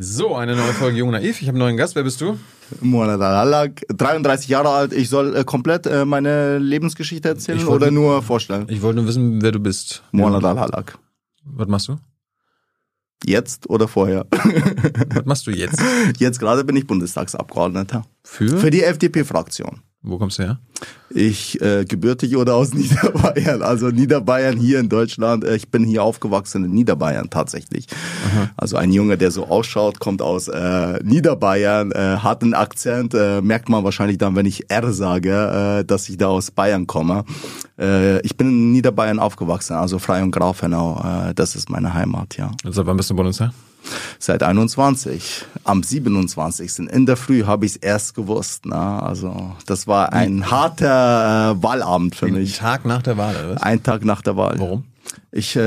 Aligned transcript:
So, 0.00 0.36
eine 0.36 0.54
neue 0.54 0.72
Folge 0.74 0.98
Jung 0.98 1.10
Naiv. 1.10 1.42
Ich 1.42 1.48
habe 1.48 1.56
einen 1.56 1.58
neuen 1.58 1.76
Gast. 1.76 1.96
Wer 1.96 2.04
bist 2.04 2.20
du? 2.20 2.38
Monat 2.80 3.20
Alak, 3.20 3.82
33 3.88 4.48
Jahre 4.48 4.68
alt. 4.68 4.92
Ich 4.92 5.08
soll 5.08 5.34
äh, 5.34 5.42
komplett 5.42 5.86
äh, 5.86 6.04
meine 6.04 6.58
Lebensgeschichte 6.58 7.28
erzählen 7.28 7.58
wollte- 7.66 7.86
oder 7.86 7.90
nur 7.90 8.22
vorstellen? 8.22 8.66
Ich 8.68 8.80
wollte 8.80 9.00
nur 9.00 9.08
wissen, 9.08 9.42
wer 9.42 9.50
du 9.50 9.58
bist. 9.58 10.04
Monat 10.12 10.44
Alak. 10.44 10.96
Was 11.42 11.66
machst 11.66 11.88
du? 11.88 11.96
Jetzt 13.24 13.68
oder 13.68 13.88
vorher? 13.88 14.24
Was 15.14 15.24
machst 15.24 15.46
du 15.48 15.50
jetzt? 15.50 15.82
Jetzt 16.18 16.38
gerade 16.38 16.62
bin 16.62 16.76
ich 16.76 16.86
Bundestagsabgeordneter. 16.86 18.04
Für? 18.22 18.56
Für 18.56 18.70
die 18.70 18.84
FDP-Fraktion. 18.84 19.80
Wo 20.02 20.16
kommst 20.18 20.38
du 20.38 20.44
her? 20.44 20.60
Ich 21.10 21.58
äh, 21.62 21.86
gebürtig 21.86 22.36
oder 22.36 22.54
aus 22.54 22.74
Niederbayern, 22.74 23.62
also 23.62 23.88
Niederbayern 23.88 24.58
hier 24.58 24.78
in 24.78 24.90
Deutschland. 24.90 25.42
Äh, 25.42 25.56
Ich 25.56 25.70
bin 25.70 25.84
hier 25.84 26.02
aufgewachsen 26.02 26.64
in 26.66 26.72
Niederbayern 26.72 27.30
tatsächlich. 27.30 27.86
Also 28.56 28.76
ein 28.76 28.92
Junge, 28.92 29.16
der 29.16 29.30
so 29.30 29.46
ausschaut, 29.46 30.00
kommt 30.00 30.20
aus 30.20 30.48
äh, 30.48 30.98
Niederbayern, 31.02 31.92
äh, 31.92 32.18
hat 32.18 32.42
einen 32.42 32.52
Akzent, 32.54 33.14
äh, 33.14 33.40
merkt 33.40 33.70
man 33.70 33.84
wahrscheinlich 33.84 34.18
dann, 34.18 34.36
wenn 34.36 34.44
ich 34.46 34.70
R 34.70 34.92
sage, 34.92 35.78
äh, 35.80 35.84
dass 35.84 36.08
ich 36.10 36.18
da 36.18 36.26
aus 36.28 36.50
Bayern 36.50 36.86
komme. 36.86 37.24
Äh, 37.78 38.20
ich 38.20 38.36
bin 38.36 38.48
in 38.48 38.72
Niederbayern 38.72 39.18
aufgewachsen, 39.18 39.74
also 39.76 39.98
Frei 39.98 40.22
und 40.22 40.30
Grafenau, 40.30 41.00
äh, 41.30 41.34
das 41.34 41.56
ist 41.56 41.70
meine 41.70 41.94
Heimat, 41.94 42.36
ja. 42.36 42.50
Also, 42.64 42.84
wann 42.86 42.98
bist 42.98 43.08
du 43.08 43.14
Bundesherr? 43.16 43.52
Seit 44.18 44.42
21. 44.42 45.44
Am 45.64 45.82
27. 45.82 46.90
in 46.90 47.06
der 47.06 47.16
Früh 47.16 47.44
habe 47.44 47.64
ich 47.64 47.72
es 47.72 47.76
erst 47.76 48.14
gewusst. 48.14 48.66
Na, 48.66 48.98
also 48.98 49.52
das 49.66 49.86
war 49.86 50.12
ein 50.12 50.50
harter 50.50 50.67
äh, 50.80 50.84
Wahlabend 51.62 52.14
für 52.14 52.28
mich. 52.28 52.58
Tag 52.58 52.84
nach 52.84 53.02
der 53.02 53.16
Wahl, 53.16 53.34
oder 53.36 53.54
was? 53.54 53.62
Ein 53.62 53.82
Tag 53.82 54.04
nach 54.04 54.22
der 54.22 54.36
Wahl. 54.36 54.56
Warum? 54.58 54.84
Ich, 55.30 55.56
äh, 55.56 55.60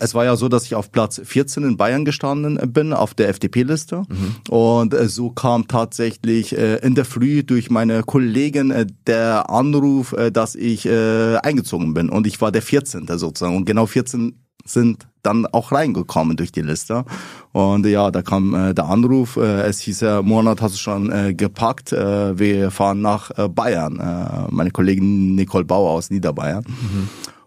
es 0.00 0.14
war 0.14 0.24
ja 0.24 0.36
so, 0.36 0.48
dass 0.48 0.64
ich 0.64 0.74
auf 0.74 0.90
Platz 0.92 1.20
14 1.22 1.64
in 1.64 1.76
Bayern 1.76 2.04
gestanden 2.04 2.72
bin, 2.72 2.92
auf 2.92 3.14
der 3.14 3.28
FDP-Liste. 3.28 4.04
Und 4.48 4.94
äh, 4.94 5.08
so 5.08 5.30
kam 5.30 5.68
tatsächlich 5.68 6.56
äh, 6.56 6.76
in 6.76 6.94
der 6.94 7.04
Früh 7.04 7.42
durch 7.42 7.70
meine 7.70 8.02
Kollegen 8.02 8.70
äh, 8.70 8.86
der 9.06 9.50
Anruf, 9.50 10.12
äh, 10.12 10.30
dass 10.30 10.54
ich 10.54 10.86
äh, 10.86 11.36
eingezogen 11.36 11.94
bin. 11.94 12.08
Und 12.08 12.26
ich 12.26 12.40
war 12.40 12.52
der 12.52 12.62
14. 12.62 13.06
sozusagen. 13.06 13.56
Und 13.56 13.64
genau 13.64 13.86
14 13.86 14.45
sind 14.66 15.06
dann 15.22 15.46
auch 15.46 15.72
reingekommen 15.72 16.36
durch 16.36 16.52
die 16.52 16.62
Liste. 16.62 17.04
Und 17.52 17.84
ja, 17.86 18.10
da 18.10 18.22
kam 18.22 18.54
äh, 18.54 18.74
der 18.74 18.86
Anruf, 18.86 19.36
äh, 19.36 19.62
es 19.62 19.80
hieß 19.80 20.00
ja, 20.00 20.22
Monat 20.22 20.62
hast 20.62 20.74
du 20.74 20.78
schon 20.78 21.10
äh, 21.10 21.34
gepackt, 21.34 21.92
äh, 21.92 22.38
wir 22.38 22.70
fahren 22.70 23.00
nach 23.00 23.30
äh, 23.36 23.48
Bayern. 23.48 23.98
Äh, 23.98 24.52
meine 24.52 24.70
Kollegin 24.70 25.34
Nicole 25.34 25.64
Bauer 25.64 25.90
aus 25.90 26.10
Niederbayern. 26.10 26.64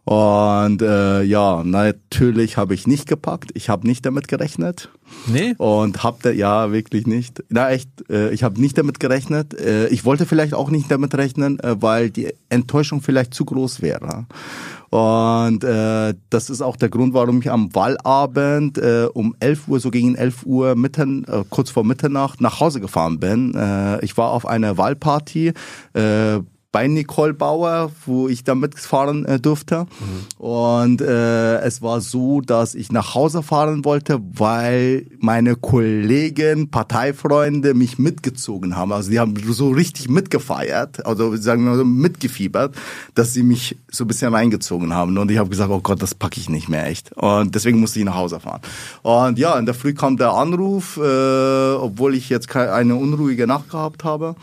Und 0.09 0.81
äh, 0.81 1.21
ja, 1.21 1.63
natürlich 1.63 2.57
habe 2.57 2.73
ich 2.73 2.87
nicht 2.87 3.07
gepackt. 3.07 3.51
Ich 3.53 3.69
habe 3.69 3.85
nicht 3.85 4.03
damit 4.07 4.27
gerechnet. 4.27 4.89
Nee? 5.27 5.53
Und 5.59 6.03
hab 6.03 6.23
da, 6.23 6.31
ja, 6.31 6.71
wirklich 6.71 7.05
nicht. 7.05 7.43
Na 7.49 7.69
echt, 7.69 7.89
äh, 8.09 8.31
ich 8.31 8.41
habe 8.41 8.59
nicht 8.59 8.75
damit 8.75 8.99
gerechnet. 8.99 9.53
Äh, 9.53 9.87
ich 9.89 10.05
wollte 10.05 10.25
vielleicht 10.25 10.55
auch 10.55 10.71
nicht 10.71 10.89
damit 10.89 11.13
rechnen, 11.13 11.59
äh, 11.59 11.75
weil 11.79 12.09
die 12.09 12.33
Enttäuschung 12.49 13.01
vielleicht 13.01 13.35
zu 13.35 13.45
groß 13.45 13.83
wäre. 13.83 14.25
Und 14.89 15.63
äh, 15.63 16.13
das 16.29 16.49
ist 16.49 16.61
auch 16.61 16.75
der 16.75 16.89
Grund, 16.89 17.13
warum 17.13 17.41
ich 17.41 17.51
am 17.51 17.73
Wahlabend 17.75 18.77
äh, 18.77 19.07
um 19.13 19.35
11 19.39 19.67
Uhr, 19.67 19.79
so 19.79 19.91
gegen 19.91 20.15
11 20.15 20.45
Uhr, 20.45 20.75
mitten, 20.75 21.25
äh, 21.25 21.43
kurz 21.49 21.69
vor 21.69 21.83
Mitternacht, 21.83 22.41
nach 22.41 22.59
Hause 22.59 22.81
gefahren 22.81 23.19
bin. 23.19 23.53
Äh, 23.53 24.03
ich 24.03 24.17
war 24.17 24.31
auf 24.31 24.45
einer 24.45 24.77
Wahlparty. 24.77 25.53
Äh, 25.93 26.39
bei 26.71 26.87
Nicole 26.87 27.33
Bauer, 27.33 27.91
wo 28.05 28.27
ich 28.27 28.43
da 28.43 28.53
mitfahren 28.53 29.25
äh, 29.25 29.39
durfte. 29.39 29.87
Und 30.37 31.01
äh, 31.01 31.57
es 31.61 31.81
war 31.81 31.99
so, 31.99 32.41
dass 32.41 32.75
ich 32.75 32.91
nach 32.91 33.15
Hause 33.15 33.41
fahren 33.41 33.85
wollte, 33.85 34.19
weil 34.33 35.07
meine 35.19 35.55
Kollegen, 35.55 36.69
Parteifreunde 36.69 37.73
mich 37.73 37.97
mitgezogen 37.97 38.75
haben. 38.75 38.91
Also 38.91 39.09
die 39.09 39.19
haben 39.19 39.35
so 39.51 39.69
richtig 39.69 40.09
mitgefeiert, 40.09 41.05
also 41.05 41.35
sagen 41.35 41.63
wir 41.63 41.71
mal 41.71 41.77
so 41.77 41.85
mitgefiebert, 41.85 42.75
dass 43.15 43.33
sie 43.33 43.43
mich 43.43 43.77
so 43.89 44.03
ein 44.03 44.07
bisschen 44.07 44.33
reingezogen 44.33 44.93
haben. 44.93 45.17
Und 45.17 45.31
ich 45.31 45.39
habe 45.39 45.49
gesagt, 45.49 45.71
oh 45.71 45.81
Gott, 45.81 46.01
das 46.01 46.13
packe 46.13 46.39
ich 46.39 46.49
nicht 46.49 46.69
mehr 46.69 46.85
echt. 46.85 47.11
Und 47.13 47.55
deswegen 47.55 47.79
musste 47.79 47.97
ich 47.97 48.05
nach 48.05 48.15
Hause 48.15 48.39
fahren. 48.39 48.61
Und 49.01 49.39
ja, 49.39 49.57
in 49.57 49.65
der 49.65 49.73
Früh 49.73 49.95
kam 49.95 50.17
der 50.17 50.33
Anruf, 50.33 50.97
äh, 50.97 51.73
obwohl 51.73 52.13
ich 52.13 52.29
jetzt 52.29 52.47
keine, 52.47 52.73
eine 52.73 52.95
unruhige 52.95 53.47
Nacht 53.47 53.71
gehabt 53.71 54.03
habe. 54.03 54.35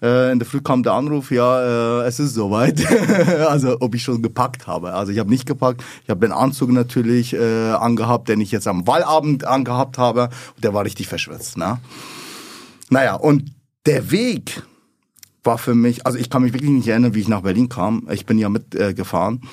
Äh, 0.00 0.32
in 0.32 0.38
der 0.38 0.46
Früh 0.46 0.60
kam 0.60 0.82
der 0.82 0.92
Anruf, 0.92 1.30
ja, 1.30 2.02
äh, 2.02 2.06
es 2.06 2.20
ist 2.20 2.34
soweit. 2.34 2.86
also 3.48 3.76
ob 3.80 3.94
ich 3.94 4.02
schon 4.02 4.22
gepackt 4.22 4.66
habe. 4.66 4.94
Also 4.94 5.12
ich 5.12 5.18
habe 5.18 5.30
nicht 5.30 5.46
gepackt. 5.46 5.82
Ich 6.04 6.10
habe 6.10 6.20
den 6.20 6.32
Anzug 6.32 6.70
natürlich 6.70 7.34
äh, 7.34 7.72
angehabt, 7.72 8.28
den 8.28 8.40
ich 8.40 8.52
jetzt 8.52 8.68
am 8.68 8.86
Wahlabend 8.86 9.44
angehabt 9.44 9.98
habe. 9.98 10.30
Und 10.54 10.64
der 10.64 10.74
war 10.74 10.84
richtig 10.84 11.08
verschwitzt. 11.08 11.56
Ne? 11.56 11.78
Naja, 12.90 13.14
und 13.14 13.50
der 13.86 14.10
Weg 14.10 14.62
war 15.42 15.58
für 15.58 15.74
mich, 15.74 16.06
also 16.06 16.18
ich 16.18 16.30
kann 16.30 16.42
mich 16.42 16.52
wirklich 16.52 16.70
nicht 16.70 16.88
erinnern, 16.88 17.14
wie 17.14 17.20
ich 17.20 17.28
nach 17.28 17.42
Berlin 17.42 17.68
kam. 17.68 18.06
Ich 18.10 18.26
bin 18.26 18.38
ja 18.38 18.48
mitgefahren. 18.48 19.40
Äh. 19.42 19.46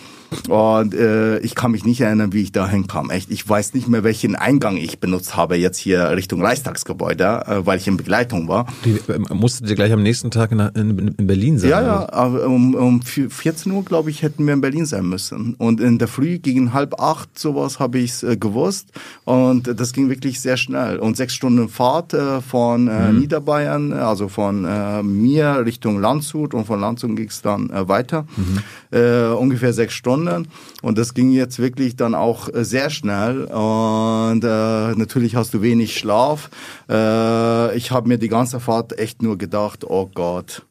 Und 0.49 0.93
äh, 0.93 1.39
ich 1.39 1.55
kann 1.55 1.71
mich 1.71 1.85
nicht 1.85 2.01
erinnern, 2.01 2.33
wie 2.33 2.41
ich 2.41 2.51
da 2.51 2.67
hinkam. 2.67 3.09
Echt, 3.09 3.31
ich 3.31 3.47
weiß 3.47 3.73
nicht 3.73 3.87
mehr, 3.87 4.03
welchen 4.03 4.35
Eingang 4.35 4.77
ich 4.77 4.99
benutzt 4.99 5.35
habe 5.35 5.55
jetzt 5.55 5.77
hier 5.77 6.11
Richtung 6.11 6.41
Reichstagsgebäude, 6.41 7.23
äh, 7.47 7.65
weil 7.65 7.77
ich 7.77 7.87
in 7.87 7.97
Begleitung 7.97 8.47
war. 8.47 8.67
Die, 8.83 8.99
äh, 9.11 9.33
musstet 9.33 9.69
ihr 9.69 9.75
gleich 9.75 9.93
am 9.93 10.03
nächsten 10.03 10.31
Tag 10.31 10.51
in, 10.51 10.59
in, 10.59 11.15
in 11.17 11.27
Berlin 11.27 11.57
sein? 11.57 11.69
Ja, 11.69 11.81
ja, 11.81 12.25
um, 12.45 12.75
um 12.75 13.01
14 13.01 13.71
Uhr, 13.71 13.85
glaube 13.85 14.09
ich, 14.09 14.21
hätten 14.23 14.45
wir 14.45 14.53
in 14.53 14.61
Berlin 14.61 14.85
sein 14.85 15.05
müssen. 15.05 15.53
Und 15.55 15.79
in 15.79 15.99
der 15.99 16.07
Früh 16.07 16.39
gegen 16.39 16.73
halb 16.73 16.99
acht 16.99 17.39
sowas 17.39 17.79
habe 17.79 17.99
ich 17.99 18.23
äh, 18.23 18.35
gewusst. 18.35 18.89
Und 19.23 19.79
das 19.79 19.93
ging 19.93 20.09
wirklich 20.09 20.41
sehr 20.41 20.57
schnell. 20.57 20.99
Und 20.99 21.17
sechs 21.17 21.33
Stunden 21.33 21.69
Fahrt 21.69 22.13
äh, 22.13 22.41
von 22.41 22.87
äh, 22.87 23.05
Mhm. 23.11 23.19
Niederbayern, 23.19 23.93
also 23.93 24.27
von 24.27 24.65
äh, 24.65 25.03
mir 25.03 25.63
Richtung 25.65 25.99
Landshut 25.99 26.53
und 26.53 26.65
von 26.65 26.79
Landshut 26.79 27.15
ging 27.15 27.27
es 27.27 27.41
dann 27.41 27.69
äh, 27.69 27.87
weiter. 27.87 28.25
Mhm. 28.35 28.97
Äh, 28.97 29.33
ungefähr 29.33 29.73
sechs 29.73 29.93
Stunden. 29.93 30.24
Und 30.81 30.97
das 30.97 31.13
ging 31.13 31.31
jetzt 31.31 31.59
wirklich 31.59 31.95
dann 31.95 32.15
auch 32.15 32.53
äh, 32.53 32.63
sehr 32.63 32.89
schnell. 32.89 33.45
Und 33.45 34.43
äh, 34.43 34.95
natürlich 34.95 35.35
hast 35.35 35.53
du 35.53 35.61
wenig 35.61 35.97
Schlaf. 35.97 36.49
Äh, 36.89 37.75
ich 37.75 37.91
habe 37.91 38.07
mir 38.07 38.17
die 38.17 38.29
ganze 38.29 38.59
Fahrt 38.59 38.97
echt 38.97 39.21
nur 39.21 39.37
gedacht, 39.37 39.83
oh 39.83 40.09
Gott. 40.13 40.65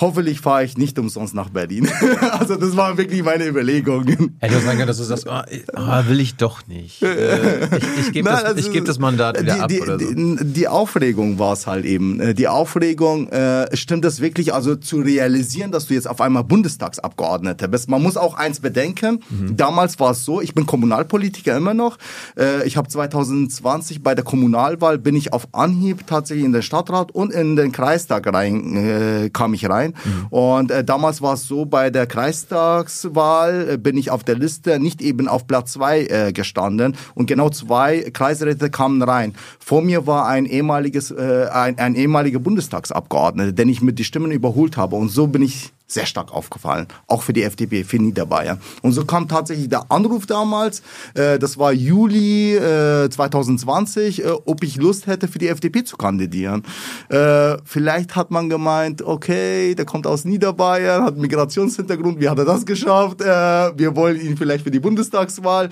Hoffentlich 0.00 0.40
fahre 0.40 0.64
ich 0.64 0.78
nicht 0.78 0.96
umsonst 0.98 1.34
nach 1.34 1.48
Berlin. 1.50 1.88
also 2.38 2.54
das 2.56 2.76
war 2.76 2.96
wirklich 2.98 3.24
meine 3.24 3.46
Überlegung. 3.46 4.06
Hätte 4.38 4.56
auch 4.56 4.62
sagen 4.62 4.76
können, 4.76 4.86
dass 4.86 4.98
du 4.98 5.02
sagst, 5.04 5.26
oh, 5.28 5.40
oh, 5.76 6.08
will 6.08 6.20
ich 6.20 6.36
doch 6.36 6.66
nicht. 6.68 7.02
Äh, 7.02 7.64
ich 7.76 7.84
ich 8.06 8.12
gebe 8.12 8.28
das, 8.30 8.44
also 8.44 8.60
ich 8.60 8.70
geb 8.72 8.84
das 8.84 8.98
Mandat 9.00 9.40
wieder 9.40 9.54
die, 9.54 9.60
ab 9.60 9.68
die, 9.68 9.80
oder 9.82 9.98
so. 9.98 10.14
Die, 10.14 10.36
die 10.44 10.68
Aufregung 10.68 11.38
war 11.40 11.52
es 11.54 11.66
halt 11.66 11.84
eben. 11.84 12.20
Äh, 12.20 12.34
Die 12.34 12.46
Aufregung, 12.46 13.28
äh, 13.30 13.74
stimmt 13.76 14.04
das 14.04 14.20
wirklich, 14.20 14.54
also 14.54 14.76
zu 14.76 15.00
realisieren, 15.00 15.72
dass 15.72 15.86
du 15.86 15.94
jetzt 15.94 16.08
auf 16.08 16.20
einmal 16.20 16.44
Bundestagsabgeordneter 16.44 17.68
bist. 17.68 17.88
Man 17.88 18.02
muss 18.02 18.16
auch 18.16 18.34
eins 18.36 18.60
bedenken, 18.60 19.20
Mhm. 19.30 19.56
damals 19.56 19.98
war 20.00 20.12
es 20.12 20.24
so, 20.24 20.40
ich 20.40 20.54
bin 20.54 20.64
Kommunalpolitiker 20.64 21.56
immer 21.56 21.74
noch. 21.74 21.98
Äh, 22.38 22.66
ich 22.66 22.76
habe 22.76 22.88
2020 22.88 24.02
bei 24.02 24.14
der 24.14 24.24
Kommunalwahl 24.24 24.98
bin 24.98 25.16
ich 25.16 25.32
auf 25.32 25.48
Anhieb 25.52 26.06
tatsächlich 26.06 26.44
in 26.44 26.52
den 26.52 26.62
Stadtrat 26.62 27.10
und 27.12 27.32
in 27.32 27.56
den 27.56 27.72
Kreistag 27.72 28.32
rein, 28.32 28.76
äh, 28.76 29.30
kam 29.30 29.54
ich 29.54 29.68
rein. 29.68 29.87
Und 30.30 30.70
äh, 30.70 30.84
damals 30.84 31.22
war 31.22 31.34
es 31.34 31.46
so, 31.46 31.64
bei 31.64 31.90
der 31.90 32.06
Kreistagswahl 32.06 33.70
äh, 33.70 33.76
bin 33.76 33.96
ich 33.96 34.10
auf 34.10 34.24
der 34.24 34.36
Liste 34.36 34.78
nicht 34.78 35.02
eben 35.02 35.28
auf 35.28 35.46
Platz 35.46 35.72
zwei 35.72 36.02
äh, 36.06 36.32
gestanden. 36.32 36.96
Und 37.14 37.26
genau 37.26 37.50
zwei 37.50 38.10
Kreisräte 38.12 38.70
kamen 38.70 39.02
rein. 39.02 39.34
Vor 39.58 39.82
mir 39.82 40.06
war 40.06 40.26
ein 40.26 40.46
ehemaliges, 40.46 41.10
äh, 41.10 41.48
ein, 41.52 41.78
ein 41.78 41.94
ehemaliger 41.94 42.38
Bundestagsabgeordneter, 42.38 43.52
den 43.52 43.68
ich 43.68 43.82
mit 43.82 43.98
die 43.98 44.04
Stimmen 44.04 44.30
überholt 44.30 44.76
habe. 44.76 44.96
Und 44.96 45.10
so 45.10 45.26
bin 45.26 45.42
ich 45.42 45.72
sehr 45.88 46.04
stark 46.04 46.32
aufgefallen, 46.32 46.86
auch 47.06 47.22
für 47.22 47.32
die 47.32 47.42
FDP, 47.42 47.82
für 47.82 47.96
Niederbayern. 47.96 48.60
Und 48.82 48.92
so 48.92 49.06
kam 49.06 49.26
tatsächlich 49.26 49.70
der 49.70 49.90
Anruf 49.90 50.26
damals, 50.26 50.82
äh, 51.14 51.38
das 51.38 51.58
war 51.58 51.72
Juli 51.72 52.54
äh, 52.54 53.08
2020, 53.08 54.22
äh, 54.22 54.30
ob 54.44 54.62
ich 54.62 54.76
Lust 54.76 55.06
hätte, 55.06 55.28
für 55.28 55.38
die 55.38 55.48
FDP 55.48 55.84
zu 55.84 55.96
kandidieren. 55.96 56.62
Äh, 57.08 57.56
vielleicht 57.64 58.16
hat 58.16 58.30
man 58.30 58.50
gemeint, 58.50 59.00
okay, 59.00 59.74
der 59.74 59.86
kommt 59.86 60.06
aus 60.06 60.26
Niederbayern, 60.26 61.04
hat 61.04 61.16
Migrationshintergrund, 61.16 62.20
wie 62.20 62.28
hat 62.28 62.38
er 62.38 62.44
das 62.44 62.66
geschafft? 62.66 63.22
Äh, 63.22 63.24
wir 63.26 63.96
wollen 63.96 64.20
ihn 64.20 64.36
vielleicht 64.36 64.64
für 64.64 64.70
die 64.70 64.80
Bundestagswahl. 64.80 65.70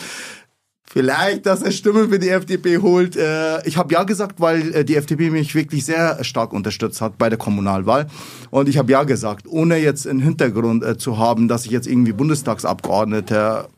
Vielleicht, 0.88 1.46
dass 1.46 1.62
er 1.62 1.72
Stimmen 1.72 2.08
für 2.08 2.18
die 2.18 2.28
FDP 2.28 2.78
holt. 2.78 3.16
Äh, 3.16 3.66
Ich 3.66 3.76
habe 3.76 3.92
ja 3.92 4.04
gesagt, 4.04 4.40
weil 4.40 4.74
äh, 4.74 4.84
die 4.84 4.96
FDP 4.96 5.30
mich 5.30 5.54
wirklich 5.54 5.84
sehr 5.84 6.22
stark 6.24 6.52
unterstützt 6.52 7.00
hat 7.00 7.18
bei 7.18 7.28
der 7.28 7.38
Kommunalwahl. 7.38 8.06
Und 8.50 8.68
ich 8.68 8.78
habe 8.78 8.92
ja 8.92 9.02
gesagt, 9.04 9.46
ohne 9.48 9.76
jetzt 9.76 10.06
einen 10.06 10.20
Hintergrund 10.20 10.84
äh, 10.84 10.96
zu 10.96 11.18
haben, 11.18 11.48
dass 11.48 11.66
ich 11.66 11.72
jetzt 11.72 11.86
irgendwie 11.86 12.12
Bundestagsabgeordneter 12.12 13.68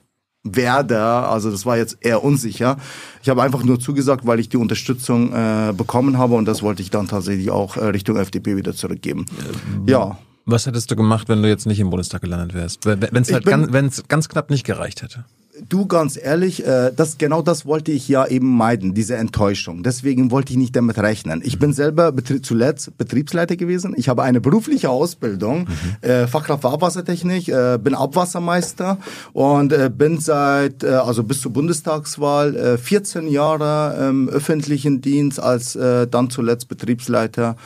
werde. 0.44 1.00
Also 1.00 1.50
das 1.50 1.66
war 1.66 1.76
jetzt 1.76 1.98
eher 2.00 2.22
unsicher. 2.22 2.76
Ich 3.22 3.28
habe 3.28 3.42
einfach 3.42 3.64
nur 3.64 3.80
zugesagt, 3.80 4.26
weil 4.26 4.38
ich 4.38 4.48
die 4.48 4.56
Unterstützung 4.56 5.30
bekommen 5.76 6.16
habe 6.16 6.36
und 6.36 6.46
das 6.46 6.62
wollte 6.62 6.80
ich 6.80 6.90
dann 6.90 7.08
tatsächlich 7.08 7.50
auch 7.50 7.76
Richtung 7.76 8.16
FDP 8.16 8.56
wieder 8.56 8.72
zurückgeben. 8.72 9.26
Ja. 9.86 10.16
Was 10.46 10.64
hättest 10.66 10.90
du 10.90 10.96
gemacht, 10.96 11.28
wenn 11.28 11.42
du 11.42 11.48
jetzt 11.48 11.66
nicht 11.66 11.80
im 11.80 11.90
Bundestag 11.90 12.22
gelandet 12.22 12.54
wärst? 12.54 12.86
Wenn 12.86 13.02
es 13.20 13.32
halt 13.32 13.44
ganz, 13.44 14.04
ganz 14.08 14.28
knapp 14.30 14.48
nicht 14.48 14.64
gereicht 14.64 15.02
hätte? 15.02 15.26
Du 15.68 15.86
ganz 15.86 16.18
ehrlich, 16.20 16.66
äh, 16.66 16.92
das 16.94 17.18
genau 17.18 17.42
das 17.42 17.66
wollte 17.66 17.92
ich 17.92 18.08
ja 18.08 18.26
eben 18.26 18.56
meiden, 18.56 18.94
diese 18.94 19.16
Enttäuschung. 19.16 19.82
Deswegen 19.82 20.30
wollte 20.30 20.52
ich 20.52 20.58
nicht 20.58 20.76
damit 20.76 20.98
rechnen. 20.98 21.42
Ich 21.44 21.58
bin 21.58 21.72
selber 21.72 22.12
betrie 22.12 22.40
zuletzt 22.40 22.96
Betriebsleiter 22.98 23.56
gewesen. 23.56 23.94
Ich 23.96 24.08
habe 24.08 24.22
eine 24.22 24.40
berufliche 24.40 24.90
Ausbildung, 24.90 25.60
mhm. 25.60 26.08
äh, 26.08 26.26
Fachkraft 26.26 26.62
für 26.62 26.70
Abwassertechnik, 26.70 27.48
äh, 27.48 27.78
bin 27.82 27.94
Abwassermeister 27.94 28.98
und 29.32 29.72
äh, 29.72 29.90
bin 29.94 30.18
seit 30.18 30.82
äh, 30.82 30.88
also 30.88 31.22
bis 31.22 31.40
zur 31.40 31.52
Bundestagswahl 31.52 32.56
äh, 32.56 32.78
14 32.78 33.28
Jahre 33.28 34.08
im 34.08 34.28
öffentlichen 34.28 35.00
Dienst 35.00 35.40
als 35.40 35.76
äh, 35.76 36.06
dann 36.06 36.30
zuletzt 36.30 36.68
Betriebsleiter 36.68 37.56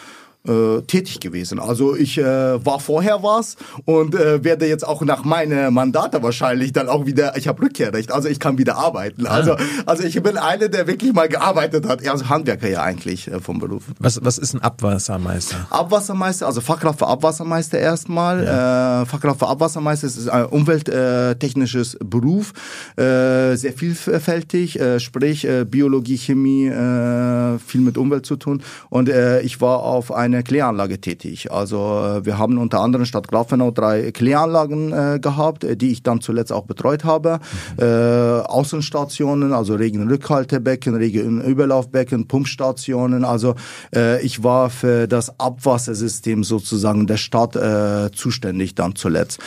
äh, 0.47 0.83
tätig 0.83 1.21
gewesen. 1.21 1.61
Also 1.61 1.95
ich 1.95 2.19
äh, 2.19 2.25
war 2.25 2.81
vorher 2.81 3.23
was 3.23 3.57
und 3.85 4.15
äh, 4.15 4.43
werde 4.43 4.67
jetzt 4.67 4.87
auch 4.87 5.03
nach 5.03 5.25
meinen 5.25 5.73
Mandate 5.73 6.23
wahrscheinlich 6.23 6.73
dann 6.73 6.89
auch 6.89 7.07
wieder, 7.07 7.37
ich 7.37 7.47
habe 7.47 7.63
Rückkehrrecht, 7.63 8.11
also 8.11 8.29
ich 8.29 8.41
kann 8.41 8.59
wieder 8.59 8.77
arbeiten. 8.77 9.27
Ah. 9.27 9.31
Also, 9.31 9.57
also 9.87 10.03
ich 10.03 10.21
bin 10.21 10.37
einer, 10.37 10.69
der 10.69 10.87
wirklich 10.87 11.13
mal 11.13 11.29
gearbeitet 11.29 11.87
hat, 11.87 12.07
also 12.09 12.29
Handwerker 12.29 12.69
ja 12.69 12.83
eigentlich 12.83 13.29
äh, 13.29 13.41
vom 13.41 13.61
Beruf. 13.61 13.85
Was, 13.99 14.25
was 14.25 14.39
ist 14.39 14.55
ein 14.55 14.63
Abwassermeister? 14.63 15.67
Abwassermeister, 15.71 16.47
also 16.47 16.61
Fachkraft 16.61 16.99
für 16.99 17.07
Abwassermeister 17.07 17.79
erstmal. 17.79 18.45
Ja. 18.45 19.03
Äh, 19.03 19.07
Fachkraft 19.07 19.39
für 19.39 19.49
Abwassermeister 19.49 20.09
ist 20.09 20.29
ein 20.29 20.47
umwelttechnisches 20.47 21.99
Beruf, 22.05 22.53
äh, 22.97 23.55
sehr 23.55 23.73
vielfältig, 23.77 24.81
äh, 24.81 24.99
sprich 24.99 25.45
äh, 25.45 25.65
Biologie, 25.65 26.19
Chemie, 26.19 26.67
äh, 26.67 27.59
viel 27.59 27.81
mit 27.81 27.97
Umwelt 27.97 28.27
zu 28.27 28.37
tun. 28.37 28.63
Und 28.91 29.09
äh, 29.09 29.41
ich 29.43 29.61
war 29.61 29.81
auf 29.81 30.11
einem 30.11 30.32
eine 30.33 30.43
Kläranlage 30.43 31.01
tätig. 31.01 31.53
Also 31.53 31.77
äh, 31.77 32.25
wir 32.25 32.39
haben 32.39 32.59
unter 32.59 32.81
anderem 32.81 33.05
statt 33.07 33.29
Grafenau 33.29 33.71
drei 33.71 34.13
Kläranlagen 34.13 34.93
äh, 34.93 35.19
gehabt, 35.21 35.65
äh, 35.65 35.77
die 35.77 35.93
ich 35.93 36.03
dann 36.03 36.21
zuletzt 36.21 36.53
auch 36.53 36.65
betreut 36.65 37.05
habe. 37.05 37.41
Mhm. 37.77 37.85
Äh, 37.85 38.41
Außenstationen, 38.43 39.53
also 39.53 39.75
Regenrückhaltebecken, 39.75 40.95
Regenüberlaufbecken, 40.95 42.29
Pumpstationen. 42.29 43.25
Also 43.25 43.55
äh, 43.95 44.23
ich 44.23 44.43
war 44.43 44.71
für 44.71 45.07
das 45.07 45.39
Abwassersystem 45.39 46.45
sozusagen 46.45 47.07
der 47.07 47.17
Stadt 47.17 47.57
äh, 47.57 48.11
zuständig 48.13 48.75
dann 48.75 48.97
zuletzt. 48.97 49.41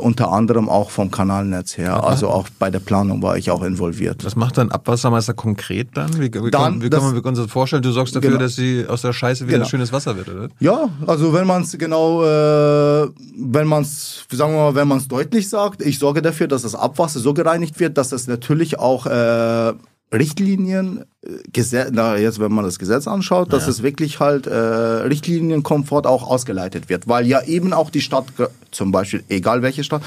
Unter 0.00 0.32
anderem 0.32 0.68
auch 0.68 0.90
vom 0.90 1.10
Kanalnetz 1.10 1.76
her. 1.76 2.04
Also 2.04 2.28
auch 2.28 2.48
bei 2.58 2.70
der 2.70 2.78
Planung 2.80 3.22
war 3.22 3.36
ich 3.36 3.50
auch 3.50 3.62
involviert. 3.62 4.24
Was 4.24 4.36
macht 4.36 4.58
dann 4.58 4.70
Abwassermeister 4.70 5.34
konkret 5.34 5.88
dann? 5.94 6.18
Wie, 6.18 6.32
wie, 6.32 6.50
dann, 6.50 6.62
kann, 6.62 6.82
wie 6.82 6.90
kann, 6.90 7.02
man, 7.02 7.12
wie 7.12 7.16
kann 7.16 7.24
man 7.24 7.34
sich 7.36 7.44
das 7.44 7.52
vorstellen? 7.52 7.82
Du 7.82 7.90
sorgst 7.90 8.14
dafür, 8.14 8.30
genau. 8.30 8.42
dass 8.42 8.56
sie 8.56 8.86
aus 8.86 9.02
der 9.02 9.12
Scheiße 9.12 9.46
wieder 9.46 9.58
genau. 9.58 9.68
schönes 9.68 9.92
Wasser 9.92 10.07
Wasser 10.08 10.16
wird, 10.16 10.28
oder? 10.28 10.48
Ja, 10.60 10.90
also 11.06 11.32
wenn 11.32 11.46
man 11.46 11.62
es 11.62 11.76
genau, 11.78 12.22
äh, 12.22 13.08
wenn 13.36 13.66
man 13.66 13.82
es, 13.82 14.24
sagen 14.30 14.52
wir 14.52 14.58
mal, 14.58 14.74
wenn 14.74 14.88
man 14.88 14.98
es 14.98 15.08
deutlich 15.08 15.48
sagt, 15.48 15.82
ich 15.82 15.98
sorge 15.98 16.22
dafür, 16.22 16.48
dass 16.48 16.62
das 16.62 16.74
Abwasser 16.74 17.20
so 17.20 17.34
gereinigt 17.34 17.78
wird, 17.80 17.98
dass 17.98 18.12
es 18.12 18.26
natürlich 18.26 18.78
auch 18.78 19.06
äh, 19.06 19.72
Richtlinien, 20.12 21.04
äh, 21.22 21.28
Gesetz, 21.52 21.90
na, 21.92 22.16
jetzt 22.16 22.40
wenn 22.40 22.52
man 22.52 22.64
das 22.64 22.78
Gesetz 22.78 23.06
anschaut, 23.06 23.52
dass 23.52 23.64
ja. 23.64 23.70
es 23.70 23.82
wirklich 23.82 24.20
halt 24.20 24.46
äh, 24.46 24.54
Richtlinienkomfort 24.54 26.06
auch 26.06 26.28
ausgeleitet 26.28 26.88
wird, 26.88 27.08
weil 27.08 27.26
ja 27.26 27.42
eben 27.42 27.72
auch 27.72 27.90
die 27.90 28.00
Stadt, 28.00 28.26
zum 28.70 28.92
Beispiel, 28.92 29.22
egal 29.28 29.62
welche 29.62 29.84
Stadt, 29.84 30.02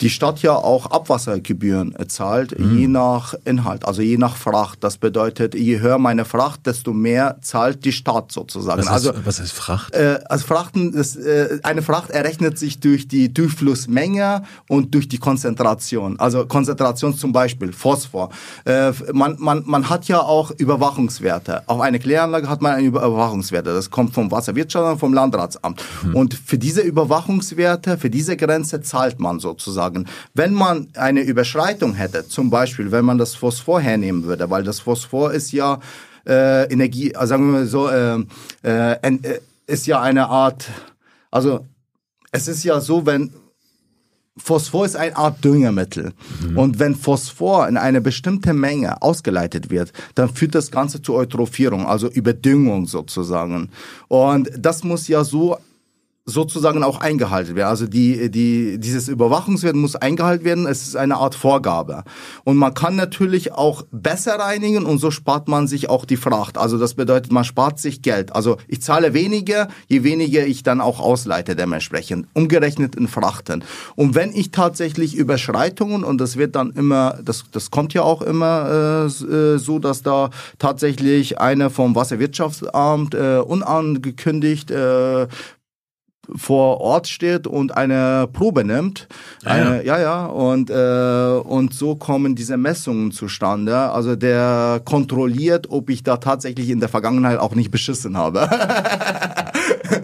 die 0.00 0.10
Stadt 0.10 0.42
ja 0.42 0.54
auch 0.54 0.86
Abwassergebühren 0.86 1.94
zahlt, 2.08 2.58
mhm. 2.58 2.78
je 2.78 2.88
nach 2.88 3.34
Inhalt, 3.44 3.84
also 3.84 4.00
je 4.02 4.16
nach 4.16 4.36
Fracht. 4.36 4.84
Das 4.84 4.96
bedeutet, 4.98 5.54
je 5.54 5.80
höher 5.80 5.98
meine 5.98 6.24
Fracht, 6.24 6.66
desto 6.66 6.92
mehr 6.92 7.38
zahlt 7.42 7.84
die 7.84 7.92
Stadt 7.92 8.30
sozusagen. 8.30 8.80
Was 8.80 8.88
also, 8.88 9.12
ist, 9.12 9.26
was 9.26 9.40
ist 9.40 9.52
Fracht? 9.52 9.94
Äh, 9.94 10.20
also 10.28 10.46
Frachten, 10.46 10.92
das, 10.92 11.16
äh, 11.16 11.58
eine 11.64 11.82
Fracht 11.82 12.10
errechnet 12.10 12.58
sich 12.58 12.78
durch 12.78 13.08
die 13.08 13.32
Durchflussmenge 13.32 14.44
und 14.68 14.94
durch 14.94 15.08
die 15.08 15.18
Konzentration. 15.18 16.18
Also 16.20 16.46
Konzentration 16.46 17.16
zum 17.16 17.32
Beispiel 17.32 17.72
Phosphor. 17.72 18.30
Äh, 18.64 18.92
man, 19.12 19.36
man, 19.38 19.64
man 19.66 19.90
hat 19.90 20.06
ja 20.06 20.20
auch 20.20 20.52
Überwachungswerte. 20.52 21.62
Auf 21.66 21.80
eine 21.80 21.98
Kläranlage 21.98 22.48
hat 22.48 22.62
man 22.62 22.74
eine 22.74 22.86
Überwachungswerte. 22.86 23.74
Das 23.74 23.90
kommt 23.90 24.14
vom 24.14 24.30
Wasserwirtschaft 24.30 24.92
und 24.92 24.98
vom 24.98 25.12
Landratsamt. 25.12 25.82
Mhm. 26.04 26.14
Und 26.14 26.34
für 26.34 26.58
diese 26.58 26.82
Überwachungswerte, 26.82 27.98
für 27.98 28.10
diese 28.10 28.36
Grenze 28.36 28.80
zahlt 28.80 29.18
man 29.18 29.40
sozusagen 29.40 29.87
sagen. 29.88 30.06
Wenn 30.34 30.54
man 30.54 30.88
eine 30.94 31.22
Überschreitung 31.22 31.94
hätte, 31.94 32.28
zum 32.28 32.50
Beispiel, 32.50 32.92
wenn 32.92 33.04
man 33.04 33.18
das 33.18 33.34
Phosphor 33.34 33.80
hernehmen 33.80 34.24
würde, 34.24 34.50
weil 34.50 34.62
das 34.62 34.80
Phosphor 34.80 35.32
ist 35.32 35.52
ja 35.52 35.80
äh, 36.26 36.70
Energie, 36.72 37.14
also 37.14 37.30
sagen 37.30 37.46
wir 37.46 37.58
mal 37.60 37.66
so, 37.66 37.88
äh, 37.88 38.18
äh, 38.62 38.92
äh, 39.02 39.40
ist 39.66 39.86
ja 39.86 40.00
eine 40.00 40.28
Art, 40.28 40.66
also 41.30 41.66
es 42.32 42.48
ist 42.48 42.64
ja 42.64 42.80
so, 42.80 43.06
wenn 43.06 43.32
Phosphor 44.36 44.86
ist 44.86 44.94
eine 44.94 45.16
Art 45.16 45.44
Düngemittel. 45.44 46.12
Mhm. 46.42 46.58
Und 46.58 46.78
wenn 46.78 46.94
Phosphor 46.94 47.66
in 47.66 47.76
eine 47.76 48.00
bestimmte 48.00 48.54
Menge 48.54 49.02
ausgeleitet 49.02 49.68
wird, 49.68 49.92
dann 50.14 50.32
führt 50.32 50.54
das 50.54 50.70
Ganze 50.70 51.02
zu 51.02 51.14
Eutrophierung, 51.14 51.86
also 51.86 52.08
Überdüngung 52.08 52.86
sozusagen. 52.86 53.70
Und 54.06 54.48
das 54.56 54.84
muss 54.84 55.08
ja 55.08 55.24
so 55.24 55.58
sozusagen 56.28 56.84
auch 56.84 57.00
eingehalten 57.00 57.56
werden. 57.56 57.68
Also 57.68 57.86
die, 57.86 58.30
die, 58.30 58.78
dieses 58.78 59.08
Überwachungswert 59.08 59.74
muss 59.74 59.96
eingehalten 59.96 60.44
werden. 60.44 60.66
Es 60.66 60.86
ist 60.86 60.94
eine 60.94 61.16
Art 61.16 61.34
Vorgabe. 61.34 62.04
Und 62.44 62.58
man 62.58 62.74
kann 62.74 62.96
natürlich 62.96 63.52
auch 63.52 63.84
besser 63.90 64.38
reinigen 64.38 64.84
und 64.84 64.98
so 64.98 65.10
spart 65.10 65.48
man 65.48 65.66
sich 65.66 65.88
auch 65.88 66.04
die 66.04 66.18
Fracht. 66.18 66.58
Also 66.58 66.76
das 66.76 66.94
bedeutet, 66.94 67.32
man 67.32 67.44
spart 67.44 67.80
sich 67.80 68.02
Geld. 68.02 68.36
Also 68.36 68.58
ich 68.68 68.82
zahle 68.82 69.14
weniger, 69.14 69.68
je 69.88 70.02
weniger 70.02 70.46
ich 70.46 70.62
dann 70.62 70.82
auch 70.82 71.00
ausleite 71.00 71.56
dementsprechend. 71.56 72.26
Umgerechnet 72.34 72.94
in 72.94 73.08
Frachten. 73.08 73.64
Und 73.96 74.14
wenn 74.14 74.32
ich 74.32 74.50
tatsächlich 74.50 75.14
Überschreitungen, 75.14 76.04
und 76.04 76.20
das 76.20 76.36
wird 76.36 76.56
dann 76.56 76.72
immer, 76.72 77.18
das, 77.24 77.44
das 77.52 77.70
kommt 77.70 77.94
ja 77.94 78.02
auch 78.02 78.20
immer 78.20 79.06
äh, 79.08 79.24
äh 79.24 79.58
so, 79.58 79.78
dass 79.78 80.02
da 80.02 80.28
tatsächlich 80.58 81.40
einer 81.40 81.70
vom 81.70 81.94
Wasserwirtschaftsamt 81.94 83.14
äh, 83.14 83.38
unangekündigt 83.38 84.70
äh, 84.70 85.26
vor 86.36 86.80
Ort 86.80 87.08
steht 87.08 87.46
und 87.46 87.76
eine 87.76 88.28
Probe 88.32 88.64
nimmt. 88.64 89.08
Ah, 89.44 89.50
eine, 89.50 89.84
ja. 89.84 89.98
ja, 89.98 90.02
ja, 90.02 90.26
und, 90.26 90.70
äh, 90.70 91.40
und 91.48 91.74
so 91.74 91.96
kommen 91.96 92.34
diese 92.34 92.56
Messungen 92.56 93.12
zustande. 93.12 93.76
Also 93.76 94.16
der 94.16 94.80
kontrolliert, 94.84 95.70
ob 95.70 95.90
ich 95.90 96.02
da 96.02 96.18
tatsächlich 96.18 96.70
in 96.70 96.80
der 96.80 96.88
Vergangenheit 96.88 97.38
auch 97.38 97.54
nicht 97.54 97.70
beschissen 97.70 98.16
habe. 98.16 98.48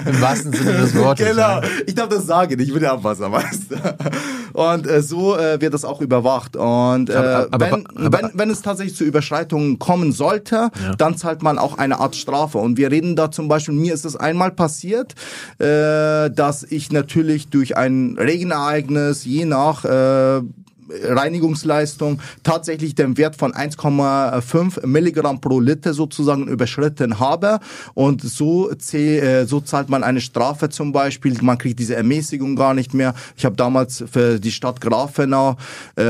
Im 0.06 0.20
wahrsten 0.20 0.52
Sinne 0.52 0.72
des 0.72 0.94
Wortes. 0.98 1.28
Genau. 1.28 1.60
Ich 1.86 1.94
darf 1.94 2.08
das 2.08 2.26
sagen, 2.26 2.58
ich 2.58 2.72
bin 2.72 2.80
der 2.80 2.92
Abwassermeister. 2.92 3.96
Und 4.52 4.86
äh, 4.86 5.02
so 5.02 5.36
äh, 5.36 5.60
wird 5.60 5.74
das 5.74 5.84
auch 5.84 6.00
überwacht. 6.00 6.56
Und 6.56 7.10
äh, 7.10 7.14
aber, 7.14 7.48
aber, 7.50 7.70
wenn, 7.72 7.86
aber, 7.86 8.22
wenn, 8.22 8.30
wenn 8.34 8.50
es 8.50 8.62
tatsächlich 8.62 8.96
zu 8.96 9.04
Überschreitungen 9.04 9.78
kommen 9.78 10.12
sollte, 10.12 10.54
ja. 10.54 10.94
dann 10.96 11.16
zahlt 11.16 11.42
man 11.42 11.58
auch 11.58 11.76
eine 11.78 11.98
Art 11.98 12.14
Strafe. 12.14 12.58
Und 12.58 12.76
wir 12.76 12.90
reden 12.90 13.16
da 13.16 13.30
zum 13.30 13.48
Beispiel, 13.48 13.74
mir 13.74 13.92
ist 13.94 14.04
es 14.04 14.14
einmal 14.14 14.52
passiert, 14.52 15.14
äh, 15.58 16.30
dass 16.30 16.62
ich 16.62 16.92
natürlich 16.92 17.48
durch 17.48 17.76
ein 17.76 18.16
Regenereignis, 18.18 19.24
je 19.24 19.44
nach 19.44 19.84
äh, 19.84 20.42
Reinigungsleistung 20.88 22.20
tatsächlich 22.42 22.94
den 22.94 23.16
Wert 23.16 23.36
von 23.36 23.52
1,5 23.52 24.86
Milligramm 24.86 25.40
pro 25.40 25.60
Liter 25.60 25.94
sozusagen 25.94 26.48
überschritten 26.48 27.18
habe. 27.20 27.60
Und 27.94 28.22
so, 28.22 28.70
äh, 28.70 29.44
so 29.46 29.60
zahlt 29.60 29.88
man 29.88 30.04
eine 30.04 30.20
Strafe 30.20 30.68
zum 30.68 30.92
Beispiel, 30.92 31.36
man 31.42 31.58
kriegt 31.58 31.78
diese 31.78 31.96
Ermäßigung 31.96 32.56
gar 32.56 32.74
nicht 32.74 32.94
mehr. 32.94 33.14
Ich 33.36 33.44
habe 33.44 33.56
damals 33.56 34.04
für 34.10 34.38
die 34.38 34.52
Stadt 34.52 34.80
Grafenau, 34.80 35.56
äh, 35.96 36.04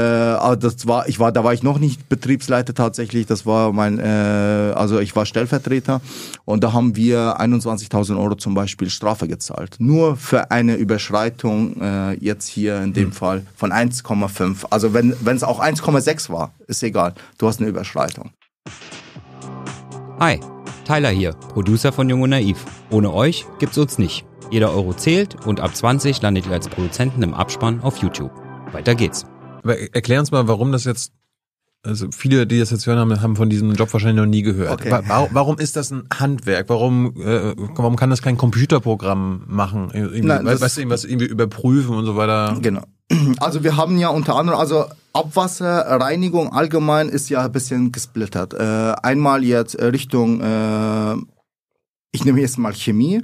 das 0.56 0.86
war, 0.86 1.08
ich 1.08 1.18
war, 1.18 1.32
da 1.32 1.44
war 1.44 1.52
ich 1.52 1.62
noch 1.62 1.78
nicht 1.78 2.08
Betriebsleiter 2.08 2.74
tatsächlich, 2.74 3.26
das 3.26 3.46
war 3.46 3.72
mein, 3.72 3.98
äh, 3.98 4.02
also 4.74 4.98
ich 5.00 5.14
war 5.16 5.26
Stellvertreter. 5.26 6.00
Und 6.44 6.62
da 6.62 6.72
haben 6.72 6.96
wir 6.96 7.40
21.000 7.40 8.18
Euro 8.18 8.34
zum 8.34 8.54
Beispiel 8.54 8.90
Strafe 8.90 9.28
gezahlt, 9.28 9.76
nur 9.78 10.16
für 10.16 10.50
eine 10.50 10.76
Überschreitung 10.76 11.80
äh, 11.80 12.12
jetzt 12.14 12.46
hier 12.46 12.82
in 12.82 12.92
dem 12.92 13.06
hm. 13.06 13.12
Fall 13.12 13.46
von 13.56 13.72
1,5 13.72 14.63
also 14.70 14.94
wenn 14.94 15.14
es 15.26 15.42
auch 15.42 15.60
1,6 15.60 16.30
war, 16.30 16.52
ist 16.66 16.82
egal. 16.82 17.14
Du 17.38 17.46
hast 17.46 17.60
eine 17.60 17.68
Überschreitung. 17.68 18.30
Hi, 20.20 20.40
Tyler 20.84 21.10
hier, 21.10 21.32
Producer 21.32 21.92
von 21.92 22.08
Jung 22.08 22.22
und 22.22 22.30
Naiv. 22.30 22.64
Ohne 22.90 23.12
euch 23.12 23.46
gibt's 23.58 23.78
uns 23.78 23.98
nicht. 23.98 24.24
Jeder 24.50 24.72
Euro 24.72 24.94
zählt 24.94 25.46
und 25.46 25.60
ab 25.60 25.74
20 25.74 26.22
landet 26.22 26.46
ihr 26.46 26.52
als 26.52 26.68
Produzenten 26.68 27.22
im 27.22 27.34
Abspann 27.34 27.80
auf 27.80 27.98
YouTube. 27.98 28.30
Weiter 28.72 28.94
geht's. 28.94 29.26
Aber 29.62 29.78
erklär 29.94 30.20
uns 30.20 30.30
mal, 30.30 30.46
warum 30.46 30.72
das 30.72 30.84
jetzt 30.84 31.12
also 31.84 32.08
viele, 32.10 32.46
die 32.46 32.58
das 32.58 32.70
jetzt 32.70 32.86
hören, 32.86 32.98
haben, 32.98 33.20
haben 33.20 33.36
von 33.36 33.50
diesem 33.50 33.72
Job 33.74 33.92
wahrscheinlich 33.92 34.16
noch 34.16 34.30
nie 34.30 34.42
gehört. 34.42 34.80
Okay. 34.80 35.02
Warum, 35.06 35.28
warum 35.32 35.58
ist 35.58 35.76
das 35.76 35.90
ein 35.90 36.04
Handwerk? 36.12 36.68
Warum, 36.68 37.20
äh, 37.20 37.54
warum 37.74 37.96
kann 37.96 38.10
das 38.10 38.22
kein 38.22 38.36
Computerprogramm 38.36 39.44
machen? 39.46 39.90
Irgendwie, 39.92 40.22
Nein, 40.22 40.46
weißt 40.46 40.76
du, 40.76 40.80
irgendwas 40.80 41.04
irgendwie 41.04 41.26
überprüfen 41.26 41.94
und 41.96 42.06
so 42.06 42.16
weiter? 42.16 42.56
Genau. 42.60 42.82
Also 43.38 43.62
wir 43.62 43.76
haben 43.76 43.98
ja 43.98 44.08
unter 44.08 44.36
anderem, 44.36 44.58
also 44.58 44.86
Abwasserreinigung 45.12 46.52
allgemein 46.52 47.08
ist 47.08 47.28
ja 47.28 47.44
ein 47.44 47.52
bisschen 47.52 47.92
gesplittert. 47.92 48.54
Äh, 48.54 48.94
einmal 49.02 49.44
jetzt 49.44 49.78
Richtung, 49.78 50.40
äh, 50.40 51.14
ich 52.12 52.24
nehme 52.24 52.40
jetzt 52.40 52.58
mal 52.58 52.72
Chemie. 52.72 53.22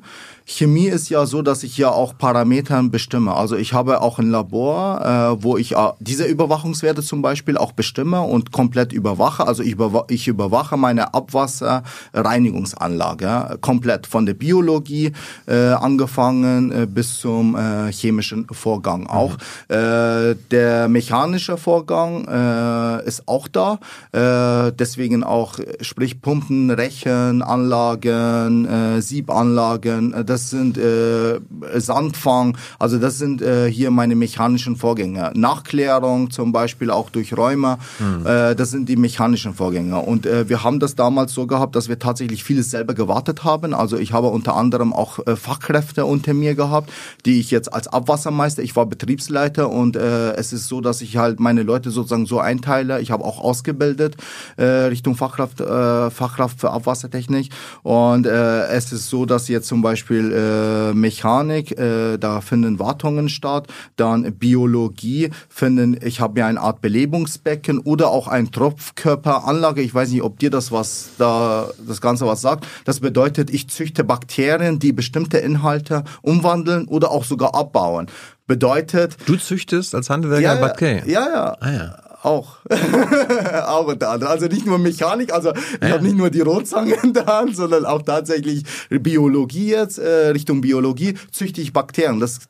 Chemie 0.51 0.89
ist 0.89 1.09
ja 1.11 1.27
so, 1.27 1.43
dass 1.43 1.63
ich 1.63 1.79
ja 1.79 1.91
auch 1.91 2.19
Parametern 2.19 2.91
bestimme. 2.91 3.35
Also 3.35 3.55
ich 3.57 3.73
habe 3.73 4.01
auch 4.01 4.19
ein 4.19 4.31
Labor, 4.31 5.01
äh, 5.01 5.37
wo 5.43 5.57
ich 5.57 5.77
äh, 5.77 5.91
diese 6.01 6.25
Überwachungswerte 6.25 7.03
zum 7.03 7.23
Beispiel 7.23 7.57
auch 7.57 7.71
bestimme 7.71 8.23
und 8.23 8.51
komplett 8.51 8.93
überwache. 8.93 9.47
Also 9.47 9.63
ich, 9.63 9.71
überwa 9.73 10.07
ich 10.09 10.27
überwache 10.27 10.77
meine 10.77 11.15
Abwasserreinigungsanlage 11.15 13.59
komplett 13.61 14.09
von 14.09 14.27
der 14.27 14.35
Biologie 14.35 15.13
äh, 15.47 15.69
angefangen 15.69 16.73
äh, 16.73 16.87
bis 16.87 17.21
zum 17.21 17.55
äh, 17.55 17.93
chemischen 17.93 18.49
Vorgang 18.51 19.07
auch. 19.07 19.37
Mhm. 19.69 19.77
Äh, 19.77 20.35
der 20.51 20.89
mechanische 20.89 21.59
Vorgang 21.59 22.27
äh, 22.27 23.07
ist 23.07 23.29
auch 23.29 23.47
da. 23.47 23.79
Äh, 24.11 24.73
deswegen 24.73 25.23
auch, 25.23 25.61
sprich 25.81 26.21
Pumpen, 26.21 26.71
Rechen, 26.71 27.43
Anlagen, 27.43 28.67
äh, 28.67 29.01
Siebanlagen. 29.01 30.13
Äh, 30.13 30.25
das 30.25 30.40
das 30.41 30.49
sind 30.49 30.79
äh, 30.79 31.39
Sandfang, 31.77 32.57
also 32.79 32.99
das 32.99 33.19
sind 33.19 33.43
äh, 33.43 33.71
hier 33.71 33.91
meine 33.91 34.15
mechanischen 34.15 34.77
Vorgänge. 34.77 35.33
Nachklärung 35.35 36.31
zum 36.31 36.51
Beispiel 36.53 36.91
auch 36.91 37.11
durch 37.11 37.37
Räume, 37.37 37.79
mhm. 37.99 38.27
äh, 38.27 38.55
das 38.55 38.71
sind 38.71 38.89
die 38.89 38.97
mechanischen 38.97 39.53
Vorgänge. 39.53 39.99
Und 39.99 40.25
äh, 40.25 40.49
wir 40.49 40.65
haben 40.65 40.81
das 40.81 40.95
damals 40.95 41.35
so 41.35 41.47
gehabt, 41.47 41.77
dass 41.77 41.89
wir 41.89 41.99
tatsächlich 41.99 42.43
vieles 42.43 42.71
selber 42.71 42.95
gewartet 42.95 43.45
haben. 43.45 43.75
Also 43.75 43.99
ich 43.99 44.15
habe 44.15 44.29
unter 44.29 44.57
anderem 44.57 44.95
auch 44.95 45.19
äh, 45.27 45.37
Fachkräfte 45.37 46.07
unter 46.07 46.33
mir 46.33 46.55
gehabt, 46.55 46.91
die 47.27 47.39
ich 47.39 47.51
jetzt 47.51 47.73
als 47.73 47.89
Abwassermeister, 47.89 48.63
ich 48.63 48.77
war 48.77 48.87
Betriebsleiter 48.87 49.69
und 49.69 49.97
äh, 49.97 50.33
es 50.33 50.55
ist 50.55 50.69
so, 50.69 50.81
dass 50.81 51.03
ich 51.03 51.19
halt 51.19 51.39
meine 51.39 51.63
Leute 51.65 51.91
sozusagen 51.91 52.25
so 52.25 52.41
einteile. 52.41 53.01
Ich 53.03 53.11
habe 53.11 53.25
auch 53.25 53.41
ausgebildet 53.41 54.17
äh, 54.57 54.65
Richtung 54.65 55.17
Fachkraft, 55.17 55.61
äh, 55.61 56.11
Fachkraft 56.11 56.61
für 56.61 56.71
Abwassertechnik 56.71 57.51
und 57.83 58.27
äh, 58.27 58.69
es 58.69 58.91
ist 58.93 59.11
so, 59.11 59.27
dass 59.27 59.49
jetzt 59.49 59.69
zum 59.69 59.83
Beispiel 59.83 60.20
äh, 60.21 60.95
Mechanik, 60.95 61.79
äh, 61.79 62.19
da 62.19 62.41
finden 62.41 62.79
Wartungen 62.79 63.29
statt, 63.29 63.67
dann 63.97 64.35
Biologie 64.35 65.31
finden, 65.49 65.99
ich 66.03 66.21
habe 66.21 66.41
ja 66.41 66.47
eine 66.47 66.61
Art 66.61 66.81
Belebungsbecken 66.81 67.79
oder 67.79 68.09
auch 68.09 68.29
ein 68.29 68.51
Tropfkörperanlage. 68.51 69.83
Ich 69.83 69.95
weiß 69.95 70.11
nicht, 70.11 70.23
ob 70.23 70.39
dir 70.39 70.51
das 70.51 70.71
was 70.73 71.11
da 71.19 71.69
das 71.87 72.01
Ganze 72.01 72.27
was 72.27 72.41
sagt. 72.41 72.67
Das 72.85 73.01
bedeutet, 73.01 73.51
ich 73.51 73.69
züchte 73.69 74.05
Bakterien, 74.05 74.79
die 74.79 74.93
bestimmte 74.93 75.39
Inhalte 75.39 76.05
umwandeln 76.23 76.87
oder 76.87 77.11
auch 77.11 77.25
sogar 77.25 77.55
abbauen. 77.55 78.07
Bedeutet. 78.47 79.17
Du 79.27 79.37
züchtest 79.37 79.95
als 79.95 80.11
Handwerker 80.11 80.43
ja, 80.43 80.55
Bakterien? 80.57 81.09
Ja, 81.09 81.29
ja. 81.29 81.57
Ah, 81.61 81.71
ja 81.71 82.10
auch. 82.23 82.59
auch 83.67 83.87
unter 83.87 84.11
anderem. 84.11 84.33
Also 84.33 84.47
nicht 84.47 84.67
nur 84.67 84.79
Mechanik, 84.79 85.33
also 85.33 85.53
ich 85.53 85.89
ja. 85.89 85.91
habe 85.91 86.05
nicht 86.05 86.17
nur 86.17 86.31
die 86.31 86.41
Rotzange 86.41 86.97
in 87.03 87.13
der 87.15 87.27
Hand, 87.27 87.57
sondern 87.57 87.85
auch 87.87 88.03
tatsächlich 88.03 88.65
Biologie 88.91 89.71
jetzt, 89.71 89.99
äh, 89.99 90.29
Richtung 90.29 90.61
Biologie, 90.61 91.15
züchte 91.33 91.61
ich 91.61 91.73
Bakterien. 91.73 92.21
Das. 92.21 92.41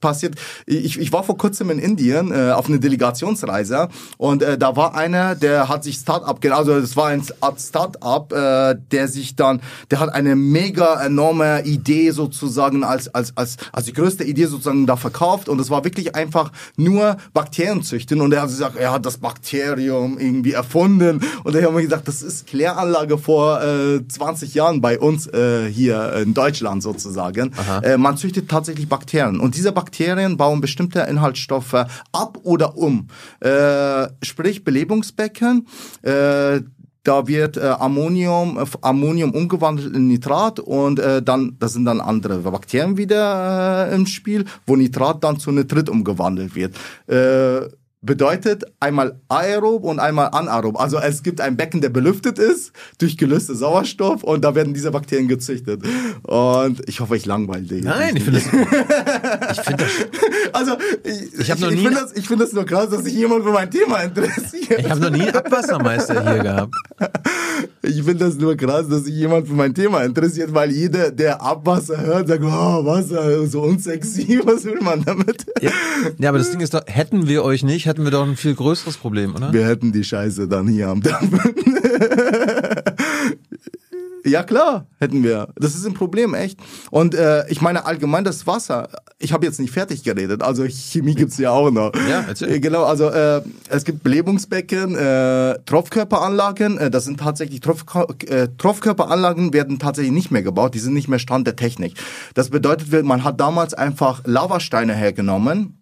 Passiert. 0.00 0.34
Ich, 0.66 0.98
ich 0.98 1.12
war 1.12 1.24
vor 1.24 1.38
kurzem 1.38 1.70
in 1.70 1.78
Indien 1.78 2.30
äh, 2.30 2.50
auf 2.52 2.68
eine 2.68 2.78
Delegationsreise 2.78 3.88
und 4.18 4.42
äh, 4.42 4.58
da 4.58 4.76
war 4.76 4.94
einer, 4.94 5.34
der 5.34 5.68
hat 5.68 5.84
sich 5.84 5.96
Startup, 5.96 6.38
also 6.52 6.74
es 6.74 6.96
war 6.96 7.08
ein 7.08 7.22
Art 7.40 7.60
Startup, 7.60 8.30
äh, 8.32 8.76
der 8.90 9.08
sich 9.08 9.36
dann, 9.36 9.60
der 9.90 10.00
hat 10.00 10.12
eine 10.12 10.36
mega 10.36 11.02
enorme 11.02 11.64
Idee 11.64 12.10
sozusagen 12.10 12.84
als 12.84 13.08
als 13.14 13.36
als 13.36 13.56
als 13.72 13.86
die 13.86 13.92
größte 13.92 14.24
Idee 14.24 14.46
sozusagen 14.46 14.86
da 14.86 14.96
verkauft 14.96 15.48
und 15.48 15.60
es 15.60 15.70
war 15.70 15.84
wirklich 15.84 16.14
einfach 16.14 16.52
nur 16.76 17.16
Bakterien 17.32 17.82
züchten 17.82 18.20
und 18.20 18.32
er 18.32 18.42
hat 18.42 18.48
gesagt, 18.48 18.76
er 18.76 18.92
hat 18.92 19.06
das 19.06 19.18
Bakterium 19.18 20.18
irgendwie 20.18 20.52
erfunden 20.52 21.20
und 21.44 21.56
ich 21.56 21.64
habe 21.64 21.74
mir 21.74 21.82
gesagt, 21.82 22.08
das 22.08 22.22
ist 22.22 22.46
Kläranlage 22.46 23.16
vor 23.16 23.62
äh, 23.62 24.06
20 24.06 24.54
Jahren 24.54 24.80
bei 24.80 24.98
uns 24.98 25.26
äh, 25.28 25.66
hier 25.70 26.12
in 26.14 26.34
Deutschland 26.34 26.82
sozusagen. 26.82 27.52
Äh, 27.82 27.96
man 27.96 28.16
züchtet 28.16 28.48
tatsächlich 28.48 28.88
Bakterien 28.88 29.40
und 29.40 29.54
diese 29.62 29.70
Bakterien 29.70 30.36
bauen 30.36 30.60
bestimmte 30.60 31.02
Inhaltsstoffe 31.02 31.86
ab 32.10 32.38
oder 32.42 32.76
um. 32.76 33.06
Äh, 33.38 34.08
sprich 34.20 34.64
Belebungsbecken. 34.64 35.68
Äh, 36.02 36.62
da 37.04 37.28
wird 37.28 37.56
äh, 37.58 37.60
Ammonium, 37.78 38.58
äh, 38.58 38.64
Ammonium 38.80 39.30
umgewandelt 39.30 39.94
in 39.94 40.08
Nitrat 40.08 40.58
und 40.58 40.98
äh, 40.98 41.22
dann, 41.22 41.56
das 41.60 41.74
sind 41.74 41.84
dann 41.84 42.00
andere 42.00 42.38
Bakterien 42.40 42.96
wieder 42.96 43.88
äh, 43.88 43.94
im 43.94 44.06
Spiel, 44.06 44.46
wo 44.66 44.74
Nitrat 44.74 45.22
dann 45.22 45.38
zu 45.38 45.52
Nitrit 45.52 45.88
umgewandelt 45.88 46.56
wird. 46.56 46.74
Äh, 47.06 47.68
bedeutet 48.02 48.64
einmal 48.80 49.20
aerob 49.28 49.84
und 49.84 50.00
einmal 50.00 50.28
anaerob. 50.32 50.78
Also 50.78 50.98
es 50.98 51.22
gibt 51.22 51.40
ein 51.40 51.56
Becken, 51.56 51.80
der 51.80 51.88
belüftet 51.88 52.38
ist 52.38 52.72
durch 52.98 53.16
gelöste 53.16 53.54
Sauerstoff 53.54 54.24
und 54.24 54.44
da 54.44 54.54
werden 54.54 54.74
diese 54.74 54.90
Bakterien 54.90 55.28
gezüchtet. 55.28 55.82
Und 56.22 56.88
ich 56.88 57.00
hoffe, 57.00 57.16
ich 57.16 57.26
langweile 57.26 57.62
dich. 57.62 57.84
Nein, 57.84 58.16
ich 58.16 58.24
finde 58.24 58.40
das. 58.40 58.50
ich 59.50 59.60
finde 59.60 59.84
das. 59.84 59.92
Also 60.52 60.72
ich, 61.04 61.34
ich, 61.34 61.40
ich, 61.40 61.48
ich 61.48 61.58
finde 61.58 61.94
das, 61.94 62.12
ich 62.14 62.28
finde 62.28 62.44
das 62.44 62.52
nur 62.52 62.66
krass, 62.66 62.90
dass 62.90 63.04
sich 63.04 63.14
jemand 63.14 63.44
für 63.44 63.52
mein 63.52 63.70
Thema 63.70 64.02
interessiert. 64.02 64.80
Ich 64.80 64.90
habe 64.90 65.00
noch 65.00 65.10
nie 65.10 65.22
einen 65.22 65.34
Abwassermeister 65.34 66.22
hier 66.22 66.42
gehabt. 66.42 66.74
Ich 67.82 68.02
finde 68.02 68.26
das 68.26 68.36
nur 68.36 68.56
krass, 68.56 68.88
dass 68.88 69.04
sich 69.04 69.14
jemand 69.14 69.48
für 69.48 69.54
mein 69.54 69.74
Thema 69.74 70.02
interessiert, 70.02 70.54
weil 70.54 70.70
jeder, 70.70 71.10
der 71.10 71.42
Abwasser 71.42 72.00
hört, 72.00 72.28
sagt, 72.28 72.42
oh, 72.44 72.84
Wasser, 72.84 73.46
so 73.46 73.62
unsexy, 73.62 74.40
was 74.44 74.64
will 74.64 74.80
man 74.80 75.04
damit? 75.04 75.46
Ja, 75.60 75.70
ja 76.18 76.28
aber 76.28 76.38
das 76.38 76.50
Ding 76.50 76.60
ist 76.60 76.74
doch, 76.74 76.82
hätten 76.86 77.28
wir 77.28 77.44
euch 77.44 77.62
nicht, 77.62 77.86
hätten 77.86 78.04
wir 78.04 78.10
doch 78.10 78.26
ein 78.26 78.36
viel 78.36 78.54
größeres 78.54 78.96
Problem, 78.96 79.34
oder? 79.34 79.52
Wir 79.52 79.66
hätten 79.66 79.92
die 79.92 80.04
Scheiße 80.04 80.48
dann 80.48 80.68
hier 80.68 80.88
am 80.88 81.02
Dampf. 81.02 81.44
Ja 84.24 84.44
klar, 84.44 84.86
hätten 84.98 85.24
wir. 85.24 85.48
Das 85.56 85.74
ist 85.74 85.84
ein 85.84 85.94
Problem, 85.94 86.34
echt. 86.34 86.58
Und 86.90 87.14
äh, 87.14 87.48
ich 87.48 87.60
meine 87.60 87.86
allgemein 87.86 88.22
das 88.22 88.46
Wasser. 88.46 88.88
Ich 89.18 89.32
habe 89.32 89.44
jetzt 89.44 89.58
nicht 89.58 89.72
fertig 89.72 90.04
geredet. 90.04 90.42
Also 90.42 90.64
Chemie 90.68 91.14
gibt's 91.14 91.38
ja 91.38 91.50
auch 91.50 91.70
noch. 91.70 91.92
Ja, 92.08 92.24
erzähl. 92.28 92.52
Äh, 92.52 92.60
genau, 92.60 92.84
also 92.84 93.08
äh, 93.08 93.42
es 93.68 93.84
gibt 93.84 94.04
Belebungsbecken, 94.04 94.94
äh, 94.94 95.58
Tropfkörperanlagen. 95.66 96.78
Äh, 96.78 96.90
das 96.90 97.04
sind 97.04 97.18
tatsächlich 97.18 97.60
Tropf, 97.60 97.84
äh, 98.28 98.48
Tropfkörperanlagen 98.58 99.52
werden 99.52 99.78
tatsächlich 99.80 100.12
nicht 100.12 100.30
mehr 100.30 100.42
gebaut. 100.42 100.74
Die 100.74 100.78
sind 100.78 100.94
nicht 100.94 101.08
mehr 101.08 101.18
Stand 101.18 101.46
der 101.46 101.56
Technik. 101.56 101.94
Das 102.34 102.50
bedeutet, 102.50 103.04
man 103.04 103.24
hat 103.24 103.40
damals 103.40 103.74
einfach 103.74 104.22
Lavasteine 104.24 104.94
hergenommen 104.94 105.81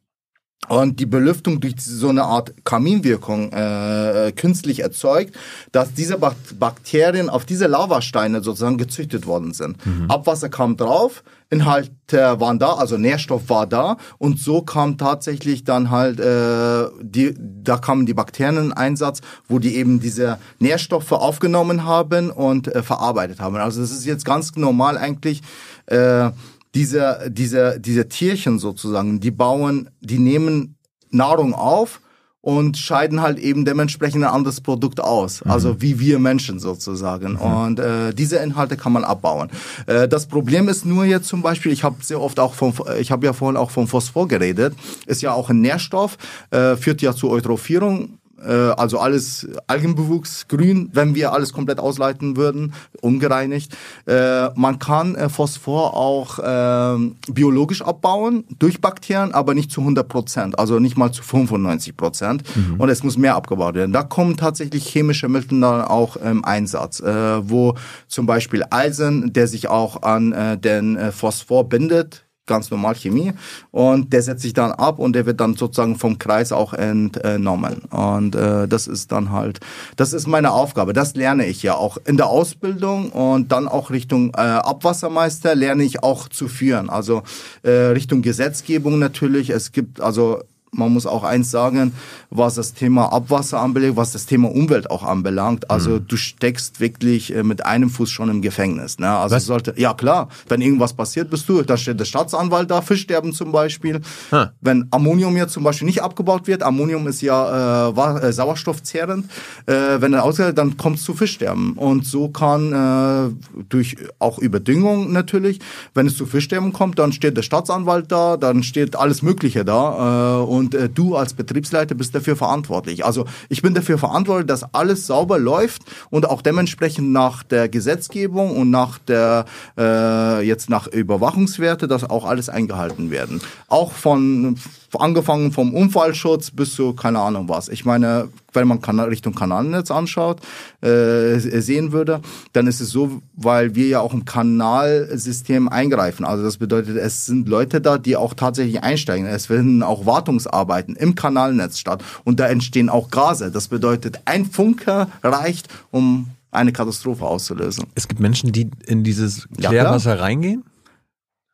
und 0.68 1.00
die 1.00 1.06
Belüftung 1.06 1.60
durch 1.60 1.74
so 1.78 2.10
eine 2.10 2.24
Art 2.24 2.52
Kaminwirkung 2.64 3.52
äh, 3.52 4.28
äh, 4.28 4.32
künstlich 4.32 4.80
erzeugt, 4.80 5.34
dass 5.72 5.94
diese 5.94 6.18
Bakterien 6.18 7.30
auf 7.30 7.44
diese 7.44 7.66
Lavasteine 7.66 8.42
sozusagen 8.42 8.78
gezüchtet 8.78 9.26
worden 9.26 9.52
sind. 9.52 9.84
Mhm. 9.84 10.10
Abwasser 10.10 10.48
kam 10.48 10.76
drauf, 10.76 11.24
Inhalte 11.48 12.38
waren 12.40 12.58
da, 12.58 12.74
also 12.74 12.98
Nährstoff 12.98 13.48
war 13.48 13.66
da 13.66 13.96
und 14.18 14.38
so 14.38 14.62
kam 14.62 14.98
tatsächlich 14.98 15.64
dann 15.64 15.90
halt 15.90 16.20
äh, 16.20 16.88
die, 17.00 17.34
da 17.38 17.78
kamen 17.78 18.06
die 18.06 18.14
Bakterien 18.14 18.58
in 18.66 18.72
Einsatz, 18.72 19.22
wo 19.48 19.58
die 19.58 19.76
eben 19.76 19.98
diese 19.98 20.38
Nährstoffe 20.60 21.10
aufgenommen 21.12 21.84
haben 21.84 22.30
und 22.30 22.68
äh, 22.68 22.82
verarbeitet 22.82 23.40
haben. 23.40 23.56
Also 23.56 23.80
das 23.80 23.90
ist 23.90 24.04
jetzt 24.04 24.24
ganz 24.24 24.54
normal 24.54 24.98
eigentlich. 24.98 25.42
Äh, 25.86 26.30
diese, 26.74 27.30
diese, 27.30 27.80
diese 27.80 28.08
Tierchen 28.08 28.58
sozusagen, 28.58 29.20
die 29.20 29.30
bauen, 29.30 29.90
die 30.00 30.18
nehmen 30.18 30.76
Nahrung 31.10 31.54
auf 31.54 32.00
und 32.42 32.78
scheiden 32.78 33.20
halt 33.20 33.38
eben 33.38 33.64
dementsprechend 33.64 34.24
ein 34.24 34.30
anderes 34.30 34.60
Produkt 34.60 35.00
aus. 35.00 35.44
Mhm. 35.44 35.50
Also 35.50 35.82
wie 35.82 36.00
wir 36.00 36.18
Menschen 36.18 36.58
sozusagen. 36.58 37.32
Mhm. 37.32 37.40
Und 37.40 37.80
äh, 37.80 38.14
diese 38.14 38.36
Inhalte 38.36 38.76
kann 38.76 38.92
man 38.92 39.04
abbauen. 39.04 39.50
Äh, 39.86 40.08
das 40.08 40.26
Problem 40.26 40.68
ist 40.68 40.86
nur 40.86 41.04
jetzt 41.04 41.28
zum 41.28 41.42
Beispiel, 41.42 41.72
ich 41.72 41.84
habe 41.84 41.96
sehr 42.02 42.20
oft 42.20 42.40
auch 42.40 42.54
vom, 42.54 42.72
ich 42.98 43.10
habe 43.10 43.26
ja 43.26 43.32
vorhin 43.32 43.56
auch 43.56 43.70
vom 43.70 43.88
Phosphor 43.88 44.26
geredet, 44.26 44.74
ist 45.06 45.20
ja 45.22 45.32
auch 45.32 45.50
ein 45.50 45.60
Nährstoff, 45.60 46.16
äh, 46.50 46.76
führt 46.76 47.02
ja 47.02 47.14
zur 47.14 47.30
Eutrophierung 47.30 48.19
also 48.42 48.98
alles 48.98 49.46
Algenbewuchs, 49.66 50.48
grün, 50.48 50.90
wenn 50.92 51.14
wir 51.14 51.32
alles 51.32 51.52
komplett 51.52 51.78
ausleiten 51.78 52.36
würden, 52.36 52.72
ungereinigt. 53.00 53.76
Äh, 54.06 54.50
man 54.54 54.78
kann 54.78 55.14
äh, 55.14 55.28
Phosphor 55.28 55.94
auch 55.94 56.38
äh, 56.38 57.10
biologisch 57.32 57.82
abbauen 57.82 58.44
durch 58.58 58.80
Bakterien, 58.80 59.32
aber 59.32 59.54
nicht 59.54 59.70
zu 59.70 59.80
100 59.80 60.08
Prozent, 60.08 60.58
also 60.58 60.78
nicht 60.78 60.96
mal 60.96 61.12
zu 61.12 61.22
95 61.22 61.96
Prozent. 61.96 62.42
Mhm. 62.54 62.80
Und 62.80 62.88
es 62.88 63.02
muss 63.02 63.16
mehr 63.16 63.36
abgebaut 63.36 63.74
werden. 63.74 63.92
Da 63.92 64.02
kommen 64.02 64.36
tatsächlich 64.36 64.86
chemische 64.86 65.28
Mittel 65.28 65.60
dann 65.60 65.82
auch 65.82 66.16
im 66.16 66.44
Einsatz, 66.44 67.00
äh, 67.00 67.48
wo 67.48 67.74
zum 68.08 68.26
Beispiel 68.26 68.64
Eisen, 68.70 69.32
der 69.32 69.46
sich 69.46 69.68
auch 69.68 70.02
an 70.02 70.32
äh, 70.32 70.58
den 70.58 70.96
äh, 70.96 71.12
Phosphor 71.12 71.68
bindet, 71.68 72.24
ganz 72.50 72.70
normal 72.70 72.96
Chemie. 72.96 73.32
Und 73.70 74.12
der 74.12 74.22
setzt 74.22 74.42
sich 74.42 74.52
dann 74.52 74.72
ab 74.72 74.98
und 74.98 75.14
der 75.14 75.24
wird 75.24 75.40
dann 75.40 75.54
sozusagen 75.54 75.96
vom 75.96 76.18
Kreis 76.18 76.52
auch 76.52 76.74
entnommen. 76.74 77.82
Und 77.90 78.34
äh, 78.34 78.68
das 78.68 78.88
ist 78.88 79.12
dann 79.12 79.30
halt, 79.30 79.60
das 79.96 80.12
ist 80.12 80.26
meine 80.26 80.50
Aufgabe, 80.50 80.92
das 80.92 81.14
lerne 81.14 81.46
ich 81.46 81.62
ja 81.62 81.74
auch 81.74 81.96
in 82.04 82.16
der 82.16 82.26
Ausbildung 82.26 83.10
und 83.10 83.52
dann 83.52 83.68
auch 83.68 83.90
Richtung 83.90 84.32
äh, 84.36 84.40
Abwassermeister 84.40 85.54
lerne 85.54 85.84
ich 85.84 86.02
auch 86.02 86.28
zu 86.28 86.48
führen, 86.48 86.90
also 86.90 87.22
äh, 87.62 87.70
Richtung 87.70 88.22
Gesetzgebung 88.22 88.98
natürlich, 88.98 89.50
es 89.50 89.70
gibt 89.72 90.00
also 90.00 90.42
man 90.72 90.92
muss 90.92 91.06
auch 91.06 91.24
eins 91.24 91.50
sagen, 91.50 91.92
was 92.30 92.54
das 92.54 92.74
Thema 92.74 93.12
Abwasser 93.12 93.60
anbelangt, 93.60 93.96
was 93.96 94.12
das 94.12 94.26
Thema 94.26 94.50
Umwelt 94.50 94.90
auch 94.90 95.02
anbelangt. 95.02 95.70
Also 95.70 95.90
mhm. 95.90 96.06
du 96.06 96.16
steckst 96.16 96.80
wirklich 96.80 97.34
äh, 97.34 97.42
mit 97.42 97.64
einem 97.66 97.90
Fuß 97.90 98.10
schon 98.10 98.28
im 98.30 98.42
Gefängnis. 98.42 98.98
Ne? 98.98 99.08
Also 99.08 99.36
was? 99.36 99.46
sollte, 99.46 99.74
ja 99.76 99.94
klar, 99.94 100.28
wenn 100.48 100.60
irgendwas 100.60 100.92
passiert, 100.92 101.30
bist 101.30 101.48
du, 101.48 101.62
da 101.62 101.76
steht 101.76 101.98
der 101.98 102.04
Staatsanwalt 102.04 102.70
da, 102.70 102.82
Fischsterben 102.82 103.32
zum 103.32 103.52
Beispiel. 103.52 104.00
Huh. 104.30 104.46
Wenn 104.60 104.86
Ammonium 104.90 105.36
jetzt 105.36 105.52
zum 105.52 105.64
Beispiel 105.64 105.86
nicht 105.86 106.02
abgebaut 106.02 106.46
wird, 106.46 106.62
Ammonium 106.62 107.06
ist 107.08 107.20
ja 107.20 107.88
äh, 107.88 108.28
äh, 108.28 108.32
sauerstoffzehrend, 108.32 109.26
äh, 109.66 110.00
wenn 110.00 110.12
er 110.12 110.24
ausgeht, 110.24 110.56
dann 110.56 110.76
kommt 110.76 110.98
es 110.98 111.04
zu 111.04 111.14
Fischsterben. 111.14 111.72
Und 111.72 112.06
so 112.06 112.28
kann 112.28 112.72
äh, 112.72 113.62
durch 113.68 113.96
auch 114.18 114.38
Überdüngung 114.38 115.12
natürlich, 115.12 115.58
wenn 115.94 116.06
es 116.06 116.16
zu 116.16 116.26
Fischsterben 116.26 116.72
kommt, 116.72 116.98
dann 116.98 117.12
steht 117.12 117.36
der 117.36 117.42
Staatsanwalt 117.42 118.12
da, 118.12 118.36
dann 118.36 118.62
steht 118.62 118.96
alles 118.96 119.22
Mögliche 119.22 119.64
da. 119.64 120.40
Äh, 120.40 120.44
und 120.44 120.59
äh, 120.74 120.88
du 120.88 121.16
als 121.16 121.34
Betriebsleiter 121.34 121.94
bist 121.94 122.14
dafür 122.14 122.36
verantwortlich. 122.36 123.04
Also 123.04 123.26
ich 123.48 123.62
bin 123.62 123.74
dafür 123.74 123.98
verantwortlich, 123.98 124.46
dass 124.46 124.74
alles 124.74 125.06
sauber 125.06 125.38
läuft 125.38 125.82
und 126.10 126.26
auch 126.26 126.42
dementsprechend 126.42 127.10
nach 127.10 127.42
der 127.42 127.68
Gesetzgebung 127.68 128.56
und 128.56 128.70
nach 128.70 128.98
der 128.98 129.44
äh, 129.78 130.46
jetzt 130.46 130.70
nach 130.70 130.86
Überwachungswerte, 130.86 131.88
dass 131.88 132.08
auch 132.08 132.24
alles 132.24 132.48
eingehalten 132.48 133.10
werden. 133.10 133.40
Auch 133.68 133.92
von 133.92 134.56
angefangen 134.98 135.52
vom 135.52 135.74
Unfallschutz 135.74 136.50
bis 136.50 136.74
zu 136.74 136.94
keine 136.94 137.20
Ahnung 137.20 137.48
was. 137.48 137.68
Ich 137.68 137.84
meine, 137.84 138.28
wenn 138.52 138.66
man 138.66 138.80
Richtung 139.00 139.34
Kanalnetz 139.34 139.90
anschaut, 139.90 140.40
äh, 140.80 141.38
sehen 141.38 141.92
würde, 141.92 142.20
dann 142.52 142.66
ist 142.66 142.80
es 142.80 142.90
so, 142.90 143.22
weil 143.34 143.74
wir 143.74 143.86
ja 143.86 144.00
auch 144.00 144.12
im 144.12 144.24
Kanalsystem 144.24 145.68
eingreifen. 145.68 146.24
Also 146.24 146.42
das 146.42 146.56
bedeutet, 146.56 146.96
es 146.96 147.26
sind 147.26 147.48
Leute 147.48 147.80
da, 147.80 147.98
die 147.98 148.16
auch 148.16 148.34
tatsächlich 148.34 148.82
einsteigen. 148.82 149.26
Es 149.26 149.46
finden 149.46 149.82
auch 149.82 150.06
Wartungsarbeiten 150.06 150.96
im 150.96 151.14
Kanalnetz 151.14 151.78
statt 151.78 152.02
und 152.24 152.40
da 152.40 152.46
entstehen 152.46 152.88
auch 152.88 153.10
Gase. 153.10 153.50
Das 153.50 153.68
bedeutet, 153.68 154.20
ein 154.24 154.46
Funke 154.46 155.06
reicht, 155.22 155.68
um 155.90 156.28
eine 156.50 156.72
Katastrophe 156.72 157.24
auszulösen. 157.24 157.86
Es 157.94 158.08
gibt 158.08 158.20
Menschen, 158.20 158.52
die 158.52 158.70
in 158.86 159.04
dieses 159.04 159.48
Klärwasser 159.56 160.16
ja, 160.16 160.22
reingehen? 160.22 160.64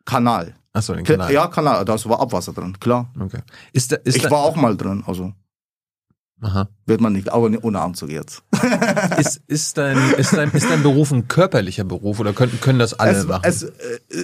Kanal. 0.04 0.54
Achso, 0.76 0.94
den 0.94 1.04
Kanal. 1.04 1.32
Ja, 1.32 1.46
Kanal, 1.46 1.86
da 1.86 1.94
war 2.04 2.20
Abwasser 2.20 2.52
drin, 2.52 2.78
klar. 2.78 3.10
Okay. 3.18 3.40
Ist 3.72 3.92
da, 3.92 3.96
ist 3.96 4.16
ich 4.16 4.22
da, 4.24 4.30
war 4.30 4.40
auch 4.40 4.56
mal 4.56 4.76
drin, 4.76 5.02
also. 5.06 5.32
Aha. 6.42 6.68
Wird 6.88 7.00
man 7.00 7.14
nicht, 7.14 7.32
aber 7.32 7.50
ohne 7.62 7.80
Anzug 7.80 8.10
jetzt. 8.10 8.44
ist, 9.18 9.40
ist, 9.48 9.76
dein, 9.76 9.98
ist, 10.18 10.32
dein, 10.32 10.52
ist 10.52 10.70
dein 10.70 10.84
Beruf 10.84 11.10
ein 11.10 11.26
körperlicher 11.26 11.82
Beruf 11.82 12.20
oder 12.20 12.32
können, 12.32 12.60
können 12.60 12.78
das 12.78 12.94
alle 12.94 13.18
es, 13.18 13.26
machen? 13.26 13.42
Es, 13.44 13.64
äh, 13.64 13.72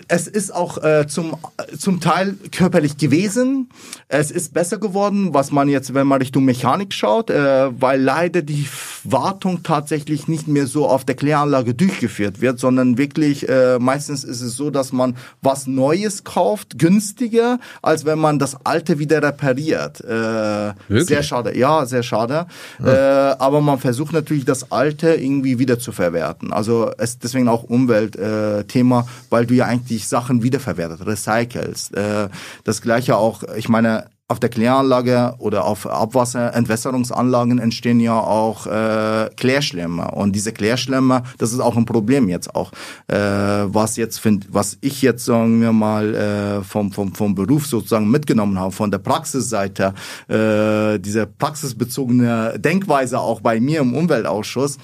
es 0.07 0.29
ist 0.29 0.55
auch 0.55 0.79
äh, 0.79 1.09
zum, 1.09 1.37
zum 1.77 2.01
Teil 2.01 2.37
körperlich 2.53 2.99
gewesen. 2.99 3.69
Es 4.07 4.31
ist 4.31 4.55
besser 4.55 4.79
geworden, 4.79 5.35
was 5.35 5.51
man 5.51 5.69
jetzt, 5.69 5.93
wenn 5.93 6.07
man 6.07 6.21
Richtung 6.21 6.45
Mechanik 6.45 6.95
schaut, 6.95 7.31
äh, 7.31 7.81
weil 7.81 8.01
leider 8.01 8.43
die 8.43 8.69
Wartung 9.03 9.65
tatsächlich 9.65 10.29
nicht 10.29 10.47
mehr 10.47 10.69
so 10.69 10.87
auf 10.87 11.05
der 11.05 11.17
Kläranlage 11.17 11.75
durchgeführt 11.75 12.41
wird, 12.41 12.61
sondern 12.61 12.97
wirklich 12.97 13.49
äh, 13.49 13.81
meistens 13.81 14.23
ist 14.23 14.41
es 14.41 14.55
so, 14.55 14.71
dass 14.71 14.93
man 14.93 15.17
was 15.41 15.67
Neues 15.67 16.23
kauft, 16.23 16.79
günstiger, 16.79 17.59
als 17.83 18.05
wenn 18.05 18.21
man 18.21 18.39
das 18.39 18.65
Alte 18.65 19.01
wieder 19.01 19.21
repariert. 19.21 20.01
Äh, 20.01 20.75
sehr 20.89 21.25
schade. 21.25 21.59
Ja, 21.59 21.87
sehr 21.87 22.05
schade. 22.05 22.47
Ja. 22.85 23.33
Äh, 23.33 23.37
aber 23.39 23.61
man 23.61 23.79
versucht 23.79 24.13
natürlich 24.13 24.45
das 24.45 24.73
Alte 24.73 25.15
irgendwie 25.15 25.59
wieder 25.59 25.79
zu 25.79 25.93
verwerten. 25.93 26.53
Also 26.53 26.91
es 26.99 27.19
deswegen 27.19 27.49
auch 27.49 27.63
Umweltthema, 27.63 29.01
äh, 29.01 29.05
weil 29.31 29.47
du 29.47 29.55
ja 29.55 29.67
eigentlich 29.67 30.09
Sachen 30.09 30.43
wiederverwertet, 30.43 31.07
recycelst. 31.07 31.97
Äh, 31.97 32.29
das 32.65 32.83
gleiche 32.83 33.17
auch, 33.17 33.43
ich 33.57 33.69
meine, 33.69 34.07
auf 34.33 34.41
der 34.41 34.49
Kläranlage 34.49 35.35
oder 35.39 35.65
auf 35.65 35.87
Abwasserentwässerungsanlagen 35.87 37.59
entstehen 37.59 38.01
ja 38.01 38.19
auch 38.19 38.67
äh, 38.67 39.29
Klärschlemmer 39.37 40.15
und 40.15 40.35
diese 40.35 40.53
Klärschlemmer, 40.53 41.23
das 41.39 41.53
ist 41.53 41.61
auch 41.61 41.77
ein 41.77 41.85
Problem 41.85 42.29
jetzt 42.29 42.55
auch, 42.55 42.73
äh, 43.09 43.17
was 43.17 43.97
jetzt 43.97 44.19
find, 44.19 44.49
was 44.51 44.79
ich 44.81 45.03
jetzt 45.03 45.27
sagen 45.27 45.61
wir 45.61 45.73
mal 45.73 46.15
äh, 46.15 46.65
vom 46.65 46.93
vom 46.93 47.15
vom 47.15 47.35
Beruf 47.35 47.67
sozusagen 47.67 48.11
mitgenommen 48.11 48.59
habe, 48.59 48.73
von 48.73 48.91
der 48.91 48.99
Praxisseite, 48.99 49.93
äh, 50.29 50.99
diese 50.99 51.27
praxisbezogene 51.27 52.59
Denkweise 52.59 53.21
auch 53.21 53.43
bei 53.43 53.61
mir 53.61 53.81
im 53.81 53.95
Umweltausschuss 53.95 54.79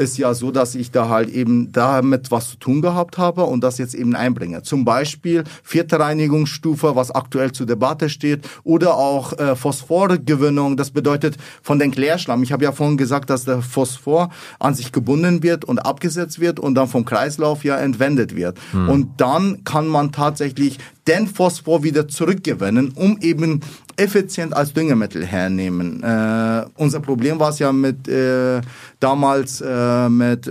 ist 0.00 0.16
ja 0.16 0.32
so, 0.32 0.50
dass 0.50 0.74
ich 0.74 0.90
da 0.90 1.08
halt 1.08 1.28
eben 1.28 1.72
damit 1.72 2.30
was 2.30 2.50
zu 2.50 2.56
tun 2.56 2.80
gehabt 2.80 3.18
habe 3.18 3.44
und 3.44 3.62
das 3.62 3.76
jetzt 3.76 3.94
eben 3.94 4.16
einbringe. 4.16 4.62
Zum 4.62 4.84
Beispiel 4.84 5.44
vierte 5.62 6.00
Reinigungsstufe, 6.00 6.96
was 6.96 7.10
aktuell 7.10 7.52
zur 7.52 7.66
Debatte 7.66 8.08
steht, 8.08 8.48
oder 8.64 8.94
auch 8.94 9.38
äh, 9.38 9.54
Phosphorgewinnung. 9.54 10.78
Das 10.78 10.90
bedeutet 10.90 11.36
von 11.62 11.78
den 11.78 11.90
Klärschlamm. 11.90 12.42
Ich 12.42 12.52
habe 12.52 12.64
ja 12.64 12.72
vorhin 12.72 12.96
gesagt, 12.96 13.28
dass 13.28 13.44
der 13.44 13.60
Phosphor 13.60 14.30
an 14.58 14.74
sich 14.74 14.90
gebunden 14.90 15.42
wird 15.42 15.66
und 15.66 15.78
abgesetzt 15.78 16.40
wird 16.40 16.58
und 16.58 16.74
dann 16.74 16.88
vom 16.88 17.04
Kreislauf 17.04 17.62
ja 17.64 17.76
entwendet 17.76 18.34
wird. 18.34 18.58
Hm. 18.72 18.88
Und 18.88 19.20
dann 19.20 19.64
kann 19.64 19.86
man 19.86 20.12
tatsächlich 20.12 20.78
den 21.06 21.26
Phosphor 21.26 21.82
wieder 21.82 22.08
zurückgewinnen, 22.08 22.92
um 22.94 23.18
eben 23.20 23.60
effizient 24.00 24.54
als 24.54 24.72
Düngemittel 24.72 25.24
hernehmen. 25.26 26.02
Äh, 26.02 26.64
unser 26.76 27.00
Problem 27.00 27.38
war 27.38 27.50
es 27.50 27.58
ja 27.58 27.70
mit 27.72 28.08
äh, 28.08 28.60
damals 28.98 29.60
äh, 29.60 30.08
mit 30.08 30.50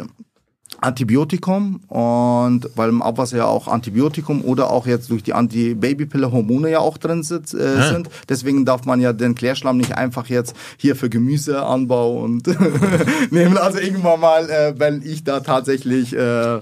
Antibiotikum 0.82 1.82
und 1.88 2.70
weil 2.76 2.90
im 2.90 3.02
Abwasser 3.02 3.38
ja 3.38 3.46
auch 3.46 3.68
Antibiotikum 3.68 4.44
oder 4.44 4.72
auch 4.72 4.88
jetzt 4.88 5.10
durch 5.10 5.24
die 5.24 5.34
Antibabypille 5.34 6.32
Hormone 6.32 6.72
ja 6.72 6.80
auch 6.80 6.98
drin 6.98 7.24
sind, 7.24 7.54
äh, 7.54 7.88
sind. 7.90 8.10
Deswegen 8.28 8.66
darf 8.66 8.86
man 8.86 9.02
ja 9.02 9.14
den 9.14 9.36
Klärschlamm 9.36 9.78
nicht 9.78 9.98
einfach 9.98 10.28
jetzt 10.28 10.56
hier 10.78 10.96
für 10.96 11.10
Gemüseanbau 11.10 12.20
und 12.20 12.48
nehmen. 13.32 13.58
Also 13.58 13.80
irgendwann 13.80 14.20
mal, 14.20 14.50
äh, 14.50 14.74
wenn 14.78 15.02
ich 15.04 15.24
da 15.24 15.42
tatsächlich 15.42 16.16
äh, 16.16 16.62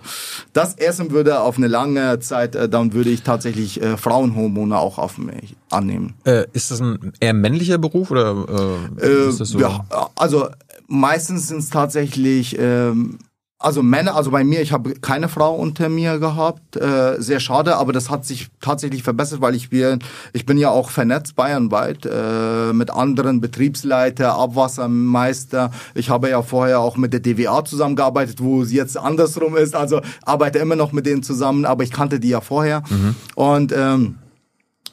das 0.54 0.76
essen 0.76 1.12
würde 1.12 1.42
auf 1.42 1.58
eine 1.58 1.68
lange 1.68 2.20
Zeit, 2.20 2.56
äh, 2.56 2.68
dann 2.68 2.94
würde 2.94 3.10
ich 3.10 3.24
tatsächlich 3.24 3.82
äh, 3.82 3.98
Frauenhormone 3.98 4.78
auch 4.78 4.98
auf 4.98 5.18
mich 5.18 5.56
annehmen. 5.70 6.14
Äh, 6.24 6.46
ist 6.54 6.72
das 6.72 6.82
ein 6.82 7.14
eher 7.20 7.34
männlicher 7.34 7.78
Beruf 7.78 8.12
oder 8.12 8.88
äh, 9.02 9.30
ist 9.30 9.40
das 9.40 9.50
so? 9.50 9.60
Ja, 9.60 9.86
also 10.16 10.48
meistens 10.88 11.50
sind 11.50 11.60
es 11.60 11.70
tatsächlich 11.70 12.58
ähm, 12.60 13.20
also 13.60 13.82
Männer, 13.82 14.16
also 14.16 14.30
bei 14.30 14.44
mir, 14.44 14.62
ich 14.62 14.72
habe 14.72 14.94
keine 14.96 15.30
Frau 15.30 15.56
unter 15.56 15.90
mir 15.90 16.20
gehabt, 16.20 16.76
äh, 16.76 17.20
sehr 17.20 17.40
schade, 17.40 17.78
aber 17.78 17.92
das 17.92 18.12
hat 18.12 18.24
sich 18.24 18.50
tatsächlich 18.62 19.02
verbessert, 19.02 19.42
weil 19.42 19.56
ich 19.56 19.70
bin, 19.72 20.00
ich 20.34 20.46
bin 20.46 20.60
ja 20.60 20.70
auch 20.70 20.92
vernetzt 20.92 21.36
bayernweit 21.36 22.06
äh, 22.06 22.72
mit 22.74 22.92
anderen 22.92 23.42
Betriebsleiter, 23.42 24.36
Abwassermeister. 24.36 25.72
Ich 25.96 26.12
habe 26.12 26.30
ja 26.30 26.44
vorher 26.44 26.82
auch 26.82 26.98
mit 26.98 27.14
der 27.14 27.20
DWA 27.20 27.66
zusammengearbeitet, 27.66 28.42
wo 28.44 28.62
es 28.62 28.72
jetzt 28.72 28.96
andersrum 28.96 29.58
ist. 29.58 29.76
Also 29.76 30.02
arbeite 30.24 30.60
immer 30.60 30.76
noch 30.76 30.92
mit 30.92 31.08
denen 31.08 31.24
zusammen, 31.24 31.66
aber 31.66 31.84
ich 31.84 31.92
kannte 31.92 32.20
die 32.20 32.30
ja 32.30 32.42
vorher 32.42 32.84
mhm. 32.90 33.16
und 33.36 33.74
ähm, 33.76 34.20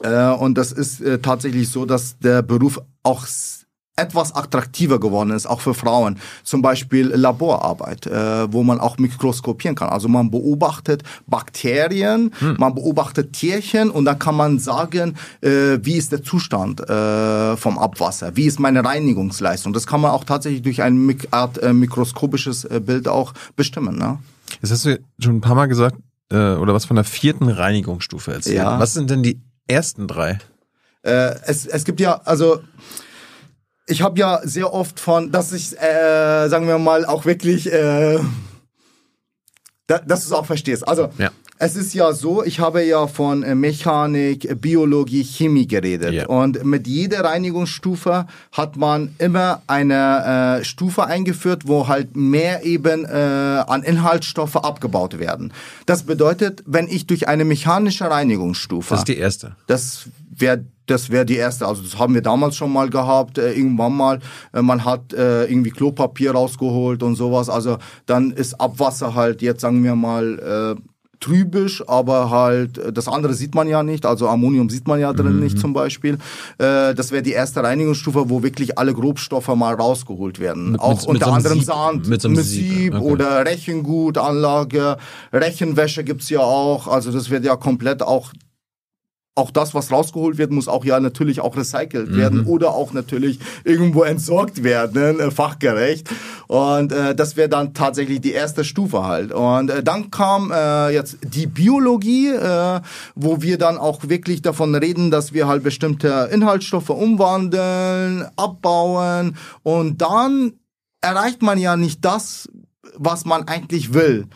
äh, 0.01 0.31
und 0.31 0.57
das 0.57 0.71
ist 0.71 1.01
äh, 1.01 1.19
tatsächlich 1.19 1.69
so, 1.69 1.85
dass 1.85 2.17
der 2.19 2.41
Beruf 2.41 2.81
auch 3.03 3.25
etwas 3.95 4.35
attraktiver 4.35 4.99
geworden 4.99 5.31
ist, 5.31 5.45
auch 5.45 5.61
für 5.61 5.73
Frauen. 5.73 6.17
Zum 6.43 6.61
Beispiel 6.61 7.07
Laborarbeit, 7.07 8.07
äh, 8.07 8.51
wo 8.51 8.63
man 8.63 8.79
auch 8.79 8.97
mikroskopieren 8.97 9.75
kann. 9.75 9.89
Also 9.89 10.09
man 10.09 10.31
beobachtet 10.31 11.03
Bakterien, 11.27 12.31
hm. 12.39 12.55
man 12.57 12.75
beobachtet 12.75 13.33
Tierchen 13.33 13.89
und 13.89 14.05
dann 14.05 14.19
kann 14.19 14.35
man 14.35 14.59
sagen, 14.59 15.15
äh, 15.41 15.79
wie 15.81 15.95
ist 15.95 16.11
der 16.11 16.23
Zustand 16.23 16.81
äh, 16.81 17.55
vom 17.55 17.77
Abwasser, 17.77 18.35
wie 18.35 18.45
ist 18.45 18.59
meine 18.59 18.83
Reinigungsleistung. 18.83 19.71
Das 19.71 19.87
kann 19.87 20.01
man 20.01 20.11
auch 20.11 20.25
tatsächlich 20.25 20.61
durch 20.61 20.81
ein 20.81 20.97
Mik 21.05 21.29
Art 21.31 21.57
äh, 21.59 21.73
mikroskopisches 21.73 22.65
äh, 22.65 22.81
Bild 22.81 23.07
auch 23.07 23.33
bestimmen. 23.55 23.97
Ne? 23.97 24.19
Das 24.61 24.71
hast 24.71 24.85
du 24.85 24.99
schon 25.19 25.37
ein 25.37 25.41
paar 25.41 25.55
Mal 25.55 25.67
gesagt, 25.67 25.97
äh, 26.31 26.55
oder 26.55 26.73
was 26.73 26.85
von 26.85 26.95
der 26.95 27.05
vierten 27.05 27.49
Reinigungsstufe 27.49 28.33
erzählt. 28.33 28.57
Ja. 28.57 28.79
Was 28.79 28.93
sind 28.93 29.09
denn 29.09 29.23
die 29.23 29.39
ersten 29.67 30.07
drei? 30.07 30.39
Äh, 31.03 31.35
es, 31.45 31.65
es 31.65 31.85
gibt 31.85 31.99
ja, 31.99 32.19
also 32.25 32.61
ich 33.87 34.01
habe 34.01 34.19
ja 34.19 34.41
sehr 34.43 34.73
oft 34.73 34.99
von, 34.99 35.31
dass 35.31 35.51
ich, 35.51 35.77
äh, 35.79 36.47
sagen 36.49 36.67
wir 36.67 36.77
mal, 36.77 37.05
auch 37.05 37.25
wirklich, 37.25 37.71
äh, 37.71 38.19
da, 39.87 39.99
dass 39.99 40.21
du 40.21 40.27
es 40.27 40.31
auch 40.31 40.45
verstehst. 40.45 40.87
Also, 40.87 41.09
ja. 41.17 41.31
Es 41.57 41.75
ist 41.75 41.93
ja 41.93 42.11
so, 42.11 42.43
ich 42.43 42.59
habe 42.59 42.83
ja 42.83 43.07
von 43.07 43.43
äh, 43.43 43.55
Mechanik, 43.55 44.59
Biologie, 44.59 45.23
Chemie 45.23 45.67
geredet. 45.67 46.13
Ja. 46.13 46.27
Und 46.27 46.65
mit 46.65 46.85
jeder 46.85 47.23
Reinigungsstufe 47.23 48.27
hat 48.51 48.75
man 48.75 49.15
immer 49.19 49.61
eine 49.67 50.59
äh, 50.59 50.63
Stufe 50.65 51.05
eingeführt, 51.05 51.63
wo 51.65 51.87
halt 51.87 52.15
mehr 52.15 52.65
eben 52.65 53.05
äh, 53.05 53.07
an 53.07 53.83
Inhaltsstoffe 53.83 54.57
abgebaut 54.57 55.17
werden. 55.17 55.53
Das 55.85 56.03
bedeutet, 56.03 56.61
wenn 56.65 56.87
ich 56.89 57.07
durch 57.07 57.27
eine 57.27 57.45
mechanische 57.45 58.09
Reinigungsstufe. 58.09 58.89
Das 58.89 58.99
ist 58.99 59.07
die 59.07 59.17
erste. 59.17 59.55
Das 59.67 60.09
wäre 60.29 60.65
das 60.87 61.09
wäre 61.09 61.25
die 61.25 61.37
erste. 61.37 61.65
Also 61.65 61.81
das 61.81 61.97
haben 61.97 62.13
wir 62.13 62.21
damals 62.21 62.55
schon 62.55 62.71
mal 62.71 62.89
gehabt, 62.89 63.37
äh, 63.37 63.53
irgendwann 63.53 63.95
mal. 63.95 64.19
Äh, 64.53 64.61
man 64.61 64.85
hat 64.85 65.13
äh, 65.13 65.45
irgendwie 65.45 65.71
Klopapier 65.71 66.33
rausgeholt 66.33 67.01
und 67.01 67.15
sowas. 67.15 67.49
Also 67.49 67.77
dann 68.05 68.31
ist 68.31 68.59
Abwasser 68.59 69.15
halt 69.15 69.41
jetzt 69.41 69.61
sagen 69.61 69.83
wir 69.83 69.95
mal 69.95 70.77
äh, 70.77 70.81
trübisch, 71.19 71.83
aber 71.87 72.29
halt 72.29 72.77
äh, 72.77 72.93
das 72.93 73.07
andere 73.07 73.33
sieht 73.33 73.55
man 73.55 73.67
ja 73.67 73.83
nicht, 73.83 74.05
also 74.05 74.27
Ammonium 74.27 74.69
sieht 74.69 74.87
man 74.87 74.99
ja 74.99 75.13
drin 75.13 75.35
mhm. 75.35 75.43
nicht 75.43 75.59
zum 75.59 75.73
Beispiel. 75.73 76.15
Äh, 76.57 76.93
das 76.93 77.11
wäre 77.11 77.23
die 77.23 77.31
erste 77.31 77.63
Reinigungsstufe, 77.63 78.29
wo 78.29 78.43
wirklich 78.43 78.77
alle 78.77 78.93
Grobstoffe 78.93 79.47
mal 79.55 79.75
rausgeholt 79.75 80.39
werden. 80.39 80.73
Mit, 80.73 80.81
Auch 80.81 81.01
mit, 81.01 81.07
unter 81.07 81.25
mit 81.27 81.35
anderem 81.35 81.59
Sieb, 81.59 81.67
Sand, 81.67 82.07
mit 82.07 82.21
so 82.21 82.27
einem 82.27 82.41
Sieb, 82.41 82.95
okay. 82.95 83.03
oder 83.03 83.45
Rechengutanlage, 83.45 84.97
Rechenwäsche 85.33 86.03
gibt's 86.03 86.29
ja 86.29 86.39
auch, 86.39 86.87
also 86.87 87.11
das 87.11 87.29
wird 87.29 87.45
ja 87.45 87.55
komplett 87.55 88.01
auch 88.01 88.31
auch 89.35 89.51
das, 89.51 89.73
was 89.73 89.91
rausgeholt 89.91 90.37
wird, 90.37 90.51
muss 90.51 90.69
auch 90.69 90.85
ja 90.85 90.97
natürlich 91.01 91.41
auch 91.41 91.57
recycelt 91.57 92.09
mhm. 92.09 92.17
werden 92.17 92.45
oder 92.45 92.73
auch 92.73 92.93
natürlich 92.93 93.39
irgendwo 93.65 94.03
entsorgt 94.03 94.63
werden, 94.63 95.19
äh, 95.19 95.29
fachgerecht. 95.29 96.09
Und 96.47 96.93
äh, 96.93 97.13
das 97.13 97.35
wäre 97.35 97.49
dann 97.49 97.73
tatsächlich 97.73 98.21
die 98.21 98.31
erste 98.31 98.63
Stufe 98.63 99.03
halt. 99.03 99.33
Und 99.33 99.69
äh, 99.69 99.83
dann 99.83 100.09
kam 100.09 100.51
äh, 100.51 100.89
jetzt 100.91 101.17
die 101.21 101.47
Biologie, 101.47 102.29
äh, 102.29 102.79
wo 103.15 103.41
wir 103.41 103.57
dann 103.57 103.77
auch 103.77 104.07
wirklich 104.07 104.41
davon 104.41 104.73
reden, 104.73 105.11
dass 105.11 105.33
wir 105.33 105.47
halt 105.47 105.63
bestimmte 105.63 106.29
Inhaltsstoffe 106.31 106.89
umwandeln, 106.89 108.25
abbauen 108.37 109.35
und 109.63 110.01
dann 110.01 110.53
erreicht 111.01 111.41
man 111.41 111.57
ja 111.57 111.75
nicht 111.75 112.05
das, 112.05 112.49
was 112.97 113.25
man 113.25 113.47
eigentlich 113.49 113.93
will. 113.93 114.27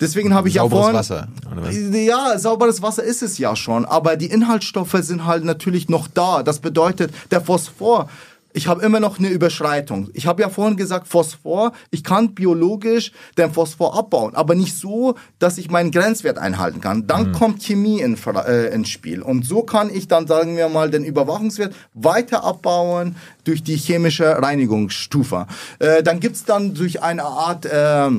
Deswegen 0.00 0.34
habe 0.34 0.48
ich 0.48 0.54
sauberes 0.54 1.08
ja 1.08 1.14
vorhin. 1.14 1.28
Wasser. 1.68 1.98
Ja, 1.98 2.38
sauberes 2.38 2.82
Wasser 2.82 3.04
ist 3.04 3.22
es 3.22 3.38
ja 3.38 3.54
schon, 3.54 3.84
aber 3.84 4.16
die 4.16 4.26
Inhaltsstoffe 4.26 4.96
sind 5.00 5.26
halt 5.26 5.44
natürlich 5.44 5.88
noch 5.88 6.08
da. 6.08 6.42
Das 6.42 6.60
bedeutet, 6.60 7.12
der 7.30 7.40
Phosphor, 7.40 8.08
ich 8.52 8.66
habe 8.66 8.82
immer 8.82 8.98
noch 8.98 9.18
eine 9.18 9.28
Überschreitung. 9.28 10.08
Ich 10.12 10.26
habe 10.26 10.42
ja 10.42 10.48
vorhin 10.48 10.76
gesagt, 10.76 11.06
Phosphor, 11.06 11.72
ich 11.90 12.02
kann 12.02 12.34
biologisch 12.34 13.12
den 13.38 13.52
Phosphor 13.52 13.96
abbauen, 13.96 14.34
aber 14.34 14.54
nicht 14.54 14.76
so, 14.76 15.14
dass 15.38 15.58
ich 15.58 15.70
meinen 15.70 15.90
Grenzwert 15.90 16.38
einhalten 16.38 16.80
kann. 16.80 17.06
Dann 17.06 17.28
mhm. 17.28 17.32
kommt 17.32 17.62
Chemie 17.62 18.00
in, 18.00 18.16
äh, 18.16 18.74
ins 18.74 18.88
Spiel. 18.88 19.22
Und 19.22 19.46
so 19.46 19.62
kann 19.62 19.90
ich 19.92 20.08
dann, 20.08 20.26
sagen 20.26 20.56
wir 20.56 20.68
mal, 20.68 20.90
den 20.90 21.04
Überwachungswert 21.04 21.74
weiter 21.94 22.42
abbauen 22.42 23.16
durch 23.44 23.62
die 23.62 23.76
chemische 23.76 24.24
Reinigungsstufe. 24.24 25.46
Äh, 25.78 26.02
dann 26.02 26.18
gibt's 26.20 26.44
dann 26.44 26.74
durch 26.74 27.02
eine 27.02 27.24
Art... 27.24 27.66
Äh, 27.66 28.10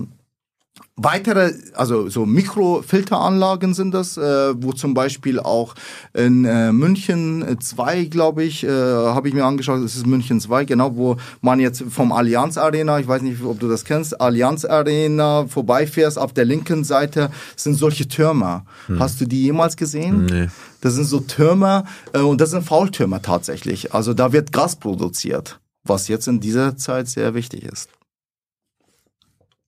weitere, 1.04 1.54
also 1.74 2.10
so 2.10 2.26
Mikrofilteranlagen 2.26 3.74
sind 3.74 3.94
das, 3.94 4.18
äh, 4.18 4.54
wo 4.56 4.74
zum 4.74 4.94
Beispiel 4.94 5.40
auch 5.40 5.76
in 6.14 6.46
äh, 6.46 6.72
München 6.72 7.58
2, 7.60 8.06
glaube 8.06 8.44
ich, 8.44 8.64
äh, 8.64 8.70
habe 8.70 9.28
ich 9.28 9.34
mir 9.34 9.46
angeschaut, 9.46 9.84
das 9.84 9.96
ist 9.96 10.06
München 10.06 10.40
2, 10.40 10.66
genau, 10.66 10.96
wo 10.96 11.18
man 11.42 11.60
jetzt 11.60 11.84
vom 11.90 12.12
Allianz 12.12 12.58
Arena, 12.58 13.00
ich 13.00 13.08
weiß 13.08 13.22
nicht, 13.22 13.44
ob 13.44 13.60
du 13.60 13.68
das 13.68 13.86
kennst, 13.86 14.20
Allianz 14.20 14.66
Arena 14.66 15.48
vorbeifährst, 15.48 16.18
auf 16.18 16.34
der 16.34 16.46
linken 16.46 16.84
Seite 16.84 17.32
sind 17.56 17.76
solche 17.76 18.08
Türme. 18.08 18.64
Hm. 18.88 19.00
Hast 19.00 19.22
du 19.22 19.26
die 19.26 19.44
jemals 19.44 19.78
gesehen? 19.78 20.26
Nee. 20.26 20.48
Das 20.82 20.96
sind 20.96 21.06
so 21.06 21.20
Türme 21.20 21.86
äh, 22.14 22.20
und 22.20 22.42
das 22.42 22.52
sind 22.52 22.64
Faultürme 22.64 23.22
tatsächlich. 23.22 23.94
Also 23.94 24.14
da 24.14 24.34
wird 24.34 24.52
Gas 24.52 24.76
produziert, 24.76 25.60
was 25.84 26.08
jetzt 26.08 26.28
in 26.28 26.40
dieser 26.40 26.76
Zeit 26.78 27.08
sehr 27.08 27.34
wichtig 27.34 27.64
ist. 27.64 27.90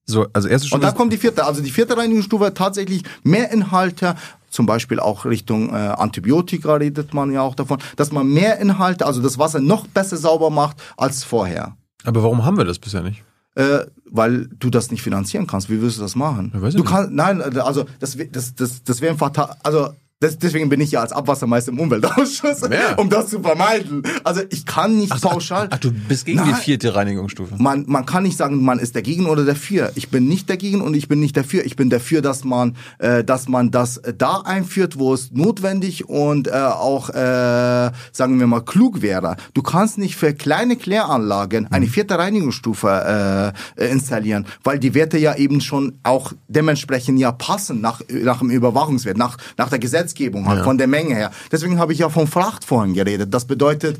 So, 0.06 0.28
also 0.34 0.48
erste 0.48 0.68
Stufe. 0.68 0.82
Und 0.82 0.84
da 0.84 0.92
kommt 0.92 1.14
die 1.14 1.18
vierte. 1.18 1.46
Also 1.46 1.62
die 1.62 1.72
vierte 1.72 1.96
Reinigungsstufe 1.96 2.54
tatsächlich 2.54 3.04
mehr 3.24 3.52
Inhalte, 3.52 4.16
zum 4.50 4.66
Beispiel 4.66 5.00
auch 5.00 5.26
Richtung 5.26 5.70
äh, 5.70 5.78
Antibiotika 5.78 6.76
redet 6.76 7.14
man 7.14 7.32
ja 7.32 7.42
auch 7.42 7.56
davon, 7.56 7.80
dass 7.96 8.12
man 8.12 8.28
mehr 8.28 8.60
Inhalte, 8.60 9.06
also 9.06 9.22
das 9.22 9.40
Wasser 9.40 9.60
noch 9.60 9.88
besser 9.88 10.18
sauber 10.18 10.50
macht 10.50 10.78
als 10.98 11.24
vorher. 11.24 11.76
Aber 12.04 12.22
warum 12.22 12.46
haben 12.46 12.58
wir 12.58 12.66
das 12.66 12.80
bisher 12.80 13.02
nicht? 13.02 13.24
Äh, 13.56 13.86
weil 14.06 14.48
du 14.60 14.70
das 14.70 14.92
nicht 14.92 15.02
finanzieren 15.02 15.48
kannst. 15.48 15.70
Wie 15.70 15.82
willst 15.82 15.98
du 15.98 16.02
das 16.02 16.16
machen? 16.16 16.52
Ja, 16.54 16.70
du 16.70 16.84
kannst, 16.84 17.12
nein, 17.12 17.42
also 17.42 17.86
das, 18.00 18.18
das, 18.32 18.56
das, 18.56 18.84
das 18.84 19.02
wäre 19.02 19.16
fatal. 19.16 19.56
Also 19.64 19.94
das, 20.24 20.38
deswegen 20.38 20.70
bin 20.70 20.80
ich 20.80 20.92
ja 20.92 21.02
als 21.02 21.12
Abwassermeister 21.12 21.72
im 21.72 21.80
Umweltausschuss, 21.80 22.62
ja. 22.62 22.96
um 22.96 23.10
das 23.10 23.28
zu 23.28 23.42
vermeiden. 23.42 24.04
Also 24.24 24.42
ich 24.50 24.66
kann 24.66 24.98
nicht 24.98 25.12
ach, 25.12 25.22
pauschal. 25.22 25.68
Ach, 25.70 25.78
du 25.80 25.92
bist 25.92 26.26
gegen 26.26 26.40
nein, 26.40 26.50
die 26.50 26.62
vierte 26.62 26.96
Reinigungsstufe. 26.96 27.56
Man, 27.58 27.86
man 27.88 28.06
kann 28.06 28.24
nicht 28.24 28.38
sagen, 28.38 28.64
man 28.64 28.80
ist 28.80 28.96
dagegen 28.96 29.26
oder 29.26 29.44
dafür. 29.44 29.92
Ich 29.96 30.10
bin 30.10 30.28
nicht 30.28 30.50
dagegen 30.50 30.82
und 30.82 30.94
ich 30.96 31.10
bin 31.10 31.20
nicht 31.20 31.36
dafür. 31.36 31.66
Ich 31.66 31.76
bin 31.76 31.90
dafür, 31.90 32.22
dass 32.22 32.46
man, 32.46 32.78
äh, 33.00 33.24
dass 33.24 33.50
man 33.50 33.72
das 33.72 34.02
da 34.18 34.42
einführt, 34.46 34.98
wo 34.98 35.14
es 35.14 35.32
notwendig 35.32 36.08
und 36.08 36.48
äh, 36.48 36.52
auch, 36.52 37.10
äh, 37.10 37.92
sagen 38.12 38.40
wir 38.40 38.48
mal, 38.48 38.62
klug 38.62 39.02
wäre. 39.02 39.36
Du 39.54 39.62
kannst 39.62 39.98
nicht 39.98 40.16
für 40.16 40.34
kleine 40.34 40.78
Kläranlagen 40.78 41.68
eine 41.72 41.86
mhm. 41.86 41.90
vierte 41.90 42.18
Reinigungsstufe 42.18 43.54
äh, 43.76 43.90
installieren, 43.92 44.46
weil 44.64 44.80
die 44.80 44.94
Werte 44.94 45.18
ja 45.18 45.36
eben 45.36 45.60
schon 45.60 46.00
auch 46.04 46.32
dementsprechend 46.48 47.20
ja 47.20 47.32
passen 47.34 47.82
nach, 47.82 48.02
nach 48.10 48.40
dem 48.40 48.50
Überwachungswert, 48.50 49.18
nach, 49.18 49.38
nach 49.58 49.70
der 49.70 49.80
Gesetzgebung 49.80 50.13
Gesetzgebung 50.14 50.48
hat, 50.48 50.60
ja. 50.60 50.64
von 50.64 50.78
der 50.78 50.88
Menge 50.88 51.16
her. 51.16 51.32
Deswegen 51.52 51.80
habe 51.80 51.94
ich 51.94 52.00
ja 52.00 52.10
von 52.10 52.28
Fracht 52.28 52.64
vorhin 52.64 52.94
geredet. 52.94 53.34
Das 53.34 53.46
bedeutet, 53.46 53.98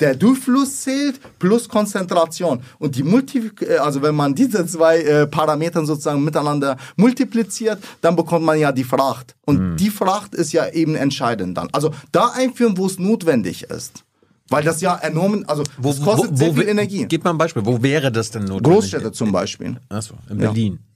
der 0.00 0.16
Durchfluss 0.16 0.82
zählt 0.82 1.20
plus 1.38 1.68
Konzentration. 1.68 2.62
Und 2.78 2.96
die 2.96 3.02
Multi, 3.02 3.50
äh, 3.60 3.76
also 3.76 4.02
wenn 4.02 4.14
man 4.14 4.34
diese 4.34 4.66
zwei 4.66 4.98
äh, 5.00 5.26
Parameter 5.26 5.84
sozusagen 5.84 6.24
miteinander 6.24 6.76
multipliziert, 6.96 7.78
dann 8.00 8.16
bekommt 8.16 8.44
man 8.44 8.58
ja 8.58 8.72
die 8.72 8.84
Fracht. 8.84 9.34
Und 9.46 9.60
mhm. 9.60 9.76
die 9.76 9.90
Fracht 9.90 10.34
ist 10.34 10.52
ja 10.52 10.68
eben 10.68 10.94
entscheidend 10.96 11.56
dann. 11.56 11.68
Also 11.72 11.92
da 12.10 12.32
einführen, 12.34 12.76
wo 12.76 12.86
es 12.86 12.98
notwendig 12.98 13.64
ist. 13.64 14.04
Weil 14.48 14.64
das 14.64 14.82
ja 14.82 14.96
enorm, 14.96 15.44
also 15.46 15.62
wo, 15.78 15.94
kostet 15.94 16.30
wo, 16.30 16.34
wo, 16.34 16.36
sehr 16.36 16.52
viel 16.52 16.68
Energie. 16.68 17.06
Gib 17.08 17.24
mal 17.24 17.30
ein 17.30 17.38
Beispiel. 17.38 17.64
Wo 17.64 17.82
wäre 17.82 18.12
das 18.12 18.30
denn 18.30 18.42
notwendig? 18.42 18.64
Großstädte 18.64 19.12
zum 19.12 19.32
Beispiel. 19.32 19.76
Achso, 19.88 20.14
in 20.28 20.38
Berlin. 20.38 20.72
Ja. 20.74 20.91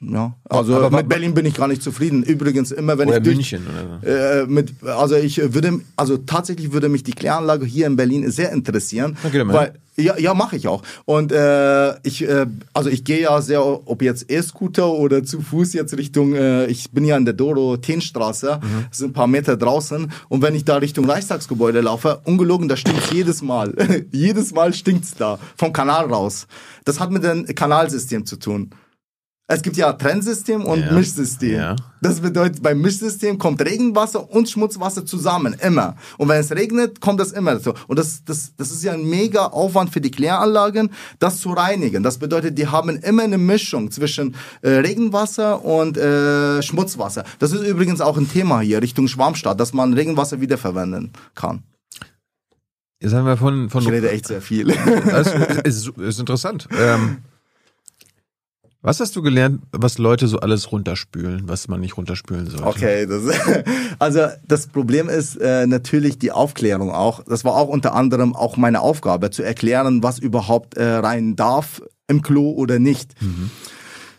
Ja, 0.00 0.36
also 0.48 0.76
aber, 0.76 0.98
mit 0.98 1.08
Berlin 1.08 1.34
bin 1.34 1.44
ich 1.44 1.54
gar 1.54 1.66
nicht 1.66 1.82
zufrieden. 1.82 2.22
Übrigens 2.22 2.70
immer 2.70 2.98
wenn 2.98 3.08
oder 3.08 3.16
ich 3.16 3.24
durch, 3.24 3.36
München 3.36 3.66
oder 3.66 4.00
so. 4.00 4.06
äh, 4.06 4.46
mit 4.46 4.72
also 4.84 5.16
ich 5.16 5.38
würde 5.54 5.80
also 5.96 6.18
tatsächlich 6.18 6.70
würde 6.72 6.88
mich 6.88 7.02
die 7.02 7.12
Kläranlage 7.12 7.66
hier 7.66 7.88
in 7.88 7.96
Berlin 7.96 8.30
sehr 8.30 8.52
interessieren, 8.52 9.16
okay, 9.24 9.42
weil 9.48 9.74
ja 9.96 10.16
ja 10.16 10.34
mache 10.34 10.54
ich 10.54 10.68
auch 10.68 10.84
und 11.04 11.32
äh, 11.32 11.98
ich 12.06 12.22
äh, 12.22 12.46
also 12.72 12.90
ich 12.90 13.02
gehe 13.02 13.22
ja 13.22 13.42
sehr 13.42 13.64
ob 13.64 14.00
jetzt 14.00 14.30
E-Scooter 14.30 14.88
oder 14.88 15.24
zu 15.24 15.40
Fuß 15.40 15.72
jetzt 15.72 15.96
Richtung 15.98 16.32
äh, 16.32 16.66
ich 16.66 16.92
bin 16.92 17.04
ja 17.04 17.16
in 17.16 17.24
der 17.24 17.34
Doro-Teenstraße, 17.34 18.60
mhm. 18.62 18.84
sind 18.92 19.10
ein 19.10 19.14
paar 19.14 19.26
Meter 19.26 19.56
draußen 19.56 20.12
und 20.28 20.42
wenn 20.42 20.54
ich 20.54 20.64
da 20.64 20.76
Richtung 20.76 21.10
Reichstagsgebäude 21.10 21.80
laufe, 21.80 22.20
ungelogen, 22.22 22.68
da 22.68 22.76
stinkt 22.76 23.12
jedes 23.12 23.42
Mal, 23.42 23.74
jedes 24.12 24.52
Mal 24.52 24.72
stinkt's 24.74 25.16
da 25.16 25.40
vom 25.56 25.72
Kanal 25.72 26.06
raus. 26.06 26.46
Das 26.84 27.00
hat 27.00 27.10
mit 27.10 27.24
dem 27.24 27.46
Kanalsystem 27.46 28.24
zu 28.24 28.36
tun. 28.36 28.70
Es 29.50 29.62
gibt 29.62 29.78
ja 29.78 29.94
Trennsystem 29.94 30.62
und 30.66 30.80
ja. 30.80 30.92
Mischsystem. 30.92 31.56
Ja. 31.56 31.76
Das 32.02 32.20
bedeutet, 32.20 32.62
beim 32.62 32.82
Mischsystem 32.82 33.38
kommt 33.38 33.62
Regenwasser 33.62 34.30
und 34.30 34.50
Schmutzwasser 34.50 35.06
zusammen, 35.06 35.56
immer. 35.62 35.96
Und 36.18 36.28
wenn 36.28 36.38
es 36.38 36.52
regnet, 36.52 37.00
kommt 37.00 37.18
das 37.18 37.32
immer 37.32 37.54
dazu. 37.54 37.72
Und 37.86 37.98
das, 37.98 38.22
das, 38.26 38.54
das 38.56 38.70
ist 38.70 38.84
ja 38.84 38.92
ein 38.92 39.08
mega 39.08 39.46
Aufwand 39.46 39.88
für 39.90 40.02
die 40.02 40.10
Kläranlagen, 40.10 40.90
das 41.18 41.40
zu 41.40 41.50
reinigen. 41.50 42.02
Das 42.02 42.18
bedeutet, 42.18 42.58
die 42.58 42.66
haben 42.66 42.90
immer 42.98 43.22
eine 43.22 43.38
Mischung 43.38 43.90
zwischen 43.90 44.36
äh, 44.60 44.68
Regenwasser 44.68 45.64
und 45.64 45.96
äh, 45.96 46.60
Schmutzwasser. 46.60 47.24
Das 47.38 47.52
ist 47.52 47.66
übrigens 47.66 48.02
auch 48.02 48.18
ein 48.18 48.30
Thema 48.30 48.60
hier 48.60 48.82
Richtung 48.82 49.08
Schwarmstadt, 49.08 49.58
dass 49.58 49.72
man 49.72 49.94
Regenwasser 49.94 50.42
wiederverwenden 50.42 51.12
kann. 51.34 51.62
Jetzt 53.00 53.14
haben 53.14 53.24
wir 53.24 53.38
von, 53.38 53.70
von 53.70 53.82
ich 53.82 53.88
rede 53.88 54.10
echt 54.10 54.26
sehr 54.26 54.42
viel. 54.42 54.66
Das 55.06 55.32
ist, 55.64 55.88
ist 55.96 56.20
interessant. 56.20 56.68
Ähm, 56.78 57.18
was 58.80 59.00
hast 59.00 59.16
du 59.16 59.22
gelernt, 59.22 59.62
was 59.72 59.98
Leute 59.98 60.28
so 60.28 60.38
alles 60.38 60.70
runterspülen, 60.70 61.48
was 61.48 61.66
man 61.66 61.80
nicht 61.80 61.96
runterspülen 61.96 62.46
sollte? 62.46 62.66
Okay, 62.66 63.06
das, 63.06 63.22
also 63.98 64.28
das 64.46 64.68
Problem 64.68 65.08
ist 65.08 65.36
äh, 65.36 65.66
natürlich 65.66 66.18
die 66.18 66.30
Aufklärung 66.30 66.92
auch. 66.92 67.24
Das 67.24 67.44
war 67.44 67.54
auch 67.54 67.68
unter 67.68 67.94
anderem 67.94 68.36
auch 68.36 68.56
meine 68.56 68.80
Aufgabe, 68.80 69.30
zu 69.30 69.42
erklären, 69.42 70.02
was 70.02 70.18
überhaupt 70.18 70.76
äh, 70.76 70.84
rein 70.84 71.34
darf 71.34 71.82
im 72.06 72.22
Klo 72.22 72.52
oder 72.52 72.78
nicht. 72.78 73.14
Mhm. 73.20 73.50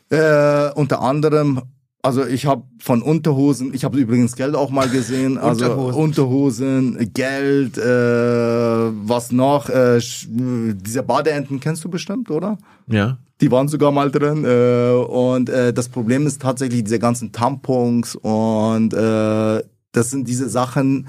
Äh, 0.10 0.72
unter 0.74 1.02
anderem 1.02 1.62
also 2.02 2.26
ich 2.26 2.46
habe 2.46 2.64
von 2.80 3.02
Unterhosen, 3.02 3.74
ich 3.74 3.84
habe 3.84 3.98
übrigens 3.98 4.36
Geld 4.36 4.56
auch 4.56 4.70
mal 4.70 4.88
gesehen, 4.88 5.38
also 5.38 5.66
Unterhosen, 5.66 6.02
Unterhosen 6.02 7.14
Geld, 7.14 7.78
äh, 7.78 7.82
was 7.84 9.32
noch, 9.32 9.70
äh, 9.70 10.00
diese 10.00 11.04
Badeenten 11.04 11.60
kennst 11.60 11.84
du 11.84 11.90
bestimmt, 11.90 12.32
oder? 12.32 12.58
Ja. 12.88 13.18
Die 13.42 13.52
waren 13.52 13.68
sogar 13.68 13.92
mal 13.92 14.12
drin. 14.12 14.46
Äh, 14.46 14.92
und 14.92 15.50
äh, 15.50 15.74
das 15.74 15.90
Problem 15.90 16.26
ist 16.26 16.42
tatsächlich 16.42 16.84
diese 16.84 17.00
ganzen 17.00 17.32
Tampons 17.32 18.16
und 18.16 18.94
äh, 18.94 19.64
das 19.92 20.10
sind 20.10 20.28
diese 20.28 20.50
Sachen 20.50 21.08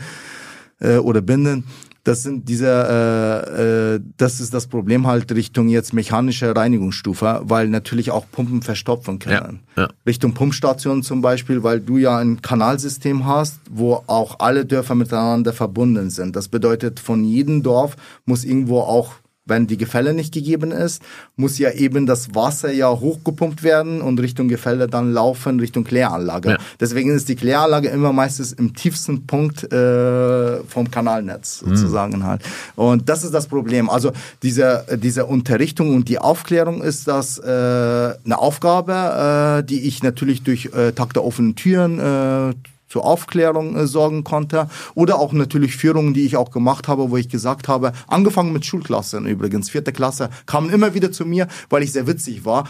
äh, 0.80 0.96
oder 0.96 1.20
Binden. 1.20 1.64
Das 2.04 2.22
sind 2.22 2.48
diese, 2.48 2.66
äh, 2.66 3.94
äh, 3.94 4.00
das 4.16 4.40
ist 4.40 4.54
das 4.54 4.66
Problem 4.66 5.06
halt 5.06 5.30
Richtung 5.32 5.68
jetzt 5.68 5.92
mechanische 5.92 6.56
Reinigungsstufe, 6.56 7.42
weil 7.44 7.68
natürlich 7.68 8.10
auch 8.10 8.24
Pumpen 8.30 8.62
verstopfen 8.62 9.18
können. 9.18 9.60
Ja, 9.76 9.82
ja. 9.82 9.88
Richtung 10.06 10.32
Pumpstation 10.32 11.02
zum 11.02 11.20
Beispiel, 11.20 11.62
weil 11.62 11.80
du 11.80 11.98
ja 11.98 12.18
ein 12.18 12.40
Kanalsystem 12.40 13.26
hast, 13.26 13.60
wo 13.70 14.02
auch 14.06 14.36
alle 14.38 14.64
Dörfer 14.64 14.94
miteinander 14.94 15.52
verbunden 15.52 16.10
sind. 16.10 16.36
Das 16.36 16.48
bedeutet, 16.48 17.00
von 17.00 17.22
jedem 17.24 17.62
Dorf 17.62 17.96
muss 18.24 18.44
irgendwo 18.44 18.80
auch 18.80 19.14
wenn 19.46 19.66
die 19.66 19.76
Gefälle 19.76 20.14
nicht 20.14 20.32
gegeben 20.32 20.70
ist, 20.70 21.02
muss 21.36 21.58
ja 21.58 21.70
eben 21.72 22.06
das 22.06 22.34
Wasser 22.34 22.72
ja 22.72 22.88
hochgepumpt 22.88 23.62
werden 23.62 24.00
und 24.00 24.20
Richtung 24.20 24.48
Gefälle 24.48 24.86
dann 24.86 25.12
laufen, 25.12 25.60
Richtung 25.60 25.84
Kläranlage. 25.84 26.50
Ja. 26.50 26.58
Deswegen 26.78 27.10
ist 27.10 27.28
die 27.28 27.36
Kläranlage 27.36 27.88
immer 27.88 28.12
meistens 28.12 28.52
im 28.52 28.74
tiefsten 28.74 29.26
Punkt 29.26 29.70
äh, 29.72 30.62
vom 30.64 30.90
Kanalnetz 30.90 31.62
mhm. 31.62 31.76
sozusagen 31.76 32.18
mhm. 32.18 32.24
halt. 32.24 32.42
Und 32.76 33.08
das 33.08 33.24
ist 33.24 33.34
das 33.34 33.46
Problem. 33.46 33.90
Also 33.90 34.12
diese, 34.42 34.84
diese 35.02 35.26
Unterrichtung 35.26 35.94
und 35.94 36.08
die 36.08 36.18
Aufklärung 36.18 36.82
ist 36.82 37.08
das 37.08 37.38
äh, 37.38 37.44
eine 37.50 38.38
Aufgabe, 38.38 39.60
äh, 39.60 39.64
die 39.64 39.80
ich 39.80 40.02
natürlich 40.02 40.42
durch 40.42 40.66
äh, 40.66 40.92
Tag 40.92 41.12
der 41.14 41.24
offenen 41.24 41.56
Türen 41.56 41.98
äh, 41.98 42.54
zur 42.90 43.04
Aufklärung 43.04 43.76
äh, 43.76 43.86
sorgen 43.86 44.24
konnte. 44.24 44.68
Oder 44.94 45.18
auch 45.18 45.32
natürlich 45.32 45.76
Führungen, 45.76 46.12
die 46.12 46.26
ich 46.26 46.36
auch 46.36 46.50
gemacht 46.50 46.88
habe, 46.88 47.10
wo 47.10 47.16
ich 47.16 47.30
gesagt 47.30 47.68
habe, 47.68 47.92
angefangen 48.06 48.52
mit 48.52 48.66
Schulklassen 48.66 49.26
übrigens, 49.26 49.70
vierte 49.70 49.92
Klasse, 49.92 50.28
kamen 50.44 50.68
immer 50.68 50.92
wieder 50.92 51.10
zu 51.10 51.24
mir, 51.24 51.48
weil 51.70 51.82
ich 51.82 51.92
sehr 51.92 52.06
witzig 52.06 52.44
war. 52.44 52.68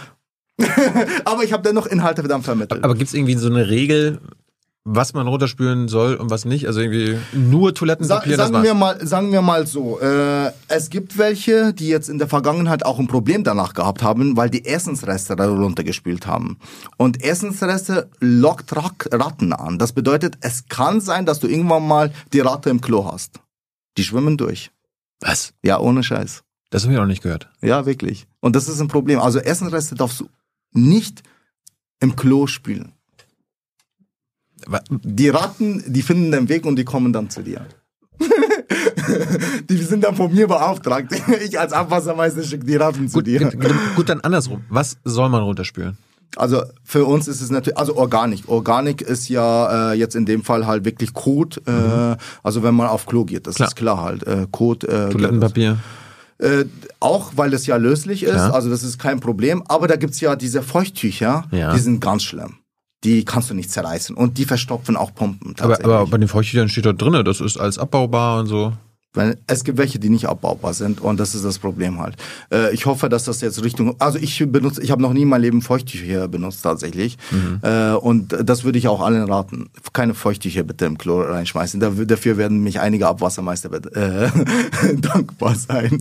aber 1.25 1.43
ich 1.43 1.53
habe 1.53 1.63
dennoch 1.63 1.87
Inhalte 1.87 2.23
dann 2.23 2.43
vermittelt. 2.43 2.85
Aber 2.85 2.95
gibt 2.95 3.09
es 3.09 3.15
irgendwie 3.15 3.35
so 3.35 3.49
eine 3.49 3.69
Regel, 3.69 4.21
was 4.85 5.13
man 5.13 5.29
runterspülen 5.29 5.89
soll 5.89 6.15
und 6.15 6.31
was 6.31 6.45
nicht? 6.45 6.67
Also 6.67 6.81
irgendwie 6.81 7.19
nur 7.33 7.75
Toilettenpapier? 7.75 8.37
Sa 8.37 8.49
sagen, 8.49 8.65
wir 8.65 8.75
mal, 8.75 9.07
sagen 9.07 9.31
wir 9.33 9.43
mal 9.43 9.67
so, 9.67 10.01
äh, 10.01 10.53
es 10.69 10.89
gibt 10.89 11.19
welche, 11.19 11.75
die 11.75 11.89
jetzt 11.89 12.09
in 12.09 12.19
der 12.19 12.29
Vergangenheit 12.29 12.85
auch 12.85 12.99
ein 12.99 13.07
Problem 13.07 13.45
danach 13.45 13.75
gehabt 13.75 14.03
haben, 14.03 14.37
weil 14.37 14.49
die 14.49 14.65
Essensreste 14.65 15.37
da 15.37 15.49
runtergespült 15.49 16.27
haben. 16.27 16.59
Und 16.97 17.23
Essensreste 17.23 18.09
lockt 18.21 18.75
Ratten 18.75 19.53
an. 19.53 19.79
Das 19.79 19.93
bedeutet, 19.93 20.39
es 20.41 20.67
kann 20.69 21.01
sein, 21.01 21.27
dass 21.27 21.41
du 21.41 21.47
irgendwann 21.47 21.87
mal 21.87 22.13
die 22.33 22.41
Ratte 22.41 22.71
im 22.71 22.81
Klo 22.81 23.11
hast. 23.11 23.41
Die 23.99 24.05
schwimmen 24.05 24.39
durch. 24.39 24.71
Was? 25.21 25.53
Ja, 25.63 25.79
ohne 25.79 26.03
Scheiß. 26.03 26.43
Das 26.71 26.85
habe 26.85 26.95
ich 26.95 26.99
noch 26.99 27.07
nicht 27.07 27.23
gehört. 27.23 27.51
Ja, 27.61 27.85
wirklich. 27.85 28.27
Und 28.41 28.57
das 28.57 28.69
ist 28.69 28.81
ein 28.81 28.89
Problem. 28.89 29.19
Also 29.19 29.41
Essensreste 29.41 29.95
darfst 29.95 30.21
du 30.21 30.29
nicht 30.73 31.23
im 32.01 32.17
Klo 32.17 32.47
spülen. 32.47 32.95
Die 34.91 35.29
Ratten, 35.29 35.83
die 35.87 36.03
finden 36.03 36.31
den 36.31 36.49
Weg 36.49 36.67
und 36.67 36.77
die 36.77 36.85
kommen 36.85 37.13
dann 37.13 37.31
zu 37.31 37.43
dir. 37.43 37.67
die 39.71 39.77
sind 39.79 40.05
dann 40.05 40.15
von 40.15 40.33
mir 40.33 40.47
beauftragt. 40.47 41.13
Ich 41.45 41.59
als 41.59 41.73
Abwassermeister 41.73 42.43
schicke 42.43 42.65
die 42.65 42.77
Ratten 42.77 43.09
zu 43.09 43.19
gut, 43.19 43.27
dir. 43.27 43.51
Gut, 43.97 44.09
dann 44.09 44.21
andersrum. 44.21 44.65
Was 44.69 44.99
soll 45.05 45.29
man 45.29 45.43
runterspülen? 45.43 45.97
Also 46.37 46.63
für 46.85 47.05
uns 47.07 47.27
ist 47.27 47.41
es 47.41 47.51
natürlich, 47.51 47.79
also 47.79 47.97
Organik. 47.97 48.49
Organik 48.49 49.03
ist 49.03 49.29
ja 49.29 49.93
äh, 49.93 49.95
jetzt 49.95 50.15
in 50.15 50.27
dem 50.27 50.45
Fall 50.45 50.67
halt 50.67 50.85
wirklich 50.85 51.13
Kot. 51.13 51.61
Äh, 51.67 51.71
mhm. 51.71 52.17
Also 52.43 52.63
wenn 52.63 52.75
man 52.75 52.89
auf 52.89 53.07
Klo 53.07 53.25
geht, 53.25 53.47
das 53.47 53.57
klar. 53.57 53.69
ist 53.69 53.77
klar 53.77 54.03
halt. 54.03 54.27
Äh, 54.27 54.47
Kot. 54.51 54.85
Äh, 54.85 55.09
Toilettenpapier. 55.11 55.79
Äh, 56.39 56.65
auch 57.01 57.33
weil 57.37 57.53
es 57.53 57.67
ja 57.67 57.77
löslich 57.77 58.23
ist, 58.23 58.37
ja. 58.37 58.51
also 58.51 58.71
das 58.71 58.83
ist 58.83 58.99
kein 58.99 59.21
Problem. 59.21 59.63
Aber 59.69 59.89
da 59.89 59.97
gibt's 59.97 60.21
ja 60.21 60.37
diese 60.37 60.63
Feuchttücher, 60.63 61.45
ja. 61.51 61.75
die 61.75 61.81
sind 61.81 62.01
ganz 62.01 62.23
schlimm 62.23 62.60
die 63.05 63.25
kannst 63.25 63.51
du 63.51 63.55
nicht 63.55 63.71
zerreißen. 63.71 64.15
Und 64.15 64.39
die 64.39 64.45
verstopfen 64.45 64.97
auch 64.97 65.15
Pumpen. 65.15 65.55
Aber, 65.61 65.83
aber 65.85 66.07
bei 66.07 66.19
den 66.19 66.29
Feuchttüchern 66.29 66.69
steht 66.69 66.87
da 66.87 66.93
drinne, 66.93 67.25
das 67.25 67.41
ist 67.41 67.59
alles 67.59 67.79
abbaubar 67.79 68.41
und 68.41 68.47
so. 68.47 68.73
Weil 69.13 69.39
es 69.49 69.65
gibt 69.65 69.79
welche, 69.79 69.99
die 69.99 70.09
nicht 70.09 70.27
abbaubar 70.27 70.73
sind 70.73 71.01
und 71.01 71.19
das 71.19 71.35
ist 71.35 71.45
das 71.45 71.59
Problem 71.59 71.99
halt. 71.99 72.15
Äh, 72.53 72.73
ich 72.73 72.87
hoffe, 72.87 73.09
dass 73.09 73.25
das 73.25 73.41
jetzt 73.41 73.61
Richtung, 73.65 73.97
also 73.99 74.19
ich 74.19 74.39
benutze, 74.53 74.81
ich 74.83 74.93
habe 74.93 75.03
noch 75.03 75.13
nie 75.13 75.23
in 75.23 75.29
meinem 75.29 75.43
Leben 75.43 75.63
Feuchttücher 75.63 76.29
benutzt 76.29 76.63
tatsächlich 76.63 77.19
mhm. 77.33 77.59
äh, 77.63 77.95
und 77.95 78.37
das 78.45 78.63
würde 78.63 78.79
ich 78.79 78.87
auch 78.87 79.01
allen 79.01 79.29
raten. 79.29 79.71
Keine 79.93 80.15
Feuchttücher 80.15 80.63
bitte 80.63 80.85
im 80.85 80.97
Klo 80.97 81.23
reinschmeißen. 81.23 81.81
Dafür 81.81 82.37
werden 82.37 82.63
mich 82.63 82.79
einige 82.79 83.09
Abwassermeister 83.09 83.73
äh, 83.97 84.31
dankbar 84.97 85.57
sein. 85.57 86.01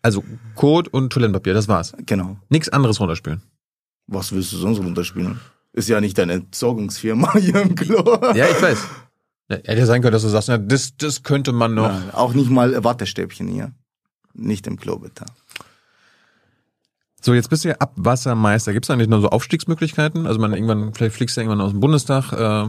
Also 0.00 0.22
Kot 0.54 0.86
und 0.86 1.12
Toilettenpapier, 1.12 1.54
das 1.54 1.66
war's. 1.66 1.92
Genau. 2.06 2.36
Nichts 2.50 2.68
anderes 2.68 3.00
runterspülen. 3.00 3.42
Was 4.06 4.30
willst 4.30 4.52
du 4.52 4.58
sonst 4.58 4.78
runterspülen? 4.78 5.40
Ist 5.74 5.88
ja 5.88 6.00
nicht 6.00 6.16
deine 6.16 6.34
Entsorgungsfirma 6.34 7.34
hier 7.36 7.60
im 7.60 7.74
Klo. 7.74 8.18
Ja, 8.34 8.46
ich 8.46 8.62
weiß. 8.62 8.78
Ja, 9.50 9.56
hätte 9.56 9.80
ja 9.80 9.86
sein 9.86 10.00
können, 10.00 10.12
dass 10.12 10.22
du 10.22 10.28
sagst, 10.28 10.48
ja, 10.48 10.56
das, 10.56 10.96
das 10.96 11.24
könnte 11.24 11.52
man 11.52 11.74
noch. 11.74 11.88
Nein, 11.88 12.10
auch 12.12 12.32
nicht 12.32 12.48
mal 12.48 12.82
Wattestäbchen 12.84 13.48
hier. 13.48 13.72
Nicht 14.32 14.66
im 14.68 14.78
Klo, 14.78 14.98
bitte. 14.98 15.26
So, 17.20 17.34
jetzt 17.34 17.50
bist 17.50 17.64
du 17.64 17.70
ja 17.70 17.76
Abwassermeister. 17.76 18.72
Gibt 18.72 18.86
es 18.86 18.90
eigentlich 18.90 19.08
noch 19.08 19.20
so 19.20 19.30
Aufstiegsmöglichkeiten? 19.30 20.26
Also 20.26 20.38
man 20.38 20.52
irgendwann, 20.52 20.94
vielleicht 20.94 21.16
fliegst 21.16 21.36
du 21.36 21.40
irgendwann 21.40 21.60
aus 21.60 21.72
dem 21.72 21.80
Bundestag. 21.80 22.32
Äh, 22.32 22.68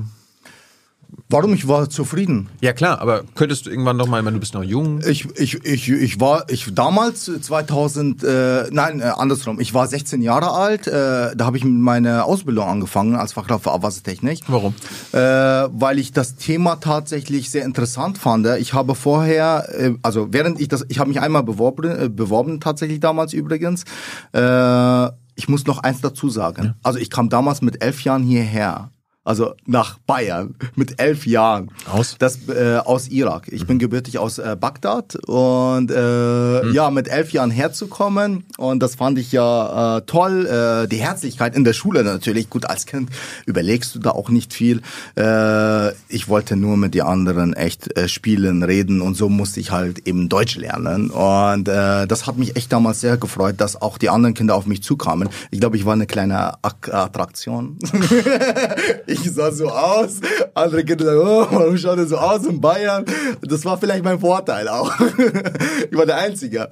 Warum? 1.29 1.53
Ich 1.53 1.67
war 1.67 1.89
zufrieden. 1.89 2.49
Ja 2.61 2.73
klar, 2.73 3.01
aber 3.01 3.23
könntest 3.35 3.65
du 3.65 3.69
irgendwann 3.69 3.97
noch 3.97 4.07
mal, 4.07 4.19
ich 4.19 4.23
meine, 4.23 4.35
du 4.35 4.39
bist 4.39 4.53
noch 4.53 4.63
jung. 4.63 5.01
Ich, 5.07 5.27
ich, 5.37 5.65
ich, 5.65 5.89
ich 5.89 6.19
war, 6.19 6.45
ich 6.49 6.73
damals 6.73 7.25
2000, 7.25 8.23
äh, 8.23 8.63
nein, 8.71 8.99
äh, 8.99 9.05
andersrum. 9.05 9.59
Ich 9.59 9.73
war 9.73 9.87
16 9.87 10.21
Jahre 10.21 10.51
alt. 10.51 10.87
Äh, 10.87 11.35
da 11.35 11.45
habe 11.45 11.57
ich 11.57 11.63
meine 11.63 12.25
Ausbildung 12.25 12.67
angefangen 12.67 13.15
als 13.15 13.33
Fachkraft 13.33 13.63
für 13.63 13.71
Abwassertechnik. 13.71 14.41
Warum? 14.47 14.75
Äh, 15.13 15.17
weil 15.19 15.99
ich 15.99 16.11
das 16.11 16.35
Thema 16.35 16.75
tatsächlich 16.75 17.49
sehr 17.49 17.65
interessant 17.65 18.17
fand. 18.17 18.45
Ich 18.59 18.73
habe 18.73 18.95
vorher, 18.95 19.67
äh, 19.71 19.93
also 20.03 20.27
während 20.31 20.61
ich 20.61 20.67
das, 20.67 20.85
ich 20.89 20.99
habe 20.99 21.09
mich 21.09 21.21
einmal 21.21 21.43
beworben, 21.43 21.89
äh, 21.89 22.09
beworben 22.09 22.59
tatsächlich 22.59 22.99
damals 22.99 23.33
übrigens. 23.33 23.83
Äh, 24.31 25.09
ich 25.37 25.49
muss 25.49 25.65
noch 25.65 25.79
eins 25.79 26.01
dazu 26.01 26.29
sagen. 26.29 26.63
Ja. 26.63 26.75
Also 26.83 26.99
ich 26.99 27.09
kam 27.09 27.29
damals 27.29 27.61
mit 27.61 27.83
elf 27.83 28.03
Jahren 28.03 28.23
hierher 28.23 28.91
also 29.25 29.55
nach 29.65 29.97
Bayern 30.05 30.55
mit 30.75 31.01
elf 31.01 31.25
Jahren. 31.25 31.71
Aus? 31.91 32.15
Das 32.19 32.47
äh, 32.47 32.77
aus 32.77 33.09
Irak. 33.09 33.47
Ich 33.51 33.63
mhm. 33.63 33.67
bin 33.67 33.79
gebürtig 33.79 34.19
aus 34.19 34.37
äh, 34.37 34.55
Bagdad 34.57 35.15
und 35.27 35.91
äh, 35.91 36.63
mhm. 36.63 36.73
ja 36.73 36.91
mit 36.91 37.07
elf 37.07 37.33
Jahren 37.33 37.49
herzukommen 37.51 38.45
und 38.57 38.81
das 38.81 38.95
fand 38.95 39.17
ich 39.17 39.31
ja 39.31 39.97
äh, 39.97 40.01
toll. 40.03 40.45
Äh, 40.45 40.87
die 40.87 40.97
Herzlichkeit 40.97 41.55
in 41.55 41.63
der 41.63 41.73
Schule 41.73 42.03
natürlich. 42.03 42.49
Gut 42.49 42.69
als 42.69 42.85
Kind 42.85 43.09
überlegst 43.47 43.95
du 43.95 43.99
da 43.99 44.11
auch 44.11 44.29
nicht 44.29 44.53
viel. 44.53 44.81
Äh, 45.17 45.89
ich 46.07 46.29
wollte 46.29 46.55
nur 46.55 46.77
mit 46.77 46.93
den 46.93 47.01
anderen 47.01 47.53
echt 47.53 47.97
äh, 47.97 48.07
spielen, 48.07 48.61
reden 48.61 49.01
und 49.01 49.15
so 49.15 49.27
musste 49.27 49.59
ich 49.59 49.71
halt 49.71 50.07
eben 50.07 50.29
Deutsch 50.29 50.55
lernen 50.55 51.09
und 51.09 51.67
äh, 51.67 52.05
das 52.05 52.27
hat 52.27 52.37
mich 52.37 52.55
echt 52.55 52.71
damals 52.71 53.01
sehr 53.01 53.17
gefreut, 53.17 53.55
dass 53.57 53.81
auch 53.81 53.97
die 53.97 54.09
anderen 54.09 54.35
Kinder 54.35 54.55
auf 54.55 54.67
mich 54.67 54.83
zukamen. 54.83 55.29
Ich 55.49 55.59
glaube, 55.59 55.77
ich 55.77 55.85
war 55.85 55.93
eine 55.93 56.05
kleine 56.05 56.53
Attraktion. 56.61 57.79
ich 59.15 59.31
sah 59.31 59.51
so 59.51 59.69
aus. 59.69 60.19
Andere 60.53 60.83
Kinder 60.83 61.05
sagen, 61.05 61.19
oh, 61.21 61.47
warum 61.51 61.77
schaut 61.77 61.97
er 61.97 62.05
so 62.05 62.17
aus 62.17 62.45
in 62.45 62.59
Bayern? 62.61 63.05
Das 63.41 63.65
war 63.65 63.77
vielleicht 63.77 64.03
mein 64.03 64.19
Vorteil 64.19 64.67
auch. 64.67 64.91
ich 65.91 65.97
war 65.97 66.05
der 66.05 66.17
Einzige. 66.17 66.67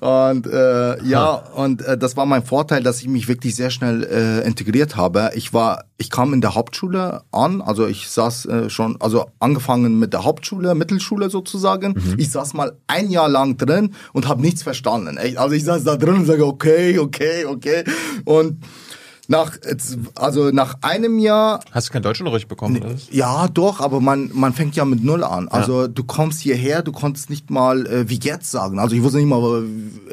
Und 0.00 0.46
äh, 0.46 1.02
ja, 1.04 1.34
und 1.54 1.82
äh, 1.82 1.96
das 1.96 2.16
war 2.16 2.26
mein 2.26 2.44
Vorteil, 2.44 2.82
dass 2.82 3.00
ich 3.00 3.08
mich 3.08 3.28
wirklich 3.28 3.54
sehr 3.56 3.70
schnell 3.70 4.04
äh, 4.04 4.46
integriert 4.46 4.96
habe. 4.96 5.30
Ich 5.34 5.52
war, 5.52 5.84
ich 5.96 6.10
kam 6.10 6.32
in 6.32 6.40
der 6.40 6.54
Hauptschule 6.54 7.22
an, 7.32 7.62
also 7.62 7.86
ich 7.86 8.08
saß 8.08 8.46
äh, 8.46 8.70
schon, 8.70 8.96
also 9.00 9.26
angefangen 9.38 9.98
mit 9.98 10.12
der 10.12 10.24
Hauptschule, 10.24 10.74
Mittelschule 10.74 11.30
sozusagen. 11.30 11.92
Mhm. 11.92 12.14
Ich 12.18 12.30
saß 12.30 12.54
mal 12.54 12.76
ein 12.86 13.10
Jahr 13.10 13.28
lang 13.28 13.56
drin 13.56 13.94
und 14.12 14.28
habe 14.28 14.42
nichts 14.42 14.62
verstanden. 14.62 15.18
Also 15.36 15.54
ich 15.54 15.64
saß 15.64 15.84
da 15.84 15.96
drin 15.96 16.16
und 16.16 16.26
sage, 16.26 16.46
okay, 16.46 16.98
okay, 16.98 17.44
okay. 17.44 17.84
Und 18.24 18.58
nach, 19.28 19.52
also 20.14 20.50
nach 20.50 20.76
einem 20.82 21.18
Jahr. 21.18 21.60
Hast 21.70 21.88
du 21.88 21.92
kein 21.92 22.02
Deutschunterricht 22.02 22.48
bekommen? 22.48 22.78
Oder? 22.78 22.94
Ja, 23.10 23.48
doch, 23.48 23.80
aber 23.80 24.00
man, 24.00 24.30
man 24.32 24.52
fängt 24.52 24.76
ja 24.76 24.84
mit 24.84 25.02
Null 25.02 25.24
an. 25.24 25.48
Also 25.48 25.82
ja. 25.82 25.88
du 25.88 26.04
kommst 26.04 26.40
hierher, 26.40 26.82
du 26.82 26.92
konntest 26.92 27.30
nicht 27.30 27.50
mal 27.50 27.86
äh, 27.86 28.08
wie 28.08 28.20
jetzt 28.20 28.50
sagen. 28.50 28.78
Also 28.78 28.94
ich 28.94 29.02
wusste 29.02 29.18
nicht 29.18 29.28
mal, 29.28 29.64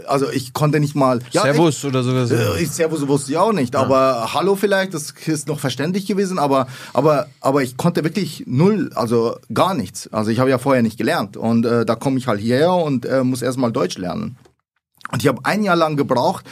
also 0.07 0.29
ich 0.29 0.53
konnte 0.53 0.79
nicht 0.79 0.95
mal. 0.95 1.19
Ja, 1.31 1.43
Servus 1.43 1.77
ich, 1.79 1.85
oder 1.85 2.03
sowas. 2.03 2.31
Äh, 2.31 2.65
Servus 2.65 3.07
wusste 3.07 3.31
ich 3.31 3.37
auch 3.37 3.53
nicht, 3.53 3.73
ja. 3.73 3.81
aber 3.81 4.33
Hallo 4.33 4.55
vielleicht, 4.55 4.93
das 4.93 5.13
ist 5.25 5.47
noch 5.47 5.59
verständlich 5.59 6.05
gewesen, 6.05 6.39
aber, 6.39 6.67
aber, 6.93 7.27
aber 7.41 7.63
ich 7.63 7.77
konnte 7.77 8.03
wirklich 8.03 8.43
null, 8.47 8.91
also 8.95 9.37
gar 9.53 9.73
nichts. 9.73 10.09
Also 10.11 10.31
ich 10.31 10.39
habe 10.39 10.49
ja 10.49 10.57
vorher 10.57 10.81
nicht 10.81 10.97
gelernt 10.97 11.37
und 11.37 11.65
äh, 11.65 11.85
da 11.85 11.95
komme 11.95 12.17
ich 12.17 12.27
halt 12.27 12.39
hierher 12.39 12.73
und 12.73 13.05
äh, 13.05 13.23
muss 13.23 13.41
erstmal 13.41 13.71
Deutsch 13.71 13.97
lernen. 13.97 14.37
Und 15.11 15.21
ich 15.21 15.27
habe 15.27 15.41
ein 15.43 15.63
Jahr 15.63 15.75
lang 15.75 15.95
gebraucht, 15.95 16.45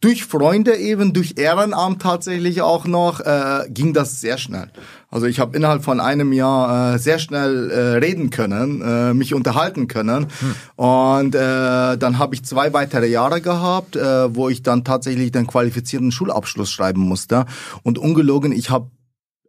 durch 0.00 0.24
Freunde 0.24 0.76
eben, 0.76 1.12
durch 1.12 1.34
Ehrenamt 1.36 2.02
tatsächlich 2.02 2.62
auch 2.62 2.86
noch, 2.86 3.20
äh, 3.20 3.64
ging 3.68 3.94
das 3.94 4.20
sehr 4.20 4.38
schnell. 4.38 4.70
Also 5.10 5.26
ich 5.26 5.40
habe 5.40 5.56
innerhalb 5.56 5.84
von 5.84 6.00
einem 6.00 6.32
Jahr 6.32 6.94
äh, 6.94 6.98
sehr 6.98 7.18
schnell 7.18 7.70
äh, 7.70 7.80
reden 7.98 8.30
können, 8.30 8.82
äh, 8.82 9.14
mich 9.14 9.32
unterhalten 9.34 9.88
können. 9.88 10.26
Hm. 10.40 10.54
Und 10.76 11.34
äh, 11.34 11.96
dann 11.96 12.18
habe 12.18 12.34
ich 12.34 12.44
zwei 12.44 12.72
weitere 12.72 13.06
Jahre 13.06 13.40
gehabt, 13.40 13.96
äh, 13.96 14.34
wo 14.34 14.48
ich 14.48 14.62
dann 14.62 14.84
tatsächlich 14.84 15.32
den 15.32 15.46
qualifizierten 15.46 16.12
Schulabschluss 16.12 16.70
schreiben 16.70 17.00
musste. 17.00 17.46
Und 17.82 17.98
ungelogen, 17.98 18.52
ich 18.52 18.70
habe 18.70 18.90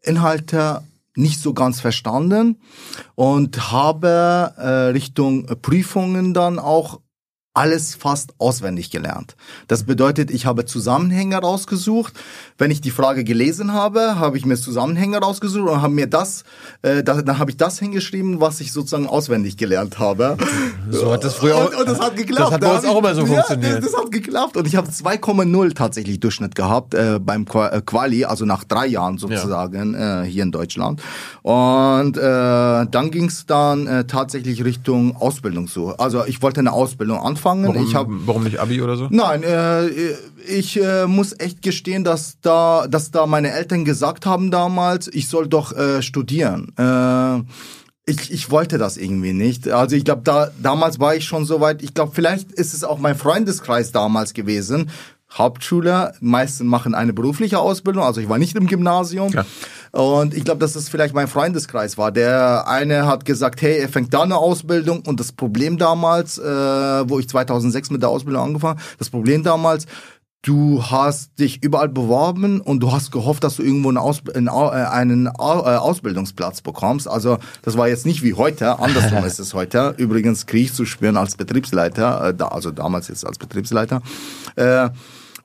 Inhalte 0.02 0.82
nicht 1.16 1.42
so 1.42 1.54
ganz 1.54 1.82
verstanden 1.82 2.58
und 3.16 3.72
habe 3.72 4.54
äh, 4.58 4.68
Richtung 4.92 5.48
Prüfungen 5.62 6.34
dann 6.34 6.60
auch 6.60 7.00
alles 7.58 7.96
fast 7.96 8.34
auswendig 8.38 8.92
gelernt. 8.92 9.36
Das 9.68 9.84
bedeutet, 9.84 10.30
ich 10.30 10.46
habe 10.46 10.66
Zusammenhänge 10.66 11.38
rausgesucht. 11.38 12.14
Wenn 12.60 12.70
ich 12.70 12.82
die 12.82 12.92
Frage 12.92 13.24
gelesen 13.24 13.74
habe, 13.74 14.20
habe 14.20 14.38
ich 14.38 14.46
mir 14.46 14.58
Zusammenhänge 14.58 15.18
rausgesucht 15.18 15.68
und 15.68 15.82
habe 15.82 15.94
mir 15.94 16.06
das, 16.06 16.44
äh, 16.84 17.04
da, 17.04 17.20
dann 17.24 17.40
habe 17.40 17.50
ich 17.50 17.58
das 17.58 17.80
hingeschrieben, 17.80 18.40
was 18.40 18.62
ich 18.62 18.72
sozusagen 18.72 19.08
auswendig 19.08 19.58
gelernt 19.58 19.98
habe. 19.98 20.38
So 20.92 21.12
hat 21.12 21.24
das 21.24 21.34
früher 21.34 21.56
auch. 21.56 21.72
Und, 21.72 21.76
und 21.76 21.90
das 21.90 22.00
hat 22.00 22.16
geklappt. 22.16 22.42
Das 22.42 22.52
hat 22.52 22.62
bei 22.62 22.76
uns 22.76 22.86
auch 22.86 23.00
immer 23.00 23.16
so 23.16 23.22
ja, 23.22 23.28
funktioniert. 23.28 23.84
Das, 23.84 23.92
das 23.92 24.02
hat 24.02 24.12
geklappt 24.12 24.56
und 24.56 24.68
ich 24.68 24.76
habe 24.76 24.88
2,0 24.90 25.74
tatsächlich 25.74 26.20
Durchschnitt 26.20 26.54
gehabt 26.54 26.94
äh, 26.94 27.20
beim 27.20 27.46
äh, 27.54 27.82
Quali, 27.82 28.24
also 28.24 28.46
nach 28.46 28.64
drei 28.64 28.86
Jahren 28.86 29.18
sozusagen 29.18 29.96
äh, 29.96 30.24
hier 30.28 30.44
in 30.44 30.52
Deutschland. 30.52 31.02
Und 31.42 32.18
äh, 32.18 32.22
dann 32.22 33.10
ging 33.12 33.26
es 33.26 33.48
dann 33.48 33.88
äh, 33.88 34.06
tatsächlich 34.06 34.64
Richtung 34.64 35.16
Ausbildung 35.16 35.68
so. 35.68 35.96
Also 35.98 36.24
ich 36.26 36.42
wollte 36.42 36.60
eine 36.60 36.72
Ausbildung 36.72 37.20
anfangen. 37.20 37.47
Warum, 37.48 37.88
ich 37.88 37.96
hab, 37.96 38.08
warum 38.10 38.44
nicht 38.44 38.60
Abi 38.60 38.82
oder 38.82 38.98
so? 38.98 39.08
Nein, 39.10 39.44
äh, 39.44 39.88
ich 40.48 40.82
äh, 40.82 41.08
muss 41.08 41.40
echt 41.40 41.62
gestehen, 41.62 42.04
dass 42.04 42.40
da, 42.42 42.88
dass 42.88 43.12
da 43.12 43.26
meine 43.26 43.52
Eltern 43.52 43.86
gesagt 43.86 44.26
haben 44.26 44.52
damals, 44.52 45.08
ich 45.08 45.28
soll 45.28 45.48
doch 45.48 45.76
äh, 45.76 46.02
studieren. 46.02 46.74
Äh, 46.78 47.44
ich, 48.10 48.32
ich 48.32 48.50
wollte 48.52 48.78
das 48.78 48.98
irgendwie 48.98 49.34
nicht. 49.34 49.68
Also 49.68 49.96
ich 49.96 50.06
glaube, 50.06 50.22
da 50.24 50.50
damals 50.62 51.00
war 51.00 51.16
ich 51.16 51.26
schon 51.26 51.46
so 51.46 51.60
weit. 51.60 51.84
Ich 51.84 51.94
glaube, 51.94 52.14
vielleicht 52.16 52.54
ist 52.54 52.74
es 52.74 52.84
auch 52.84 53.00
mein 53.00 53.16
Freundeskreis 53.16 53.92
damals 53.92 54.34
gewesen. 54.34 54.90
Hauptschüler, 55.34 56.14
meisten 56.22 56.68
machen 56.68 56.96
eine 56.96 57.12
berufliche 57.12 57.60
Ausbildung, 57.60 58.04
also 58.04 58.22
ich 58.22 58.30
war 58.30 58.38
nicht 58.38 58.56
im 58.56 58.66
Gymnasium. 58.66 59.34
Ja. 59.34 59.46
Und 59.92 60.34
ich 60.34 60.44
glaube, 60.44 60.60
dass 60.60 60.74
das 60.74 60.90
vielleicht 60.90 61.14
mein 61.14 61.28
Freundeskreis 61.28 61.98
war. 61.98 62.12
Der 62.12 62.68
eine 62.68 63.06
hat 63.08 63.26
gesagt, 63.26 63.62
hey, 63.62 63.78
er 63.80 63.90
fängt 63.90 64.14
da 64.14 64.24
eine 64.24 64.38
Ausbildung. 64.38 65.04
Und 65.06 65.20
das 65.20 65.32
Problem 65.32 65.78
damals, 65.78 66.38
äh, 66.38 66.44
wo 67.10 67.20
ich 67.20 67.30
2006 67.30 67.92
mit 67.92 68.02
der 68.02 68.10
Ausbildung 68.10 68.44
angefangen, 68.44 68.80
das 69.00 69.10
Problem 69.10 69.44
damals, 69.44 69.86
du 70.44 70.82
hast 70.84 71.40
dich 71.40 71.62
überall 71.64 71.90
beworben 71.90 72.62
und 72.62 72.80
du 72.82 72.92
hast 72.92 73.12
gehofft, 73.12 73.44
dass 73.44 73.56
du 73.58 73.64
irgendwo 73.64 73.90
eine 73.90 74.00
Ausb 74.00 74.30
einen, 74.34 74.48
Au- 74.48 74.70
äh, 74.72 74.76
einen 74.86 75.28
Au- 75.28 75.66
äh, 75.66 75.76
Ausbildungsplatz 75.76 76.62
bekommst. 76.62 77.08
Also 77.08 77.38
das 77.64 77.76
war 77.76 77.88
jetzt 77.90 78.06
nicht 78.06 78.24
wie 78.24 78.34
heute, 78.36 78.80
andersrum 78.80 79.24
ist 79.26 79.40
es 79.40 79.54
heute. 79.54 79.96
Übrigens 79.98 80.46
kriege 80.46 80.66
ich 80.66 80.74
zu 80.74 80.86
spüren 80.86 81.18
als 81.18 81.36
Betriebsleiter, 81.36 82.30
äh, 82.30 82.34
da, 82.34 82.50
also 82.50 82.72
damals 82.72 83.08
jetzt 83.10 83.26
als 83.26 83.38
Betriebsleiter. 83.40 84.02
Äh, 84.56 84.90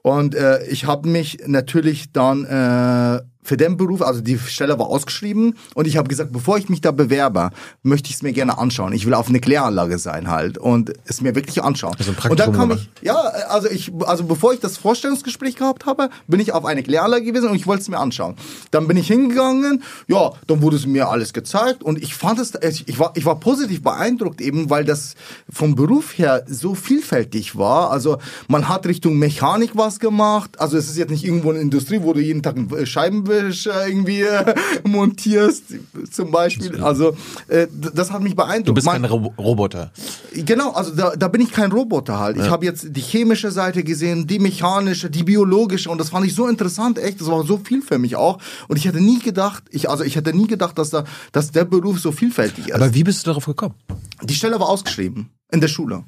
und 0.03 0.35
äh, 0.35 0.65
ich 0.67 0.87
habe 0.87 1.09
mich 1.09 1.39
natürlich 1.47 2.13
dann 2.13 2.45
äh, 2.45 3.23
für 3.43 3.57
den 3.57 3.77
Beruf, 3.77 4.03
also 4.03 4.21
die 4.21 4.39
Stelle 4.39 4.79
war 4.79 4.87
ausgeschrieben 4.87 5.57
und 5.75 5.87
ich 5.87 5.97
habe 5.97 6.09
gesagt, 6.09 6.33
bevor 6.33 6.59
ich 6.59 6.69
mich 6.69 6.81
da 6.81 6.93
bewerbe, 6.93 7.51
möchte 7.83 8.09
ich 8.09 8.17
es 8.17 8.23
mir 8.23 8.33
gerne 8.33 8.59
anschauen. 8.59 8.93
Ich 8.93 9.05
will 9.05 9.15
auf 9.15 9.29
eine 9.29 9.41
Kläranlage 9.41 9.99
sein 9.99 10.31
halt 10.31 10.59
und 10.59 10.93
es 11.07 11.21
mir 11.21 11.35
wirklich 11.35 11.63
anschauen. 11.63 11.95
Also 11.99 12.13
ein 12.13 12.31
und 12.31 12.41
dann 12.41 12.53
kam 12.53 12.71
ich, 12.71 12.89
ja, 13.03 13.17
also 13.17 13.69
ich, 13.69 13.93
also 14.07 14.25
bevor 14.25 14.53
ich 14.53 14.61
das 14.61 14.77
Vorstellungsgespräch 14.77 15.57
gehabt 15.57 15.87
habe, 15.87 16.09
bin 16.29 16.39
ich 16.39 16.53
auf 16.53 16.65
eine 16.65 16.83
Kläranlage 16.83 17.25
gewesen 17.25 17.49
und 17.49 17.57
ich 17.57 17.67
wollte 17.67 17.83
es 17.83 17.89
mir 17.89 17.99
anschauen. 17.99 18.37
Dann 18.71 18.87
bin 18.87 18.97
ich 18.97 19.09
hingegangen, 19.09 19.83
ja, 20.07 20.31
dann 20.47 20.63
wurde 20.63 20.77
es 20.77 20.87
mir 20.87 21.09
alles 21.09 21.33
gezeigt 21.33 21.83
und 21.83 22.01
ich 22.01 22.15
fand 22.15 22.39
es, 22.39 22.53
ich 22.63 22.99
war, 22.99 23.13
ich 23.17 23.25
war 23.25 23.41
positiv 23.41 23.83
beeindruckt 23.83 24.41
eben, 24.41 24.71
weil 24.71 24.85
das 24.85 25.15
vom 25.51 25.75
Beruf 25.75 26.17
her 26.17 26.45
so 26.47 26.75
vielfältig 26.75 27.57
war. 27.57 27.91
Also 27.91 28.19
man 28.47 28.69
hat 28.69 28.87
Richtung 28.87 29.19
Mechanik 29.19 29.73
was 29.75 29.99
gemacht. 29.99 30.61
Also 30.61 30.77
es 30.77 30.89
ist 30.89 30.97
jetzt 30.97 31.11
nicht 31.11 31.25
irgendwo 31.25 31.51
eine 31.51 31.61
Industrie, 31.61 32.01
wo 32.03 32.13
du 32.13 32.21
jeden 32.21 32.43
Tag 32.43 32.57
einen 32.57 32.71
Scheibenwischer 33.33 33.87
irgendwie 33.87 34.25
montierst, 34.85 35.65
zum 36.11 36.31
Beispiel. 36.31 36.81
Also 36.83 37.17
äh, 37.49 37.67
das 37.71 38.11
hat 38.11 38.23
mich 38.23 38.37
beeindruckt. 38.37 38.69
Du 38.69 38.75
bist 38.75 38.87
kein 38.89 39.05
Ro 39.05 39.33
Roboter. 39.39 39.91
Genau, 40.33 40.73
also 40.73 40.95
da, 40.95 41.17
da 41.17 41.29
bin 41.29 41.41
ich 41.41 41.53
kein 41.53 41.73
Roboter 41.73 42.19
halt. 42.19 42.37
Ich 42.37 42.49
habe 42.49 42.65
jetzt 42.65 42.87
die 42.91 43.01
chemische 43.01 43.51
Seite 43.51 43.83
gesehen, 43.85 44.27
die 44.27 44.39
mechanische, 44.39 45.11
die 45.11 45.25
biologische 45.25 45.91
und 45.91 45.99
das 45.99 46.11
fand 46.11 46.27
ich 46.27 46.35
so 46.35 46.47
interessant, 46.49 46.99
echt. 46.99 47.21
Das 47.21 47.29
war 47.29 47.45
so 47.45 47.59
viel 47.59 47.83
für 47.83 47.99
mich 47.99 48.17
auch. 48.17 48.39
Und 48.69 48.77
ich 48.77 48.85
hätte 48.85 49.01
nie 49.01 49.19
gedacht, 49.19 49.65
ich, 49.71 49.89
also 49.89 50.05
ich 50.05 50.17
hätte 50.17 50.35
nie 50.37 50.47
gedacht, 50.47 50.79
dass 50.79 50.91
da, 50.91 51.05
dass 51.33 51.51
der 51.51 51.65
Beruf 51.65 52.01
so 52.01 52.13
vielfältig 52.13 52.69
ist. 52.69 52.75
Aber 52.75 52.95
wie 52.95 53.05
bist 53.05 53.27
du 53.27 53.31
darauf 53.31 53.47
gekommen? 53.47 53.75
die 54.23 54.35
Stelle 54.35 54.59
war 54.61 54.69
ausgeschrieben 54.69 55.31
in 55.51 55.61
der 55.61 55.69
Schule. 55.69 56.05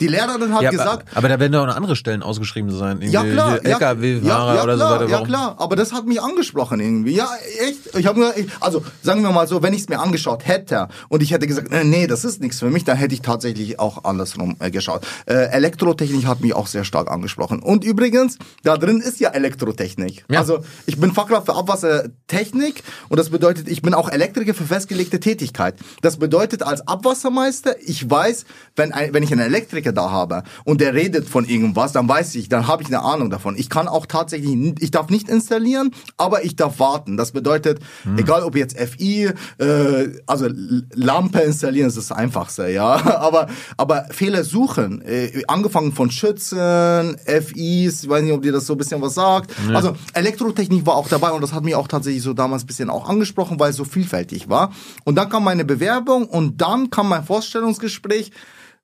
Die 0.00 0.08
Lehrerin 0.08 0.52
hat 0.52 0.62
ja, 0.62 0.70
gesagt, 0.70 1.06
aber, 1.10 1.18
aber 1.18 1.28
da 1.28 1.38
werden 1.38 1.52
doch 1.52 1.66
noch 1.66 1.76
andere 1.76 1.94
Stellen 1.94 2.24
ausgeschrieben 2.24 2.72
sein. 2.72 3.00
ja 3.00 3.22
klar, 3.22 3.64
LKW-Fahrer 3.64 4.26
ja, 4.26 4.54
ja, 4.56 4.62
oder 4.64 4.74
klar, 4.74 4.88
so 4.88 4.94
weiter. 4.94 5.04
Ja 5.08 5.12
Warum? 5.12 5.28
klar, 5.28 5.54
aber 5.58 5.76
das 5.76 5.92
hat 5.92 6.06
mich 6.06 6.20
angesprochen 6.20 6.80
irgendwie. 6.80 7.14
Ja, 7.14 7.28
echt. 7.60 7.94
Ich 7.96 8.06
habe 8.06 8.34
also 8.58 8.82
sagen 9.02 9.22
wir 9.22 9.30
mal 9.30 9.46
so, 9.46 9.62
wenn 9.62 9.72
ich 9.72 9.82
es 9.82 9.88
mir 9.88 10.00
angeschaut 10.00 10.48
hätte 10.48 10.88
und 11.08 11.22
ich 11.22 11.30
hätte 11.30 11.46
gesagt, 11.46 11.70
äh, 11.72 11.84
nee, 11.84 12.08
das 12.08 12.24
ist 12.24 12.40
nichts 12.40 12.58
für 12.58 12.70
mich, 12.70 12.82
dann 12.82 12.96
hätte 12.96 13.14
ich 13.14 13.22
tatsächlich 13.22 13.78
auch 13.78 14.02
andersrum 14.02 14.56
äh, 14.58 14.72
geschaut. 14.72 15.06
Äh, 15.26 15.34
Elektrotechnik 15.52 16.26
hat 16.26 16.40
mich 16.40 16.54
auch 16.54 16.66
sehr 16.66 16.82
stark 16.82 17.08
angesprochen. 17.08 17.62
Und 17.62 17.84
übrigens, 17.84 18.38
da 18.64 18.76
drin 18.76 19.00
ist 19.00 19.20
ja 19.20 19.28
Elektrotechnik. 19.28 20.24
Ja. 20.28 20.40
Also 20.40 20.58
ich 20.86 20.98
bin 20.98 21.12
Fachkraft 21.12 21.46
für 21.46 21.54
Abwassertechnik 21.54 22.82
und 23.10 23.20
das 23.20 23.30
bedeutet, 23.30 23.68
ich 23.68 23.80
bin 23.80 23.94
auch 23.94 24.08
Elektriker 24.08 24.54
für 24.54 24.64
festgelegte 24.64 25.20
Tätigkeit. 25.20 25.76
Das 26.02 26.16
bedeutet, 26.16 26.64
als 26.64 26.84
Abwassermeister, 26.88 27.76
ich 27.80 28.10
weiß, 28.10 28.44
wenn, 28.74 28.90
ein, 28.90 29.14
wenn 29.14 29.22
ich 29.22 29.30
einen 29.30 29.46
Elektriker 29.46 29.83
da 29.92 30.10
habe 30.10 30.42
und 30.64 30.80
der 30.80 30.94
redet 30.94 31.28
von 31.28 31.44
irgendwas, 31.44 31.92
dann 31.92 32.08
weiß 32.08 32.34
ich, 32.36 32.48
dann 32.48 32.66
habe 32.66 32.82
ich 32.82 32.88
eine 32.88 33.02
Ahnung 33.02 33.30
davon. 33.30 33.56
Ich 33.56 33.68
kann 33.68 33.88
auch 33.88 34.06
tatsächlich, 34.06 34.56
ich 34.80 34.90
darf 34.90 35.10
nicht 35.10 35.28
installieren, 35.28 35.90
aber 36.16 36.44
ich 36.44 36.56
darf 36.56 36.78
warten. 36.78 37.16
Das 37.16 37.32
bedeutet, 37.32 37.80
egal 38.16 38.42
ob 38.42 38.56
jetzt 38.56 38.78
FI, 38.78 39.30
äh, 39.58 40.08
also 40.26 40.48
Lampe 40.94 41.40
installieren 41.40 41.88
ist 41.88 41.96
das 41.96 42.12
Einfachste, 42.12 42.68
ja. 42.68 42.94
Aber, 43.24 43.46
aber 43.76 44.04
Fehler 44.10 44.44
suchen, 44.44 45.00
äh, 45.02 45.42
angefangen 45.48 45.92
von 45.92 46.10
Schützen, 46.10 47.16
FIs, 47.24 48.02
ich 48.04 48.08
weiß 48.08 48.22
nicht, 48.22 48.32
ob 48.32 48.42
dir 48.42 48.52
das 48.52 48.66
so 48.66 48.74
ein 48.74 48.78
bisschen 48.78 49.00
was 49.00 49.14
sagt. 49.14 49.50
Also 49.72 49.96
Elektrotechnik 50.12 50.84
war 50.84 50.96
auch 50.96 51.08
dabei 51.08 51.30
und 51.30 51.40
das 51.40 51.52
hat 51.52 51.64
mich 51.64 51.74
auch 51.74 51.88
tatsächlich 51.88 52.22
so 52.22 52.34
damals 52.34 52.64
ein 52.64 52.66
bisschen 52.66 52.90
auch 52.90 53.08
angesprochen, 53.08 53.58
weil 53.58 53.70
es 53.70 53.76
so 53.76 53.84
vielfältig 53.84 54.48
war. 54.48 54.72
Und 55.04 55.16
dann 55.16 55.28
kam 55.28 55.44
meine 55.44 55.64
Bewerbung 55.64 56.26
und 56.26 56.60
dann 56.60 56.90
kam 56.90 57.08
mein 57.08 57.24
Vorstellungsgespräch, 57.24 58.32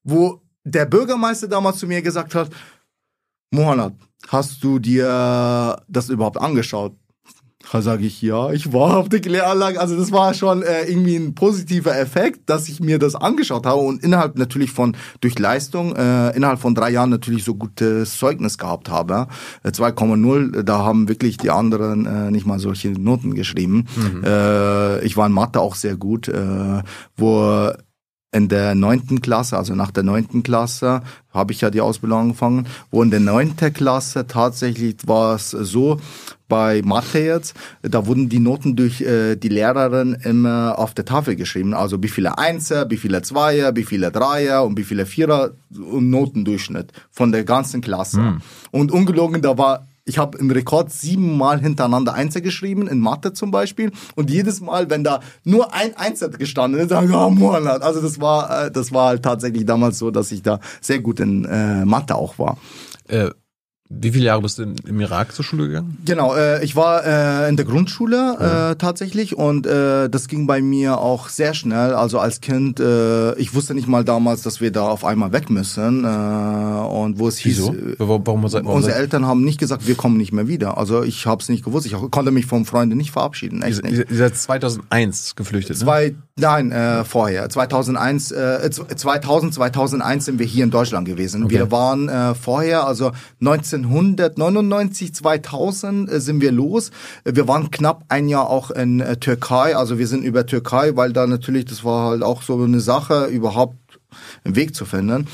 wo 0.05 0.41
der 0.65 0.87
Bürgermeister 0.87 1.49
damals 1.49 1.79
zu 1.79 1.87
mir 1.87 2.03
gesagt 2.03 2.35
hat, 2.35 2.51
Mohanad, 3.53 3.95
hast 4.29 4.63
du 4.63 4.79
dir 4.79 5.77
das 5.89 6.09
überhaupt 6.09 6.39
angeschaut? 6.39 6.95
Da 7.73 7.83
sage 7.83 8.07
ich, 8.07 8.21
ja, 8.23 8.51
ich 8.53 8.73
war 8.73 8.97
auf 8.97 9.09
der 9.09 9.21
Kläranlage. 9.21 9.79
Also 9.79 9.97
das 9.97 10.11
war 10.11 10.35
schon 10.35 10.63
äh, 10.63 10.85
irgendwie 10.87 11.15
ein 11.17 11.35
positiver 11.35 11.97
Effekt, 11.97 12.49
dass 12.49 12.69
ich 12.69 12.81
mir 12.81 12.99
das 12.99 13.15
angeschaut 13.15 13.67
habe 13.67 13.81
und 13.83 14.03
innerhalb 14.03 14.39
natürlich 14.39 14.73
von, 14.73 14.97
durch 15.21 15.39
Leistung, 15.39 15.95
äh, 15.95 16.35
innerhalb 16.35 16.59
von 16.59 16.75
drei 16.75 16.91
Jahren 16.91 17.11
natürlich 17.11 17.45
so 17.45 17.55
gutes 17.55 18.17
Zeugnis 18.19 18.57
gehabt 18.59 18.89
habe. 18.89 19.29
Äh, 19.63 19.69
2,0, 19.69 20.63
da 20.63 20.79
haben 20.79 21.09
wirklich 21.09 21.37
die 21.37 21.51
anderen 21.51 22.07
äh, 22.07 22.31
nicht 22.31 22.47
mal 22.47 22.59
solche 22.59 22.89
Noten 22.89 23.35
geschrieben. 23.35 23.87
Äh, 24.25 25.05
ich 25.05 25.17
war 25.17 25.27
in 25.27 25.33
Mathe 25.33 25.61
auch 25.61 25.75
sehr 25.75 25.97
gut, 25.97 26.29
äh, 26.29 26.83
wo 27.17 27.73
in 28.33 28.49
der 28.49 28.75
neunten 28.75 29.21
Klasse, 29.21 29.57
also 29.57 29.75
nach 29.75 29.91
der 29.91 30.05
neunten 30.05 30.43
Klasse, 30.43 31.03
habe 31.33 31.53
ich 31.53 31.61
ja 31.61 31.71
die 31.71 31.81
Ausbildung 31.81 32.21
angefangen, 32.21 32.67
wo 32.91 33.03
in 33.03 33.11
der 33.11 33.21
neunten 33.21 33.73
Klasse 33.73 34.27
tatsächlich 34.27 34.97
war 35.07 35.35
es 35.35 35.51
so, 35.51 36.01
bei 36.49 36.83
Mathe 36.85 37.21
jetzt, 37.21 37.55
da 37.83 38.07
wurden 38.07 38.29
die 38.29 38.41
Noten 38.41 38.77
durch 38.77 39.01
äh, 39.01 39.37
die 39.37 39.49
Lehrerin 39.49 40.19
immer 40.25 40.79
auf 40.79 40.95
der 40.95 41.05
Tafel 41.05 41.37
geschrieben. 41.37 41.75
Also 41.75 42.03
wie 42.03 42.09
viele 42.09 42.39
Einser, 42.39 42.91
wie 42.91 42.97
viele 42.97 43.23
Zweier, 43.23 43.77
wie 43.77 43.85
viele 43.85 44.11
Dreier 44.11 44.65
und 44.65 44.77
wie 44.77 44.85
viele 44.85 45.07
Vierer 45.07 45.53
und 45.71 46.11
Notendurchschnitt 46.11 46.93
von 47.11 47.31
der 47.31 47.45
ganzen 47.45 47.81
Klasse. 47.81 48.41
Und 48.73 48.91
ungelogen, 48.91 49.41
da 49.43 49.57
war 49.57 49.87
ich 50.11 50.19
habe 50.19 50.37
im 50.39 50.51
Rekord 50.51 50.91
siebenmal 50.91 51.61
hintereinander 51.61 52.15
Einser 52.15 52.41
geschrieben, 52.41 52.89
in 52.89 52.99
Mathe 52.99 53.33
zum 53.33 53.53
Beispiel. 53.53 53.93
Und 54.17 54.29
jedes 54.29 54.61
Mal, 54.61 54.91
wenn 54.91 55.05
da 55.05 55.21
nur 55.45 55.73
ein 55.73 55.97
Einser 55.97 56.31
gestanden 56.31 56.81
ist, 56.81 56.91
dann 56.91 57.13
oh, 57.15 57.31
Monat. 57.31 57.83
Also 57.83 58.03
das 58.03 58.21
war, 58.21 58.67
äh, 58.67 58.71
das 58.73 58.91
war 58.91 59.07
halt 59.07 59.23
tatsächlich 59.23 59.67
damals 59.67 60.01
so, 60.01 60.11
dass 60.11 60.33
ich 60.33 60.43
da 60.43 60.59
sehr 60.81 60.99
gut 60.99 61.21
in 61.21 61.45
äh, 61.45 61.85
Mathe 61.85 62.17
auch 62.17 62.41
war. 62.41 62.59
Äh, 63.07 63.31
wie 63.93 64.13
viele 64.13 64.27
Jahre 64.27 64.41
bist 64.41 64.59
du 64.59 64.73
im 64.87 65.01
Irak 65.01 65.35
zur 65.35 65.45
Schule 65.45 65.67
gegangen? 65.67 65.99
Genau, 66.05 66.35
äh, 66.37 66.63
ich 66.65 66.77
war 66.77 67.05
äh, 67.05 67.49
in 67.49 67.57
der 67.57 67.67
Grundschule 67.67 68.71
äh, 68.73 68.77
tatsächlich 68.77 69.37
und 69.37 69.67
äh, 69.67 70.09
das 70.09 70.29
ging 70.29 70.47
bei 70.47 70.63
mir 70.63 70.99
auch 70.99 71.29
sehr 71.29 71.55
schnell. 71.55 71.95
Also 71.95 72.21
als 72.21 72.41
Kind, 72.41 72.79
äh, 72.79 73.35
ich 73.35 73.53
wusste 73.53 73.75
nicht 73.75 73.89
mal 73.89 74.05
damals, 74.05 74.43
dass 74.43 74.61
wir 74.61 74.71
da 74.71 74.83
auf 74.83 75.05
einmal 75.05 75.33
weg 75.33 75.51
müssen. 75.51 76.05
Äh, 76.05 76.07
und 76.07 77.19
wo 77.19 77.27
es 77.27 77.39
hieß, 77.39 77.59
Wieso? 77.59 77.75
äh, 77.75 77.97
Warum, 77.99 78.27
warum, 78.27 78.43
warum, 78.45 78.67
unsere 78.67 78.95
Eltern 78.95 79.27
haben 79.27 79.43
nicht 79.45 79.59
gesagt, 79.59 79.89
wir 79.89 79.97
kommen 79.97 80.17
nicht 80.17 80.33
mehr 80.33 80.47
wieder. 80.47 80.79
Also 80.79 81.03
ich 81.03 81.27
habe 81.27 81.43
es 81.43 81.49
nicht 81.49 81.65
gewusst. 81.65 81.85
Ich 81.87 81.93
konnte 82.13 82.31
mich 82.31 82.47
vom 82.47 82.67
Freunde 82.67 82.95
nicht 82.95 83.11
verabschieden. 83.11 83.61
Echt 83.63 83.83
nicht. 83.83 83.93
Ihr, 83.93 84.09
ihr 84.09 84.17
seid 84.17 84.37
2001 84.37 85.35
geflüchtet, 85.35 85.77
ne? 85.79 85.83
Zwei, 85.83 86.15
nein, 86.39 86.71
äh, 86.71 87.03
vorher. 87.05 87.49
2001, 87.49 88.31
äh, 88.31 88.71
2000, 88.71 89.53
2001 89.55 90.25
sind 90.27 90.39
wir 90.39 90.47
hier 90.47 90.63
in 90.63 90.71
Deutschland 90.71 91.07
gewesen. 91.09 91.51
Wir 91.51 91.73
waren 91.73 92.09
äh, 92.09 92.35
vorher, 92.37 92.87
also 92.87 93.11
1999, 93.85 95.15
2000 95.15 96.11
äh, 96.11 96.21
sind 96.21 96.41
wir 96.41 96.53
los. 96.53 96.91
Wir 97.25 97.49
waren 97.49 97.71
knapp 97.71 98.05
ein 98.09 98.29
Jahr 98.29 98.49
auch 98.49 98.71
in 98.71 99.01
äh, 99.01 99.17
Türkei. 99.17 99.77
Also 99.77 99.99
wir 99.99 100.07
sind 100.07 100.23
über 100.23 100.47
Türkei, 100.47 100.97
weil 100.97 101.13
da 101.13 101.27
natürlich, 101.27 101.65
das 101.65 101.85
war 101.85 102.11
halt 102.11 102.23
auch 102.23 102.43
so 102.43 102.63
eine 102.63 102.81
Sache, 102.81 103.27
überhaupt 103.27 103.77
einen 104.45 104.57
Weg 104.57 104.75
zu 104.75 104.85
finden. 104.85 105.27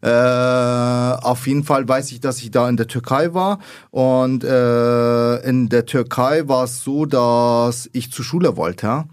Äh, 0.00 0.08
auf 0.08 1.46
jeden 1.46 1.64
Fall 1.64 1.88
weiß 1.88 2.12
ich, 2.12 2.20
dass 2.20 2.42
ich 2.42 2.50
da 2.50 2.68
in 2.68 2.76
der 2.76 2.86
Türkei 2.86 3.32
war 3.32 3.58
und 3.90 4.44
äh, 4.44 5.36
in 5.48 5.68
der 5.68 5.86
Türkei 5.86 6.48
war 6.48 6.64
es 6.64 6.82
so, 6.82 7.06
dass 7.06 7.88
ich 7.92 8.12
zur 8.12 8.24
Schule 8.24 8.56
wollte. 8.56 9.04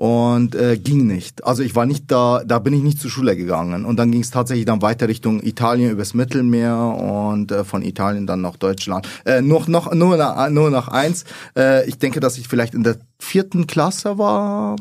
Und 0.00 0.54
äh, 0.54 0.78
ging 0.78 1.06
nicht. 1.06 1.44
Also 1.44 1.62
ich 1.62 1.76
war 1.76 1.84
nicht 1.84 2.10
da, 2.10 2.42
da 2.46 2.58
bin 2.58 2.72
ich 2.72 2.82
nicht 2.82 2.98
zur 2.98 3.10
Schule 3.10 3.36
gegangen. 3.36 3.84
Und 3.84 3.98
dann 3.98 4.10
ging 4.10 4.22
es 4.22 4.30
tatsächlich 4.30 4.64
dann 4.64 4.80
weiter 4.80 5.08
Richtung 5.08 5.42
Italien 5.42 5.90
übers 5.90 6.14
Mittelmeer 6.14 6.74
und 6.74 7.52
äh, 7.52 7.64
von 7.64 7.82
Italien 7.82 8.26
dann 8.26 8.40
nach 8.40 8.56
Deutschland. 8.56 9.06
Äh, 9.26 9.42
noch, 9.42 9.68
noch, 9.68 9.92
nur, 9.92 10.48
nur 10.48 10.70
nach 10.70 10.88
eins. 10.88 11.26
Äh, 11.54 11.86
ich 11.86 11.98
denke, 11.98 12.20
dass 12.20 12.38
ich 12.38 12.48
vielleicht 12.48 12.72
in 12.72 12.82
der 12.82 12.96
vierten 13.18 13.66
Klasse 13.66 14.16
war, 14.16 14.76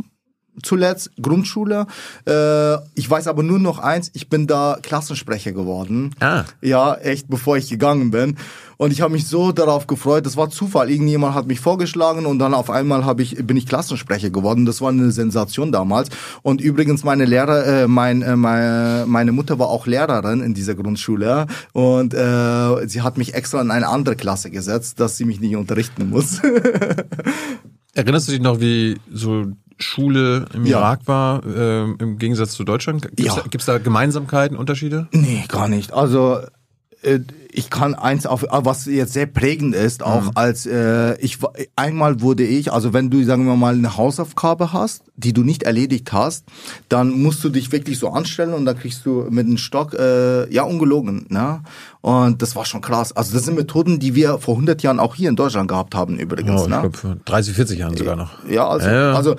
zuletzt 0.64 1.12
Grundschule. 1.22 1.88
Äh, 2.26 2.76
ich 2.96 3.10
weiß 3.10 3.28
aber 3.28 3.44
nur 3.44 3.60
noch 3.60 3.80
eins, 3.80 4.12
ich 4.14 4.30
bin 4.30 4.48
da 4.48 4.78
Klassensprecher 4.82 5.52
geworden. 5.52 6.16
Ah. 6.20 6.44
Ja, 6.62 6.96
echt, 6.96 7.30
bevor 7.30 7.58
ich 7.58 7.70
gegangen 7.70 8.12
bin. 8.12 8.38
Und 8.78 8.94
ich 8.94 9.02
habe 9.02 9.12
mich 9.12 9.28
so 9.28 9.52
darauf 9.52 9.88
gefreut. 9.88 10.26
Das 10.26 10.38
war 10.38 10.50
Zufall. 10.50 10.90
Irgendjemand 10.90 11.36
hat 11.36 11.48
mich 11.48 11.60
vorgeschlagen 11.60 12.26
und 12.26 12.40
dann 12.40 12.54
auf 12.54 12.70
einmal 12.70 13.06
hab 13.06 13.20
ich, 13.20 13.36
bin 13.46 13.58
ich 13.58 13.66
Klassensprecher 13.66 14.30
geworden. 14.30 14.66
Das 14.66 14.80
war 14.80 14.88
eine 14.88 15.12
Sensation 15.12 15.74
damals. 15.74 16.08
Und 16.44 16.62
übrigens 16.62 17.04
meine 17.04 17.26
Lehrer, 17.26 17.66
äh, 17.66 17.88
mein, 17.90 18.22
äh, 18.22 18.38
meine, 18.38 19.04
meine 19.06 19.34
Mutter 19.34 19.60
war 19.60 19.68
auch 19.68 19.86
Lehrerin 19.86 20.40
in 20.40 20.54
dieser 20.54 20.76
Grundschule 20.76 21.48
und 21.74 22.14
äh, 22.14 22.88
sie 22.88 23.02
hat 23.02 23.18
mich 23.18 23.34
extra 23.34 23.60
in 23.60 23.70
eine 23.70 23.88
andere 23.90 24.16
Klasse 24.16 24.50
gesetzt, 24.50 25.02
dass 25.02 25.18
sie 25.18 25.26
mich 25.26 25.42
nicht 25.42 25.58
unterrichten 25.58 26.10
muss. 26.10 26.40
Erinnerst 27.94 28.30
du 28.30 28.32
dich 28.32 28.42
noch, 28.42 28.62
wie 28.62 28.98
so 29.12 29.48
Schule 29.80 30.46
im 30.54 30.66
ja. 30.66 30.80
Irak 30.80 31.02
war, 31.06 31.46
äh, 31.46 31.84
im 31.84 32.18
Gegensatz 32.18 32.52
zu 32.52 32.64
Deutschland? 32.64 33.04
Gibt 33.04 33.20
es 33.20 33.26
ja. 33.26 33.44
da, 33.50 33.74
da 33.74 33.78
Gemeinsamkeiten, 33.78 34.58
Unterschiede? 34.58 35.08
Nee, 35.12 35.46
gar 35.48 35.68
nicht. 35.68 35.94
Also 35.94 36.40
äh, 37.02 37.20
ich 37.52 37.70
kann 37.70 37.96
eins 37.96 38.26
auf, 38.26 38.46
was 38.50 38.86
jetzt 38.86 39.14
sehr 39.14 39.26
prägend 39.26 39.74
ist, 39.76 40.04
auch 40.04 40.26
mhm. 40.26 40.32
als 40.36 40.66
äh, 40.66 41.18
ich 41.20 41.40
einmal 41.76 42.22
wurde 42.22 42.44
ich, 42.44 42.72
also 42.72 42.94
wenn 42.94 43.10
du 43.10 43.24
sagen 43.24 43.46
wir 43.46 43.56
mal 43.56 43.74
eine 43.74 43.98
Hausaufgabe 43.98 44.72
hast, 44.72 45.04
die 45.16 45.34
du 45.34 45.44
nicht 45.44 45.64
erledigt 45.64 46.14
hast, 46.14 46.46
dann 46.90 47.10
musst 47.10 47.44
du 47.44 47.50
dich 47.50 47.72
wirklich 47.72 47.98
so 47.98 48.10
anstellen 48.10 48.54
und 48.54 48.66
dann 48.66 48.78
kriegst 48.78 49.06
du 49.06 49.26
mit 49.30 49.48
einem 49.48 49.58
Stock 49.58 49.94
äh, 49.94 50.52
ja 50.54 50.64
ungelogen, 50.64 51.26
ne? 51.30 51.62
Und 52.02 52.42
das 52.42 52.56
war 52.56 52.66
schon 52.66 52.82
krass. 52.82 53.12
Also 53.12 53.34
das 53.34 53.44
sind 53.44 53.56
Methoden, 53.56 54.00
die 54.00 54.16
wir 54.16 54.38
vor 54.38 54.54
100 54.54 54.82
Jahren 54.84 55.00
auch 55.00 55.16
hier 55.16 55.30
in 55.30 55.36
Deutschland 55.36 55.68
gehabt 55.68 55.96
haben 55.96 56.18
übrigens. 56.18 56.50
Ja, 56.52 56.64
ich 56.64 56.70
ne? 56.70 56.80
glaube 56.82 56.98
vor 56.98 57.18
30, 57.26 57.56
40 57.56 57.80
Jahren 57.80 57.98
sogar 57.98 58.16
noch. 58.16 58.32
Ja, 58.48 58.68
also, 58.68 58.88
ja, 58.88 58.94
ja. 58.94 59.14
also 59.14 59.36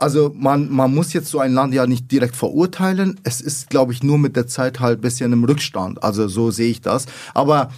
also 0.00 0.34
man, 0.34 0.70
man 0.72 0.94
muss 0.94 1.12
jetzt 1.12 1.28
so 1.28 1.38
ein 1.38 1.52
Land 1.52 1.74
ja 1.74 1.86
nicht 1.86 2.10
direkt 2.10 2.34
verurteilen. 2.34 3.20
Es 3.22 3.40
ist, 3.40 3.70
glaube 3.70 3.92
ich, 3.92 4.02
nur 4.02 4.18
mit 4.18 4.34
der 4.34 4.46
Zeit 4.46 4.80
halt 4.80 5.00
bisschen 5.00 5.32
im 5.32 5.44
Rückstand. 5.44 6.02
Also 6.02 6.26
so 6.26 6.50
sehe 6.50 6.70
ich 6.70 6.80
das. 6.80 7.06
Aber 7.34 7.70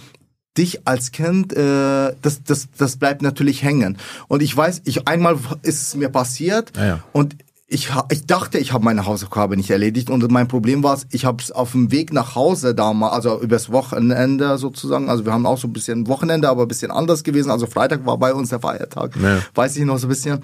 dich 0.57 0.87
als 0.87 1.11
Kind, 1.11 1.53
äh, 1.53 2.13
das, 2.21 2.43
das, 2.43 2.69
das 2.77 2.97
bleibt 2.97 3.21
natürlich 3.21 3.63
hängen. 3.63 3.97
Und 4.27 4.41
ich 4.41 4.55
weiß, 4.55 4.81
ich 4.85 5.07
einmal 5.07 5.37
ist 5.63 5.81
es 5.81 5.95
mir 5.95 6.09
passiert 6.09 6.71
ja, 6.77 6.85
ja. 6.85 7.03
und 7.11 7.35
ich, 7.73 7.89
ich 8.11 8.25
dachte, 8.27 8.59
ich 8.59 8.71
habe 8.71 8.85
meine 8.85 9.07
Hausaufgabe 9.07 9.57
nicht 9.57 9.71
erledigt 9.71 10.11
und 10.11 10.29
mein 10.31 10.47
Problem 10.47 10.83
war, 10.83 10.99
ich 11.09 11.25
habe 11.25 11.41
es 11.41 11.51
auf 11.51 11.71
dem 11.71 11.91
Weg 11.91 12.13
nach 12.13 12.35
Hause 12.35 12.75
damals, 12.75 13.13
also 13.13 13.41
übers 13.41 13.71
Wochenende 13.71 14.59
sozusagen, 14.59 15.09
also 15.09 15.25
wir 15.25 15.33
haben 15.33 15.47
auch 15.47 15.57
so 15.57 15.67
ein 15.67 15.73
bisschen 15.73 16.07
Wochenende, 16.07 16.49
aber 16.49 16.63
ein 16.63 16.67
bisschen 16.67 16.91
anders 16.91 17.23
gewesen, 17.23 17.49
also 17.49 17.65
Freitag 17.65 18.05
war 18.05 18.17
bei 18.19 18.31
uns 18.33 18.49
der 18.49 18.59
Feiertag, 18.59 19.15
ja. 19.19 19.39
weiß 19.55 19.75
ich 19.77 19.85
noch 19.85 19.97
so 19.97 20.05
ein 20.05 20.09
bisschen 20.09 20.39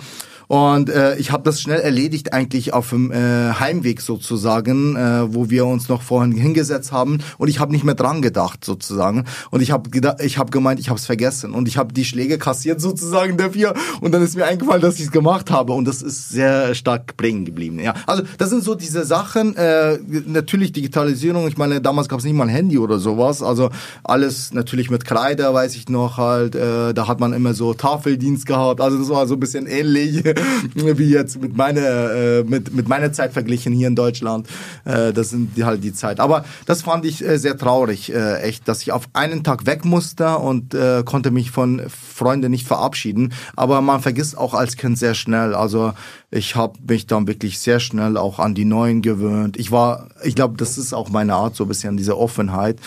und 0.50 0.90
äh, 0.90 1.16
ich 1.18 1.32
habe 1.32 1.44
das 1.44 1.62
schnell 1.62 1.80
erledigt 1.80 2.34
eigentlich 2.34 2.74
auf 2.74 2.90
dem 2.90 3.12
äh, 3.12 3.54
Heimweg 3.54 4.02
sozusagen, 4.02 4.96
äh, 4.96 5.32
wo 5.32 5.52
wir 5.52 5.68
uns 5.68 5.90
noch 5.90 6.02
vorhin 6.02 6.32
hingesetzt 6.32 6.92
haben. 6.92 7.20
Und 7.38 7.50
ich 7.50 7.60
habe 7.60 7.72
nicht 7.72 7.84
mehr 7.84 7.94
dran 7.94 8.24
gedacht 8.24 8.66
sozusagen. 8.66 9.26
Und 9.52 9.62
ich 9.62 9.70
habe 9.70 9.92
ich 10.24 10.40
habe 10.40 10.50
gemeint, 10.50 10.80
ich 10.80 10.90
habe 10.90 10.98
es 10.98 11.06
vergessen. 11.06 11.54
Und 11.54 11.68
ich 11.68 11.78
habe 11.78 11.94
die 11.94 12.04
Schläge 12.04 12.40
kassiert 12.40 12.82
sozusagen 12.82 13.38
dafür. 13.38 13.76
Und 14.02 14.12
dann 14.12 14.24
ist 14.24 14.36
mir 14.36 14.46
eingefallen, 14.46 14.82
dass 14.82 14.96
ich 14.96 15.06
es 15.06 15.12
gemacht 15.12 15.52
habe. 15.52 15.74
Und 15.74 15.86
das 15.86 16.02
ist 16.02 16.30
sehr 16.30 16.74
stark 16.74 17.16
prägen 17.16 17.46
geblieben. 17.46 17.78
Ja, 17.78 17.94
also 18.08 18.24
das 18.40 18.50
sind 18.50 18.64
so 18.64 18.74
diese 18.74 19.06
Sachen. 19.06 19.56
Äh, 19.56 20.00
natürlich 20.26 20.72
Digitalisierung. 20.72 21.48
Ich 21.48 21.58
meine, 21.58 21.80
damals 21.80 22.10
gab 22.10 22.18
es 22.18 22.26
nicht 22.26 22.34
mal 22.34 22.46
ein 22.46 22.50
Handy 22.50 22.80
oder 22.80 22.98
sowas. 22.98 23.44
Also 23.44 23.70
alles 24.04 24.52
natürlich 24.52 24.90
mit 24.90 25.06
Kreide, 25.06 25.54
weiß 25.54 25.76
ich 25.76 25.90
noch 25.90 26.18
halt. 26.18 26.56
Äh, 26.56 26.96
da 26.96 27.08
hat 27.08 27.20
man 27.20 27.34
immer 27.34 27.54
so 27.54 27.76
Tafeldienst 27.76 28.48
gehabt. 28.48 28.82
Also 28.82 28.98
das 28.98 29.10
war 29.10 29.28
so 29.28 29.36
ein 29.36 29.40
bisschen 29.40 29.68
ähnlich. 29.68 30.24
wie 30.74 31.10
jetzt 31.10 31.42
mit 31.42 31.56
meiner, 31.56 32.12
äh, 32.12 32.44
mit, 32.44 32.74
mit 32.74 32.88
meiner 32.88 33.12
Zeit 33.12 33.34
verglichen 33.34 33.74
hier 33.74 33.88
in 33.88 33.96
Deutschland. 33.96 34.48
Äh, 34.86 35.14
das 35.14 35.30
sind 35.30 35.56
die, 35.56 35.64
halt 35.64 35.84
die 35.84 35.94
Zeit. 35.94 36.20
Aber 36.20 36.46
das 36.66 36.82
fand 36.84 37.06
ich 37.06 37.26
äh, 37.26 37.38
sehr 37.38 37.58
traurig, 37.58 38.14
äh, 38.14 38.42
echt, 38.42 38.68
dass 38.68 38.82
ich 38.82 38.92
auf 38.92 39.10
einen 39.14 39.44
Tag 39.44 39.66
weg 39.66 39.86
musste 39.86 40.38
und 40.38 40.74
äh, 40.74 41.04
konnte 41.04 41.32
mich 41.32 41.52
von 41.52 41.82
Freunden 41.90 42.52
nicht 42.52 42.68
verabschieden. 42.68 43.34
Aber 43.56 43.82
man 43.82 44.02
vergisst 44.02 44.38
auch 44.38 44.54
als 44.54 44.78
Kind 44.78 44.98
sehr 44.98 45.14
schnell. 45.14 45.54
Also 45.56 45.94
ich 46.32 46.56
habe 46.56 46.78
mich 46.88 47.08
dann 47.08 47.28
wirklich 47.28 47.60
sehr 47.60 47.80
schnell 47.80 48.16
auch 48.16 48.38
an 48.40 48.54
die 48.54 48.66
Neuen 48.66 49.02
gewöhnt. 49.02 49.58
Ich 49.58 49.72
war, 49.72 50.10
ich 50.24 50.36
glaube, 50.36 50.58
das 50.58 50.78
ist 50.78 50.94
auch 50.94 51.10
meine 51.10 51.34
Art, 51.34 51.56
so 51.56 51.66
ein 51.66 51.68
bisschen 51.68 51.98
diese 51.98 52.18
Offenheit. 52.18 52.80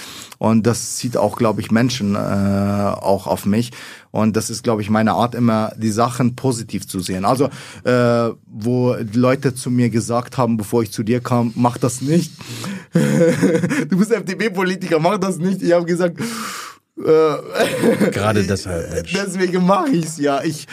Und 0.43 0.67
das 0.67 0.97
zieht 0.97 1.17
auch, 1.17 1.37
glaube 1.37 1.61
ich, 1.61 1.71
Menschen 1.71 2.17
äh, 2.17 2.19
auch 2.19 3.29
auf 3.29 3.47
mich. 3.47 3.71
Und 4.11 4.37
das 4.37 4.51
ist, 4.51 4.65
glaube 4.65 4.83
ich, 4.83 4.91
meine 4.91 5.13
Art, 5.13 5.37
immer 5.37 5.73
die 5.77 5.93
Sachen 5.93 6.35
positiv 6.35 6.85
zu 6.89 6.99
sehen. 6.99 7.25
Also, 7.25 7.49
äh, 7.85 8.35
wo 8.47 8.97
Leute 9.13 9.55
zu 9.55 9.71
mir 9.71 9.89
gesagt 9.89 10.39
haben, 10.39 10.57
bevor 10.57 10.83
ich 10.83 10.91
zu 10.91 11.05
dir 11.05 11.21
kam, 11.21 11.53
mach 11.55 11.79
das 11.79 12.01
nicht. 12.01 12.33
du 12.93 13.97
bist 13.97 14.11
FDP-Politiker, 14.11 14.99
mach 14.99 15.19
das 15.19 15.39
nicht. 15.39 15.63
Ich 15.63 15.71
habe 15.71 15.87
gesagt, 15.87 16.19
äh, 16.19 17.01
gerade 18.11 18.43
deshalb. 18.43 18.95
Mensch. 18.95 19.13
Deswegen 19.13 19.65
mache 19.65 19.91
ich's 19.91 20.19
ja. 20.19 20.43
Ich, 20.43 20.67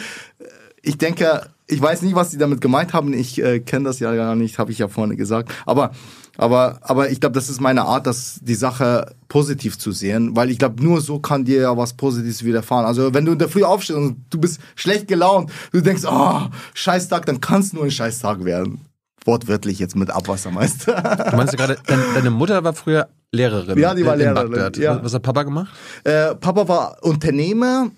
ich 0.82 0.98
denke, 0.98 1.42
ich 1.68 1.80
weiß 1.80 2.02
nicht, 2.02 2.16
was 2.16 2.32
sie 2.32 2.38
damit 2.38 2.60
gemeint 2.60 2.92
haben. 2.92 3.12
Ich 3.12 3.40
äh, 3.40 3.60
kenne 3.60 3.84
das 3.84 4.00
ja 4.00 4.12
gar 4.16 4.34
nicht, 4.34 4.58
habe 4.58 4.72
ich 4.72 4.78
ja 4.78 4.88
vorne 4.88 5.14
gesagt. 5.14 5.52
Aber 5.64 5.92
aber, 6.40 6.78
aber 6.80 7.10
ich 7.10 7.20
glaube, 7.20 7.34
das 7.34 7.50
ist 7.50 7.60
meine 7.60 7.82
Art, 7.82 8.06
das, 8.06 8.38
die 8.40 8.54
Sache 8.54 9.14
positiv 9.28 9.78
zu 9.78 9.92
sehen, 9.92 10.34
weil 10.34 10.50
ich 10.50 10.58
glaube, 10.58 10.82
nur 10.82 11.02
so 11.02 11.18
kann 11.18 11.44
dir 11.44 11.60
ja 11.60 11.76
was 11.76 11.92
Positives 11.92 12.44
widerfahren. 12.44 12.86
Also 12.86 13.12
wenn 13.12 13.26
du 13.26 13.32
in 13.32 13.38
der 13.38 13.50
Früh 13.50 13.62
aufstehst 13.62 13.98
und 13.98 14.24
du 14.30 14.40
bist 14.40 14.58
schlecht 14.74 15.06
gelaunt, 15.06 15.52
du 15.72 15.82
denkst, 15.82 16.04
oh, 16.06 16.40
Scheißtag, 16.72 17.26
dann 17.26 17.42
kann 17.42 17.60
es 17.60 17.74
nur 17.74 17.84
ein 17.84 17.90
Scheißtag 17.90 18.44
werden. 18.44 18.80
Wortwörtlich 19.26 19.78
jetzt 19.78 19.96
mit 19.96 20.08
Abwassermeister. 20.08 21.28
Du 21.30 21.36
meinst 21.36 21.52
ja 21.52 21.66
gerade, 21.66 21.78
deine 22.14 22.30
Mutter 22.30 22.64
war 22.64 22.72
früher 22.72 23.08
Lehrerin. 23.32 23.78
Ja, 23.78 23.94
die 23.94 24.06
war 24.06 24.16
Lehrerin. 24.16 24.72
Ja. 24.80 25.04
Was 25.04 25.12
hat 25.12 25.22
Papa 25.22 25.42
gemacht? 25.42 25.70
Äh, 26.04 26.34
Papa 26.36 26.66
war 26.66 26.96
Unternehmer 27.02 27.90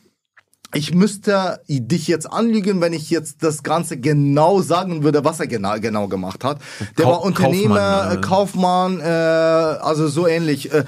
ich 0.75 0.95
müsste 0.95 1.61
dich 1.69 2.09
jetzt 2.09 2.31
anlügen, 2.31 2.81
wenn 2.81 2.93
ich 2.93 3.11
jetzt 3.11 3.43
das 3.43 3.63
Ganze 3.63 3.99
genau 3.99 4.63
sagen 4.63 5.03
würde, 5.03 5.25
was 5.25 5.41
er 5.41 5.47
genau, 5.47 5.79
genau 5.79 6.09
gemacht 6.09 6.45
hat. 6.45 6.61
Der 6.97 7.05
Kauf, 7.05 7.15
war 7.15 7.23
Unternehmer, 7.23 8.17
Kaufmann, 8.21 8.99
Kaufmann 8.99 9.01
äh, 9.01 9.05
also 9.05 10.09
so 10.09 10.27
ähnlich. 10.27 10.73
Äh, 10.73 10.85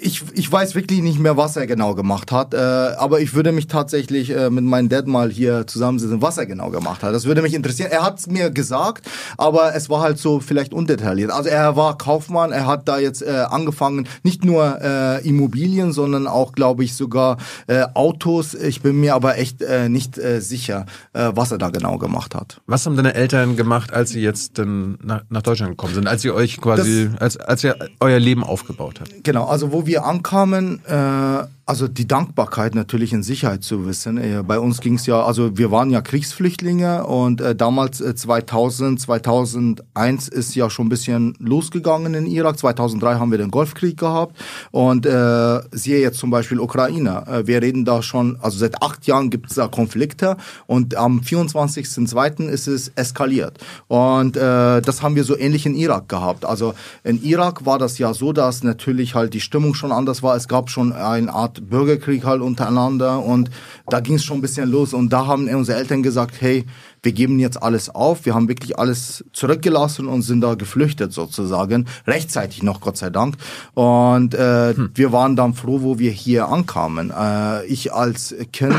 ich, 0.00 0.22
ich 0.34 0.50
weiß 0.50 0.74
wirklich 0.74 1.00
nicht 1.02 1.18
mehr, 1.18 1.36
was 1.36 1.56
er 1.56 1.66
genau 1.66 1.94
gemacht 1.94 2.32
hat, 2.32 2.54
äh, 2.54 2.56
aber 2.56 3.20
ich 3.20 3.34
würde 3.34 3.52
mich 3.52 3.66
tatsächlich 3.66 4.30
äh, 4.30 4.50
mit 4.50 4.64
meinem 4.64 4.88
Dad 4.88 5.06
mal 5.06 5.30
hier 5.30 5.66
zusammensetzen, 5.66 6.22
was 6.22 6.38
er 6.38 6.46
genau 6.46 6.70
gemacht 6.70 7.02
hat. 7.02 7.14
Das 7.14 7.24
würde 7.24 7.42
mich 7.42 7.54
interessieren. 7.54 7.90
Er 7.90 8.02
hat 8.02 8.18
es 8.18 8.26
mir 8.26 8.50
gesagt, 8.50 9.06
aber 9.36 9.74
es 9.74 9.90
war 9.90 10.00
halt 10.00 10.18
so 10.18 10.40
vielleicht 10.40 10.72
undetailliert. 10.72 11.30
Also 11.30 11.48
er 11.48 11.76
war 11.76 11.98
Kaufmann, 11.98 12.52
er 12.52 12.66
hat 12.66 12.88
da 12.88 12.98
jetzt 12.98 13.22
äh, 13.22 13.44
angefangen, 13.48 14.08
nicht 14.22 14.44
nur 14.44 14.78
äh, 14.82 15.26
Immobilien, 15.26 15.92
sondern 15.92 16.26
auch, 16.26 16.52
glaube 16.52 16.84
ich, 16.84 16.94
sogar 16.94 17.36
äh, 17.66 17.84
Autos. 17.94 18.54
Ich 18.54 18.82
bin 18.82 19.00
mir 19.00 19.14
aber 19.14 19.38
echt 19.38 19.62
äh, 19.62 19.88
nicht 19.88 20.18
äh, 20.18 20.40
sicher, 20.40 20.86
äh, 21.12 21.30
was 21.34 21.52
er 21.52 21.58
da 21.58 21.70
genau 21.70 21.98
gemacht 21.98 22.34
hat. 22.34 22.60
Was 22.66 22.86
haben 22.86 22.96
deine 22.96 23.14
Eltern 23.14 23.56
gemacht, 23.56 23.92
als 23.92 24.10
sie 24.10 24.20
jetzt 24.20 24.58
dann 24.58 24.98
nach, 25.02 25.22
nach 25.28 25.42
Deutschland 25.42 25.72
gekommen 25.72 25.94
sind, 25.94 26.06
als 26.06 26.24
ihr 26.24 26.34
euch 26.34 26.60
quasi, 26.60 27.10
das, 27.12 27.20
als, 27.20 27.36
als 27.36 27.64
ihr 27.64 27.76
euer 28.00 28.18
Leben 28.18 28.44
aufgebaut 28.44 29.00
habt? 29.00 29.24
Genau, 29.24 29.46
also 29.46 29.69
wo 29.72 29.86
wir 29.86 30.04
ankamen, 30.04 30.80
äh, 30.86 31.44
also 31.70 31.86
die 31.86 32.08
Dankbarkeit 32.08 32.74
natürlich 32.74 33.12
in 33.12 33.22
Sicherheit 33.22 33.62
zu 33.62 33.86
wissen. 33.86 34.18
Äh, 34.18 34.42
bei 34.44 34.58
uns 34.58 34.80
ging 34.80 34.94
es 34.94 35.06
ja, 35.06 35.22
also 35.22 35.56
wir 35.56 35.70
waren 35.70 35.90
ja 35.90 36.00
Kriegsflüchtlinge 36.02 37.06
und 37.06 37.40
äh, 37.40 37.54
damals 37.54 38.00
äh, 38.00 38.16
2000, 38.16 39.00
2001 39.00 40.26
ist 40.26 40.56
ja 40.56 40.68
schon 40.68 40.86
ein 40.86 40.88
bisschen 40.88 41.36
losgegangen 41.38 42.14
in 42.14 42.26
Irak. 42.26 42.58
2003 42.58 43.14
haben 43.14 43.30
wir 43.30 43.38
den 43.38 43.52
Golfkrieg 43.52 43.96
gehabt 43.96 44.36
und 44.72 45.06
äh, 45.06 45.60
siehe 45.70 46.00
jetzt 46.00 46.18
zum 46.18 46.30
Beispiel 46.30 46.58
Ukraine. 46.58 47.22
Äh, 47.28 47.46
wir 47.46 47.62
reden 47.62 47.84
da 47.84 48.02
schon, 48.02 48.36
also 48.40 48.58
seit 48.58 48.82
acht 48.82 49.06
Jahren 49.06 49.30
gibt 49.30 49.50
es 49.50 49.54
da 49.54 49.68
Konflikte 49.68 50.38
und 50.66 50.96
am 50.96 51.20
24.02. 51.20 52.48
ist 52.48 52.66
es 52.66 52.88
eskaliert. 52.96 53.58
Und 53.86 54.36
äh, 54.36 54.82
das 54.82 55.02
haben 55.02 55.14
wir 55.14 55.22
so 55.22 55.38
ähnlich 55.38 55.66
in 55.66 55.76
Irak 55.76 56.08
gehabt. 56.08 56.44
Also 56.44 56.74
in 57.04 57.22
Irak 57.22 57.64
war 57.64 57.78
das 57.78 57.98
ja 57.98 58.12
so, 58.12 58.32
dass 58.32 58.64
natürlich 58.64 59.14
halt 59.14 59.34
die 59.34 59.40
Stimmung 59.40 59.74
schon 59.74 59.92
anders 59.92 60.24
war. 60.24 60.34
Es 60.34 60.48
gab 60.48 60.68
schon 60.68 60.92
eine 60.92 61.32
Art 61.32 61.59
Bürgerkrieg 61.60 62.24
halt 62.24 62.42
untereinander 62.42 63.22
und 63.24 63.50
da 63.88 64.00
ging 64.00 64.14
es 64.16 64.24
schon 64.24 64.38
ein 64.38 64.42
bisschen 64.42 64.70
los 64.70 64.94
und 64.94 65.12
da 65.12 65.26
haben 65.26 65.48
unsere 65.48 65.78
Eltern 65.78 66.02
gesagt, 66.02 66.40
hey, 66.40 66.64
wir 67.02 67.12
geben 67.12 67.38
jetzt 67.38 67.62
alles 67.62 67.88
auf, 67.94 68.26
wir 68.26 68.34
haben 68.34 68.48
wirklich 68.48 68.78
alles 68.78 69.24
zurückgelassen 69.32 70.06
und 70.06 70.22
sind 70.22 70.40
da 70.40 70.54
geflüchtet 70.54 71.12
sozusagen, 71.12 71.86
rechtzeitig 72.06 72.62
noch, 72.62 72.80
Gott 72.80 72.96
sei 72.96 73.10
Dank. 73.10 73.36
Und 73.74 74.34
äh, 74.34 74.74
hm. 74.74 74.90
wir 74.94 75.12
waren 75.12 75.36
dann 75.36 75.54
froh, 75.54 75.82
wo 75.82 75.98
wir 75.98 76.10
hier 76.10 76.48
ankamen. 76.48 77.10
Äh, 77.10 77.66
ich 77.66 77.92
als 77.92 78.34
Kind 78.52 78.74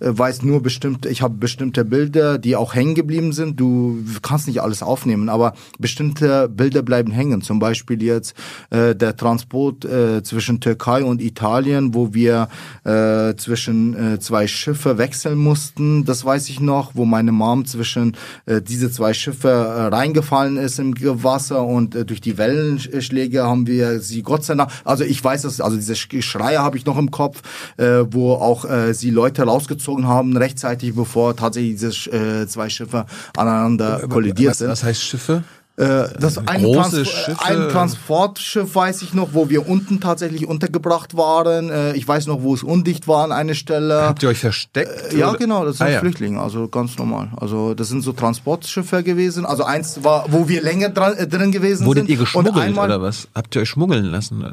äh, 0.00 0.06
weiß 0.10 0.42
nur 0.42 0.62
bestimmte, 0.62 1.08
ich 1.08 1.22
habe 1.22 1.34
bestimmte 1.34 1.84
Bilder, 1.84 2.38
die 2.38 2.56
auch 2.56 2.74
hängen 2.74 2.94
geblieben 2.94 3.32
sind. 3.32 3.60
Du 3.60 3.98
kannst 4.22 4.48
nicht 4.48 4.60
alles 4.60 4.82
aufnehmen, 4.82 5.28
aber 5.28 5.54
bestimmte 5.78 6.48
Bilder 6.48 6.82
bleiben 6.82 7.12
hängen. 7.12 7.42
Zum 7.42 7.58
Beispiel 7.58 8.02
jetzt 8.02 8.34
äh, 8.70 8.94
der 8.94 9.16
Transport 9.16 9.84
äh, 9.84 10.22
zwischen 10.22 10.60
Türkei 10.60 11.04
und 11.04 11.20
Italien, 11.20 11.94
wo 11.94 12.14
wir 12.14 12.48
äh, 12.84 13.34
zwischen 13.36 14.14
äh, 14.14 14.18
zwei 14.18 14.46
Schiffe 14.46 14.98
wechseln 14.98 15.38
mussten. 15.38 16.04
Das 16.04 16.24
weiß 16.24 16.48
ich 16.48 16.60
noch, 16.60 16.92
wo 16.94 17.04
meine 17.04 17.32
Mom 17.44 17.66
zwischen 17.66 18.16
äh, 18.46 18.62
diese 18.62 18.90
zwei 18.90 19.12
Schiffe 19.12 19.48
äh, 19.48 19.94
reingefallen 19.94 20.56
ist 20.56 20.78
im 20.78 20.94
Wasser 21.22 21.64
und 21.64 21.94
äh, 21.94 22.04
durch 22.04 22.20
die 22.20 22.38
Wellenschläge 22.38 23.42
haben 23.44 23.66
wir 23.66 24.00
sie 24.00 24.22
Gott 24.22 24.44
sei 24.44 24.54
Dank, 24.54 24.70
also 24.84 25.04
ich 25.04 25.22
weiß 25.22 25.44
es, 25.44 25.60
also 25.60 25.76
diese 25.76 25.94
Schreie 25.96 26.60
habe 26.60 26.78
ich 26.78 26.86
noch 26.86 26.98
im 26.98 27.10
Kopf, 27.10 27.42
äh, 27.76 28.04
wo 28.10 28.32
auch 28.32 28.64
äh, 28.64 28.94
sie 28.94 29.10
Leute 29.10 29.42
rausgezogen 29.42 30.06
haben 30.06 30.36
rechtzeitig, 30.36 30.94
bevor 30.94 31.36
tatsächlich 31.36 31.78
diese 31.78 32.10
äh, 32.10 32.46
zwei 32.46 32.68
Schiffe 32.68 33.04
aneinander 33.36 34.06
kollidiert 34.08 34.56
sind. 34.56 34.68
Was 34.68 34.84
heißt 34.84 35.02
Schiffe? 35.02 35.44
Äh, 35.76 36.04
das 36.20 36.38
ein, 36.38 36.62
Große 36.62 37.02
Trans 37.02 37.08
Schiffe. 37.08 37.44
ein 37.44 37.68
Transportschiff 37.68 38.74
weiß 38.76 39.02
ich 39.02 39.12
noch, 39.12 39.30
wo 39.32 39.48
wir 39.50 39.68
unten 39.68 40.00
tatsächlich 40.00 40.46
untergebracht 40.46 41.16
waren. 41.16 41.68
Äh, 41.68 41.94
ich 41.94 42.06
weiß 42.06 42.28
noch, 42.28 42.42
wo 42.42 42.54
es 42.54 42.62
undicht 42.62 43.08
war 43.08 43.24
an 43.24 43.32
einer 43.32 43.54
Stelle. 43.54 44.02
Habt 44.02 44.22
ihr 44.22 44.28
euch 44.28 44.38
versteckt? 44.38 45.12
Äh, 45.12 45.18
ja, 45.18 45.30
oder? 45.30 45.38
genau, 45.38 45.64
das 45.64 45.78
sind 45.78 45.86
Ah, 45.88 45.90
ja. 45.90 45.98
Flüchtlinge, 45.98 46.40
also 46.40 46.68
ganz 46.68 46.96
normal. 46.96 47.32
Also 47.36 47.74
das 47.74 47.88
sind 47.88 48.02
so 48.02 48.12
Transportschiffe 48.12 49.02
gewesen. 49.02 49.44
Also 49.46 49.64
eins 49.64 50.04
war, 50.04 50.26
wo 50.28 50.48
wir 50.48 50.62
länger 50.62 50.90
dran, 50.90 51.14
äh, 51.16 51.26
drin 51.26 51.50
gewesen 51.50 51.86
Wurdet 51.86 52.02
sind. 52.04 52.10
ihr 52.10 52.18
geschmuggelt 52.18 52.56
einmal, 52.56 52.86
oder 52.86 53.02
was? 53.02 53.26
Habt 53.34 53.56
ihr 53.56 53.62
euch 53.62 53.70
schmuggeln 53.70 54.04
lassen? 54.04 54.44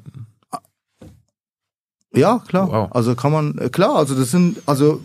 Ja, 2.14 2.41
klar. 2.45 2.70
Wow. 2.70 2.89
Also 2.91 3.16
kann 3.16 3.32
man, 3.32 3.57
äh, 3.57 3.70
klar, 3.70 3.95
also 3.95 4.16
das 4.16 4.32
sind, 4.32 4.62
also 4.66 4.99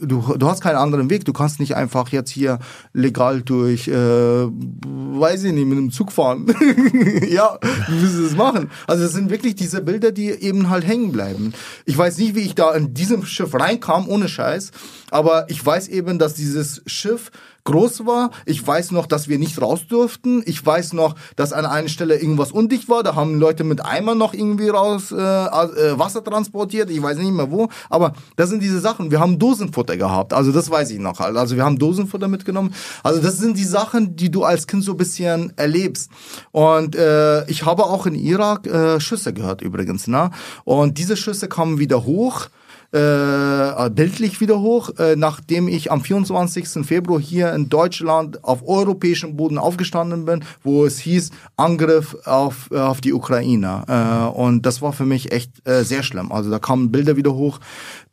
du, 0.00 0.34
du 0.38 0.48
hast 0.48 0.62
keinen 0.62 0.76
anderen 0.76 1.10
Weg. 1.10 1.26
Du 1.26 1.34
kannst 1.34 1.60
nicht 1.60 1.76
einfach 1.76 2.08
jetzt 2.08 2.30
hier 2.30 2.60
legal 2.94 3.42
durch, 3.42 3.88
äh, 3.88 3.92
weiß 3.92 5.44
ich 5.44 5.52
nicht, 5.52 5.66
mit 5.66 5.76
einem 5.76 5.90
Zug 5.90 6.12
fahren. 6.12 6.46
ja, 7.28 7.58
du 7.88 8.22
das 8.22 8.34
machen? 8.34 8.70
Also 8.86 9.04
das 9.04 9.12
sind 9.12 9.28
wirklich 9.28 9.54
diese 9.54 9.82
Bilder, 9.82 10.12
die 10.12 10.30
eben 10.30 10.70
halt 10.70 10.86
hängen 10.86 11.12
bleiben. 11.12 11.52
Ich 11.84 11.98
weiß 11.98 12.16
nicht, 12.18 12.34
wie 12.34 12.40
ich 12.40 12.54
da 12.54 12.74
in 12.74 12.94
diesem 12.94 13.26
Schiff 13.26 13.52
reinkam, 13.54 14.08
ohne 14.08 14.28
Scheiß, 14.28 14.70
aber 15.10 15.50
ich 15.50 15.64
weiß 15.64 15.88
eben, 15.88 16.18
dass 16.18 16.32
dieses 16.32 16.80
Schiff 16.86 17.30
groß 17.66 18.06
war. 18.06 18.30
Ich 18.46 18.66
weiß 18.66 18.92
noch, 18.92 19.06
dass 19.06 19.28
wir 19.28 19.38
nicht 19.38 19.60
raus 19.60 19.86
durften. 19.86 20.42
Ich 20.46 20.64
weiß 20.64 20.94
noch, 20.94 21.14
dass 21.36 21.52
an 21.52 21.66
einer 21.66 21.88
Stelle 21.88 22.16
irgendwas 22.18 22.52
undicht 22.52 22.88
war. 22.88 23.02
Da 23.02 23.14
haben 23.14 23.38
Leute 23.38 23.64
mit 23.64 23.84
Eimer 23.84 24.14
noch 24.14 24.32
irgendwie 24.32 24.70
raus 24.70 25.12
äh, 25.12 25.16
äh, 25.16 25.98
Wasser 25.98 26.24
transportiert. 26.24 26.90
Ich 26.90 27.02
weiß 27.02 27.18
nicht 27.18 27.32
mehr 27.32 27.50
wo. 27.50 27.68
Aber 27.90 28.14
das 28.36 28.48
sind 28.48 28.62
diese 28.62 28.80
Sachen. 28.80 29.10
Wir 29.10 29.20
haben 29.20 29.38
Dosenfutter 29.38 29.96
gehabt. 29.96 30.32
Also 30.32 30.52
das 30.52 30.70
weiß 30.70 30.90
ich 30.90 30.98
noch. 30.98 31.20
Also 31.20 31.56
wir 31.56 31.64
haben 31.64 31.78
Dosenfutter 31.78 32.28
mitgenommen. 32.28 32.72
Also 33.02 33.20
das 33.20 33.36
sind 33.38 33.58
die 33.58 33.64
Sachen, 33.64 34.16
die 34.16 34.30
du 34.30 34.44
als 34.44 34.66
Kind 34.66 34.82
so 34.82 34.92
ein 34.92 34.96
bisschen 34.96 35.52
erlebst. 35.56 36.10
Und 36.52 36.96
äh, 36.96 37.44
ich 37.50 37.66
habe 37.66 37.84
auch 37.84 38.06
in 38.06 38.14
Irak 38.14 38.66
äh, 38.66 39.00
Schüsse 39.00 39.34
gehört 39.34 39.60
übrigens. 39.60 40.06
Ne? 40.06 40.30
Und 40.64 40.96
diese 40.98 41.16
Schüsse 41.16 41.48
kamen 41.48 41.78
wieder 41.78 42.04
hoch 42.04 42.48
äh, 42.96 43.90
bildlich 43.90 44.40
wieder 44.40 44.60
hoch, 44.60 44.90
äh, 44.98 45.16
nachdem 45.16 45.68
ich 45.68 45.92
am 45.92 46.00
24. 46.00 46.86
Februar 46.86 47.20
hier 47.20 47.52
in 47.52 47.68
Deutschland 47.68 48.42
auf 48.42 48.66
europäischem 48.66 49.36
Boden 49.36 49.58
aufgestanden 49.58 50.24
bin, 50.24 50.44
wo 50.62 50.86
es 50.86 50.98
hieß 50.98 51.30
Angriff 51.56 52.16
auf, 52.24 52.70
äh, 52.70 52.78
auf 52.78 53.00
die 53.00 53.12
Ukraine. 53.12 53.82
Äh, 53.86 54.38
und 54.38 54.64
das 54.64 54.80
war 54.80 54.92
für 54.92 55.04
mich 55.04 55.32
echt 55.32 55.50
äh, 55.68 55.84
sehr 55.84 56.02
schlimm. 56.02 56.32
Also 56.32 56.50
da 56.50 56.58
kamen 56.58 56.90
Bilder 56.90 57.16
wieder 57.16 57.34
hoch, 57.34 57.60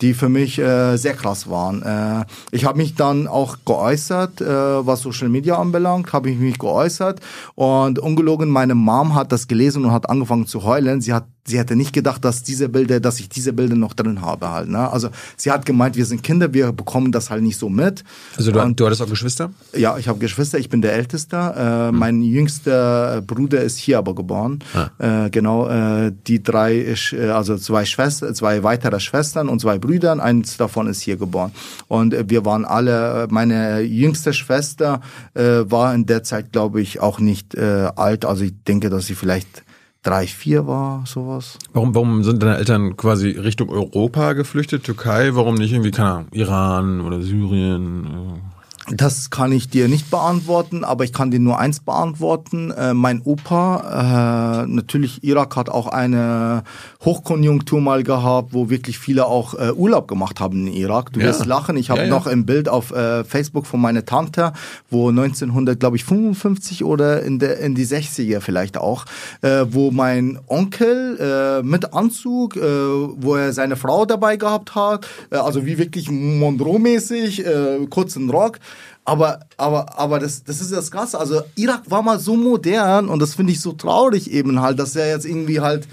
die 0.02 0.14
für 0.14 0.30
mich 0.30 0.60
äh, 0.60 0.98
sehr 0.98 1.14
krass 1.14 1.50
waren. 1.50 1.82
Äh, 1.82 2.26
ich 2.52 2.66
habe 2.66 2.78
mich 2.78 2.96
dann 2.96 3.28
auch 3.28 3.58
geäußert, 3.66 4.42
äh, 4.42 4.46
was 4.46 5.02
Social 5.02 5.30
Media 5.30 5.58
anbelangt, 5.58 6.12
habe 6.12 6.30
ich 6.30 6.38
mich 6.38 6.60
geäußert 6.60 7.22
und 7.56 8.00
ungelogen, 8.00 8.50
meine 8.50 8.76
Mom 8.76 9.16
hat 9.16 9.32
das 9.32 9.48
gelesen 9.48 9.86
und 9.86 9.92
hat 9.92 10.10
angefangen 10.10 10.46
zu 10.46 10.64
heulen. 10.64 11.02
Sie 11.02 11.14
hat 11.14 11.26
sie 11.46 11.60
hätte 11.60 11.76
nicht 11.76 11.92
gedacht, 11.94 12.24
dass 12.24 12.42
diese 12.44 12.70
Bilder, 12.70 13.00
dass 13.00 13.20
ich 13.20 13.28
diese 13.30 13.52
Bilder 13.54 13.76
noch 13.76 13.94
drin 13.94 14.22
habe 14.22 14.50
halt. 14.50 14.70
Ne? 14.70 14.90
Also 14.92 15.10
sie 15.36 15.52
hat 15.52 15.66
gemeint, 15.66 15.96
wir 15.98 16.06
sind 16.06 16.24
Kinder, 16.24 16.54
wir 16.54 16.72
bekommen 16.72 17.12
das 17.12 17.30
halt 17.30 17.44
nicht 17.44 17.58
so 17.60 17.70
mit. 17.70 18.04
Also 18.38 18.52
du, 18.52 18.62
Und- 18.62 18.80
du 18.80 18.86
hattest 18.86 19.02
auch 19.02 19.10
Geschwister? 19.10 19.52
ja, 19.76 19.98
ich 19.98 20.08
habe 20.08 20.20
Geschwister, 20.20 20.58
ich 20.58 20.70
bin 20.70 20.82
der 20.82 20.94
Älteste. 20.94 21.36
Äh, 21.36 21.92
Mein 21.92 22.22
jüngster 22.22 23.22
Bruder 23.22 23.62
ist 23.62 23.78
hier 23.78 23.98
aber 23.98 24.16
geboren. 24.16 24.60
Äh, 25.00 25.30
genau, 25.32 25.68
äh, 25.68 26.12
die 26.28 26.42
drei, 26.42 26.96
äh, 27.12 27.30
also 27.30 27.58
zwei 27.58 27.86
Schwestern, 27.86 28.34
zwei 28.36 28.64
weitere 28.64 29.00
Schwestern 29.00 29.50
und 29.50 29.60
zwei 29.60 29.78
Brüder, 29.80 30.22
eins 30.24 30.58
davon 30.58 30.88
ist 30.88 31.02
hier 31.02 31.18
geboren. 31.18 31.52
Und 31.88 32.14
äh, 32.14 32.24
wir 32.28 32.46
waren 32.46 32.66
alle, 32.66 33.28
meine 33.30 33.82
jüngste 33.82 34.34
Schwester 34.34 35.02
äh, 35.34 35.42
war 35.66 35.94
in 35.94 36.06
der 36.06 36.24
Zeit, 36.24 36.52
glaube 36.52 36.82
ich, 36.82 37.00
auch 37.02 37.20
nicht 37.20 37.56
äh, 37.56 37.90
alt. 37.96 38.26
Also 38.26 38.44
ich 38.46 38.54
denke, 38.68 38.90
dass 38.90 39.08
sie 39.08 39.16
vielleicht 39.16 39.64
drei, 40.04 40.28
vier 40.28 40.68
war, 40.68 41.04
sowas. 41.06 41.58
Warum, 41.74 41.96
warum 41.96 42.24
sind 42.24 42.44
deine 42.44 42.58
Eltern 42.58 42.96
quasi 42.96 43.30
Richtung 43.30 43.70
Europa 43.70 44.34
geflüchtet, 44.34 44.84
Türkei? 44.84 45.34
Warum 45.34 45.56
nicht 45.56 45.72
irgendwie, 45.72 45.92
keine 45.92 46.10
Ahnung, 46.10 46.28
Iran 46.32 47.02
oder 47.02 47.22
Syrien? 47.22 48.42
Das 48.90 49.30
kann 49.30 49.54
ich 49.54 49.70
dir 49.70 49.88
nicht 49.88 50.12
beantworten, 50.12 50.84
aber 50.84 51.06
ich 51.06 51.14
kann 51.14 51.32
dir 51.32 51.40
nur 51.40 51.58
eins 51.58 51.80
beantworten. 51.80 52.70
Äh, 52.72 52.94
mein 52.94 53.22
Opa, 53.24 54.64
äh, 54.66 54.68
natürlich 54.68 55.24
Irak 55.24 55.56
hat 55.56 55.70
auch 55.70 55.88
eine 55.88 56.64
Hochkonjunktur 57.06 57.80
mal 57.80 58.04
gehabt, 58.04 58.54
wo 58.54 58.70
wirklich 58.70 59.00
viele 59.00 59.26
auch 59.26 59.54
äh, 59.54 59.72
Urlaub 59.72 60.10
gemacht 60.10 60.42
haben 60.42 60.68
in 60.68 60.74
Irak. 60.74 61.14
Du 61.14 61.22
Ja. 61.22 61.28
wirst 61.28 61.46
lachen. 61.46 61.78
Ich 61.78 61.90
habe 61.90 62.02
Ja, 62.02 62.06
ja. 62.08 62.12
noch 62.12 62.28
ein 62.28 62.46
Bild 62.46 62.68
auf 62.68 62.92
äh, 62.92 63.24
Facebook 63.24 63.68
von 63.68 63.80
meiner 63.80 64.04
Tante, 64.04 64.52
wo 64.90 65.08
1900, 65.10 65.80
glaube 65.80 65.96
ich, 65.96 66.04
55 66.04 66.84
oder 66.84 67.24
in 67.24 67.40
der 67.40 67.60
in 67.60 67.76
die 67.76 67.86
60er 67.86 68.42
vielleicht 68.42 68.78
auch, 68.78 69.06
äh, 69.42 69.66
wo 69.70 69.92
mein 69.92 70.40
Onkel 70.48 71.18
äh, 71.20 71.64
mit 71.64 71.94
Anzug, 71.94 72.56
wo 72.58 73.36
er 73.36 73.54
seine 73.54 73.76
Frau 73.78 74.06
dabei 74.06 74.36
gehabt 74.38 74.76
hat, 74.76 75.08
also 75.30 75.66
wie 75.66 75.78
wirklich 75.78 76.10
Monroe-mäßig, 76.12 77.44
kurzen 77.90 78.30
Rock. 78.30 78.60
Aber, 79.06 79.40
aber, 79.58 79.98
aber 80.00 80.20
das, 80.20 80.44
das 80.44 80.62
ist 80.62 80.72
das 80.72 80.90
Krasse. 80.92 81.20
Also 81.20 81.42
Irak 81.56 81.82
war 81.90 82.02
mal 82.02 82.20
so 82.20 82.36
modern 82.38 83.10
und 83.10 83.20
das 83.20 83.36
finde 83.36 83.52
ich 83.52 83.60
so 83.60 83.74
traurig 83.74 84.32
eben 84.32 84.62
halt, 84.62 84.80
dass 84.80 84.96
er 84.96 85.10
jetzt 85.10 85.26
irgendwie 85.26 85.60
halt 85.60 85.88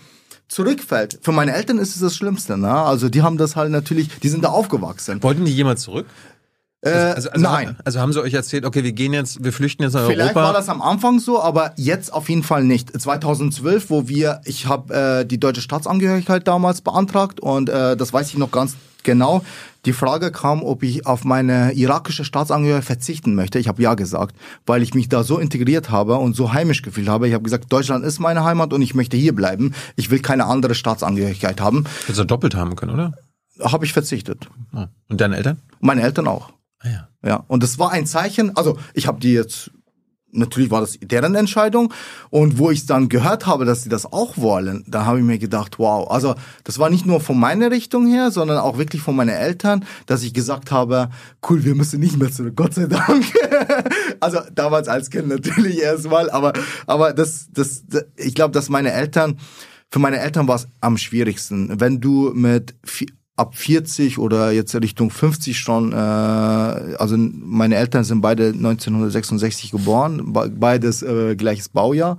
zurückfällt. 0.49 1.19
Für 1.23 1.33
meine 1.33 1.53
Eltern 1.55 1.79
ist 1.79 1.95
es 1.95 2.01
das 2.01 2.15
Schlimmste, 2.17 2.57
ne? 2.57 2.73
Also 2.73 3.09
die 3.09 3.23
haben 3.23 3.37
das 3.37 3.57
halt 3.57 3.71
natürlich, 3.71 4.09
die 4.21 4.29
sind 4.29 4.45
da 4.45 4.49
aufgewachsen. 4.49 5.23
Wollten 5.23 5.45
die 5.45 5.53
jemals 5.55 5.83
zurück? 5.83 6.07
Äh, 6.83 6.91
Also, 6.91 7.31
also, 7.31 7.43
nein. 7.43 7.77
Also 7.85 8.01
haben 8.01 8.13
sie 8.13 8.23
euch 8.23 8.35
erzählt, 8.35 8.65
okay, 8.65 8.83
wir 8.83 8.93
gehen 8.93 9.13
jetzt, 9.13 9.45
wir 9.45 9.53
flüchten 9.53 9.83
jetzt 9.83 9.93
nach 9.93 10.07
Vielleicht 10.07 10.35
Europa. 10.35 10.43
war 10.45 10.53
das 10.53 10.69
am 10.69 10.81
Anfang 10.83 11.19
so, 11.21 11.41
aber 11.43 11.73
jetzt 11.77 12.13
auf 12.13 12.29
jeden 12.29 12.43
Fall 12.43 12.65
nicht. 12.65 12.99
2012, 13.01 13.91
wo 13.91 14.09
wir, 14.09 14.41
ich 14.45 14.67
habe 14.67 14.95
äh, 15.21 15.25
die 15.27 15.39
deutsche 15.39 15.61
Staatsangehörigkeit 15.61 16.49
damals 16.49 16.81
beantragt 16.81 17.39
und 17.41 17.69
äh, 17.69 17.97
das 17.97 18.13
weiß 18.13 18.29
ich 18.31 18.39
noch 18.39 18.51
ganz 18.51 18.77
genau. 19.05 19.45
Die 19.87 19.93
Frage 19.93 20.31
kam, 20.31 20.63
ob 20.63 20.83
ich 20.83 21.07
auf 21.07 21.25
meine 21.25 21.73
irakische 21.73 22.25
Staatsangehörigkeit 22.25 22.87
verzichten 22.87 23.35
möchte. 23.35 23.59
Ich 23.59 23.69
habe 23.69 23.83
ja 23.83 23.95
gesagt, 23.95 24.37
weil 24.67 24.83
ich 24.83 24.95
mich 24.95 25.09
da 25.09 25.25
so 25.25 25.39
integriert 25.39 25.91
habe 25.91 26.17
und 26.17 26.37
so 26.37 26.53
heimisch 26.53 26.83
gefühlt 26.83 27.09
habe. 27.09 27.29
Ich 27.29 27.35
habe 27.35 27.45
gesagt, 27.45 27.73
Deutschland 27.73 28.05
ist 28.05 28.19
meine 28.19 28.45
Heimat 28.45 28.73
und 28.73 28.83
ich 28.83 28.95
möchte 28.95 29.17
hier 29.17 29.35
bleiben. 29.35 29.75
Ich 29.97 30.11
will 30.11 30.21
keine 30.21 30.47
andere 30.47 30.75
Staatsangehörigkeit 30.75 31.61
haben. 31.61 31.85
Hättest 32.03 32.19
du 32.19 32.25
doppelt 32.25 32.55
haben 32.55 32.77
können, 32.77 32.93
oder? 32.93 33.13
Habe 33.63 33.85
ich 33.85 33.93
verzichtet. 33.93 34.49
Ah. 34.73 34.89
Und 35.09 35.21
deine 35.21 35.37
Eltern? 35.37 35.59
Meine 35.81 36.03
Eltern 36.03 36.27
auch. 36.29 36.51
Ah, 36.81 36.89
ja. 36.89 37.09
Ja, 37.23 37.45
und 37.49 37.63
das 37.63 37.79
war 37.79 37.91
ein 37.91 38.07
Zeichen, 38.07 38.57
also 38.57 38.79
ich 38.95 39.07
habe 39.07 39.21
die 39.21 39.33
jetzt, 39.33 39.71
natürlich 40.33 40.71
war 40.71 40.81
das 40.81 40.99
deren 41.01 41.35
Entscheidung. 41.35 41.93
Und 42.31 42.59
wo 42.59 42.71
ich 42.71 42.87
dann 42.87 43.09
gehört 43.09 43.47
habe, 43.47 43.65
dass 43.65 43.83
sie 43.83 43.89
das 43.89 44.07
auch 44.13 44.37
wollen, 44.37 44.85
da 44.87 45.05
habe 45.05 45.19
ich 45.19 45.25
mir 45.25 45.39
gedacht, 45.39 45.79
wow, 45.79 46.11
also 46.11 46.35
das 46.65 46.79
war 46.79 46.91
nicht 46.91 47.07
nur 47.07 47.21
von 47.21 47.39
meiner 47.39 47.71
Richtung 47.71 48.07
her, 48.07 48.31
sondern 48.31 48.59
auch 48.59 48.79
wirklich 48.79 49.03
von 49.03 49.17
meinen 49.17 49.31
Eltern, 49.31 49.85
dass 50.07 50.23
ich 50.23 50.35
gesagt 50.35 50.71
habe, 50.71 51.11
cool, 51.49 51.65
wir 51.65 51.75
müssen 51.75 52.01
nicht 52.01 52.19
mehr 52.19 52.31
zurück, 52.31 52.55
Gott 52.57 52.75
sei 52.75 52.87
Dank. 52.87 53.25
also 54.21 54.41
damals 54.55 54.89
als 54.89 55.11
Kind 55.11 55.29
natürlich 55.29 55.81
erstmal, 55.81 56.31
aber, 56.31 56.53
aber 56.87 57.13
das, 57.13 57.49
das, 57.53 57.85
das 57.87 58.05
ich 58.17 58.35
glaube, 58.35 58.53
dass 58.53 58.69
meine 58.69 58.93
Eltern, 58.93 59.39
für 59.91 59.99
meine 59.99 60.21
Eltern 60.21 60.47
war 60.47 60.57
es 60.57 60.69
am 60.81 60.97
schwierigsten, 60.97 61.81
wenn 61.81 62.01
du 62.01 62.33
mit 62.35 62.75
ab 63.41 63.57
40 63.57 64.19
oder 64.19 64.53
jetzt 64.53 64.75
Richtung 64.75 65.11
50 65.11 65.59
schon, 65.59 65.93
äh, 65.93 65.97
also 65.97 67.17
meine 67.17 67.77
Eltern 67.77 68.05
sind 68.05 68.21
beide 68.21 68.49
1966 68.49 69.71
geboren, 69.71 70.33
be- 70.33 70.51
beides 70.51 71.03
äh, 71.03 71.35
gleiches 71.37 71.69
Baujahr. 71.71 72.19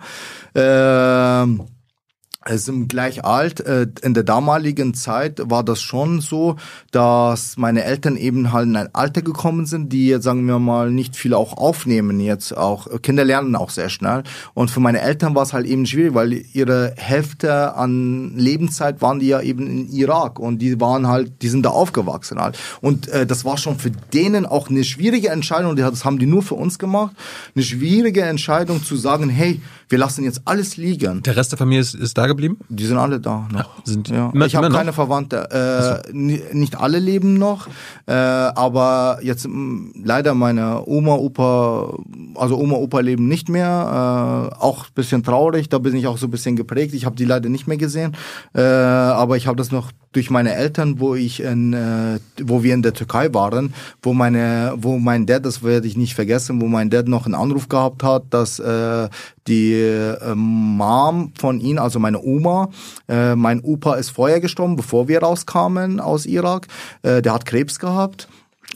Ähm, 2.48 2.58
sind 2.58 2.90
gleich 2.90 3.24
alt. 3.24 3.60
Äh, 3.60 3.88
in 4.02 4.14
der 4.14 4.24
damaligen 4.24 4.94
Zeit 4.94 5.42
war 5.46 5.64
das 5.64 5.82
schon 5.82 6.22
so, 6.22 6.56
dass 6.92 7.58
meine 7.58 7.84
Eltern 7.84 8.18
eben 8.18 8.52
halt 8.52 8.68
in 8.68 8.76
ein 8.76 8.94
Alter 8.94 9.22
gekommen 9.22 9.66
sind, 9.66 9.94
die 9.94 10.08
jetzt, 10.08 10.24
sagen 10.24 10.46
wir 10.48 10.60
mal, 10.60 10.92
nicht 10.92 11.16
viel 11.16 11.34
auch 11.34 11.58
aufnehmen 11.58 12.20
jetzt 12.20 12.56
auch. 12.56 12.88
Kinder 13.02 13.26
lernen 13.26 13.56
auch 13.56 13.70
sehr 13.70 13.90
schnell. 13.90 14.24
Und 14.54 14.72
für 14.72 14.80
meine 14.80 15.02
Eltern 15.02 15.36
war 15.36 15.44
es 15.44 15.54
halt 15.54 15.66
eben 15.66 15.86
schwierig, 15.86 16.14
weil 16.14 16.34
ihre 16.34 16.94
Hälfte 16.98 17.76
an 17.76 18.36
Lebenszeit 18.36 19.02
waren 19.02 19.20
die 19.20 19.28
ja 19.28 19.42
eben 19.42 19.68
in 19.68 19.90
Irak 19.90 20.40
und 20.40 20.60
die 20.60 20.80
waren 20.80 21.08
halt, 21.08 21.42
die 21.42 21.50
sind 21.50 21.64
da 21.64 21.70
aufgewachsen 21.70 22.40
halt. 22.40 22.58
Und 22.82 23.08
äh, 23.10 23.26
das 23.26 23.46
war 23.46 23.58
schon 23.58 23.78
für 23.78 23.92
denen 23.92 24.46
auch 24.46 24.70
eine 24.70 24.84
schwierige 24.84 25.30
Entscheidung, 25.30 25.76
das 25.76 26.06
haben 26.06 26.20
die 26.20 26.26
nur 26.26 26.44
für 26.44 26.56
uns 26.56 26.80
gemacht, 26.80 27.16
eine 27.56 27.64
schwierige 27.64 28.24
Entscheidung 28.24 28.84
zu 28.84 28.96
sagen, 28.96 29.30
hey, 29.30 29.62
wir 29.90 29.98
lassen 29.98 30.24
jetzt 30.24 30.42
alles 30.46 30.78
liegen. 30.78 31.22
Der 31.24 31.36
Rest 31.36 31.52
der 31.52 31.58
Familie 31.58 31.82
ist, 31.82 31.94
ist 31.94 32.18
da 32.18 32.31
geblieben? 32.32 32.58
Die 32.70 32.86
sind 32.86 32.98
alle 32.98 33.20
da 33.20 33.48
noch. 33.52 33.60
Ja, 33.60 33.68
sind 33.84 34.10
ja. 34.10 34.30
Immer, 34.34 34.46
ich 34.46 34.56
habe 34.56 34.70
keine 34.70 34.94
Verwandte. 34.94 35.50
Äh, 35.52 36.12
so. 36.12 36.18
Nicht 36.18 36.80
alle 36.80 37.00
leben 37.00 37.36
noch, 37.36 37.68
äh, 38.08 38.14
aber 38.14 39.20
jetzt 39.22 39.48
leider 39.96 40.34
meine 40.34 40.88
Oma, 40.88 41.16
Opa, 41.16 41.94
also 42.36 42.58
Oma, 42.58 42.76
Opa 42.76 43.00
leben 43.02 43.28
nicht 43.28 43.50
mehr. 43.50 44.52
Äh, 44.52 44.62
auch 44.62 44.90
bisschen 44.90 45.24
traurig, 45.24 45.70
da 45.70 45.78
bin 45.80 45.96
ich 45.96 46.08
auch 46.08 46.18
so 46.18 46.28
ein 46.28 46.32
bisschen 46.32 46.56
geprägt. 46.56 46.94
Ich 46.94 47.06
habe 47.06 47.16
die 47.16 47.26
leider 47.26 47.50
nicht 47.50 47.68
mehr 47.68 47.78
gesehen, 47.78 48.16
äh, 48.54 48.62
aber 48.62 49.38
ich 49.38 49.48
habe 49.48 49.58
das 49.58 49.72
noch 49.72 49.92
durch 50.12 50.30
meine 50.30 50.54
Eltern, 50.54 51.00
wo 51.00 51.16
ich 51.16 51.42
in, 51.42 51.74
äh, 51.74 52.20
wo 52.44 52.64
wir 52.64 52.74
in 52.74 52.82
der 52.82 52.94
Türkei 52.94 53.34
waren, 53.34 53.74
wo 54.02 54.14
meine, 54.14 54.74
wo 54.76 54.98
mein 54.98 55.26
Dad, 55.26 55.46
das 55.46 55.64
werde 55.64 55.88
ich 55.88 55.96
nicht 55.96 56.16
vergessen, 56.16 56.62
wo 56.62 56.68
mein 56.68 56.90
Dad 56.90 57.08
noch 57.08 57.26
einen 57.26 57.36
Anruf 57.36 57.70
gehabt 57.70 58.04
hat, 58.04 58.26
dass 58.30 58.60
äh, 58.60 59.08
die 59.48 59.74
äh, 59.74 60.36
Mom 60.36 61.32
von 61.38 61.60
ihm, 61.62 61.80
also 61.80 62.00
meine 62.00 62.22
Oma, 62.22 62.70
äh, 63.08 63.36
mein 63.36 63.62
Opa 63.62 63.96
ist 63.96 64.10
vorher 64.10 64.42
gestorben, 64.42 64.76
bevor 64.76 65.08
wir 65.08 65.22
rauskamen 65.22 66.00
aus 66.00 66.26
Irak. 66.26 66.68
Äh, 67.04 67.22
der 67.22 67.34
hat 67.34 67.46
Krebs 67.46 67.80
gehabt, 67.80 68.28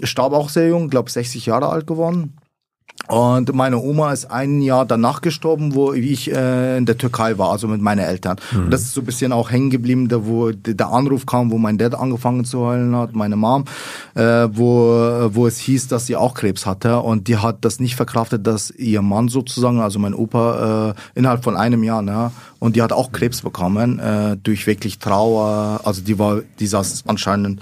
starb 0.03 0.33
auch 0.33 0.49
sehr 0.49 0.69
jung, 0.69 0.89
glaube 0.89 1.11
60 1.11 1.45
Jahre 1.45 1.69
alt 1.69 1.85
geworden. 1.85 2.33
Und 3.07 3.53
meine 3.53 3.77
Oma 3.77 4.11
ist 4.13 4.31
ein 4.31 4.61
Jahr 4.61 4.85
danach 4.85 5.21
gestorben, 5.21 5.75
wo 5.75 5.93
ich 5.93 6.31
äh, 6.31 6.77
in 6.77 6.87
der 6.87 6.97
Türkei 6.97 7.37
war, 7.37 7.51
also 7.51 7.67
mit 7.67 7.79
meinen 7.79 7.99
Eltern. 7.99 8.37
Mhm. 8.51 8.65
Und 8.65 8.71
das 8.71 8.81
ist 8.81 8.93
so 8.93 9.01
ein 9.01 9.05
bisschen 9.05 9.31
auch 9.31 9.51
hängen 9.51 9.69
geblieben, 9.69 10.07
da 10.07 10.25
wo 10.25 10.51
der 10.51 10.87
Anruf 10.87 11.27
kam, 11.27 11.51
wo 11.51 11.59
mein 11.59 11.77
Dad 11.77 11.93
angefangen 11.93 12.45
zu 12.45 12.61
heulen 12.61 12.95
hat, 12.95 13.13
meine 13.13 13.35
Mom, 13.35 13.65
äh, 14.15 14.47
wo, 14.51 15.29
wo 15.29 15.45
es 15.45 15.59
hieß, 15.59 15.87
dass 15.87 16.07
sie 16.07 16.15
auch 16.15 16.33
Krebs 16.33 16.65
hatte. 16.65 16.99
Und 16.99 17.27
die 17.27 17.37
hat 17.37 17.57
das 17.61 17.79
nicht 17.79 17.95
verkraftet, 17.95 18.47
dass 18.47 18.71
ihr 18.71 19.03
Mann 19.03 19.27
sozusagen, 19.27 19.81
also 19.81 19.99
mein 19.99 20.15
Opa, 20.15 20.89
äh, 20.89 21.19
innerhalb 21.19 21.43
von 21.43 21.55
einem 21.55 21.83
Jahr, 21.83 22.01
ne, 22.01 22.31
und 22.57 22.75
die 22.75 22.81
hat 22.81 22.91
auch 22.91 23.11
Krebs 23.11 23.41
bekommen, 23.41 23.99
äh, 23.99 24.37
durch 24.41 24.65
wirklich 24.65 24.97
Trauer. 24.97 25.81
Also 25.83 26.01
die 26.01 26.17
war, 26.17 26.39
die 26.59 26.65
saß 26.65 27.03
anscheinend 27.05 27.61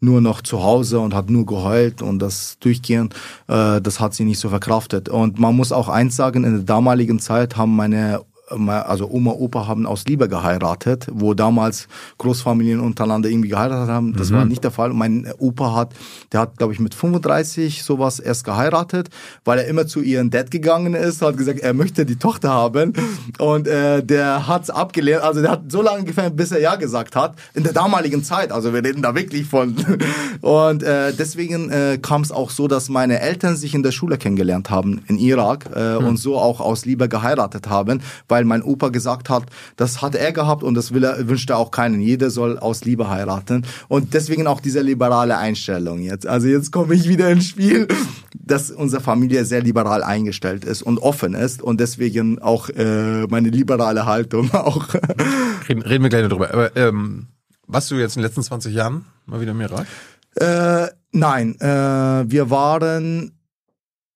nur 0.00 0.20
noch 0.20 0.42
zu 0.42 0.62
Hause 0.62 1.00
und 1.00 1.14
hat 1.14 1.30
nur 1.30 1.46
geheult 1.46 2.02
und 2.02 2.20
das 2.20 2.58
durchgehend, 2.60 3.14
äh, 3.48 3.80
das 3.80 4.00
hat 4.00 4.14
sie 4.14 4.24
nicht 4.24 4.38
so 4.38 4.48
verkraftet. 4.48 5.08
Und 5.08 5.38
man 5.38 5.56
muss 5.56 5.72
auch 5.72 5.88
eins 5.88 6.16
sagen, 6.16 6.44
in 6.44 6.54
der 6.54 6.64
damaligen 6.64 7.18
Zeit 7.18 7.56
haben 7.56 7.74
meine 7.74 8.20
also 8.50 9.10
Oma, 9.10 9.32
Opa 9.32 9.66
haben 9.66 9.86
aus 9.86 10.04
Liebe 10.06 10.28
geheiratet, 10.28 11.06
wo 11.12 11.34
damals 11.34 11.88
Großfamilien 12.18 12.80
untereinander 12.80 13.28
irgendwie 13.28 13.48
geheiratet 13.48 13.88
haben. 13.88 14.14
Das 14.14 14.30
mhm. 14.30 14.34
war 14.36 14.44
nicht 14.44 14.64
der 14.64 14.70
Fall. 14.70 14.92
Mein 14.92 15.30
Opa 15.38 15.74
hat, 15.74 15.92
der 16.32 16.40
hat, 16.40 16.56
glaube 16.56 16.72
ich, 16.72 16.80
mit 16.80 16.94
35 16.94 17.82
sowas 17.82 18.18
erst 18.18 18.44
geheiratet, 18.44 19.08
weil 19.44 19.58
er 19.58 19.66
immer 19.66 19.86
zu 19.86 20.00
ihrem 20.00 20.30
Dad 20.30 20.50
gegangen 20.50 20.94
ist, 20.94 21.22
hat 21.22 21.36
gesagt, 21.36 21.60
er 21.60 21.74
möchte 21.74 22.06
die 22.06 22.16
Tochter 22.16 22.50
haben. 22.50 22.92
Und 23.38 23.68
äh, 23.68 24.02
der 24.02 24.46
hat's 24.46 24.70
abgelehnt. 24.70 25.22
Also 25.22 25.42
der 25.42 25.52
hat 25.52 25.62
so 25.70 25.82
lange 25.82 26.04
gefällt, 26.04 26.36
bis 26.36 26.52
er 26.52 26.60
ja 26.60 26.76
gesagt 26.76 27.16
hat. 27.16 27.34
In 27.54 27.62
der 27.62 27.72
damaligen 27.72 28.22
Zeit. 28.24 28.52
Also 28.52 28.72
wir 28.72 28.82
reden 28.82 29.02
da 29.02 29.14
wirklich 29.14 29.46
von. 29.46 29.76
Und 30.40 30.82
äh, 30.82 31.12
deswegen 31.12 31.70
äh, 31.70 31.98
kam 32.00 32.22
es 32.22 32.32
auch 32.32 32.50
so, 32.50 32.68
dass 32.68 32.88
meine 32.88 33.20
Eltern 33.20 33.56
sich 33.56 33.74
in 33.74 33.82
der 33.82 33.92
Schule 33.92 34.18
kennengelernt 34.18 34.70
haben 34.70 35.02
in 35.08 35.18
Irak 35.18 35.66
äh, 35.74 35.98
mhm. 35.98 36.06
und 36.06 36.16
so 36.16 36.38
auch 36.38 36.60
aus 36.60 36.84
Liebe 36.84 37.08
geheiratet 37.08 37.68
haben, 37.68 38.00
weil 38.28 38.37
weil 38.38 38.44
mein 38.44 38.62
Opa 38.62 38.90
gesagt 38.90 39.30
hat, 39.30 39.46
das 39.74 40.00
hat 40.00 40.14
er 40.14 40.32
gehabt 40.32 40.62
und 40.62 40.74
das 40.74 40.94
will 40.94 41.02
er, 41.02 41.28
wünscht 41.28 41.50
er 41.50 41.58
auch 41.58 41.72
keinen. 41.72 42.00
Jeder 42.00 42.30
soll 42.30 42.56
aus 42.56 42.84
Liebe 42.84 43.10
heiraten. 43.10 43.66
Und 43.88 44.14
deswegen 44.14 44.46
auch 44.46 44.60
diese 44.60 44.80
liberale 44.80 45.36
Einstellung 45.36 45.98
jetzt. 46.00 46.24
Also 46.24 46.46
jetzt 46.46 46.70
komme 46.70 46.94
ich 46.94 47.08
wieder 47.08 47.28
ins 47.30 47.46
Spiel, 47.46 47.88
dass 48.34 48.70
unsere 48.70 49.02
Familie 49.02 49.44
sehr 49.44 49.60
liberal 49.60 50.04
eingestellt 50.04 50.64
ist 50.64 50.82
und 50.82 50.98
offen 50.98 51.34
ist 51.34 51.62
und 51.62 51.80
deswegen 51.80 52.40
auch 52.40 52.68
äh, 52.68 53.26
meine 53.26 53.48
liberale 53.48 54.06
Haltung 54.06 54.50
auch. 54.54 54.94
Reden, 55.68 55.82
reden 55.82 56.04
wir 56.04 56.10
gleich 56.10 56.28
darüber. 56.28 56.54
Aber 56.54 56.76
ähm, 56.76 57.26
warst 57.66 57.90
du 57.90 57.96
jetzt 57.96 58.14
in 58.14 58.22
den 58.22 58.28
letzten 58.28 58.44
20 58.44 58.72
Jahren 58.72 59.04
mal 59.26 59.40
wieder 59.40 59.50
im 59.50 59.60
Irak? 59.60 59.86
Äh, 60.36 60.86
nein, 61.10 61.56
äh, 61.60 61.66
wir 62.30 62.50
waren 62.50 63.32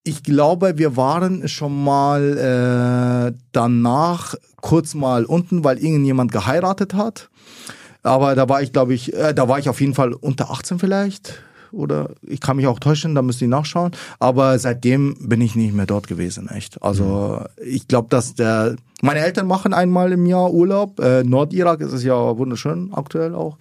ich 0.05 0.22
glaube, 0.22 0.78
wir 0.78 0.96
waren 0.96 1.48
schon 1.48 1.84
mal 1.84 3.32
äh, 3.32 3.38
danach 3.53 4.34
kurz 4.61 4.94
mal 4.94 5.24
unten, 5.24 5.64
weil 5.64 5.78
irgendjemand 5.78 6.32
geheiratet 6.32 6.94
hat. 6.94 7.30
Aber 8.03 8.34
da 8.34 8.48
war 8.48 8.62
ich, 8.62 8.72
glaube 8.72 8.94
ich, 8.94 9.14
äh, 9.14 9.32
da 9.32 9.48
war 9.48 9.59
ich 9.59 9.68
auf 9.68 9.80
jeden 9.80 9.94
Fall 9.94 10.12
unter 10.12 10.50
18 10.50 10.78
vielleicht. 10.78 11.42
Oder 11.70 12.11
ich 12.26 12.40
kann 12.40 12.57
mich 12.57 12.66
auch 12.66 12.80
täuschen, 12.80 13.14
da 13.14 13.22
müsste 13.22 13.46
ich 13.46 13.50
nachschauen. 13.50 13.92
Aber 14.18 14.59
seitdem 14.59 15.16
bin 15.20 15.40
ich 15.40 15.55
nicht 15.55 15.72
mehr 15.72 15.86
dort 15.86 16.07
gewesen, 16.07 16.48
echt. 16.48 16.82
Also 16.82 17.40
mhm. 17.40 17.64
ich 17.64 17.88
glaube, 17.88 18.09
dass 18.11 18.34
der. 18.34 18.76
Meine 19.00 19.20
Eltern 19.20 19.46
machen 19.46 19.72
einmal 19.72 20.12
im 20.12 20.26
Jahr 20.26 20.53
Urlaub. 20.53 21.00
Äh, 21.00 21.24
Nordirak 21.24 21.80
ist 21.80 21.92
es 21.92 22.05
ja 22.05 22.36
wunderschön 22.36 22.92
aktuell 22.92 23.34
auch. 23.34 23.57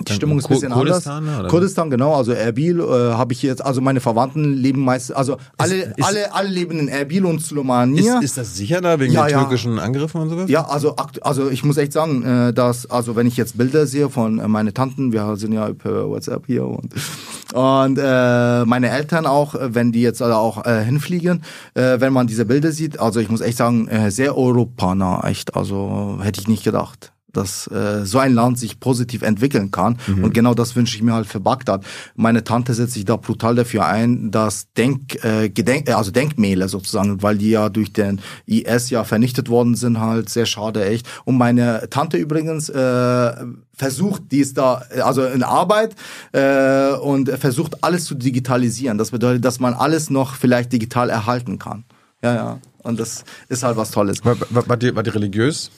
Die 0.00 0.12
Stimmung 0.12 0.38
ist 0.38 0.46
ein 0.46 0.54
bisschen 0.54 0.72
Kurdistan, 0.72 1.18
anders. 1.18 1.40
Oder? 1.40 1.48
Kurdistan, 1.48 1.88
genau. 1.88 2.14
Also 2.14 2.32
Erbil 2.32 2.80
äh, 2.80 2.82
habe 3.12 3.32
ich 3.32 3.42
jetzt, 3.42 3.64
also 3.64 3.80
meine 3.80 4.00
Verwandten 4.00 4.54
leben 4.54 4.84
meist, 4.84 5.14
also 5.14 5.36
alle, 5.56 5.76
ist, 5.76 5.98
ist, 5.98 6.04
alle, 6.04 6.34
alle 6.34 6.48
leben 6.48 6.78
in 6.80 6.88
Erbil 6.88 7.24
und 7.24 7.40
Slomania. 7.40 8.16
Ist, 8.18 8.24
ist 8.24 8.36
das 8.38 8.56
sicher 8.56 8.80
da 8.80 8.98
wegen 8.98 9.12
ja, 9.12 9.26
den 9.26 9.38
türkischen 9.38 9.78
Angriffen 9.78 10.20
und 10.20 10.30
sowas? 10.30 10.50
Ja, 10.50 10.66
also 10.66 10.96
also 11.20 11.48
ich 11.48 11.64
muss 11.64 11.76
echt 11.76 11.92
sagen, 11.92 12.24
äh, 12.24 12.52
dass 12.52 12.90
also 12.90 13.14
wenn 13.14 13.28
ich 13.28 13.36
jetzt 13.36 13.56
Bilder 13.56 13.86
sehe 13.86 14.10
von 14.10 14.40
äh, 14.40 14.48
meine 14.48 14.74
Tanten, 14.74 15.12
wir 15.12 15.36
sind 15.36 15.52
ja 15.52 15.72
per 15.72 16.08
WhatsApp 16.08 16.46
hier 16.46 16.66
und 16.66 16.92
und 17.54 17.98
äh, 17.98 18.64
meine 18.64 18.90
Eltern 18.90 19.26
auch, 19.26 19.54
wenn 19.58 19.92
die 19.92 20.02
jetzt 20.02 20.20
also 20.20 20.34
auch 20.34 20.66
äh, 20.66 20.84
hinfliegen, 20.84 21.44
äh, 21.74 22.00
wenn 22.00 22.12
man 22.12 22.26
diese 22.26 22.44
Bilder 22.44 22.72
sieht, 22.72 22.98
also 22.98 23.20
ich 23.20 23.30
muss 23.30 23.40
echt 23.40 23.58
sagen, 23.58 23.86
äh, 23.86 24.10
sehr 24.10 24.36
europanah, 24.36 25.24
echt, 25.24 25.54
also 25.54 26.18
hätte 26.20 26.40
ich 26.40 26.48
nicht 26.48 26.64
gedacht 26.64 27.13
dass 27.36 27.66
äh, 27.68 28.04
so 28.04 28.18
ein 28.18 28.34
Land 28.34 28.58
sich 28.58 28.80
positiv 28.80 29.22
entwickeln 29.22 29.70
kann. 29.70 29.98
Mhm. 30.06 30.24
Und 30.24 30.34
genau 30.34 30.54
das 30.54 30.76
wünsche 30.76 30.96
ich 30.96 31.02
mir 31.02 31.12
halt 31.12 31.26
für 31.26 31.40
Bagdad. 31.40 31.84
Meine 32.14 32.44
Tante 32.44 32.74
setzt 32.74 32.94
sich 32.94 33.04
da 33.04 33.16
brutal 33.16 33.54
dafür 33.54 33.86
ein, 33.86 34.30
dass 34.30 34.72
Denk, 34.72 35.24
äh, 35.24 35.48
Gedenk, 35.48 35.88
äh, 35.88 35.92
also 35.92 36.10
Denkmäler 36.10 36.68
sozusagen, 36.68 37.22
weil 37.22 37.38
die 37.38 37.50
ja 37.50 37.68
durch 37.68 37.92
den 37.92 38.20
IS 38.46 38.90
ja 38.90 39.04
vernichtet 39.04 39.48
worden 39.48 39.74
sind, 39.74 40.00
halt 40.00 40.28
sehr 40.28 40.46
schade 40.46 40.84
echt. 40.84 41.06
Und 41.24 41.36
meine 41.36 41.88
Tante 41.90 42.16
übrigens 42.16 42.68
äh, 42.68 43.32
versucht, 43.74 44.22
die 44.30 44.38
ist 44.38 44.56
da, 44.58 44.82
also 45.02 45.24
in 45.24 45.42
Arbeit 45.42 45.94
äh, 46.32 46.92
und 46.92 47.28
versucht 47.30 47.82
alles 47.82 48.04
zu 48.04 48.14
digitalisieren. 48.14 48.98
Das 48.98 49.10
bedeutet, 49.10 49.44
dass 49.44 49.60
man 49.60 49.74
alles 49.74 50.10
noch 50.10 50.34
vielleicht 50.34 50.72
digital 50.72 51.10
erhalten 51.10 51.58
kann. 51.58 51.84
Ja, 52.22 52.34
ja. 52.34 52.58
Und 52.82 53.00
das 53.00 53.24
ist 53.48 53.62
halt 53.62 53.76
was 53.76 53.90
Tolles. 53.90 54.24
War, 54.24 54.36
war, 54.50 54.68
war, 54.68 54.76
die, 54.76 54.94
war 54.94 55.02
die 55.02 55.10
religiös? 55.10 55.70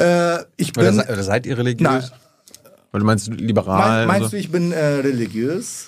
Äh, 0.00 0.44
ich 0.56 0.72
bin, 0.72 0.86
oder, 0.86 1.10
oder 1.10 1.22
seid 1.22 1.46
ihr 1.46 1.58
religiös? 1.58 1.82
Nein. 1.82 2.04
Weil 2.92 3.00
du 3.00 3.06
meinst 3.06 3.28
liberal? 3.28 4.06
Mein, 4.06 4.08
meinst 4.08 4.30
so? 4.30 4.36
du, 4.36 4.40
ich 4.40 4.50
bin 4.50 4.72
äh, 4.72 4.84
religiös? 4.84 5.84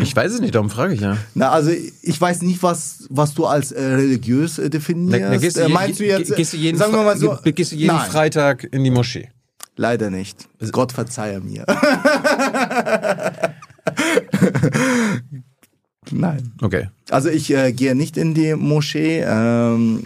ich 0.00 0.16
weiß 0.16 0.32
es 0.32 0.40
nicht, 0.40 0.54
darum 0.54 0.70
frage 0.70 0.94
ich 0.94 1.00
ja. 1.00 1.18
Na, 1.34 1.50
also 1.50 1.70
ich 1.70 2.18
weiß 2.18 2.40
nicht, 2.40 2.62
was, 2.62 3.04
was 3.10 3.34
du 3.34 3.44
als 3.44 3.70
äh, 3.72 3.82
religiös 3.82 4.58
äh, 4.58 4.70
definierst. 4.70 5.20
Na, 5.20 5.28
na, 5.30 5.36
gehst, 5.36 5.58
äh, 5.58 5.68
meinst 5.68 6.00
du 6.00 6.06
jetzt, 6.06 6.34
gehst 6.34 6.54
du 6.54 6.56
jeden, 6.56 6.78
sagen 6.78 6.94
wir 6.94 7.02
mal 7.02 7.18
so, 7.18 7.36
gehst 7.44 7.72
du 7.72 7.76
jeden 7.76 7.98
Freitag 7.98 8.64
in 8.64 8.82
die 8.82 8.90
Moschee? 8.90 9.28
Leider 9.76 10.08
nicht. 10.08 10.48
Gott 10.72 10.92
verzeihe 10.92 11.40
mir. 11.40 11.66
Nein. 16.10 16.52
Okay. 16.62 16.88
Also 17.10 17.28
ich 17.28 17.52
äh, 17.52 17.72
gehe 17.72 17.94
nicht 17.94 18.16
in 18.16 18.32
die 18.34 18.54
Moschee. 18.54 19.22
Ähm, 19.26 20.04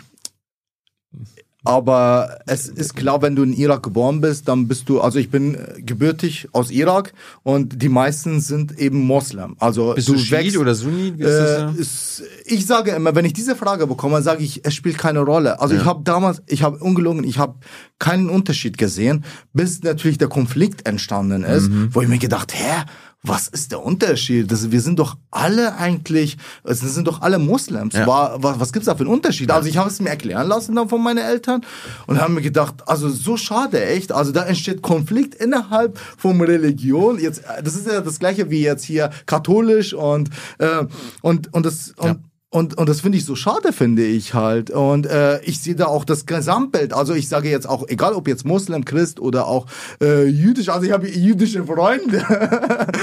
aber 1.68 2.38
es 2.46 2.66
ist 2.66 2.96
klar, 2.96 3.20
wenn 3.20 3.36
du 3.36 3.42
in 3.42 3.52
Irak 3.52 3.82
geboren 3.82 4.22
bist, 4.22 4.48
dann 4.48 4.68
bist 4.68 4.88
du, 4.88 5.02
also 5.02 5.18
ich 5.18 5.30
bin 5.30 5.58
gebürtig 5.76 6.48
aus 6.52 6.70
Irak 6.70 7.12
und 7.42 7.82
die 7.82 7.90
meisten 7.90 8.40
sind 8.40 8.78
eben 8.78 9.00
Moslem. 9.06 9.54
Also 9.58 9.92
bist 9.92 10.08
du, 10.08 10.14
du 10.14 10.18
Schiit 10.18 10.56
oder 10.56 10.74
Sunni? 10.74 11.08
Äh, 11.08 11.24
das 11.26 11.76
ist, 11.76 12.22
ich 12.46 12.64
sage 12.64 12.92
immer, 12.92 13.14
wenn 13.14 13.26
ich 13.26 13.34
diese 13.34 13.54
Frage 13.54 13.86
bekomme, 13.86 14.22
sage 14.22 14.42
ich, 14.42 14.64
es 14.64 14.74
spielt 14.74 14.96
keine 14.96 15.20
Rolle. 15.20 15.60
Also 15.60 15.74
ja. 15.74 15.82
ich 15.82 15.86
habe 15.86 16.00
damals, 16.04 16.42
ich 16.46 16.62
habe 16.62 16.78
ungelogen, 16.78 17.22
ich 17.22 17.36
habe 17.36 17.56
keinen 17.98 18.30
Unterschied 18.30 18.78
gesehen, 18.78 19.26
bis 19.52 19.82
natürlich 19.82 20.16
der 20.16 20.28
Konflikt 20.28 20.88
entstanden 20.88 21.44
ist, 21.44 21.68
mhm. 21.68 21.90
wo 21.92 22.00
ich 22.00 22.08
mir 22.08 22.16
gedacht, 22.16 22.54
hä, 22.54 22.84
was 23.28 23.48
ist 23.48 23.72
der 23.72 23.84
Unterschied? 23.84 24.50
Das, 24.50 24.70
wir 24.70 24.80
sind 24.80 24.98
doch 24.98 25.16
alle 25.30 25.76
eigentlich, 25.76 26.36
es 26.64 26.80
sind 26.80 27.06
doch 27.06 27.20
alle 27.20 27.38
Muslims. 27.38 27.94
Ja. 27.94 28.06
War, 28.06 28.42
was, 28.42 28.60
was 28.60 28.72
gibt's 28.72 28.86
da 28.86 28.94
für 28.94 29.00
einen 29.00 29.10
Unterschied? 29.10 29.50
Also 29.50 29.68
ich 29.68 29.76
habe 29.76 29.90
es 29.90 30.00
mir 30.00 30.10
erklären 30.10 30.48
lassen 30.48 30.74
dann 30.74 30.88
von 30.88 31.02
meinen 31.02 31.18
Eltern 31.18 31.62
und 32.06 32.20
haben 32.20 32.34
mir 32.34 32.42
gedacht, 32.42 32.86
also 32.86 33.08
so 33.08 33.36
schade 33.36 33.84
echt. 33.84 34.12
Also 34.12 34.32
da 34.32 34.44
entsteht 34.44 34.82
Konflikt 34.82 35.34
innerhalb 35.34 35.98
von 36.16 36.40
Religion. 36.40 37.18
Jetzt, 37.18 37.42
das 37.62 37.74
ist 37.76 37.86
ja 37.86 38.00
das 38.00 38.18
gleiche 38.18 38.50
wie 38.50 38.62
jetzt 38.62 38.84
hier 38.84 39.10
katholisch 39.26 39.94
und 39.94 40.30
äh, 40.58 40.84
und 41.22 41.52
und 41.52 41.66
das 41.66 41.92
und, 41.96 42.06
ja. 42.06 42.16
Und, 42.50 42.78
und 42.78 42.88
das 42.88 43.02
finde 43.02 43.18
ich 43.18 43.26
so 43.26 43.36
schade, 43.36 43.74
finde 43.74 44.06
ich 44.06 44.32
halt. 44.32 44.70
Und 44.70 45.04
äh, 45.04 45.38
ich 45.42 45.60
sehe 45.60 45.74
da 45.74 45.84
auch 45.84 46.06
das 46.06 46.24
Gesamtbild. 46.24 46.94
Also 46.94 47.12
ich 47.12 47.28
sage 47.28 47.50
jetzt 47.50 47.68
auch, 47.68 47.86
egal 47.88 48.14
ob 48.14 48.26
jetzt 48.26 48.46
Muslim, 48.46 48.86
Christ 48.86 49.20
oder 49.20 49.46
auch 49.46 49.66
äh, 50.00 50.24
jüdisch, 50.24 50.70
also 50.70 50.86
ich 50.86 50.92
habe 50.92 51.10
jüdische 51.10 51.66
Freunde. 51.66 52.24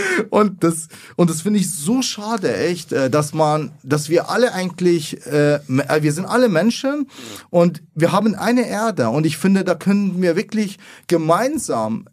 und 0.31 0.63
das, 0.63 0.87
und 1.15 1.29
das 1.29 1.41
finde 1.41 1.59
ich 1.59 1.71
so 1.71 2.01
schade, 2.01 2.57
echt, 2.57 2.91
äh, 2.91 3.11
dass 3.11 3.35
man, 3.35 3.71
dass 3.83 4.09
wir 4.09 4.31
alle 4.31 4.51
eigentlich, 4.51 5.23
äh, 5.27 5.55
äh, 5.57 6.01
wir 6.01 6.11
sind 6.11 6.25
alle 6.25 6.49
Menschen 6.49 7.07
und 7.51 7.83
wir 7.93 8.11
haben 8.11 8.33
eine 8.33 8.67
Erde. 8.67 9.09
Und 9.09 9.27
ich 9.27 9.37
finde, 9.37 9.63
da 9.63 9.75
können 9.75 10.23
wir 10.23 10.35
wirklich 10.35 10.79
gemeinsam 11.05 12.07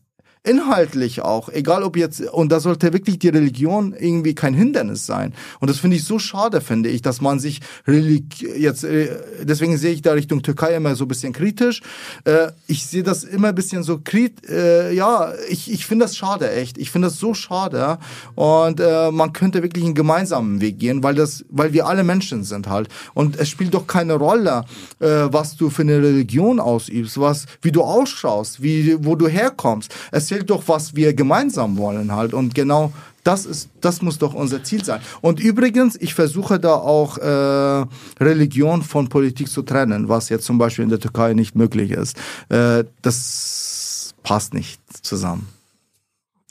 inhaltlich 0.44 1.22
auch, 1.22 1.48
egal 1.48 1.84
ob 1.84 1.96
jetzt, 1.96 2.20
und 2.20 2.50
da 2.50 2.58
sollte 2.58 2.92
wirklich 2.92 3.20
die 3.20 3.28
Religion 3.28 3.94
irgendwie 3.96 4.34
kein 4.34 4.54
Hindernis 4.54 5.06
sein. 5.06 5.34
Und 5.60 5.70
das 5.70 5.78
finde 5.78 5.96
ich 5.96 6.04
so 6.04 6.18
schade, 6.18 6.60
finde 6.60 6.88
ich, 6.88 7.00
dass 7.00 7.20
man 7.20 7.38
sich 7.38 7.60
Religi 7.86 8.48
jetzt, 8.58 8.82
äh, 8.82 9.08
deswegen 9.42 9.76
sehe 9.76 9.92
ich 9.92 10.02
da 10.02 10.14
Richtung 10.14 10.42
Türkei 10.42 10.74
immer 10.74 10.96
so 10.96 11.04
ein 11.04 11.08
bisschen 11.08 11.32
kritisch. 11.32 11.80
Äh, 12.24 12.48
ich 12.66 12.86
sehe 12.86 13.04
das 13.04 13.22
immer 13.22 13.48
ein 13.48 13.54
bisschen 13.54 13.84
so 13.84 14.00
krit, 14.02 14.44
äh, 14.48 14.92
ja, 14.92 15.32
ich, 15.48 15.70
ich 15.70 15.86
finde 15.86 16.06
das 16.06 16.16
schade, 16.16 16.50
echt. 16.50 16.76
Ich 16.76 16.90
finde 16.90 17.06
das 17.06 17.18
so 17.18 17.34
schade. 17.34 17.98
Und 18.34 18.80
man 18.80 19.32
könnte 19.32 19.62
wirklich 19.62 19.84
einen 19.84 19.94
gemeinsamen 19.94 20.60
Weg 20.60 20.78
gehen, 20.78 21.02
weil 21.02 21.14
das, 21.14 21.44
weil 21.50 21.72
wir 21.72 21.86
alle 21.86 22.02
Menschen 22.02 22.42
sind 22.42 22.68
halt. 22.68 22.88
Und 23.14 23.36
es 23.36 23.48
spielt 23.48 23.74
doch 23.74 23.86
keine 23.86 24.14
Rolle, 24.14 24.64
was 24.98 25.56
du 25.56 25.70
für 25.70 25.82
eine 25.82 25.98
Religion 25.98 26.58
ausübst, 26.58 27.20
was, 27.20 27.46
wie 27.60 27.72
du 27.72 27.82
ausschaust, 27.82 28.62
wie, 28.62 28.96
wo 29.04 29.14
du 29.14 29.28
herkommst. 29.28 29.94
Es 30.10 30.31
zählt 30.32 30.48
doch, 30.48 30.62
was 30.66 30.96
wir 30.96 31.12
gemeinsam 31.12 31.76
wollen 31.76 32.12
halt. 32.12 32.32
Und 32.32 32.54
genau 32.54 32.92
das 33.22 33.44
ist, 33.44 33.68
das 33.82 34.00
muss 34.00 34.18
doch 34.18 34.32
unser 34.32 34.64
Ziel 34.64 34.82
sein. 34.82 35.00
Und 35.20 35.38
übrigens, 35.40 35.96
ich 36.00 36.14
versuche 36.14 36.58
da 36.58 36.74
auch 36.74 37.18
äh, 37.18 37.86
Religion 38.18 38.82
von 38.82 39.08
Politik 39.08 39.48
zu 39.48 39.62
trennen, 39.62 40.08
was 40.08 40.30
jetzt 40.30 40.46
zum 40.46 40.56
Beispiel 40.56 40.84
in 40.84 40.88
der 40.88 41.00
Türkei 41.00 41.34
nicht 41.34 41.54
möglich 41.54 41.90
ist. 41.90 42.16
Äh, 42.48 42.84
das 43.02 44.14
passt 44.22 44.54
nicht 44.54 44.80
zusammen. 45.02 45.48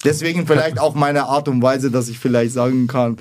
Deswegen 0.03 0.45
vielleicht 0.45 0.79
auch 0.79 0.93
meine 0.93 1.25
Art 1.25 1.47
und 1.47 1.61
Weise, 1.61 1.89
dass 1.89 2.07
ich 2.07 2.19
vielleicht 2.19 2.53
sagen 2.53 2.87
kann, 2.87 3.17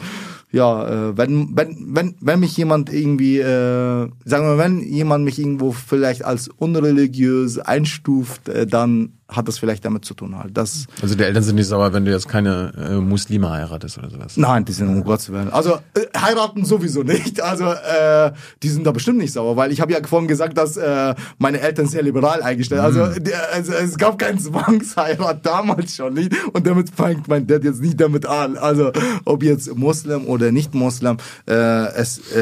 ja, 0.53 1.11
äh, 1.11 1.17
wenn, 1.17 1.57
wenn, 1.57 1.95
wenn, 1.95 2.17
wenn 2.21 2.41
mich 2.41 2.57
jemand 2.57 2.93
irgendwie, 2.93 3.39
äh, 3.39 4.09
sagen 4.25 4.47
wir, 4.47 4.59
wenn 4.59 4.81
jemand 4.81 5.25
mich 5.25 5.39
irgendwo 5.39 5.73
vielleicht 5.73 6.25
als 6.25 6.49
unreligiös 6.49 7.59
einstuft, 7.59 8.49
äh, 8.49 8.67
dann 8.67 9.20
hat 9.31 9.49
das 9.49 9.59
vielleicht 9.59 9.85
damit 9.85 10.05
zu 10.05 10.15
tun 10.15 10.37
halt. 10.37 10.57
Das 10.57 10.87
also 11.03 11.15
die 11.15 11.23
Eltern 11.23 11.43
sind 11.43 11.57
nicht 11.57 11.67
sauer, 11.67 11.93
wenn 11.93 12.05
du 12.05 12.11
jetzt 12.11 12.29
keine 12.29 12.73
äh, 12.77 12.95
Muslime 12.97 13.51
heiratest 13.51 13.99
oder 13.99 14.11
sowas? 14.11 14.37
Nein, 14.37 14.65
die 14.65 14.73
sind 14.73 14.89
um 14.89 15.05
Gottes 15.05 15.31
Willen. 15.31 15.51
Also 15.51 15.75
äh, 15.95 16.19
heiraten 16.19 16.65
sowieso 16.65 17.03
nicht. 17.03 17.41
Also 17.51 17.65
äh, 17.65 18.33
die 18.63 18.69
sind 18.69 18.87
da 18.87 18.93
bestimmt 18.93 19.19
nicht 19.19 19.33
sauer, 19.33 19.57
weil 19.57 19.73
ich 19.73 19.81
habe 19.81 19.93
ja 19.93 19.99
vorhin 20.07 20.29
gesagt, 20.29 20.57
dass 20.57 20.77
äh, 20.77 21.15
meine 21.39 21.61
Eltern 21.61 21.87
sehr 21.87 22.03
liberal 22.03 22.43
eingestellt. 22.43 22.81
Also, 22.81 23.07
mhm. 23.07 23.25
die, 23.25 23.33
also 23.35 23.73
es 23.73 23.97
gab 23.99 24.19
keinen 24.19 24.39
Zwangsheirat 24.39 25.45
damals 25.47 25.97
schon 25.97 26.15
nicht 26.15 26.33
und 26.53 26.67
damit 26.67 26.91
fängt 26.91 27.27
mein 27.29 27.47
Dad 27.47 27.65
jetzt 27.65 27.81
nicht 27.81 28.01
damit 28.01 28.27
an. 28.27 28.57
Also 28.57 28.93
ob 29.25 29.43
jetzt 29.43 29.75
Muslim 29.75 30.27
oder 30.27 30.53
nicht 30.53 30.75
Muslim, 30.75 31.17
äh, 31.49 31.55
es 31.55 32.21
äh, 32.33 32.41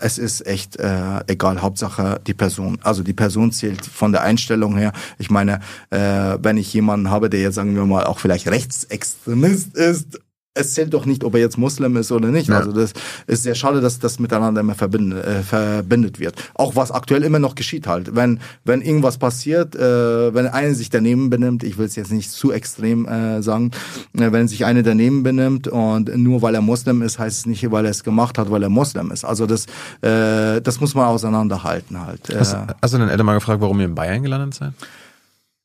es 0.00 0.18
ist 0.18 0.46
echt 0.46 0.76
äh, 0.76 1.20
egal. 1.26 1.62
Hauptsache 1.62 2.20
die 2.26 2.34
Person. 2.34 2.78
Also 2.82 3.02
die 3.02 3.12
Person 3.12 3.52
zählt 3.52 3.84
von 3.86 4.12
der 4.12 4.22
Einstellung 4.22 4.76
her. 4.76 4.92
Ich 5.18 5.30
meine 5.30 5.60
äh, 5.90 6.03
äh, 6.04 6.38
wenn 6.42 6.56
ich 6.56 6.72
jemanden 6.72 7.10
habe, 7.10 7.30
der 7.30 7.40
jetzt, 7.40 7.54
sagen 7.54 7.74
wir 7.74 7.84
mal, 7.86 8.04
auch 8.04 8.18
vielleicht 8.18 8.48
Rechtsextremist 8.48 9.76
ist, 9.76 10.20
es 10.54 10.72
zählt 10.74 10.94
doch 10.94 11.04
nicht, 11.04 11.24
ob 11.24 11.34
er 11.34 11.40
jetzt 11.40 11.58
Muslim 11.58 11.96
ist 11.96 12.12
oder 12.12 12.28
nicht. 12.28 12.48
Ja. 12.48 12.58
Also 12.58 12.72
das 12.72 12.92
ist 13.26 13.42
sehr 13.42 13.56
schade, 13.56 13.80
dass 13.80 13.98
das 13.98 14.20
miteinander 14.20 14.60
immer 14.60 14.76
verbindet, 14.76 15.24
äh, 15.24 15.42
verbindet 15.42 16.20
wird. 16.20 16.36
Auch 16.54 16.76
was 16.76 16.92
aktuell 16.92 17.24
immer 17.24 17.40
noch 17.40 17.56
geschieht 17.56 17.88
halt. 17.88 18.14
Wenn 18.14 18.38
wenn 18.64 18.80
irgendwas 18.80 19.18
passiert, 19.18 19.74
äh, 19.74 20.32
wenn 20.32 20.46
einer 20.46 20.74
sich 20.74 20.90
daneben 20.90 21.28
benimmt, 21.28 21.64
ich 21.64 21.76
will 21.76 21.86
es 21.86 21.96
jetzt 21.96 22.12
nicht 22.12 22.30
zu 22.30 22.52
extrem 22.52 23.06
äh, 23.06 23.42
sagen, 23.42 23.72
äh, 24.16 24.30
wenn 24.30 24.46
sich 24.46 24.64
einer 24.64 24.84
daneben 24.84 25.24
benimmt 25.24 25.66
und 25.66 26.16
nur 26.16 26.40
weil 26.40 26.54
er 26.54 26.62
Muslim 26.62 27.02
ist, 27.02 27.18
heißt 27.18 27.38
es 27.40 27.46
nicht, 27.46 27.68
weil 27.72 27.84
er 27.84 27.90
es 27.90 28.04
gemacht 28.04 28.38
hat, 28.38 28.48
weil 28.50 28.62
er 28.62 28.70
Muslim 28.70 29.10
ist. 29.10 29.24
Also 29.24 29.46
das 29.46 29.66
äh, 30.02 30.60
das 30.60 30.80
muss 30.80 30.94
man 30.94 31.06
auseinanderhalten 31.06 32.06
halt. 32.06 32.32
Hast, 32.32 32.56
hast 32.80 32.94
du 32.94 32.98
deinen 32.98 33.08
Eltern 33.08 33.26
mal 33.26 33.34
gefragt, 33.34 33.60
warum 33.60 33.80
ihr 33.80 33.86
in 33.86 33.96
Bayern 33.96 34.22
gelandet 34.22 34.54
seid? 34.54 34.72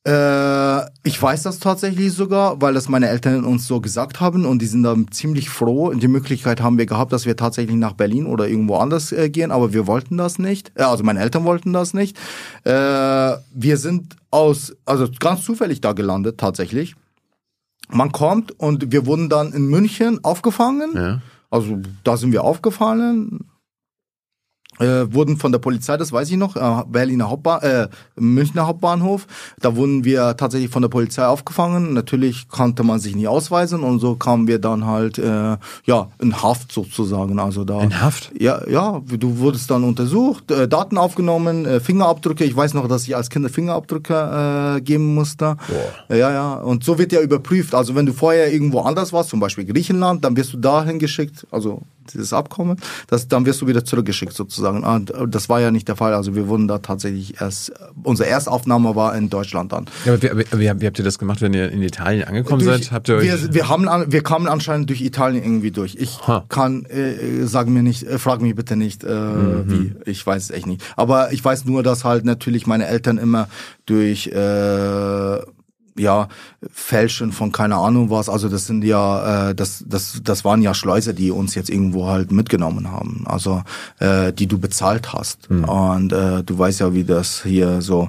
Äh, 0.06 0.80
ich 1.02 1.20
weiß 1.20 1.42
das 1.42 1.58
tatsächlich 1.58 2.12
sogar, 2.12 2.62
weil 2.62 2.72
das 2.72 2.88
meine 2.88 3.08
Eltern 3.08 3.44
uns 3.44 3.66
so 3.66 3.82
gesagt 3.82 4.20
haben 4.20 4.46
und 4.46 4.62
die 4.62 4.66
sind 4.66 4.82
da 4.82 4.96
ziemlich 5.10 5.50
froh. 5.50 5.92
Die 5.92 6.08
Möglichkeit 6.08 6.62
haben 6.62 6.78
wir 6.78 6.86
gehabt, 6.86 7.12
dass 7.12 7.26
wir 7.26 7.36
tatsächlich 7.36 7.76
nach 7.76 7.92
Berlin 7.92 8.24
oder 8.24 8.48
irgendwo 8.48 8.76
anders 8.76 9.12
äh, 9.12 9.28
gehen, 9.28 9.50
aber 9.50 9.74
wir 9.74 9.86
wollten 9.86 10.16
das 10.16 10.38
nicht. 10.38 10.72
Äh, 10.74 10.84
also 10.84 11.04
meine 11.04 11.20
Eltern 11.20 11.44
wollten 11.44 11.74
das 11.74 11.92
nicht. 11.92 12.16
Äh, 12.64 12.70
wir 12.72 13.76
sind 13.76 14.16
aus, 14.30 14.74
also 14.86 15.06
ganz 15.18 15.44
zufällig 15.44 15.82
da 15.82 15.92
gelandet 15.92 16.38
tatsächlich. 16.38 16.94
Man 17.90 18.10
kommt 18.12 18.58
und 18.58 18.92
wir 18.92 19.04
wurden 19.04 19.28
dann 19.28 19.52
in 19.52 19.66
München 19.66 20.24
aufgefangen. 20.24 20.92
Ja. 20.94 21.20
Also 21.50 21.78
da 22.04 22.16
sind 22.16 22.32
wir 22.32 22.44
aufgefallen, 22.44 23.40
äh, 24.80 25.12
wurden 25.12 25.36
von 25.36 25.52
der 25.52 25.58
Polizei, 25.58 25.96
das 25.96 26.12
weiß 26.12 26.30
ich 26.30 26.36
noch, 26.36 26.56
äh, 26.56 26.84
Berliner 26.88 27.30
Hauptbahn, 27.30 27.62
äh, 27.62 27.88
Münchner 28.16 28.66
Hauptbahnhof. 28.66 29.26
Da 29.60 29.76
wurden 29.76 30.04
wir 30.04 30.36
tatsächlich 30.36 30.70
von 30.70 30.82
der 30.82 30.88
Polizei 30.88 31.26
aufgefangen. 31.26 31.92
Natürlich 31.92 32.48
konnte 32.48 32.82
man 32.82 32.98
sich 32.98 33.14
nie 33.14 33.28
ausweisen 33.28 33.80
und 33.80 34.00
so 34.00 34.16
kamen 34.16 34.48
wir 34.48 34.58
dann 34.58 34.86
halt 34.86 35.18
äh, 35.18 35.56
ja 35.84 36.08
in 36.20 36.42
Haft 36.42 36.72
sozusagen. 36.72 37.38
Also 37.38 37.64
da 37.64 37.82
in 37.82 38.00
Haft? 38.00 38.32
Ja, 38.38 38.66
ja. 38.68 39.00
Du 39.06 39.38
wurdest 39.38 39.70
dann 39.70 39.84
untersucht, 39.84 40.50
äh, 40.50 40.66
Daten 40.66 40.98
aufgenommen, 40.98 41.66
äh, 41.66 41.80
Fingerabdrücke. 41.80 42.44
Ich 42.44 42.56
weiß 42.56 42.74
noch, 42.74 42.88
dass 42.88 43.04
ich 43.04 43.16
als 43.16 43.30
Kind 43.30 43.50
Fingerabdrücke 43.50 44.76
äh, 44.76 44.80
geben 44.80 45.14
musste. 45.14 45.56
Boah. 46.08 46.16
Ja, 46.16 46.30
ja. 46.32 46.54
Und 46.54 46.84
so 46.84 46.98
wird 46.98 47.12
ja 47.12 47.20
überprüft. 47.20 47.74
Also 47.74 47.94
wenn 47.94 48.06
du 48.06 48.12
vorher 48.12 48.52
irgendwo 48.52 48.80
anders 48.80 49.12
warst, 49.12 49.30
zum 49.30 49.40
Beispiel 49.40 49.64
Griechenland, 49.64 50.24
dann 50.24 50.36
wirst 50.36 50.52
du 50.52 50.58
dahin 50.58 50.98
geschickt. 50.98 51.46
Also 51.50 51.82
dieses 52.12 52.32
Abkommen, 52.32 52.76
das, 53.08 53.28
dann 53.28 53.46
wirst 53.46 53.60
du 53.60 53.66
wieder 53.66 53.84
zurückgeschickt 53.84 54.32
sozusagen. 54.32 54.84
Und 54.84 55.14
ah, 55.14 55.26
das 55.26 55.48
war 55.48 55.60
ja 55.60 55.70
nicht 55.70 55.88
der 55.88 55.96
Fall. 55.96 56.14
Also 56.14 56.34
wir 56.34 56.48
wurden 56.48 56.68
da 56.68 56.78
tatsächlich 56.78 57.40
erst, 57.40 57.72
unsere 58.02 58.28
Erstaufnahme 58.28 58.94
war 58.96 59.16
in 59.16 59.30
Deutschland 59.30 59.72
dann. 59.72 59.86
Ja, 60.04 60.14
aber 60.14 60.22
wie, 60.22 60.44
wie, 60.52 60.80
wie 60.80 60.86
habt 60.86 60.98
ihr 60.98 61.04
das 61.04 61.18
gemacht, 61.18 61.40
wenn 61.40 61.54
ihr 61.54 61.70
in 61.70 61.82
Italien 61.82 62.24
angekommen 62.24 62.64
durch, 62.64 62.84
seid? 62.84 62.92
Habt 62.92 63.08
ihr 63.08 63.20
wir, 63.20 63.54
wir, 63.54 63.68
haben, 63.68 63.86
wir 64.12 64.22
kamen 64.22 64.48
anscheinend 64.48 64.88
durch 64.90 65.00
Italien 65.00 65.42
irgendwie 65.42 65.70
durch. 65.70 65.96
Ich 65.98 66.26
ha. 66.26 66.44
kann, 66.48 66.84
äh, 66.86 67.46
sag 67.46 67.68
mir 67.68 67.82
nicht, 67.82 68.02
äh, 68.04 68.18
frag 68.18 68.40
mich 68.40 68.54
bitte 68.54 68.76
nicht, 68.76 69.04
äh, 69.04 69.14
mhm. 69.14 69.64
wie. 70.04 70.10
Ich 70.10 70.26
weiß 70.26 70.44
es 70.44 70.50
echt 70.50 70.66
nicht. 70.66 70.82
Aber 70.96 71.32
ich 71.32 71.44
weiß 71.44 71.64
nur, 71.64 71.82
dass 71.82 72.04
halt 72.04 72.24
natürlich 72.24 72.66
meine 72.66 72.86
Eltern 72.86 73.18
immer 73.18 73.48
durch 73.86 74.28
äh, 74.28 75.38
ja, 75.96 76.28
Fälschen 76.70 77.32
von 77.32 77.52
keine 77.52 77.76
Ahnung 77.76 78.10
was. 78.10 78.28
Also 78.28 78.48
das 78.48 78.66
sind 78.66 78.84
ja, 78.84 79.50
äh, 79.50 79.54
das, 79.54 79.84
das, 79.86 80.20
das 80.22 80.44
waren 80.44 80.62
ja 80.62 80.74
Schleuser, 80.74 81.12
die 81.12 81.30
uns 81.30 81.54
jetzt 81.54 81.70
irgendwo 81.70 82.06
halt 82.06 82.32
mitgenommen 82.32 82.90
haben. 82.90 83.24
Also 83.26 83.62
äh, 83.98 84.32
die 84.32 84.46
du 84.46 84.58
bezahlt 84.58 85.12
hast. 85.12 85.50
Mhm. 85.50 85.64
Und 85.64 86.12
äh, 86.12 86.42
du 86.42 86.58
weißt 86.58 86.80
ja, 86.80 86.94
wie 86.94 87.04
das 87.04 87.42
hier 87.42 87.82
so 87.82 88.08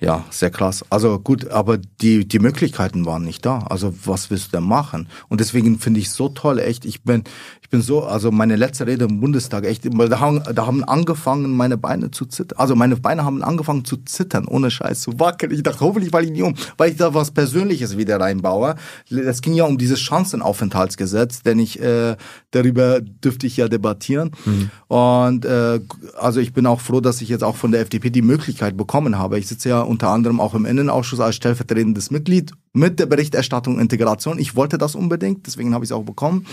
ja, 0.00 0.24
sehr 0.30 0.50
krass. 0.50 0.82
Also 0.88 1.18
gut, 1.18 1.48
aber 1.50 1.76
die, 1.76 2.26
die 2.26 2.38
Möglichkeiten 2.38 3.04
waren 3.04 3.22
nicht 3.22 3.44
da. 3.44 3.58
Also 3.68 3.92
was 4.06 4.30
willst 4.30 4.46
du 4.48 4.56
denn 4.56 4.66
machen? 4.66 5.08
Und 5.28 5.40
deswegen 5.40 5.78
finde 5.78 6.00
ich 6.00 6.10
so 6.10 6.30
toll, 6.30 6.58
echt, 6.58 6.86
ich 6.86 7.02
bin, 7.02 7.24
ich 7.70 7.78
bin 7.78 7.82
so, 7.82 8.02
also 8.02 8.32
meine 8.32 8.56
letzte 8.56 8.84
Rede 8.88 9.04
im 9.04 9.20
Bundestag, 9.20 9.64
echt, 9.64 9.84
da 9.86 10.18
haben, 10.18 10.42
da 10.42 10.66
haben 10.66 10.82
angefangen, 10.82 11.56
meine 11.56 11.78
Beine 11.78 12.10
zu 12.10 12.26
zittern. 12.26 12.58
Also 12.58 12.74
meine 12.74 12.96
Beine 12.96 13.24
haben 13.24 13.44
angefangen 13.44 13.84
zu 13.84 13.98
zittern, 13.98 14.48
ohne 14.48 14.72
Scheiß, 14.72 15.02
zu 15.02 15.20
wackeln. 15.20 15.52
Ich 15.52 15.62
dachte, 15.62 15.78
hoffentlich 15.78 16.10
falle 16.10 16.26
ich 16.26 16.32
nicht 16.32 16.42
um, 16.42 16.56
weil 16.78 16.90
ich 16.90 16.96
da 16.96 17.14
was 17.14 17.30
Persönliches 17.30 17.96
wieder 17.96 18.18
reinbaue. 18.18 18.74
Es 19.08 19.40
ging 19.40 19.54
ja 19.54 19.66
um 19.66 19.78
dieses 19.78 20.00
Chancenaufenthaltsgesetz, 20.00 21.44
denn 21.44 21.60
ich, 21.60 21.80
äh, 21.80 22.16
darüber 22.50 23.00
dürfte 23.00 23.46
ich 23.46 23.56
ja 23.56 23.68
debattieren. 23.68 24.32
Mhm. 24.46 24.70
Und 24.88 25.44
äh, 25.44 25.78
also 26.18 26.40
ich 26.40 26.52
bin 26.52 26.66
auch 26.66 26.80
froh, 26.80 27.00
dass 27.00 27.22
ich 27.22 27.28
jetzt 27.28 27.44
auch 27.44 27.54
von 27.54 27.70
der 27.70 27.82
FDP 27.82 28.10
die 28.10 28.22
Möglichkeit 28.22 28.76
bekommen 28.76 29.16
habe. 29.16 29.38
Ich 29.38 29.46
sitze 29.46 29.68
ja 29.68 29.82
unter 29.82 30.08
anderem 30.08 30.40
auch 30.40 30.54
im 30.56 30.66
Innenausschuss 30.66 31.20
als 31.20 31.36
stellvertretendes 31.36 32.10
Mitglied 32.10 32.50
mit 32.72 32.98
der 32.98 33.06
Berichterstattung 33.06 33.78
Integration. 33.78 34.38
Ich 34.38 34.54
wollte 34.56 34.78
das 34.78 34.94
unbedingt, 34.94 35.46
deswegen 35.46 35.74
habe 35.74 35.84
ich 35.84 35.90
es 35.90 35.96
auch 35.96 36.04
bekommen. 36.04 36.46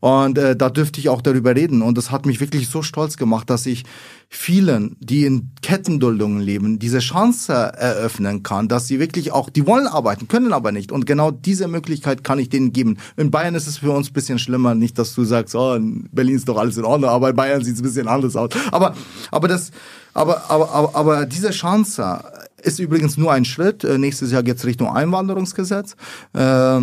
Und 0.00 0.38
äh, 0.38 0.55
äh, 0.56 0.58
da 0.58 0.70
dürfte 0.70 1.00
ich 1.00 1.08
auch 1.08 1.22
darüber 1.22 1.54
reden. 1.54 1.82
Und 1.82 1.98
das 1.98 2.10
hat 2.10 2.26
mich 2.26 2.40
wirklich 2.40 2.68
so 2.68 2.82
stolz 2.82 3.16
gemacht, 3.16 3.50
dass 3.50 3.66
ich 3.66 3.84
vielen, 4.28 4.96
die 5.00 5.24
in 5.24 5.50
Kettenduldungen 5.62 6.40
leben, 6.40 6.78
diese 6.78 6.98
Chance 6.98 7.52
eröffnen 7.52 8.42
kann, 8.42 8.68
dass 8.68 8.88
sie 8.88 8.98
wirklich 8.98 9.32
auch, 9.32 9.50
die 9.50 9.66
wollen 9.66 9.86
arbeiten, 9.86 10.28
können 10.28 10.52
aber 10.52 10.72
nicht. 10.72 10.90
Und 10.90 11.06
genau 11.06 11.30
diese 11.30 11.68
Möglichkeit 11.68 12.24
kann 12.24 12.38
ich 12.38 12.48
denen 12.48 12.72
geben. 12.72 12.98
In 13.16 13.30
Bayern 13.30 13.54
ist 13.54 13.66
es 13.66 13.78
für 13.78 13.92
uns 13.92 14.10
bisschen 14.10 14.38
schlimmer, 14.38 14.74
nicht, 14.74 14.98
dass 14.98 15.14
du 15.14 15.24
sagst, 15.24 15.54
oh, 15.54 15.74
in 15.74 16.08
Berlin 16.10 16.36
ist 16.36 16.48
doch 16.48 16.58
alles 16.58 16.76
in 16.76 16.84
Ordnung, 16.84 17.10
aber 17.10 17.30
in 17.30 17.36
Bayern 17.36 17.62
sieht 17.62 17.74
es 17.74 17.80
ein 17.80 17.84
bisschen 17.84 18.08
anders 18.08 18.34
aus. 18.36 18.50
Aber, 18.72 18.94
aber 19.30 19.48
das, 19.48 19.70
aber, 20.12 20.50
aber, 20.50 20.70
aber, 20.72 20.94
aber 20.94 21.26
diese 21.26 21.50
Chance 21.50 22.20
ist 22.62 22.80
übrigens 22.80 23.16
nur 23.16 23.32
ein 23.32 23.44
Schritt. 23.44 23.84
Nächstes 23.84 24.32
Jahr 24.32 24.42
geht's 24.42 24.64
Richtung 24.64 24.88
Einwanderungsgesetz. 24.88 25.94
Äh, 26.32 26.80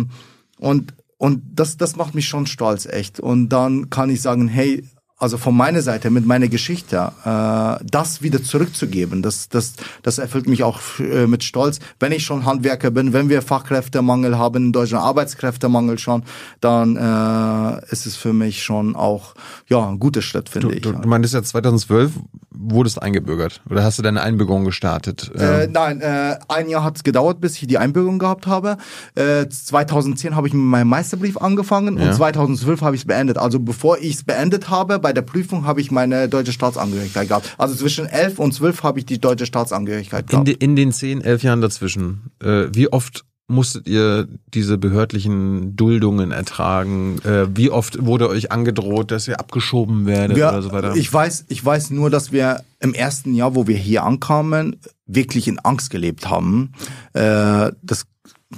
und 0.58 0.94
und 1.24 1.40
das, 1.54 1.78
das 1.78 1.96
macht 1.96 2.14
mich 2.14 2.28
schon 2.28 2.46
stolz, 2.46 2.84
echt. 2.84 3.18
Und 3.18 3.48
dann 3.48 3.88
kann 3.88 4.10
ich 4.10 4.20
sagen, 4.20 4.46
hey, 4.46 4.84
also 5.16 5.38
von 5.38 5.56
meiner 5.56 5.80
Seite 5.80 6.10
mit 6.10 6.26
meiner 6.26 6.48
Geschichte, 6.48 7.12
äh, 7.24 7.84
das 7.88 8.20
wieder 8.22 8.42
zurückzugeben, 8.42 9.22
das, 9.22 9.48
das, 9.48 9.74
das 10.02 10.18
erfüllt 10.18 10.48
mich 10.48 10.64
auch 10.64 10.80
äh, 10.98 11.26
mit 11.26 11.44
Stolz. 11.44 11.78
Wenn 12.00 12.10
ich 12.12 12.24
schon 12.24 12.44
Handwerker 12.44 12.90
bin, 12.90 13.12
wenn 13.12 13.28
wir 13.28 13.40
Fachkräftemangel 13.40 14.36
haben 14.36 14.66
in 14.66 14.72
Deutschland, 14.72 15.04
Arbeitskräftemangel 15.04 15.98
schon, 15.98 16.24
dann 16.60 16.96
äh, 16.96 17.92
ist 17.92 18.06
es 18.06 18.16
für 18.16 18.32
mich 18.32 18.62
schon 18.64 18.96
auch 18.96 19.34
ja 19.68 19.88
ein 19.88 20.00
guter 20.00 20.20
Schritt, 20.20 20.48
finde 20.48 20.68
du, 20.68 20.74
ich. 20.74 20.82
Du, 20.82 20.92
du 20.92 21.08
meintest 21.08 21.34
ja 21.34 21.42
2012 21.42 22.10
wurdest 22.56 23.02
eingebürgert 23.02 23.60
oder 23.68 23.82
hast 23.84 23.98
du 23.98 24.02
deine 24.02 24.22
Einbürgerung 24.22 24.64
gestartet? 24.64 25.30
Äh, 25.36 25.68
nein, 25.68 26.00
äh, 26.00 26.36
ein 26.48 26.68
Jahr 26.68 26.84
hat 26.84 26.96
es 26.96 27.04
gedauert, 27.04 27.40
bis 27.40 27.60
ich 27.60 27.66
die 27.66 27.78
Einbürgerung 27.78 28.18
gehabt 28.18 28.46
habe. 28.46 28.78
Äh, 29.14 29.48
2010 29.48 30.36
habe 30.36 30.46
ich 30.48 30.54
mit 30.54 30.62
meinem 30.62 30.88
Meisterbrief 30.88 31.36
angefangen 31.36 31.98
Ja. 31.98 32.06
und 32.06 32.14
2012 32.14 32.80
habe 32.80 32.94
ich 32.96 33.02
es 33.02 33.06
beendet. 33.06 33.38
Also 33.38 33.58
bevor 33.60 33.98
ich 33.98 34.14
es 34.14 34.24
beendet 34.24 34.70
habe, 34.70 34.98
bei 35.04 35.12
der 35.12 35.20
Prüfung 35.20 35.66
habe 35.66 35.82
ich 35.82 35.90
meine 35.90 36.30
deutsche 36.30 36.52
Staatsangehörigkeit 36.52 37.28
gehabt. 37.28 37.54
Also 37.58 37.74
zwischen 37.74 38.06
11 38.06 38.38
und 38.38 38.54
12 38.54 38.82
habe 38.82 38.98
ich 38.98 39.04
die 39.04 39.20
deutsche 39.20 39.44
Staatsangehörigkeit 39.44 40.24
in, 40.24 40.28
gehabt. 40.30 40.48
de, 40.48 40.54
in 40.54 40.76
den 40.76 40.92
zehn, 40.92 41.20
elf 41.20 41.42
Jahren 41.42 41.60
dazwischen, 41.60 42.30
äh, 42.42 42.68
wie 42.72 42.90
oft 42.90 43.26
musstet 43.46 43.86
ihr 43.86 44.26
diese 44.54 44.78
behördlichen 44.78 45.76
Duldungen 45.76 46.30
ertragen? 46.30 47.18
Äh, 47.22 47.54
wie 47.54 47.68
oft 47.68 48.02
wurde 48.02 48.30
euch 48.30 48.50
angedroht, 48.50 49.10
dass 49.10 49.28
ihr 49.28 49.38
abgeschoben 49.38 50.06
werdet 50.06 50.38
Wir, 50.38 50.48
oder 50.48 50.62
so 50.62 50.72
weiter? 50.72 50.96
Ich 50.96 51.12
weiß, 51.12 51.44
ich 51.48 51.62
weiß 51.62 51.90
nur, 51.90 52.08
dass 52.08 52.32
wir 52.32 52.64
im 52.80 52.94
ersten 52.94 53.34
Jahr, 53.34 53.54
wo 53.54 53.66
wir 53.66 53.76
hier 53.76 54.04
ankamen, 54.04 54.76
wirklich 55.06 55.48
in 55.48 55.58
Angst 55.58 55.90
gelebt 55.90 56.30
haben. 56.30 56.72
Äh, 57.12 57.72
das, 57.82 58.06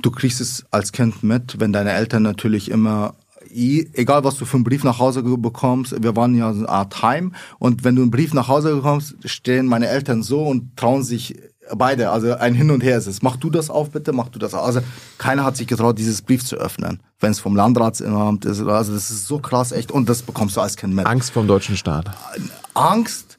du 0.00 0.12
kriegst 0.12 0.40
es 0.40 0.64
als 0.70 0.92
Kind 0.92 1.24
mit, 1.24 1.58
wenn 1.58 1.72
deine 1.72 1.90
Eltern 1.90 2.22
natürlich 2.22 2.70
immer 2.70 3.14
egal 3.56 4.24
was 4.24 4.36
du 4.36 4.44
für 4.44 4.56
einen 4.56 4.64
Brief 4.64 4.84
nach 4.84 4.98
Hause 4.98 5.22
bekommst, 5.22 5.94
wir 6.02 6.14
waren 6.16 6.36
ja 6.36 6.52
so 6.52 6.60
eine 6.60 6.68
Art 6.68 7.02
Heim 7.02 7.34
und 7.58 7.84
wenn 7.84 7.96
du 7.96 8.02
einen 8.02 8.10
Brief 8.10 8.34
nach 8.34 8.48
Hause 8.48 8.76
bekommst, 8.76 9.16
stehen 9.24 9.66
meine 9.66 9.88
Eltern 9.88 10.22
so 10.22 10.42
und 10.42 10.76
trauen 10.76 11.02
sich 11.02 11.36
beide, 11.74 12.10
also 12.10 12.34
ein 12.34 12.54
Hin 12.54 12.70
und 12.70 12.82
Her 12.82 12.98
ist 12.98 13.06
es. 13.06 13.22
Mach 13.22 13.36
du 13.36 13.50
das 13.50 13.70
auf 13.70 13.90
bitte, 13.90 14.12
mach 14.12 14.28
du 14.28 14.38
das 14.38 14.54
auf. 14.54 14.64
Also 14.64 14.80
keiner 15.18 15.44
hat 15.44 15.56
sich 15.56 15.66
getraut, 15.66 15.98
dieses 15.98 16.22
Brief 16.22 16.44
zu 16.44 16.56
öffnen, 16.56 17.00
wenn 17.20 17.30
es 17.30 17.40
vom 17.40 17.56
Landratsamt 17.56 18.44
ist. 18.44 18.60
Also 18.62 18.94
das 18.94 19.10
ist 19.10 19.26
so 19.26 19.38
krass 19.38 19.72
echt 19.72 19.90
und 19.90 20.08
das 20.08 20.22
bekommst 20.22 20.56
du 20.56 20.60
als 20.60 20.76
Kind 20.76 20.94
mit. 20.94 21.06
Angst 21.06 21.32
vom 21.32 21.46
deutschen 21.46 21.76
Staat. 21.76 22.10
Angst, 22.74 23.38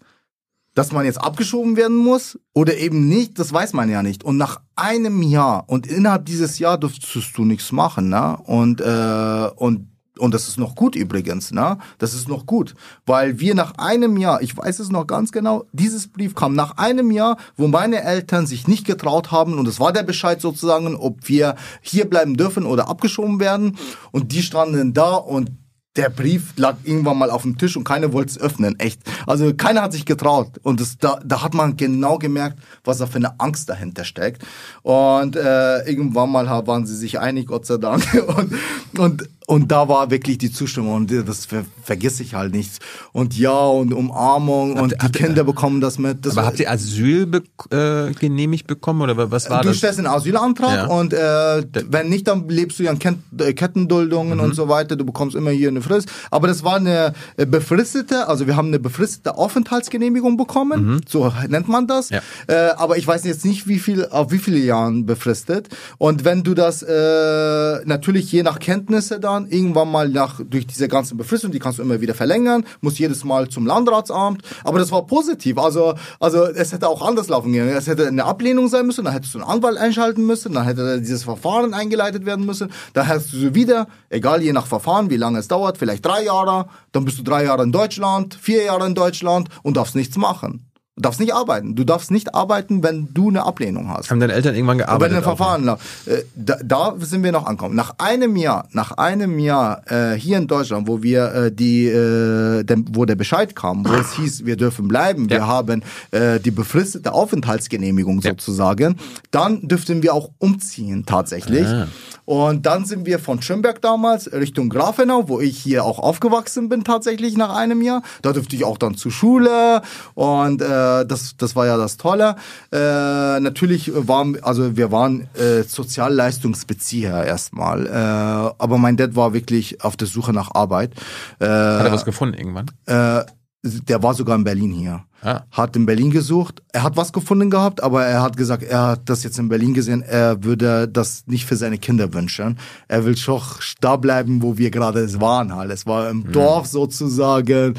dass 0.74 0.91
man 0.91 1.05
jetzt 1.05 1.20
abgeschoben 1.20 1.76
werden 1.76 1.97
muss 1.97 2.39
oder 2.53 2.78
eben 2.78 3.07
nicht, 3.07 3.39
das 3.39 3.51
weiß 3.51 3.74
man 3.74 3.89
ja 3.89 4.03
nicht. 4.03 4.24
Und 4.24 4.38
nach 4.38 4.61
einem 4.76 5.24
Jahr 5.24 5.63
und 5.68 5.88
innerhalb 5.88 6.26
dieses 6.26 6.59
Jahr 6.59 6.78
durftest 6.78 7.38
du 7.38 7.45
nichts 7.45 7.72
machen, 7.72 8.09
ne? 8.09 8.38
Und 8.45 8.82
äh, 8.82 9.49
und 9.55 9.88
und 10.18 10.34
das 10.34 10.47
ist 10.47 10.57
noch 10.57 10.76
gut 10.76 10.95
übrigens, 10.95 11.51
ne? 11.51 11.78
Das 11.97 12.13
ist 12.13 12.28
noch 12.28 12.45
gut, 12.45 12.76
weil 13.05 13.39
wir 13.39 13.55
nach 13.55 13.74
einem 13.78 14.18
Jahr, 14.18 14.41
ich 14.41 14.57
weiß 14.57 14.80
es 14.80 14.89
noch 14.89 15.05
ganz 15.05 15.32
genau, 15.32 15.65
dieses 15.72 16.07
Brief 16.07 16.36
kam 16.36 16.53
nach 16.53 16.78
einem 16.78 17.11
Jahr, 17.11 17.38
wo 17.55 17.68
meine 17.68 18.03
Eltern 18.03 18.47
sich 18.47 18.68
nicht 18.68 18.86
getraut 18.86 19.32
haben 19.32 19.57
und 19.57 19.68
es 19.68 19.80
war 19.80 19.93
der 19.93 20.03
Bescheid 20.03 20.41
sozusagen, 20.41 20.95
ob 20.95 21.28
wir 21.28 21.55
hier 21.82 22.09
bleiben 22.09 22.38
dürfen 22.38 22.65
oder 22.65 22.89
abgeschoben 22.89 23.39
werden 23.39 23.78
und 24.11 24.32
die 24.32 24.41
standen 24.41 24.93
da 24.93 25.15
und 25.15 25.51
der 25.97 26.09
Brief 26.09 26.53
lag 26.57 26.78
irgendwann 26.84 27.18
mal 27.18 27.32
auf 27.32 27.41
dem 27.41 27.57
Tisch 27.57 27.76
und 27.76 27.84
keiner 27.84 28.13
wollte 28.13 28.32
es 28.32 28.39
öffnen, 28.39 28.80
echt. 28.80 29.01
Also 29.26 29.53
keiner 29.53 29.82
hat 29.82 29.93
sich 29.93 30.05
getraut. 30.05 30.59
Und 30.63 30.80
das, 30.80 30.97
da, 30.97 31.20
da 31.26 31.41
hat 31.41 31.53
man 31.53 31.76
genau 31.76 32.18
gemerkt, 32.18 32.59
was 32.84 32.99
da 32.99 33.07
für 33.07 33.15
eine 33.15 33.39
Angst 33.39 33.68
dahinter 33.70 34.05
steckt. 34.05 34.43
Und 34.84 35.36
äh, 35.36 35.82
irgendwann 35.89 36.32
mal 36.32 36.47
waren 36.68 36.86
sie 36.86 36.95
sich 36.95 37.20
einig, 37.20 37.47
Gott 37.47 37.65
sei 37.65 37.78
Dank. 37.78 38.03
Und, 38.38 38.53
und, 38.97 39.30
und 39.49 39.71
da 39.71 39.87
war 39.87 40.11
wirklich 40.11 40.37
die 40.37 40.51
Zustimmung 40.51 40.93
und 40.93 41.11
das 41.27 41.45
ver 41.45 41.63
vergiss 41.81 42.19
ich 42.19 42.33
halt 42.33 42.53
nicht. 42.53 42.79
Und 43.13 43.37
ja, 43.37 43.57
und 43.57 43.93
Umarmung 43.93 44.75
und 44.77 44.91
die 44.91 44.97
habt 44.99 45.15
Kinder 45.15 45.45
bekommen 45.45 45.79
das 45.79 45.97
mit. 45.97 46.25
Das 46.25 46.33
Aber 46.33 46.41
war- 46.41 46.47
habt 46.47 46.59
ihr 46.59 46.69
Asyl 46.69 47.25
be 47.25 47.41
äh, 47.71 48.11
genehmigt 48.11 48.67
bekommen 48.67 49.01
oder 49.01 49.31
was 49.31 49.49
war 49.49 49.61
du 49.61 49.69
das? 49.69 49.77
stellst 49.77 49.99
einen 49.99 50.07
Asylantrag 50.07 50.75
Ja. 50.75 50.85
und 50.87 51.13
äh, 51.13 51.63
wenn 51.89 52.09
nicht, 52.09 52.27
dann 52.27 52.49
lebst 52.49 52.77
du 52.77 52.83
ja 52.83 52.91
in 52.91 52.99
Ken 52.99 53.23
äh, 53.39 53.53
Kettenduldungen 53.53 54.37
Mhm. 54.37 54.43
und 54.43 54.53
so 54.53 54.67
weiter. 54.67 54.97
Du 54.97 55.05
bekommst 55.05 55.33
immer 55.33 55.51
hier 55.51 55.69
eine 55.69 55.81
Frist. 55.81 56.09
Aber 56.29 56.47
das 56.49 56.65
war 56.65 56.75
eine 56.75 57.13
äh, 57.37 57.45
befristete, 57.45 58.27
also 58.27 58.47
wir 58.47 58.57
haben 58.57 58.67
eine 58.67 58.79
befristete 58.79 59.37
Aufenthaltsgenehmigung 59.37 60.35
bekommen. 60.35 61.01
So 61.07 61.31
nennt 61.47 61.69
man 61.69 61.87
das. 61.87 62.09
Mhm. 62.11 62.17
Ja. 62.49 62.71
Äh, 62.71 62.71
aber 62.75 62.97
ich 62.97 63.07
weiß 63.07 63.23
jetzt 63.23 63.45
nicht, 63.45 63.65
wie 63.67 63.79
viel, 63.79 64.05
auf 64.07 64.29
wie 64.33 64.39
viele 64.39 64.57
Jahren 64.59 65.05
befristet. 65.05 65.69
Und 65.97 66.25
wenn 66.25 66.43
du 66.43 66.53
das 66.53 66.83
äh, 66.83 67.85
natürlich 67.85 68.29
je 68.29 68.43
nach 68.43 68.59
Kenntnisse 68.59 69.21
dann 69.21 69.36
irgendwann 69.45 69.91
mal 69.91 70.09
nach 70.09 70.41
durch 70.43 70.65
diese 70.65 70.88
ganzen 70.88 71.17
Befristungen, 71.17 71.53
die 71.53 71.59
kannst 71.59 71.77
du 71.77 71.83
immer 71.83 72.01
wieder 72.01 72.15
verlängern, 72.15 72.65
musst 72.81 72.97
jedes 72.97 73.23
Mal 73.23 73.49
zum 73.49 73.67
Landratsamt. 73.67 74.41
Aber 74.63 74.79
das 74.79 74.91
war 74.91 75.05
positiv. 75.05 75.59
Also 75.59 75.93
also 76.19 76.45
es 76.45 76.71
hätte 76.71 76.88
auch 76.88 77.01
anders 77.01 77.27
laufen 77.27 77.53
können. 77.53 77.69
Es 77.69 77.88
hätte 77.88 78.07
eine 78.07 78.25
Ablehnung 78.25 78.67
sein 78.67 78.85
müssen, 78.85 79.05
dann 79.05 79.13
hättest 79.13 79.33
du 79.33 79.39
einen 79.39 79.49
Anwalt 79.49 79.77
einschalten 79.77 80.25
müssen, 80.25 80.53
dann 80.53 80.65
hätte 80.65 80.99
dieses 80.99 81.23
Verfahren 81.23 81.73
eingeleitet 81.73 82.25
werden 82.25 82.45
müssen, 82.45 82.71
dann 82.93 83.05
hättest 83.05 83.33
du 83.33 83.53
wieder, 83.53 83.88
egal 84.09 84.41
je 84.41 84.53
nach 84.53 84.67
Verfahren, 84.67 85.09
wie 85.09 85.17
lange 85.17 85.39
es 85.39 85.47
dauert, 85.47 85.77
vielleicht 85.77 86.05
drei 86.05 86.23
Jahre, 86.23 86.67
dann 86.91 87.05
bist 87.05 87.19
du 87.19 87.23
drei 87.23 87.45
Jahre 87.45 87.63
in 87.63 87.71
Deutschland, 87.71 88.35
vier 88.35 88.63
Jahre 88.63 88.85
in 88.88 88.95
Deutschland 88.95 89.49
und 89.63 89.77
darfst 89.77 89.95
nichts 89.95 90.17
machen. 90.17 90.66
Du 90.97 91.03
darfst 91.03 91.19
nicht 91.19 91.33
arbeiten. 91.35 91.75
Du 91.75 91.83
darfst 91.83 92.09
nicht 92.09 92.33
arbeiten, 92.33 92.81
wenn 92.81 93.07
du 93.13 93.29
eine 93.29 93.45
Ablehnung 93.45 93.87
hast. 93.89 94.09
Haben 94.09 94.19
deine 94.19 94.33
Eltern 94.33 94.55
irgendwann 94.55 94.79
gearbeitet? 94.79 95.09
in 95.11 95.17
den 95.19 95.23
Verfahren, 95.23 95.63
lau- 95.63 95.77
äh, 96.07 96.23
da, 96.35 96.57
da 96.63 96.95
sind 96.99 97.21
wir 97.23 97.31
noch 97.31 97.45
angekommen. 97.45 97.75
Nach 97.75 97.93
einem 97.99 98.35
Jahr, 98.35 98.67
nach 98.71 98.93
einem 98.93 99.37
Jahr 99.37 99.83
äh, 99.91 100.15
hier 100.17 100.37
in 100.39 100.47
Deutschland, 100.47 100.87
wo 100.87 101.03
wir 101.03 101.31
äh, 101.35 101.51
die, 101.51 101.85
äh, 101.85 102.63
dem, 102.63 102.85
wo 102.93 103.05
der 103.05 103.13
Bescheid 103.15 103.55
kam, 103.55 103.87
wo 103.87 103.93
es 103.93 104.13
hieß, 104.13 104.45
wir 104.45 104.55
dürfen 104.57 104.87
bleiben, 104.87 105.29
wir 105.29 105.37
Ja. 105.37 105.47
haben 105.47 105.83
äh, 106.09 106.39
die 106.39 106.49
befristete 106.49 107.13
Aufenthaltsgenehmigung 107.13 108.19
Ja. 108.21 108.31
sozusagen, 108.31 108.97
dann 109.29 109.67
dürften 109.67 110.01
wir 110.01 110.15
auch 110.15 110.31
umziehen 110.39 111.05
tatsächlich. 111.05 111.67
Ah. 111.67 111.87
Und 112.25 112.65
dann 112.65 112.83
sind 112.85 113.05
wir 113.05 113.19
von 113.19 113.41
Schönberg 113.41 113.81
damals 113.81 114.31
Richtung 114.33 114.67
Grafenau, 114.67 115.29
wo 115.29 115.39
ich 115.39 115.57
hier 115.59 115.85
auch 115.85 115.99
aufgewachsen 115.99 116.67
bin 116.69 116.83
tatsächlich 116.83 117.37
nach 117.37 117.55
einem 117.55 117.81
Jahr. 117.81 118.01
Da 118.21 118.33
durfte 118.33 118.55
ich 118.55 118.65
auch 118.65 118.77
dann 118.77 118.95
zur 118.95 119.11
Schule 119.11 119.81
und 120.15 120.61
äh, 120.61 120.65
das, 121.05 121.35
das 121.38 121.55
war 121.55 121.65
ja 121.65 121.77
das 121.77 121.97
Tolle. 121.97 122.35
Äh, 122.71 123.39
natürlich 123.39 123.91
waren, 123.93 124.41
also 124.43 124.75
wir 124.77 124.91
waren 124.91 125.27
äh, 125.35 125.63
Sozialleistungsbezieher 125.63 127.23
erstmal, 127.25 127.88
äh, 127.88 127.89
aber 127.91 128.77
mein 128.77 128.97
Dad 128.97 129.15
war 129.15 129.33
wirklich 129.33 129.83
auf 129.83 129.97
der 129.97 130.07
Suche 130.07 130.33
nach 130.33 130.53
Arbeit. 130.53 130.91
Äh, 131.39 131.45
Hat 131.45 131.85
er 131.85 131.91
was 131.91 132.05
gefunden 132.05 132.35
irgendwann? 132.35 132.67
äh, 132.85 133.23
der 133.63 134.01
war 134.03 134.13
sogar 134.13 134.35
in 134.35 134.43
Berlin 134.43 134.71
hier. 134.71 135.03
Ah. 135.21 135.41
Hat 135.51 135.75
in 135.75 135.85
Berlin 135.85 136.11
gesucht. 136.11 136.61
Er 136.71 136.83
hat 136.83 136.95
was 136.95 137.11
gefunden 137.11 137.49
gehabt, 137.49 137.81
aber 137.81 138.05
er 138.05 138.21
hat 138.21 138.38
gesagt, 138.38 138.63
er 138.63 138.83
hat 138.88 139.09
das 139.09 139.23
jetzt 139.23 139.39
in 139.39 139.49
Berlin 139.49 139.73
gesehen. 139.73 140.03
Er 140.03 140.43
würde 140.43 140.88
das 140.88 141.23
nicht 141.25 141.45
für 141.45 141.55
seine 141.55 141.79
Kinder 141.79 142.13
wünschen. 142.13 142.59
Er 142.88 143.03
will 143.03 143.17
schon 143.17 143.41
da 143.81 143.95
bleiben, 143.95 144.41
wo 144.43 144.57
wir 144.57 144.69
gerade 144.69 145.19
waren. 145.19 145.55
Halt. 145.55 145.71
Es 145.71 145.85
war 145.88 146.09
im 146.09 146.31
Dorf 146.31 146.67
sozusagen. 146.67 147.73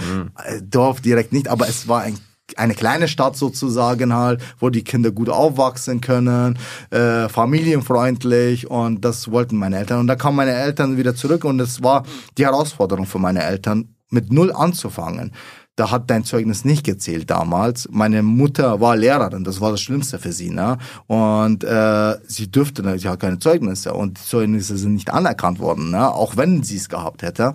Äh, 0.45 0.63
Dorf 0.63 1.01
direkt 1.01 1.33
nicht, 1.33 1.49
aber 1.49 1.69
es 1.69 1.87
war 1.87 2.03
ein 2.03 2.19
eine 2.57 2.75
kleine 2.75 3.09
Stadt 3.09 3.37
sozusagen 3.37 4.15
halt, 4.15 4.41
wo 4.59 4.71
die 4.71 4.85
Kinder 4.85 5.11
gut 5.11 5.29
aufwachsen 5.29 6.01
können, 6.01 6.59
äh, 6.91 7.29
familienfreundlich 7.29 8.71
und 8.71 9.05
das 9.05 9.31
wollten 9.31 9.57
meine 9.57 9.79
Eltern. 9.79 10.01
Und 10.01 10.07
da 10.07 10.17
kamen 10.17 10.37
meine 10.37 10.55
Eltern 10.55 10.97
wieder 10.97 11.15
zurück 11.15 11.45
und 11.45 11.61
es 11.61 11.83
war 11.83 12.05
die 12.37 12.45
Herausforderung 12.45 13.07
für 13.07 13.19
meine 13.19 13.45
Eltern, 13.45 13.95
mit 14.11 14.33
null 14.33 14.53
anzufangen. 14.53 15.33
Da 15.77 15.93
hat 15.93 16.11
dein 16.11 16.25
Zeugnis 16.25 16.65
nicht 16.65 16.85
gezählt 16.85 17.31
damals. 17.31 17.89
Meine 17.93 18.25
Mutter 18.25 18.81
war 18.81 18.97
Lehrerin, 18.97 19.45
das 19.45 19.61
war 19.61 19.71
das 19.71 19.81
Schlimmste 19.81 20.19
für 20.19 20.33
sie. 20.33 20.51
Ne? 20.51 20.77
Und 21.07 21.63
äh, 21.63 22.17
sie 22.27 22.51
dürfte, 22.51 22.99
sie 22.99 23.09
hat 23.09 23.21
keine 23.21 23.39
Zeugnisse 23.39 23.93
und 23.95 24.19
die 24.19 24.25
Zeugnisse 24.25 24.77
sind 24.77 24.95
nicht 24.95 25.11
anerkannt 25.11 25.61
worden, 25.61 25.93
ne? 25.93 26.13
auch 26.13 26.37
wenn 26.37 26.65
sie 26.65 26.79
es 26.79 26.89
gehabt 26.89 27.23
hätte. 27.23 27.55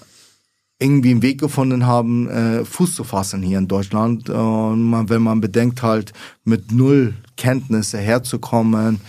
irgendwie 0.80 1.10
einen 1.10 1.22
Weg 1.22 1.38
gefunden 1.38 1.86
haben, 1.86 2.28
äh, 2.28 2.64
Fuß 2.64 2.94
zu 2.94 3.04
fassen 3.04 3.42
hier 3.42 3.58
in 3.58 3.68
Deutschland. 3.68 4.30
Und 4.30 4.82
man, 4.82 5.08
wenn 5.08 5.22
man 5.22 5.40
bedenkt 5.40 5.82
halt, 5.82 6.12
mit 6.44 6.72
null 6.72 7.14
Kenntnisse 7.36 7.98
herzukommen, 7.98 9.00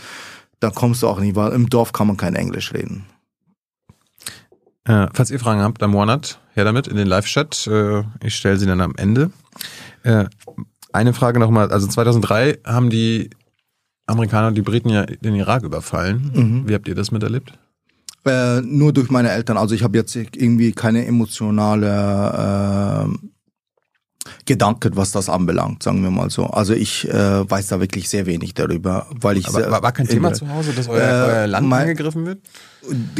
dann 0.60 0.76
kommst 0.76 1.02
du 1.02 1.08
auch 1.08 1.20
nicht, 1.20 1.36
weil 1.36 1.54
im 1.54 1.70
Dorf 1.70 1.94
kann 1.94 2.08
man 2.08 2.18
kein 2.18 2.36
Englisch 2.36 2.74
reden. 2.74 3.06
Äh, 4.84 5.08
falls 5.14 5.32
ihr 5.32 5.40
Fragen 5.40 5.62
habt 5.62 5.82
am 5.82 5.92
Monat, 5.92 6.40
her 6.54 6.66
damit 6.66 6.88
in 6.88 6.98
den 6.98 7.08
Live-Chat. 7.08 7.68
Äh, 7.68 8.04
ich 8.24 8.36
stelle 8.36 8.58
sie 8.58 8.66
dann 8.66 8.82
am 8.82 8.94
Ende. 8.98 9.32
Äh, 10.04 10.26
eine 10.92 11.14
Frage 11.14 11.40
nochmal. 11.40 11.72
Also 11.72 11.88
2003 11.88 12.60
haben 12.66 12.90
die 12.90 13.30
Amerikaner 14.08 14.48
und 14.48 14.56
die 14.56 14.62
Briten 14.62 14.90
ja 14.90 15.06
den 15.06 15.36
Irak 15.36 15.64
überfallen. 15.64 16.32
Mhm. 16.34 16.68
Wie 16.68 16.74
habt 16.74 16.88
ihr 16.88 16.96
das 16.96 17.12
miterlebt? 17.12 17.54
Äh, 18.26 18.62
nur 18.62 18.94
durch 18.94 19.10
meine 19.10 19.32
Eltern. 19.32 19.58
Also 19.58 19.74
ich 19.74 19.84
habe 19.84 19.98
jetzt 19.98 20.16
irgendwie 20.16 20.74
keine 20.74 21.06
emotionale 21.06 23.08
äh, 23.08 23.28
Gedanken, 24.46 24.96
was 24.96 25.12
das 25.12 25.30
anbelangt, 25.30 25.82
sagen 25.82 26.04
wir 26.04 26.12
mal 26.12 26.30
so. 26.30 26.46
Also 26.46 26.74
ich 26.74 27.10
äh, 27.10 27.50
weiß 27.50 27.68
da 27.68 27.80
wirklich 27.80 28.10
sehr 28.10 28.28
wenig 28.28 28.54
darüber, 28.54 29.08
weil 29.10 29.38
ich 29.38 29.48
Aber 29.48 29.72
war, 29.72 29.82
war 29.82 29.92
kein 29.92 30.08
Thema 30.08 30.34
zu 30.34 30.48
Hause, 30.48 30.74
dass 30.74 30.88
euer, 30.88 31.02
äh, 31.02 31.32
euer 31.32 31.48
Land 31.48 31.68
mein, 31.68 31.82
angegriffen 31.82 32.26
wird? 32.26 32.40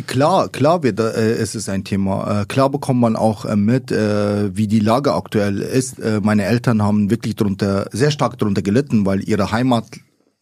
Klar, 0.06 0.50
klar 0.50 0.84
wird 0.84 1.00
äh, 1.00 1.34
es 1.34 1.56
ist 1.56 1.70
ein 1.70 1.84
Thema. 1.84 2.42
Äh, 2.42 2.46
klar 2.46 2.70
bekommt 2.70 3.02
man 3.02 3.16
auch 3.16 3.46
äh, 3.46 3.56
mit, 3.56 3.92
äh, 3.92 4.56
wie 4.56 4.68
die 4.68 4.80
Lage 4.80 5.14
aktuell 5.14 5.62
ist. 5.62 6.00
Äh, 6.00 6.22
meine 6.22 6.46
Eltern 6.46 6.84
haben 6.84 7.10
wirklich 7.10 7.36
drunter 7.36 7.88
sehr 7.92 8.12
stark 8.12 8.38
darunter 8.38 8.62
gelitten, 8.62 9.06
weil 9.06 9.28
ihre 9.28 9.52
Heimat 9.52 9.86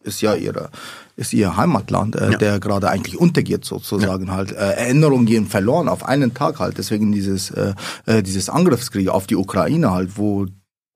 ist 0.02 0.20
ja 0.20 0.34
ihre 0.34 0.70
ist 1.16 1.34
ihr 1.34 1.56
Heimatland, 1.56 2.16
äh, 2.16 2.32
ja. 2.32 2.38
der 2.38 2.60
gerade 2.60 2.88
eigentlich 2.88 3.18
untergeht 3.18 3.64
sozusagen 3.64 4.28
ja. 4.28 4.32
halt. 4.32 4.52
Äh, 4.52 4.72
Erinnerungen 4.72 5.26
gehen 5.26 5.46
verloren 5.46 5.88
auf 5.88 6.04
einen 6.04 6.32
Tag 6.32 6.58
halt. 6.58 6.78
Deswegen 6.78 7.12
dieses 7.12 7.50
äh, 7.50 7.74
äh 8.06 8.22
dieses 8.22 8.48
Angriffskrieg 8.48 9.08
auf 9.08 9.26
die 9.26 9.36
Ukraine 9.36 9.92
halt, 9.92 10.16
wo 10.16 10.46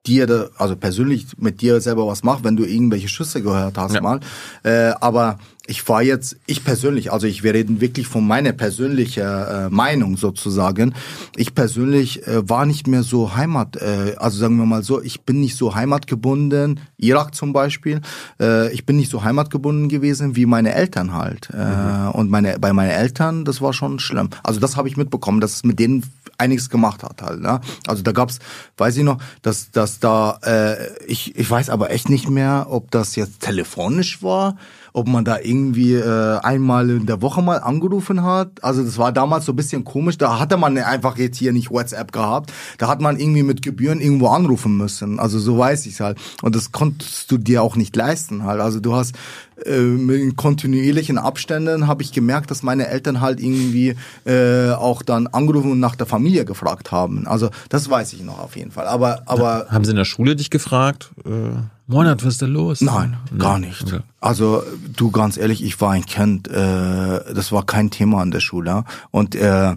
dir, 0.06 0.50
also 0.58 0.76
persönlich 0.76 1.26
mit 1.38 1.60
dir 1.60 1.80
selber 1.80 2.06
was 2.06 2.22
macht, 2.22 2.44
wenn 2.44 2.56
du 2.56 2.64
irgendwelche 2.64 3.08
Schüsse 3.08 3.42
gehört 3.42 3.78
hast 3.78 3.94
ja. 3.94 4.00
mal. 4.00 4.20
Äh, 4.62 4.92
aber 5.00 5.38
ich 5.66 5.88
war 5.88 6.02
jetzt, 6.02 6.36
ich 6.46 6.62
persönlich, 6.62 7.10
also 7.10 7.26
ich, 7.26 7.42
wir 7.42 7.54
reden 7.54 7.80
wirklich 7.80 8.06
von 8.06 8.26
meiner 8.26 8.52
persönlichen 8.52 9.22
äh, 9.22 9.70
Meinung 9.70 10.18
sozusagen. 10.18 10.94
Ich 11.36 11.54
persönlich 11.54 12.26
äh, 12.26 12.48
war 12.48 12.66
nicht 12.66 12.86
mehr 12.86 13.02
so 13.02 13.34
Heimat, 13.34 13.76
äh, 13.76 14.14
also 14.18 14.38
sagen 14.38 14.56
wir 14.58 14.66
mal 14.66 14.82
so, 14.82 15.00
ich 15.00 15.22
bin 15.22 15.40
nicht 15.40 15.56
so 15.56 15.74
heimatgebunden, 15.74 16.80
Irak 16.98 17.34
zum 17.34 17.54
Beispiel, 17.54 18.02
äh, 18.40 18.72
ich 18.74 18.84
bin 18.84 18.96
nicht 18.96 19.10
so 19.10 19.24
heimatgebunden 19.24 19.88
gewesen 19.88 20.36
wie 20.36 20.44
meine 20.44 20.74
Eltern 20.74 21.14
halt. 21.14 21.48
Äh, 21.54 21.64
mhm. 21.64 22.10
Und 22.10 22.30
meine, 22.30 22.58
bei 22.58 22.74
meinen 22.74 22.90
Eltern, 22.90 23.46
das 23.46 23.62
war 23.62 23.72
schon 23.72 23.98
schlimm. 23.98 24.28
Also 24.42 24.60
das 24.60 24.76
habe 24.76 24.88
ich 24.88 24.98
mitbekommen, 24.98 25.40
dass 25.40 25.54
es 25.54 25.64
mit 25.64 25.78
denen 25.78 26.04
einiges 26.38 26.70
gemacht 26.70 27.02
hat 27.02 27.22
halt. 27.22 27.40
Ne? 27.40 27.60
Also 27.86 28.02
da 28.02 28.12
gab's, 28.12 28.38
weiß 28.76 28.96
ich 28.96 29.04
noch, 29.04 29.18
dass, 29.42 29.70
dass 29.70 30.00
da, 30.00 30.38
äh, 30.44 31.04
ich, 31.06 31.36
ich 31.36 31.50
weiß 31.50 31.70
aber 31.70 31.90
echt 31.90 32.08
nicht 32.08 32.28
mehr, 32.28 32.66
ob 32.70 32.90
das 32.90 33.16
jetzt 33.16 33.40
telefonisch 33.40 34.22
war 34.22 34.56
ob 34.96 35.08
man 35.08 35.24
da 35.24 35.40
irgendwie 35.40 35.94
äh, 35.94 36.38
einmal 36.38 36.88
in 36.88 37.06
der 37.06 37.20
Woche 37.20 37.42
mal 37.42 37.56
angerufen 37.56 38.22
hat. 38.22 38.62
Also 38.62 38.84
das 38.84 38.96
war 38.96 39.10
damals 39.10 39.44
so 39.44 39.52
ein 39.52 39.56
bisschen 39.56 39.82
komisch. 39.82 40.18
Da 40.18 40.38
hatte 40.38 40.56
man 40.56 40.78
einfach 40.78 41.18
jetzt 41.18 41.36
hier 41.36 41.52
nicht 41.52 41.72
WhatsApp 41.72 42.12
gehabt. 42.12 42.52
Da 42.78 42.86
hat 42.86 43.00
man 43.00 43.18
irgendwie 43.18 43.42
mit 43.42 43.60
Gebühren 43.60 44.00
irgendwo 44.00 44.28
anrufen 44.28 44.76
müssen. 44.76 45.18
Also 45.18 45.40
so 45.40 45.58
weiß 45.58 45.86
ich 45.86 46.00
halt. 46.00 46.16
Und 46.42 46.54
das 46.54 46.70
konntest 46.70 47.28
du 47.32 47.38
dir 47.38 47.64
auch 47.64 47.74
nicht 47.74 47.96
leisten 47.96 48.44
halt. 48.44 48.60
Also 48.60 48.78
du 48.78 48.94
hast 48.94 49.16
in 49.64 50.36
kontinuierlichen 50.36 51.18
Abständen 51.18 51.86
habe 51.86 52.02
ich 52.02 52.12
gemerkt, 52.12 52.50
dass 52.50 52.62
meine 52.62 52.88
Eltern 52.88 53.20
halt 53.20 53.40
irgendwie 53.40 53.94
äh, 54.24 54.70
auch 54.70 55.02
dann 55.02 55.26
angerufen 55.28 55.72
und 55.72 55.80
nach 55.80 55.96
der 55.96 56.06
Familie 56.06 56.44
gefragt 56.44 56.92
haben. 56.92 57.26
Also 57.26 57.50
das 57.68 57.88
weiß 57.88 58.12
ich 58.14 58.22
noch 58.22 58.38
auf 58.38 58.56
jeden 58.56 58.70
Fall. 58.70 58.86
Aber 58.86 59.22
aber 59.26 59.66
haben 59.70 59.84
sie 59.84 59.92
in 59.92 59.96
der 59.96 60.04
Schule 60.04 60.36
dich 60.36 60.50
gefragt? 60.50 61.12
Äh 61.24 61.30
Monat, 61.86 62.24
was 62.24 62.34
ist 62.34 62.42
da 62.42 62.46
los? 62.46 62.80
Nein, 62.80 63.18
nee. 63.30 63.38
gar 63.38 63.58
nicht. 63.58 63.82
Okay. 63.82 64.00
Also 64.20 64.62
du 64.96 65.10
ganz 65.10 65.36
ehrlich, 65.36 65.62
ich 65.62 65.78
war 65.82 65.90
ein 65.90 66.06
Kind, 66.06 66.48
äh, 66.48 67.34
das 67.34 67.52
war 67.52 67.66
kein 67.66 67.90
Thema 67.90 68.22
an 68.22 68.30
der 68.30 68.40
Schule 68.40 68.84
und 69.10 69.34
äh, 69.34 69.76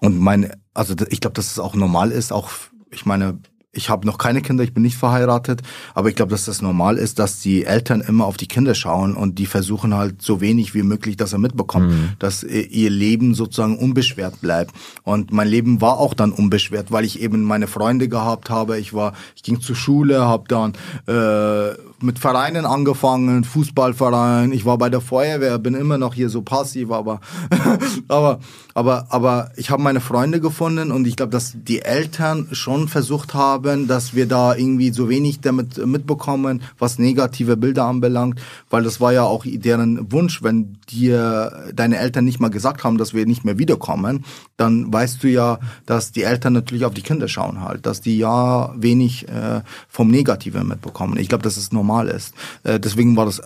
und 0.00 0.18
mein, 0.18 0.52
also 0.74 0.94
ich 1.08 1.20
glaube, 1.20 1.34
dass 1.34 1.50
es 1.50 1.58
auch 1.58 1.74
normal 1.74 2.12
ist, 2.12 2.32
auch 2.32 2.50
ich 2.90 3.04
meine 3.04 3.38
ich 3.78 3.88
habe 3.88 4.06
noch 4.06 4.18
keine 4.18 4.42
Kinder, 4.42 4.64
ich 4.64 4.74
bin 4.74 4.82
nicht 4.82 4.96
verheiratet, 4.96 5.62
aber 5.94 6.08
ich 6.08 6.16
glaube, 6.16 6.32
dass 6.32 6.44
das 6.44 6.60
normal 6.60 6.98
ist, 6.98 7.18
dass 7.18 7.40
die 7.40 7.64
Eltern 7.64 8.00
immer 8.00 8.26
auf 8.26 8.36
die 8.36 8.48
Kinder 8.48 8.74
schauen 8.74 9.14
und 9.14 9.38
die 9.38 9.46
versuchen 9.46 9.94
halt 9.94 10.20
so 10.20 10.40
wenig 10.40 10.74
wie 10.74 10.82
möglich, 10.82 11.16
dass 11.16 11.32
er 11.32 11.38
mitbekommt, 11.38 11.90
mhm. 11.90 12.10
dass 12.18 12.42
ihr 12.42 12.90
Leben 12.90 13.34
sozusagen 13.34 13.78
unbeschwert 13.78 14.40
bleibt. 14.40 14.74
Und 15.04 15.32
mein 15.32 15.48
Leben 15.48 15.80
war 15.80 15.98
auch 15.98 16.12
dann 16.12 16.32
unbeschwert, 16.32 16.90
weil 16.90 17.04
ich 17.04 17.22
eben 17.22 17.42
meine 17.42 17.68
Freunde 17.68 18.08
gehabt 18.08 18.50
habe. 18.50 18.78
Ich 18.78 18.92
war, 18.92 19.14
ich 19.36 19.42
ging 19.44 19.60
zur 19.60 19.76
Schule, 19.76 20.22
habe 20.22 20.44
dann 20.48 20.72
äh, 21.06 21.74
mit 22.04 22.18
Vereinen 22.18 22.66
angefangen, 22.66 23.44
Fußballverein. 23.44 24.52
Ich 24.52 24.64
war 24.64 24.76
bei 24.76 24.90
der 24.90 25.00
Feuerwehr, 25.00 25.58
bin 25.58 25.74
immer 25.74 25.98
noch 25.98 26.14
hier 26.14 26.28
so 26.28 26.42
passiv, 26.42 26.90
aber 26.90 27.20
aber 28.08 28.40
aber 28.78 29.08
aber 29.10 29.50
ich 29.56 29.70
habe 29.70 29.82
meine 29.82 30.00
Freunde 30.00 30.40
gefunden 30.40 30.92
und 30.92 31.04
ich 31.04 31.16
glaube, 31.16 31.32
dass 31.32 31.52
die 31.56 31.82
Eltern 31.82 32.46
schon 32.52 32.86
versucht 32.86 33.34
haben, 33.34 33.88
dass 33.88 34.14
wir 34.14 34.26
da 34.26 34.54
irgendwie 34.54 34.90
so 34.90 35.08
wenig 35.08 35.40
damit 35.40 35.84
mitbekommen, 35.84 36.62
was 36.78 37.00
negative 37.00 37.56
Bilder 37.56 37.86
anbelangt, 37.86 38.40
weil 38.70 38.84
das 38.84 39.00
war 39.00 39.12
ja 39.12 39.24
auch 39.24 39.44
deren 39.44 40.12
Wunsch, 40.12 40.44
wenn 40.44 40.78
dir 40.88 41.72
deine 41.74 41.98
Eltern 41.98 42.24
nicht 42.24 42.38
mal 42.38 42.50
gesagt 42.50 42.84
haben, 42.84 42.98
dass 42.98 43.14
wir 43.14 43.26
nicht 43.26 43.44
mehr 43.44 43.58
wiederkommen, 43.58 44.24
dann 44.56 44.92
weißt 44.92 45.24
du 45.24 45.28
ja, 45.28 45.58
dass 45.84 46.12
die 46.12 46.22
Eltern 46.22 46.52
natürlich 46.52 46.84
auf 46.84 46.94
die 46.94 47.02
Kinder 47.02 47.26
schauen 47.26 47.60
halt, 47.60 47.84
dass 47.84 48.00
die 48.00 48.16
ja 48.16 48.72
wenig 48.76 49.26
äh, 49.26 49.62
vom 49.88 50.08
Negativen 50.08 50.68
mitbekommen. 50.68 51.18
Ich 51.18 51.28
glaube, 51.28 51.42
das 51.42 51.56
ist 51.56 51.72
normal 51.72 52.06
ist. 52.06 52.32
Äh, 52.62 52.78
deswegen 52.78 53.16
war 53.16 53.24
das 53.24 53.42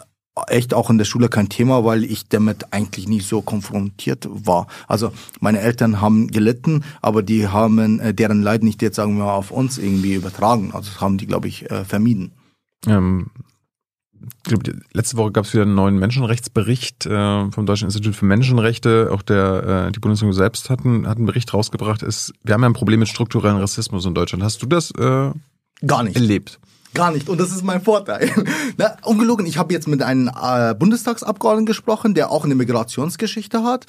echt 0.46 0.74
auch 0.74 0.90
in 0.90 0.98
der 0.98 1.04
Schule 1.04 1.28
kein 1.28 1.48
Thema, 1.48 1.84
weil 1.84 2.04
ich 2.04 2.28
damit 2.28 2.72
eigentlich 2.72 3.08
nicht 3.08 3.26
so 3.26 3.42
konfrontiert 3.42 4.28
war. 4.30 4.66
Also 4.88 5.12
meine 5.40 5.60
Eltern 5.60 6.00
haben 6.00 6.28
gelitten, 6.28 6.84
aber 7.02 7.22
die 7.22 7.48
haben 7.48 8.00
äh, 8.00 8.14
deren 8.14 8.42
Leid 8.42 8.62
nicht 8.62 8.82
jetzt 8.82 8.96
sagen 8.96 9.16
wir 9.16 9.24
mal 9.24 9.34
auf 9.34 9.50
uns 9.50 9.78
irgendwie 9.78 10.14
übertragen. 10.14 10.70
Also 10.72 10.90
das 10.90 11.00
haben 11.00 11.18
die 11.18 11.26
glaube 11.26 11.48
ich 11.48 11.70
äh, 11.70 11.84
vermieden. 11.84 12.32
Ähm, 12.86 13.30
letzte 14.92 15.16
Woche 15.16 15.32
gab 15.32 15.44
es 15.44 15.52
wieder 15.52 15.64
einen 15.64 15.74
neuen 15.74 15.98
Menschenrechtsbericht 15.98 17.06
äh, 17.06 17.50
vom 17.50 17.66
Deutschen 17.66 17.86
Institut 17.86 18.16
für 18.16 18.24
Menschenrechte. 18.24 19.10
Auch 19.12 19.22
der 19.22 19.86
äh, 19.88 19.92
die 19.92 20.00
Bundesregierung 20.00 20.32
selbst 20.32 20.70
hat 20.70 20.84
einen, 20.84 21.06
hat 21.06 21.18
einen 21.18 21.26
Bericht 21.26 21.52
rausgebracht. 21.52 22.02
Ist, 22.02 22.32
wir 22.42 22.54
haben 22.54 22.62
ja 22.62 22.68
ein 22.68 22.74
Problem 22.74 23.00
mit 23.00 23.08
strukturellen 23.08 23.58
Rassismus 23.58 24.06
in 24.06 24.14
Deutschland. 24.14 24.42
Hast 24.42 24.62
du 24.62 24.66
das 24.66 24.90
äh, 24.92 25.30
gar 25.86 26.02
nicht 26.02 26.16
erlebt? 26.16 26.58
Gar 26.94 27.12
nicht. 27.12 27.28
Und 27.28 27.40
das 27.40 27.50
ist 27.50 27.62
mein 27.62 27.82
Vorteil. 27.82 28.30
Na, 28.76 28.96
ungelogen, 29.02 29.46
ich 29.46 29.58
habe 29.58 29.72
jetzt 29.72 29.88
mit 29.88 30.02
einem 30.02 30.28
äh, 30.28 30.74
Bundestagsabgeordneten 30.74 31.66
gesprochen, 31.66 32.14
der 32.14 32.30
auch 32.30 32.44
eine 32.44 32.54
Migrationsgeschichte 32.54 33.64
hat. 33.64 33.86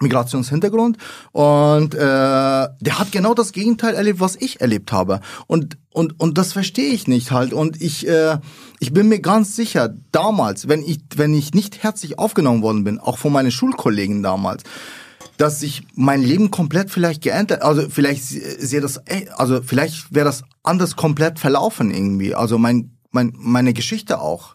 Migrationshintergrund 0.00 0.96
und 1.32 1.94
äh, 1.94 1.98
der 1.98 2.98
hat 2.98 3.10
genau 3.10 3.34
das 3.34 3.52
Gegenteil 3.52 3.94
erlebt, 3.94 4.20
was 4.20 4.36
ich 4.36 4.60
erlebt 4.60 4.92
habe 4.92 5.20
und 5.48 5.76
und 5.90 6.20
und 6.20 6.38
das 6.38 6.52
verstehe 6.52 6.92
ich 6.92 7.08
nicht 7.08 7.32
halt 7.32 7.52
und 7.52 7.82
ich 7.82 8.06
äh, 8.06 8.38
ich 8.78 8.92
bin 8.92 9.08
mir 9.08 9.20
ganz 9.20 9.56
sicher 9.56 9.92
damals, 10.12 10.68
wenn 10.68 10.82
ich 10.82 11.00
wenn 11.16 11.34
ich 11.34 11.52
nicht 11.52 11.82
herzlich 11.82 12.18
aufgenommen 12.18 12.62
worden 12.62 12.84
bin, 12.84 13.00
auch 13.00 13.18
von 13.18 13.32
meinen 13.32 13.50
Schulkollegen 13.50 14.22
damals, 14.22 14.62
dass 15.38 15.60
sich 15.60 15.86
mein 15.94 16.22
Leben 16.22 16.50
komplett 16.50 16.90
vielleicht 16.90 17.22
geändert, 17.22 17.62
also 17.62 17.88
vielleicht 17.88 18.24
sehe 18.24 18.80
das, 18.80 19.00
also 19.36 19.62
vielleicht 19.62 20.14
wäre 20.14 20.26
das 20.26 20.42
anders 20.62 20.96
komplett 20.96 21.38
verlaufen 21.38 21.90
irgendwie, 21.90 22.34
also 22.34 22.58
mein, 22.58 22.90
mein 23.10 23.32
meine 23.36 23.72
Geschichte 23.72 24.20
auch. 24.20 24.54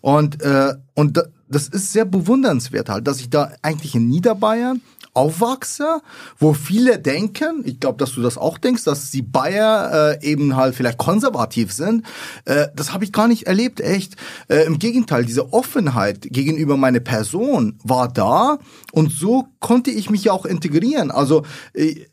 Und 0.00 0.42
äh, 0.42 0.74
und 0.94 1.22
das 1.48 1.68
ist 1.68 1.92
sehr 1.92 2.04
bewundernswert 2.04 2.88
halt, 2.88 3.06
dass 3.06 3.20
ich 3.20 3.30
da 3.30 3.52
eigentlich 3.62 3.94
in 3.94 4.08
Niederbayern 4.08 4.80
aufwachse, 5.14 6.00
wo 6.38 6.54
viele 6.54 6.98
denken, 6.98 7.62
ich 7.64 7.80
glaube, 7.80 7.98
dass 7.98 8.12
du 8.12 8.22
das 8.22 8.38
auch 8.38 8.58
denkst, 8.58 8.84
dass 8.84 9.10
die 9.10 9.22
Bayer 9.22 10.18
äh, 10.22 10.26
eben 10.26 10.56
halt 10.56 10.74
vielleicht 10.74 10.98
konservativ 10.98 11.72
sind. 11.72 12.06
Äh, 12.44 12.68
das 12.74 12.92
habe 12.92 13.04
ich 13.04 13.12
gar 13.12 13.28
nicht 13.28 13.46
erlebt, 13.46 13.80
echt. 13.80 14.16
Äh, 14.48 14.64
Im 14.64 14.78
Gegenteil, 14.78 15.24
diese 15.24 15.52
Offenheit 15.52 16.22
gegenüber 16.22 16.76
meiner 16.76 17.00
Person 17.00 17.78
war 17.84 18.08
da 18.08 18.58
und 18.92 19.12
so 19.12 19.48
konnte 19.60 19.90
ich 19.90 20.08
mich 20.10 20.24
ja 20.24 20.32
auch 20.32 20.46
integrieren. 20.46 21.10
Also 21.10 21.44
äh, 21.74 22.06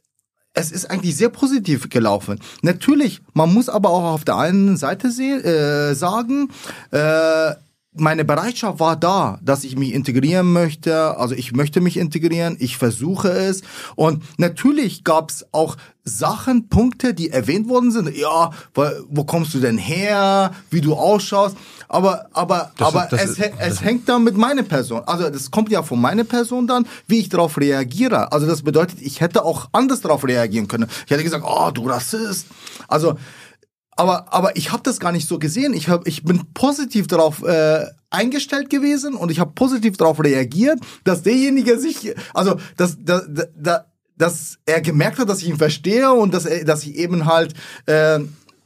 es 0.54 0.72
ist 0.72 0.90
eigentlich 0.90 1.16
sehr 1.16 1.30
positiv 1.30 1.90
gelaufen. 1.90 2.40
Natürlich, 2.62 3.22
man 3.34 3.54
muss 3.54 3.70
aber 3.70 3.90
auch 3.92 4.04
auf 4.04 4.26
der 4.26 4.38
einen 4.38 4.78
Seite 4.78 5.08
äh, 5.08 5.94
sagen, 5.94 6.50
äh, 6.92 7.54
meine 7.94 8.24
Bereitschaft 8.24 8.80
war 8.80 8.96
da, 8.96 9.40
dass 9.42 9.64
ich 9.64 9.76
mich 9.76 9.94
integrieren 9.94 10.52
möchte. 10.52 11.18
Also 11.18 11.34
ich 11.34 11.54
möchte 11.54 11.82
mich 11.82 11.98
integrieren, 11.98 12.56
ich 12.60 12.78
versuche 12.78 13.30
es. 13.30 13.62
Und 13.96 14.24
natürlich 14.38 15.04
gab 15.04 15.32
es 15.32 15.48
auch 15.52 15.76
Sachen, 16.04 16.70
Punkte, 16.70 17.14
die 17.14 17.30
erwähnt 17.30 17.68
worden 17.68 17.92
sind. 17.92 18.16
Ja, 18.16 18.52
wo 18.74 19.24
kommst 19.24 19.54
du 19.54 19.60
denn 19.60 19.78
her? 19.78 20.52
Wie 20.70 20.82
du 20.82 20.94
ausschaust? 20.94 21.58
Aber 21.88 22.28
aber 22.34 22.72
das 22.78 22.88
aber 22.88 23.12
ist, 23.12 23.14
es, 23.14 23.40
ist, 23.40 23.52
es 23.58 23.84
hängt 23.84 24.08
dann 24.08 24.24
mit 24.24 24.38
meiner 24.38 24.64
Person. 24.64 25.02
Also 25.06 25.30
das 25.30 25.50
kommt 25.50 25.72
ja 25.72 25.82
von 25.82 26.00
meiner 26.00 26.24
Person 26.24 26.68
dann, 26.68 26.88
wie 27.08 27.20
ich 27.20 27.30
darauf 27.30 27.58
reagiere. 27.58 28.32
Also 28.32 28.46
das 28.46 28.62
bedeutet, 28.62 29.02
ich 29.02 29.22
hätte 29.22 29.44
auch 29.44 29.70
anders 29.72 30.02
darauf 30.02 30.24
reagieren 30.26 30.68
können. 30.68 30.88
Ich 31.06 31.12
hätte 31.12 31.24
gesagt, 31.24 31.44
oh, 31.48 31.72
du 31.72 31.88
Rassist. 31.88 32.48
Also 32.88 33.16
aber, 34.00 34.34
aber 34.34 34.56
ich 34.56 34.72
habe 34.72 34.82
das 34.84 35.02
gar 35.02 35.12
nicht 35.12 35.28
so 35.28 35.40
gesehen. 35.40 35.74
Ich, 35.74 35.90
hab, 35.90 36.08
ich 36.08 36.24
bin 36.24 36.54
positiv 36.54 37.08
darauf 37.08 37.44
äh, 37.44 37.86
eingestellt 38.10 38.70
gewesen 38.70 39.14
und 39.14 39.30
ich 39.30 39.42
habe 39.42 39.52
positiv 39.54 39.98
darauf 39.98 40.24
reagiert, 40.24 40.80
dass 41.04 41.22
derjenige 41.22 41.78
sich, 41.78 42.16
also 42.34 42.56
dass, 42.78 42.96
dass, 43.04 43.24
dass, 43.58 43.82
dass 44.16 44.58
er 44.66 44.80
gemerkt 44.80 45.20
hat, 45.20 45.28
dass 45.28 45.42
ich 45.42 45.50
ihn 45.50 45.58
verstehe 45.58 46.14
und 46.14 46.34
dass, 46.34 46.46
er, 46.46 46.64
dass 46.64 46.84
ich 46.84 46.96
eben 46.96 47.26
halt 47.26 47.54
äh, 47.88 48.20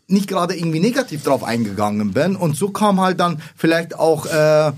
nicht 0.08 0.28
gerade 0.28 0.56
irgendwie 0.56 0.80
negativ 0.80 1.24
drauf 1.24 1.44
eingegangen 1.44 2.12
bin. 2.12 2.36
Und 2.36 2.56
so 2.56 2.70
kam 2.70 3.02
halt 3.02 3.20
dann 3.20 3.42
vielleicht 3.56 3.98
auch 3.98 4.28
äh, 4.28 4.72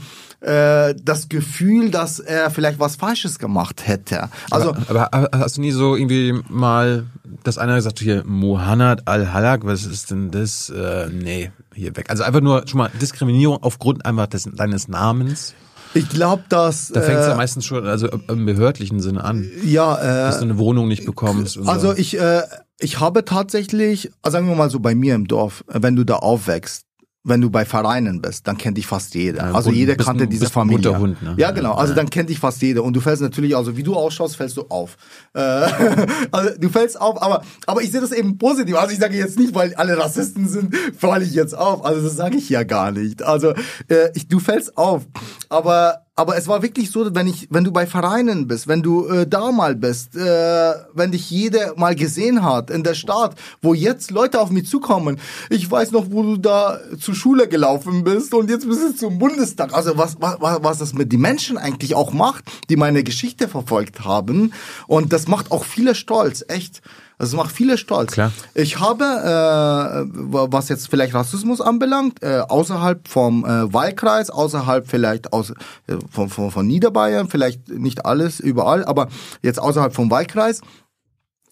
äh, 0.46 0.94
das 1.02 1.28
Gefühl, 1.28 1.90
dass 1.90 2.20
er 2.20 2.52
vielleicht 2.52 2.80
was 2.80 2.96
Falsches 2.96 3.40
gemacht 3.40 3.88
hätte. 3.88 4.30
Also, 4.52 4.76
aber, 4.88 5.14
aber 5.14 5.30
hast 5.34 5.58
du 5.58 5.62
nie 5.62 5.72
so 5.72 5.96
irgendwie 5.96 6.40
mal, 6.50 7.06
dass 7.44 7.58
einer 7.58 7.76
gesagt 7.76 8.00
hat, 8.00 8.04
hier 8.04 8.24
Mohanad 8.26 9.08
al-Halak, 9.08 9.66
was 9.66 9.86
ist 9.86 10.12
denn 10.12 10.30
das? 10.30 10.70
Äh, 10.70 11.10
nee, 11.12 11.52
hier 11.74 11.96
weg. 11.98 12.10
Also 12.10 12.24
einfach 12.24 12.42
nur 12.42 12.68
schon 12.68 12.78
mal 12.78 12.92
Diskriminierung 13.02 13.58
aufgrund 13.62 14.06
einfach 14.06 14.28
des, 14.28 14.48
deines 14.54 14.88
Namens. 14.88 15.56
Ich 15.96 16.10
glaube, 16.10 16.44
dass. 16.50 16.90
Da 16.90 17.02
fängt 17.02 17.20
es 17.20 17.28
ja 17.28 17.34
äh, 17.34 17.38
meistens 17.38 17.66
schon, 17.66 17.88
also 17.88 18.08
im 18.08 18.46
behördlichen 18.46 19.00
Sinne 19.00 19.24
an. 19.24 19.50
Ja, 19.64 19.98
äh, 19.98 20.28
dass 20.28 20.40
du 20.40 20.44
eine 20.44 20.58
Wohnung 20.60 20.88
nicht 20.88 21.06
bekommst. 21.06 21.58
also 21.66 21.88
so. 21.92 21.98
ich, 21.98 22.20
äh, 22.20 22.44
ich 22.80 23.00
habe 23.00 23.26
tatsächlich, 23.26 24.12
also 24.22 24.36
sagen 24.36 24.48
wir 24.48 24.56
mal 24.56 24.70
so 24.70 24.80
bei 24.80 24.94
mir 24.94 25.16
im 25.16 25.28
Dorf, 25.28 25.64
wenn 25.68 25.96
du 25.96 26.04
da 26.04 26.18
aufwächst, 26.18 26.86
wenn 27.26 27.42
du 27.42 27.50
bei 27.50 27.66
Vereinen 27.66 28.22
bist, 28.22 28.48
dann 28.48 28.58
kennt 28.58 28.78
dich 28.78 28.86
fast 28.86 29.16
jeder. 29.16 29.56
also 29.56 29.72
jeder 29.72 29.96
kannte 29.96 30.28
diese 30.28 30.50
Familie. 30.50 30.98
Hund, 30.98 31.22
ne? 31.24 31.34
Ja, 31.38 31.52
genau. 31.52 31.74
Also 31.74 31.96
dann 31.96 32.10
kennt 32.10 32.30
dich 32.30 32.40
fast 32.40 32.62
jeder. 32.62 32.84
Und 32.84 32.96
du 32.96 33.02
fällst 33.02 33.22
natürlich, 33.22 33.56
also 33.56 33.76
wie 33.76 33.84
du 33.84 33.96
ausschaust, 33.96 34.38
fällst 34.38 34.56
du 34.58 34.62
auf. 34.70 34.96
Äh, 35.34 35.40
also 36.32 36.52
du 36.58 36.70
fällst 36.70 37.02
auf, 37.02 37.22
aber, 37.22 37.44
aber 37.66 37.82
ich 37.82 37.92
sehe 37.92 38.00
das 38.00 38.12
eben 38.12 38.38
positiv. 38.38 38.76
Also 38.78 38.94
ich 38.94 39.00
sage 39.00 39.18
jetzt 39.18 39.40
nicht, 39.40 39.56
weil 39.56 39.74
alle 39.74 39.98
Rassisten 39.98 40.48
sind, 40.48 40.76
falle 40.98 41.26
ich 41.26 41.34
jetzt 41.34 41.58
auf. 41.58 41.84
Also 41.84 42.04
das 42.04 42.16
sage 42.16 42.38
ich 42.38 42.48
ja 42.50 42.64
gar 42.64 42.92
nicht. 42.92 43.24
Also 43.24 43.54
äh, 43.88 44.10
ich, 44.14 44.28
du 44.28 44.40
fällst 44.40 44.78
auf. 44.78 45.08
Aber 45.50 46.05
aber 46.18 46.38
es 46.38 46.48
war 46.48 46.62
wirklich 46.62 46.92
so, 46.92 47.14
wenn 47.14 47.28
ich, 47.28 47.48
wenn 47.52 47.66
du 47.66 47.72
bei 47.72 47.86
Vereinen 47.86 48.48
bist, 48.48 48.70
wenn 48.70 48.82
du 48.82 49.06
äh, 49.08 49.28
da 49.28 49.52
mal 49.52 49.76
bist, 49.76 50.16
äh, 50.16 50.74
wenn 50.94 51.12
dich 51.12 51.30
jeder 51.30 51.74
mal 51.76 51.94
gesehen 51.94 52.42
hat 52.42 52.70
in 52.70 52.84
der 52.84 52.94
Stadt, 52.94 53.36
wo 53.62 53.74
jetzt 53.74 54.12
Leute 54.12 54.40
auf 54.40 54.50
mich 54.50 54.68
zukommen. 54.68 55.20
Ich 55.50 55.70
weiß 55.70 55.92
noch, 55.92 56.12
wo 56.12 56.24
du 56.24 56.38
da 56.38 56.80
zur 57.00 57.16
Schule 57.16 57.50
gelaufen 57.50 58.06
bist 58.06 58.34
und 58.34 58.50
jetzt 58.50 58.66
bist 58.66 58.82
du 58.82 58.96
zum 58.96 59.20
Bundestag. 59.20 59.74
Also 59.74 59.98
was, 59.98 60.16
was, 60.22 60.38
was 60.40 60.78
das 60.78 60.94
mit 60.94 61.12
den 61.12 61.20
Menschen 61.20 61.58
eigentlich 61.58 61.96
auch 61.96 62.14
macht, 62.14 62.46
die 62.70 62.78
meine 62.78 63.04
Geschichte 63.04 63.50
verfolgt 63.50 64.06
haben. 64.06 64.54
Und 64.88 65.12
das 65.12 65.28
macht 65.28 65.52
auch 65.52 65.66
viele 65.66 65.96
stolz, 65.96 66.46
echt. 66.48 66.82
Es 67.18 67.34
macht 67.34 67.52
viele 67.52 67.78
stolz. 67.78 68.14
Klar. 68.14 68.32
Ich 68.54 68.80
habe, 68.80 69.04
äh, 69.04 70.10
was 70.14 70.70
jetzt 70.70 70.90
vielleicht 70.90 71.14
Rassismus 71.14 71.62
anbelangt, 71.62 72.22
äh, 72.22 72.40
außerhalb 72.40 73.08
vom 73.08 73.46
äh, 73.46 73.74
Wahlkreis, 73.74 74.30
außerhalb 74.30 74.88
vielleicht 74.88 75.32
aus, 75.32 75.52
äh, 75.52 75.96
von, 76.12 76.30
von, 76.30 76.52
von 76.52 76.68
Niederbayern, 76.68 77.30
vielleicht 77.30 77.70
nicht 77.70 78.06
alles 78.06 78.40
überall, 78.40 78.84
aber 78.84 79.08
jetzt 79.42 79.60
außerhalb 79.60 79.94
vom 79.94 80.12
Wahlkreis, 80.12 80.62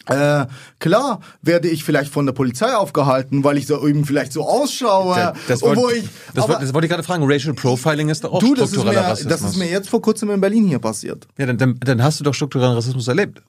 äh, 0.07 0.47
klar 0.79 1.21
werde 1.41 1.69
ich 1.69 1.85
vielleicht 1.85 2.11
von 2.11 2.25
der 2.25 2.33
Polizei 2.33 2.75
aufgehalten, 2.75 3.45
weil 3.45 3.57
ich 3.57 3.67
so 3.67 3.87
eben 3.87 4.03
vielleicht 4.03 4.33
so 4.33 4.43
ausschaue. 4.43 5.15
Das, 5.47 5.61
das, 5.61 5.61
wollt, 5.61 5.95
ich, 5.95 6.09
das, 6.33 6.43
aber, 6.43 6.55
das 6.59 6.73
wollte 6.73 6.87
ich 6.87 6.91
gerade 6.91 7.03
fragen. 7.03 7.23
Racial 7.25 7.53
Profiling 7.53 8.09
ist 8.09 8.25
doch 8.25 8.33
auch 8.33 8.39
du, 8.39 8.53
struktureller 8.53 8.91
das 8.91 8.91
ist 8.91 9.03
mir, 9.05 9.11
Rassismus. 9.11 9.39
Das 9.39 9.49
ist 9.51 9.57
mir 9.57 9.69
jetzt 9.69 9.89
vor 9.89 10.01
kurzem 10.01 10.29
in 10.31 10.41
Berlin 10.41 10.67
hier 10.67 10.79
passiert. 10.79 11.25
Ja, 11.37 11.45
dann, 11.45 11.57
dann, 11.57 11.79
dann 11.79 12.03
hast 12.03 12.19
du 12.19 12.25
doch 12.25 12.33
strukturellen 12.33 12.73
Rassismus 12.73 13.07
erlebt. 13.07 13.41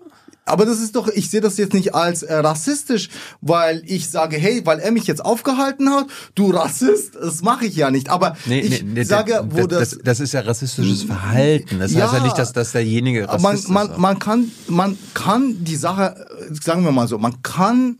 Aber 0.46 0.66
das 0.66 0.80
ist 0.80 0.94
doch, 0.94 1.08
ich 1.08 1.30
sehe 1.30 1.40
das 1.40 1.56
jetzt 1.56 1.72
nicht 1.72 1.94
als 1.94 2.22
äh, 2.22 2.34
rassistisch, 2.34 3.08
weil 3.40 3.82
ich 3.86 4.10
sage, 4.10 4.36
hey, 4.36 4.60
weil 4.64 4.78
er 4.78 4.92
mich 4.92 5.06
jetzt 5.06 5.24
aufgehalten 5.24 5.88
hat, 5.90 6.06
du 6.34 6.50
Rassist, 6.50 7.14
das 7.14 7.42
mache 7.42 7.66
ich 7.66 7.76
ja 7.76 7.90
nicht. 7.90 8.10
Aber 8.10 8.36
nee, 8.44 8.60
ich 8.60 8.82
nee, 8.82 8.90
nee, 8.94 9.02
sage, 9.04 9.46
wo 9.50 9.66
das, 9.66 9.90
das, 9.90 9.98
das 10.04 10.20
ist 10.20 10.32
ja 10.32 10.40
rassistisches 10.40 11.04
Verhalten. 11.04 11.78
Das 11.78 11.92
ja, 11.92 12.04
heißt 12.04 12.14
ja 12.14 12.22
nicht, 12.22 12.36
dass, 12.36 12.52
dass 12.52 12.72
derjenige 12.72 13.26
Rassist 13.26 13.70
man, 13.70 13.86
man, 13.86 13.90
ist. 13.92 13.98
Man 13.98 14.18
kann, 14.18 14.52
man 14.68 14.98
kann 15.14 15.64
die 15.64 15.76
Sache, 15.76 16.26
sagen 16.62 16.84
wir 16.84 16.92
mal 16.92 17.08
so, 17.08 17.18
man 17.18 17.40
kann 17.42 17.98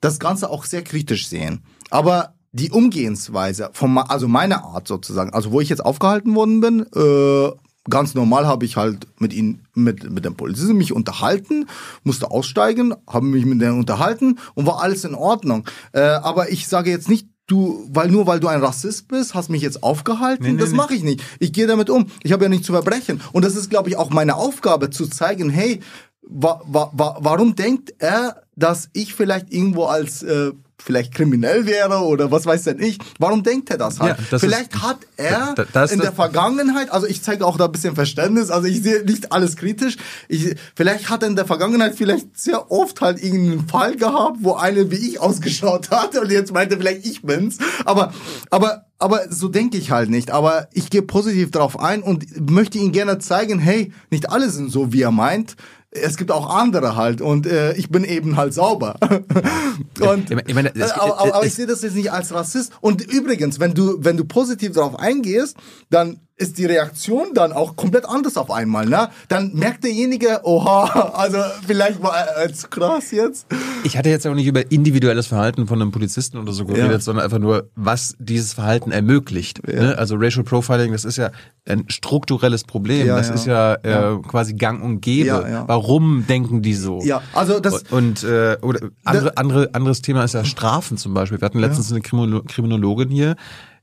das 0.00 0.18
Ganze 0.18 0.50
auch 0.50 0.64
sehr 0.64 0.82
kritisch 0.82 1.28
sehen. 1.28 1.62
Aber 1.90 2.34
die 2.52 2.70
Umgehensweise, 2.70 3.70
von, 3.72 3.96
also 3.98 4.26
meine 4.26 4.64
Art 4.64 4.88
sozusagen, 4.88 5.32
also 5.32 5.52
wo 5.52 5.60
ich 5.60 5.68
jetzt 5.68 5.84
aufgehalten 5.84 6.34
worden 6.34 6.60
bin, 6.60 6.86
äh, 6.94 7.50
ganz 7.88 8.14
normal 8.14 8.46
habe 8.46 8.64
ich 8.64 8.76
halt 8.76 9.06
mit 9.18 9.32
ihnen, 9.32 9.66
mit, 9.74 10.10
mit 10.10 10.24
dem 10.24 10.36
Polizisten 10.36 10.76
mich 10.76 10.92
unterhalten, 10.92 11.66
musste 12.04 12.30
aussteigen, 12.30 12.94
habe 13.08 13.26
mich 13.26 13.44
mit 13.44 13.60
denen 13.60 13.78
unterhalten 13.78 14.38
und 14.54 14.66
war 14.66 14.82
alles 14.82 15.04
in 15.04 15.14
Ordnung. 15.14 15.64
Äh, 15.92 16.00
aber 16.00 16.50
ich 16.50 16.68
sage 16.68 16.90
jetzt 16.90 17.08
nicht, 17.08 17.28
du, 17.46 17.88
weil 17.90 18.10
nur 18.10 18.26
weil 18.26 18.40
du 18.40 18.48
ein 18.48 18.62
Rassist 18.62 19.08
bist, 19.08 19.34
hast 19.34 19.50
mich 19.50 19.62
jetzt 19.62 19.82
aufgehalten. 19.82 20.44
Nee, 20.44 20.52
nee, 20.52 20.60
das 20.60 20.72
mache 20.72 20.94
ich 20.94 21.02
nicht. 21.02 21.22
Ich 21.40 21.52
gehe 21.52 21.66
damit 21.66 21.90
um. 21.90 22.06
Ich 22.22 22.32
habe 22.32 22.44
ja 22.44 22.48
nichts 22.48 22.66
zu 22.66 22.72
verbrechen. 22.72 23.20
Und 23.32 23.44
das 23.44 23.56
ist, 23.56 23.70
glaube 23.70 23.88
ich, 23.88 23.96
auch 23.96 24.10
meine 24.10 24.36
Aufgabe 24.36 24.90
zu 24.90 25.06
zeigen, 25.06 25.50
hey, 25.50 25.80
wa, 26.22 26.60
wa, 26.66 26.90
wa, 26.92 27.16
warum 27.20 27.54
denkt 27.56 27.94
er, 27.98 28.42
dass 28.54 28.90
ich 28.92 29.14
vielleicht 29.14 29.52
irgendwo 29.52 29.84
als 29.84 30.22
äh, 30.22 30.52
vielleicht 30.82 31.14
kriminell 31.14 31.66
wäre 31.66 32.04
oder 32.04 32.30
was 32.30 32.46
weiß 32.46 32.64
denn 32.64 32.80
ich. 32.80 32.98
Warum 33.18 33.42
denkt 33.42 33.70
er 33.70 33.78
das 33.78 34.00
halt? 34.00 34.18
Ja, 34.18 34.24
das 34.30 34.40
vielleicht 34.40 34.74
ist, 34.74 34.82
hat 34.82 34.98
er 35.16 35.54
da, 35.54 35.64
da 35.72 35.84
in 35.84 35.98
der 35.98 36.12
Vergangenheit, 36.12 36.90
also 36.90 37.06
ich 37.06 37.22
zeige 37.22 37.44
auch 37.44 37.56
da 37.56 37.66
ein 37.66 37.72
bisschen 37.72 37.94
Verständnis, 37.94 38.50
also 38.50 38.66
ich 38.68 38.82
sehe 38.82 39.04
nicht 39.04 39.32
alles 39.32 39.56
kritisch. 39.56 39.96
Ich, 40.28 40.54
vielleicht 40.74 41.10
hat 41.10 41.22
er 41.22 41.28
in 41.28 41.36
der 41.36 41.46
Vergangenheit 41.46 41.94
vielleicht 41.96 42.38
sehr 42.38 42.70
oft 42.70 43.00
halt 43.00 43.22
irgendeinen 43.22 43.68
Fall 43.68 43.96
gehabt, 43.96 44.38
wo 44.40 44.54
eine 44.54 44.90
wie 44.90 44.96
ich 44.96 45.20
ausgeschaut 45.20 45.90
hat 45.90 46.16
und 46.16 46.30
jetzt 46.30 46.52
meinte 46.52 46.76
vielleicht 46.76 47.04
ich 47.04 47.22
bin's. 47.22 47.58
Aber, 47.84 48.12
aber 48.50 48.84
aber 49.00 49.30
so 49.30 49.48
denke 49.48 49.76
ich 49.76 49.92
halt 49.92 50.10
nicht. 50.10 50.32
Aber 50.32 50.68
ich 50.72 50.90
gehe 50.90 51.02
positiv 51.02 51.52
darauf 51.52 51.78
ein 51.78 52.02
und 52.02 52.50
möchte 52.50 52.78
ihm 52.78 52.90
gerne 52.90 53.18
zeigen, 53.20 53.60
hey, 53.60 53.92
nicht 54.10 54.30
alle 54.30 54.50
sind 54.50 54.72
so, 54.72 54.92
wie 54.92 55.02
er 55.02 55.12
meint 55.12 55.56
es 55.90 56.16
gibt 56.16 56.30
auch 56.30 56.48
andere 56.54 56.96
halt 56.96 57.20
und 57.20 57.46
äh, 57.46 57.72
ich 57.74 57.90
bin 57.90 58.04
eben 58.04 58.36
halt 58.36 58.52
sauber. 58.52 58.96
und, 60.00 60.30
ich 60.30 60.54
meine, 60.54 60.74
es, 60.74 60.92
aber, 60.92 61.20
aber, 61.20 61.34
aber 61.36 61.46
ich 61.46 61.54
sehe 61.54 61.66
das 61.66 61.82
jetzt 61.82 61.94
nicht 61.94 62.12
als 62.12 62.32
Rassist. 62.32 62.72
Und 62.80 63.02
übrigens, 63.02 63.58
wenn 63.58 63.74
du 63.74 63.96
wenn 63.98 64.16
du 64.16 64.24
positiv 64.24 64.72
darauf 64.72 64.98
eingehst, 64.98 65.56
dann 65.88 66.20
ist 66.38 66.56
die 66.56 66.66
Reaktion 66.66 67.34
dann 67.34 67.52
auch 67.52 67.76
komplett 67.76 68.08
anders 68.08 68.36
auf 68.36 68.50
einmal. 68.50 68.86
Ne? 68.86 69.08
Dann 69.26 69.52
merkt 69.54 69.84
derjenige, 69.84 70.40
oha, 70.44 70.84
also 71.14 71.38
vielleicht 71.66 72.02
war 72.02 72.14
zu 72.52 72.68
krass 72.68 73.10
jetzt. 73.10 73.46
Ich 73.82 73.98
hatte 73.98 74.08
jetzt 74.08 74.26
auch 74.26 74.34
nicht 74.34 74.46
über 74.46 74.70
individuelles 74.70 75.26
Verhalten 75.26 75.66
von 75.66 75.82
einem 75.82 75.90
Polizisten 75.90 76.38
oder 76.38 76.52
so 76.52 76.64
geredet, 76.64 76.90
ja. 76.90 77.00
sondern 77.00 77.24
einfach 77.24 77.38
nur, 77.38 77.68
was 77.74 78.14
dieses 78.18 78.54
Verhalten 78.54 78.92
ermöglicht. 78.92 79.60
Ja. 79.66 79.82
Ne? 79.82 79.98
Also 79.98 80.14
Racial 80.16 80.44
Profiling, 80.44 80.92
das 80.92 81.04
ist 81.04 81.16
ja 81.16 81.30
ein 81.66 81.84
strukturelles 81.88 82.64
Problem. 82.64 83.06
Ja, 83.06 83.16
das 83.16 83.30
ist 83.30 83.46
ja, 83.46 83.74
äh, 83.74 84.18
quasi 84.26 84.54
Gang 84.54 84.82
und 84.82 85.00
Gäbe. 85.00 85.64
Warum 85.66 86.24
denken 86.26 86.62
die 86.62 86.74
so? 86.74 87.00
Ja, 87.02 87.20
also 87.34 87.60
das 87.60 87.82
und 87.90 88.22
äh, 88.22 88.56
oder 88.62 88.90
andere, 89.04 89.36
andere 89.36 89.74
anderes 89.74 90.02
Thema 90.02 90.24
ist 90.24 90.34
ja 90.34 90.44
Strafen 90.44 90.96
zum 90.96 91.14
Beispiel. 91.14 91.40
Wir 91.40 91.46
hatten 91.46 91.58
letztens 91.58 91.90
eine 91.90 92.00
Kriminologin 92.00 93.10
hier, 93.10 93.36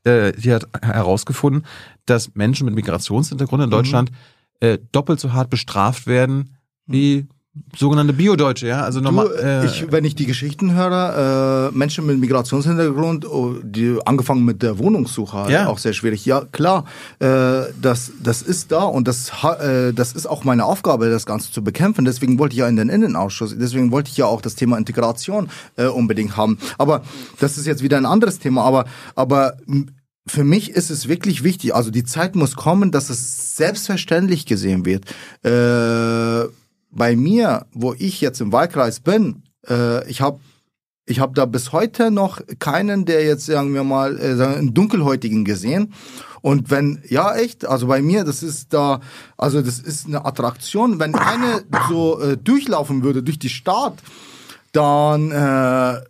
äh, 0.03 0.31
die 0.33 0.53
hat 0.53 0.67
herausgefunden, 0.81 1.65
dass 2.05 2.35
Menschen 2.35 2.65
mit 2.65 2.75
Migrationshintergrund 2.75 3.63
in. 3.63 3.69
Deutschland 3.69 4.11
mhm. 4.11 4.67
äh, 4.67 4.79
doppelt 4.91 5.19
so 5.19 5.33
hart 5.33 5.49
bestraft 5.49 6.07
werden 6.07 6.55
wie 6.85 7.27
sogenannte 7.75 8.13
Biodeutsche, 8.13 8.67
ja, 8.67 8.81
also 8.81 8.99
nochmal. 8.99 9.31
Äh, 9.41 9.65
ich, 9.65 9.91
wenn 9.91 10.03
ich 10.03 10.15
die 10.15 10.25
Geschichten 10.25 10.73
höre, 10.73 11.71
äh, 11.71 11.77
Menschen 11.77 12.05
mit 12.05 12.19
Migrationshintergrund, 12.19 13.25
oh, 13.25 13.55
die 13.63 13.97
angefangen 14.05 14.43
mit 14.43 14.61
der 14.61 14.77
Wohnungssuche, 14.77 15.49
ja. 15.49 15.67
auch 15.67 15.77
sehr 15.77 15.93
schwierig. 15.93 16.25
Ja, 16.25 16.43
klar, 16.51 16.83
äh, 17.19 17.61
das 17.81 18.11
das 18.21 18.41
ist 18.41 18.71
da 18.71 18.83
und 18.83 19.07
das 19.07 19.31
äh, 19.43 19.93
das 19.93 20.13
ist 20.13 20.27
auch 20.27 20.43
meine 20.43 20.65
Aufgabe, 20.65 21.09
das 21.09 21.25
Ganze 21.25 21.51
zu 21.51 21.63
bekämpfen. 21.63 22.03
Deswegen 22.03 22.39
wollte 22.39 22.53
ich 22.53 22.59
ja 22.59 22.67
in 22.67 22.75
den 22.75 22.89
Innenausschuss, 22.89 23.55
deswegen 23.57 23.91
wollte 23.91 24.11
ich 24.11 24.17
ja 24.17 24.25
auch 24.25 24.41
das 24.41 24.55
Thema 24.55 24.77
Integration 24.77 25.49
äh, 25.77 25.85
unbedingt 25.85 26.35
haben. 26.35 26.57
Aber 26.77 27.03
das 27.39 27.57
ist 27.57 27.65
jetzt 27.65 27.83
wieder 27.83 27.97
ein 27.97 28.05
anderes 28.05 28.39
Thema. 28.39 28.63
Aber 28.63 28.85
aber 29.15 29.57
für 30.27 30.43
mich 30.43 30.71
ist 30.71 30.89
es 30.89 31.07
wirklich 31.07 31.43
wichtig, 31.43 31.75
also 31.75 31.91
die 31.91 32.03
Zeit 32.03 32.35
muss 32.35 32.55
kommen, 32.55 32.91
dass 32.91 33.09
es 33.09 33.55
selbstverständlich 33.55 34.45
gesehen 34.45 34.85
wird. 34.85 35.05
Äh, 35.43 36.49
bei 36.91 37.15
mir, 37.15 37.67
wo 37.73 37.93
ich 37.93 38.21
jetzt 38.21 38.41
im 38.41 38.51
Wahlkreis 38.51 39.01
bin, 39.01 39.43
äh, 39.67 40.07
ich 40.09 40.21
habe 40.21 40.39
ich 41.07 41.19
hab 41.19 41.35
da 41.35 41.45
bis 41.45 41.71
heute 41.71 42.09
noch 42.09 42.41
keinen, 42.57 43.05
der 43.05 43.23
jetzt, 43.23 43.45
sagen 43.45 43.75
wir 43.75 43.83
mal, 43.83 44.19
äh, 44.19 44.43
einen 44.43 44.73
Dunkelhäutigen 44.73 45.45
gesehen. 45.45 45.93
Und 46.41 46.71
wenn, 46.71 47.01
ja 47.07 47.35
echt, 47.35 47.65
also 47.65 47.87
bei 47.87 48.01
mir, 48.01 48.23
das 48.23 48.41
ist 48.41 48.73
da, 48.73 49.01
also 49.37 49.61
das 49.61 49.79
ist 49.79 50.07
eine 50.07 50.25
Attraktion. 50.25 50.99
Wenn 50.99 51.13
eine 51.13 51.63
so 51.89 52.19
äh, 52.19 52.37
durchlaufen 52.37 53.03
würde 53.03 53.21
durch 53.21 53.37
die 53.37 53.49
Stadt, 53.49 54.01
dann 54.71 55.31
äh, 55.31 56.01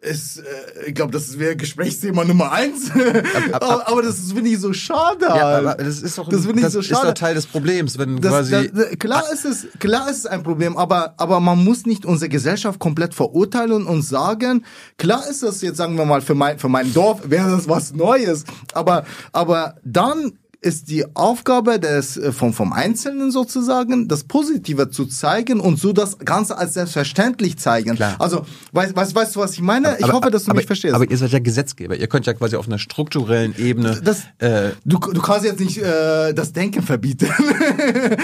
ist, 0.00 0.38
äh, 0.38 0.42
ich 0.86 0.94
glaube, 0.94 1.12
das 1.12 1.38
wäre 1.38 1.56
Gesprächsthema 1.56 2.24
Nummer 2.24 2.52
eins. 2.52 2.90
aber, 3.52 3.88
aber, 3.88 4.02
das 4.02 4.32
finde 4.32 4.50
ich 4.50 4.60
so 4.60 4.72
schade. 4.72 5.26
Ja, 5.26 5.34
halt. 5.34 5.66
aber 5.66 5.82
das 5.82 6.00
ist 6.00 6.16
doch, 6.16 6.28
das 6.28 6.44
ich 6.44 6.60
das 6.60 6.72
so 6.72 6.82
schade. 6.82 7.08
ist 7.08 7.10
doch 7.10 7.14
Teil 7.14 7.34
des 7.34 7.46
Problems, 7.46 7.98
wenn 7.98 8.20
das, 8.20 8.30
quasi. 8.30 8.70
Das, 8.72 8.98
klar 8.98 9.24
ist 9.32 9.44
es, 9.44 9.66
klar 9.80 10.08
ist 10.08 10.18
es 10.18 10.26
ein 10.26 10.42
Problem, 10.42 10.76
aber, 10.76 11.14
aber 11.16 11.40
man 11.40 11.62
muss 11.64 11.84
nicht 11.84 12.04
unsere 12.04 12.28
Gesellschaft 12.28 12.78
komplett 12.78 13.14
verurteilen 13.14 13.86
und 13.86 14.02
sagen, 14.02 14.64
klar 14.98 15.28
ist 15.28 15.42
das 15.42 15.62
jetzt, 15.62 15.76
sagen 15.76 15.96
wir 15.96 16.04
mal, 16.04 16.20
für 16.20 16.34
mein, 16.34 16.58
für 16.58 16.68
mein 16.68 16.92
Dorf 16.94 17.22
wäre 17.24 17.50
das 17.50 17.68
was 17.68 17.92
Neues. 17.92 18.44
Aber, 18.74 19.04
aber 19.32 19.76
dann 19.84 20.38
ist 20.60 20.90
die 20.90 21.04
Aufgabe 21.14 21.78
des 21.78 22.16
äh, 22.16 22.32
vom 22.32 22.52
vom 22.52 22.72
Einzelnen 22.72 23.30
sozusagen 23.30 24.08
das 24.08 24.24
Positive 24.24 24.90
zu 24.90 25.06
zeigen 25.06 25.60
und 25.60 25.78
so 25.78 25.92
das 25.92 26.18
Ganze 26.18 26.58
als 26.58 26.74
selbstverständlich 26.74 27.58
zeigen. 27.58 27.94
Klar. 27.94 28.16
Also 28.18 28.44
weißt 28.72 28.96
weißt 28.96 29.14
weißt 29.14 29.36
du 29.36 29.40
was 29.40 29.52
ich 29.52 29.60
meine? 29.60 29.96
Ich 29.98 30.04
aber, 30.04 30.14
hoffe, 30.14 30.30
dass 30.30 30.44
du 30.44 30.50
aber, 30.50 30.58
mich 30.58 30.66
verstehst. 30.66 30.94
Aber 30.94 31.08
ihr 31.08 31.16
seid 31.16 31.30
ja 31.30 31.38
Gesetzgeber. 31.38 31.96
Ihr 31.96 32.08
könnt 32.08 32.26
ja 32.26 32.34
quasi 32.34 32.56
auf 32.56 32.66
einer 32.66 32.78
strukturellen 32.78 33.56
Ebene. 33.56 34.00
Das, 34.02 34.24
äh, 34.38 34.70
du 34.84 34.98
du 34.98 35.22
kannst 35.22 35.44
jetzt 35.44 35.60
nicht 35.60 35.78
äh, 35.78 36.32
das 36.34 36.52
Denken 36.52 36.82
verbieten. 36.82 37.28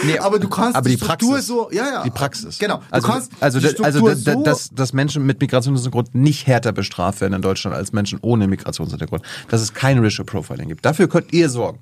nee, 0.05 0.19
aber 0.19 0.41
du 0.41 0.49
kannst 0.49 0.75
aber 0.75 0.89
die, 0.89 0.97
die 0.97 1.05
Struktur 1.05 1.31
Praxis, 1.31 1.47
so 1.47 1.71
ja 1.71 1.89
ja 1.89 2.03
die 2.03 2.11
Praxis. 2.11 2.59
Genau. 2.59 2.79
Du 2.79 2.83
also 2.91 3.09
kannst 3.09 3.33
also 3.41 3.61
also 3.83 4.15
so 4.15 4.43
dass 4.43 4.71
dass 4.71 4.93
Menschen 4.93 5.25
mit 5.25 5.41
Migrationshintergrund 5.41 6.17
nicht 6.17 6.49
härter 6.49 6.73
bestraft 6.73 7.21
werden 7.21 7.35
in 7.35 7.43
Deutschland 7.43 7.77
als 7.77 7.93
Menschen 7.93 8.19
ohne 8.23 8.49
Migrationshintergrund. 8.49 9.23
Dass 9.49 9.61
es 9.61 9.73
kein 9.73 10.01
Racial 10.01 10.25
Profiling 10.25 10.69
gibt. 10.69 10.85
Dafür 10.85 11.09
könnt 11.09 11.33
ihr 11.33 11.49
sorgen. 11.49 11.79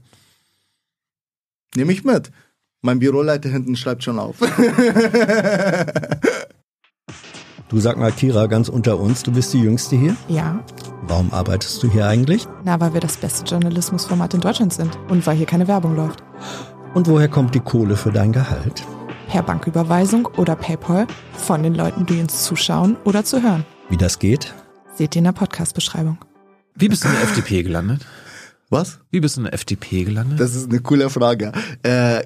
Nehme 1.75 1.93
ich 1.93 2.05
mit. 2.05 2.31
Mein 2.83 2.99
Büroleiter 2.99 3.49
hinten 3.49 3.77
schreibt 3.77 4.05
schon 4.05 4.19
auf. 4.19 4.37
du 7.69 7.81
sag 7.81 7.97
mal, 7.97 8.13
Kira, 8.13 8.47
ganz 8.47 8.69
unter 8.69 8.99
uns, 8.99 9.23
du 9.23 9.33
bist 9.33 9.55
die 9.55 9.63
Jüngste 9.63 9.97
hier? 9.97 10.15
Ja. 10.29 10.63
Warum 11.03 11.33
arbeitest 11.33 11.83
du 11.83 11.91
hier 11.91 12.07
eigentlich? 12.07 12.47
Na, 12.65 12.79
weil 12.81 12.93
wir 12.93 13.01
das 13.01 13.17
beste 13.17 13.45
Journalismusformat 13.45 14.35
in 14.35 14.41
Deutschland 14.41 14.75
sind 14.75 14.99
und 15.09 15.27
weil 15.27 15.37
hier 15.37 15.47
keine 15.47 15.67
Werbung 15.67 15.97
läuft. 15.97 16.23
Und 16.93 17.07
woher 17.09 17.29
kommt 17.29 17.55
die 17.55 17.61
Kohle 17.61 17.97
für 17.97 18.13
dein 18.13 18.33
Gehalt? 18.33 18.83
Per 19.29 19.43
Banküberweisung 19.43 20.27
oder 20.37 20.55
PayPal 20.57 21.07
von 21.33 21.63
den 21.63 21.75
Leuten, 21.75 22.05
die 22.05 22.21
uns 22.21 22.45
zuschauen 22.45 22.97
oder 23.05 23.25
zu 23.25 23.43
hören. 23.43 23.65
Wie 23.89 23.97
das 23.97 24.19
geht? 24.19 24.53
Seht 24.95 25.17
ihr 25.17 25.21
in 25.21 25.25
der 25.25 25.33
Podcast-Beschreibung. 25.33 26.19
Wie 26.75 26.89
bist 26.89 27.05
du 27.05 27.09
in 27.09 27.15
der 27.15 27.23
FDP 27.31 27.63
gelandet? 27.63 28.05
Was? 28.73 29.01
Wie 29.11 29.21
bist 29.21 29.37
du 29.37 29.41
in 29.41 29.45
der 29.45 29.53
FDP 29.53 30.05
gelandet? 30.05 30.41
Das 30.41 30.55
ist 30.55 30.71
eine 30.71 30.81
coole 30.81 31.11
Frage. 31.11 31.53
Äh, 31.83 32.23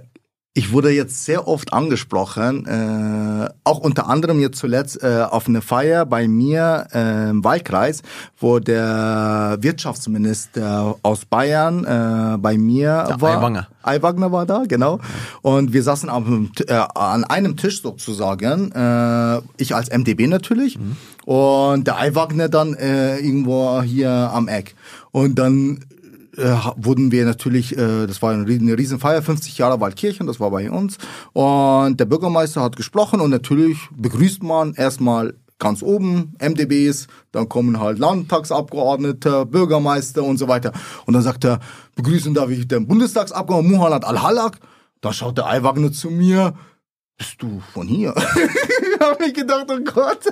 ich 0.54 0.72
wurde 0.72 0.90
jetzt 0.90 1.24
sehr 1.24 1.48
oft 1.48 1.72
angesprochen, 1.72 2.66
äh, 2.66 3.48
auch 3.64 3.78
unter 3.78 4.08
anderem 4.08 4.38
jetzt 4.38 4.58
zuletzt 4.58 5.02
äh, 5.02 5.26
auf 5.28 5.48
eine 5.48 5.60
Feier 5.60 6.06
bei 6.06 6.28
mir 6.28 6.86
äh, 6.94 7.30
im 7.30 7.42
Wahlkreis, 7.42 8.02
wo 8.38 8.60
der 8.60 9.58
Wirtschaftsminister 9.60 10.94
aus 11.02 11.24
Bayern 11.24 11.84
äh, 11.84 12.38
bei 12.38 12.56
mir 12.56 13.06
der 13.08 13.20
war. 13.20 13.38
Aiwanger. 13.38 13.66
Aiwanger 13.82 14.30
war 14.30 14.46
da, 14.46 14.62
genau. 14.68 15.00
Und 15.42 15.72
wir 15.72 15.82
saßen 15.82 16.08
am, 16.08 16.52
äh, 16.68 16.74
an 16.94 17.24
einem 17.24 17.56
Tisch 17.56 17.82
sozusagen, 17.82 18.70
äh, 18.70 19.40
ich 19.56 19.74
als 19.74 19.90
MDB 19.90 20.28
natürlich 20.28 20.78
mhm. 20.78 20.96
und 21.24 21.88
der 21.88 21.98
Aiwanger 21.98 22.48
dann 22.48 22.74
äh, 22.74 23.18
irgendwo 23.18 23.82
hier 23.82 24.10
am 24.10 24.46
Eck. 24.46 24.76
Und 25.10 25.38
dann 25.38 25.80
äh, 26.36 26.56
wurden 26.76 27.12
wir 27.12 27.24
natürlich, 27.24 27.76
äh, 27.76 28.06
das 28.06 28.22
war 28.22 28.32
eine, 28.32 28.46
Riesenfeier, 28.46 29.22
50 29.22 29.58
Jahre 29.58 29.80
Waldkirchen, 29.80 30.26
das 30.26 30.40
war 30.40 30.50
bei 30.50 30.70
uns. 30.70 30.98
Und 31.32 31.98
der 31.98 32.04
Bürgermeister 32.04 32.62
hat 32.62 32.76
gesprochen 32.76 33.20
und 33.20 33.30
natürlich 33.30 33.78
begrüßt 33.96 34.42
man 34.42 34.74
erstmal 34.74 35.34
ganz 35.58 35.82
oben 35.82 36.34
MDBs, 36.38 37.06
dann 37.32 37.48
kommen 37.48 37.80
halt 37.80 37.98
Landtagsabgeordnete, 37.98 39.46
Bürgermeister 39.46 40.22
und 40.22 40.38
so 40.38 40.48
weiter. 40.48 40.72
Und 41.06 41.14
dann 41.14 41.22
sagt 41.22 41.44
er, 41.44 41.60
begrüßen 41.94 42.34
darf 42.34 42.50
ich 42.50 42.68
den 42.68 42.86
Bundestagsabgeordneten 42.86 43.78
Muhammad 43.78 44.04
Al-Halak. 44.04 44.58
Da 45.00 45.12
schaut 45.12 45.38
der 45.38 45.46
Eiwagner 45.46 45.92
zu 45.92 46.10
mir, 46.10 46.54
bist 47.18 47.40
du 47.40 47.62
von 47.72 47.88
hier? 47.88 48.14
ich 48.16 49.00
habe 49.00 49.24
mich 49.24 49.34
gedacht, 49.34 49.66
oh 49.68 49.78
Gott. 49.84 50.20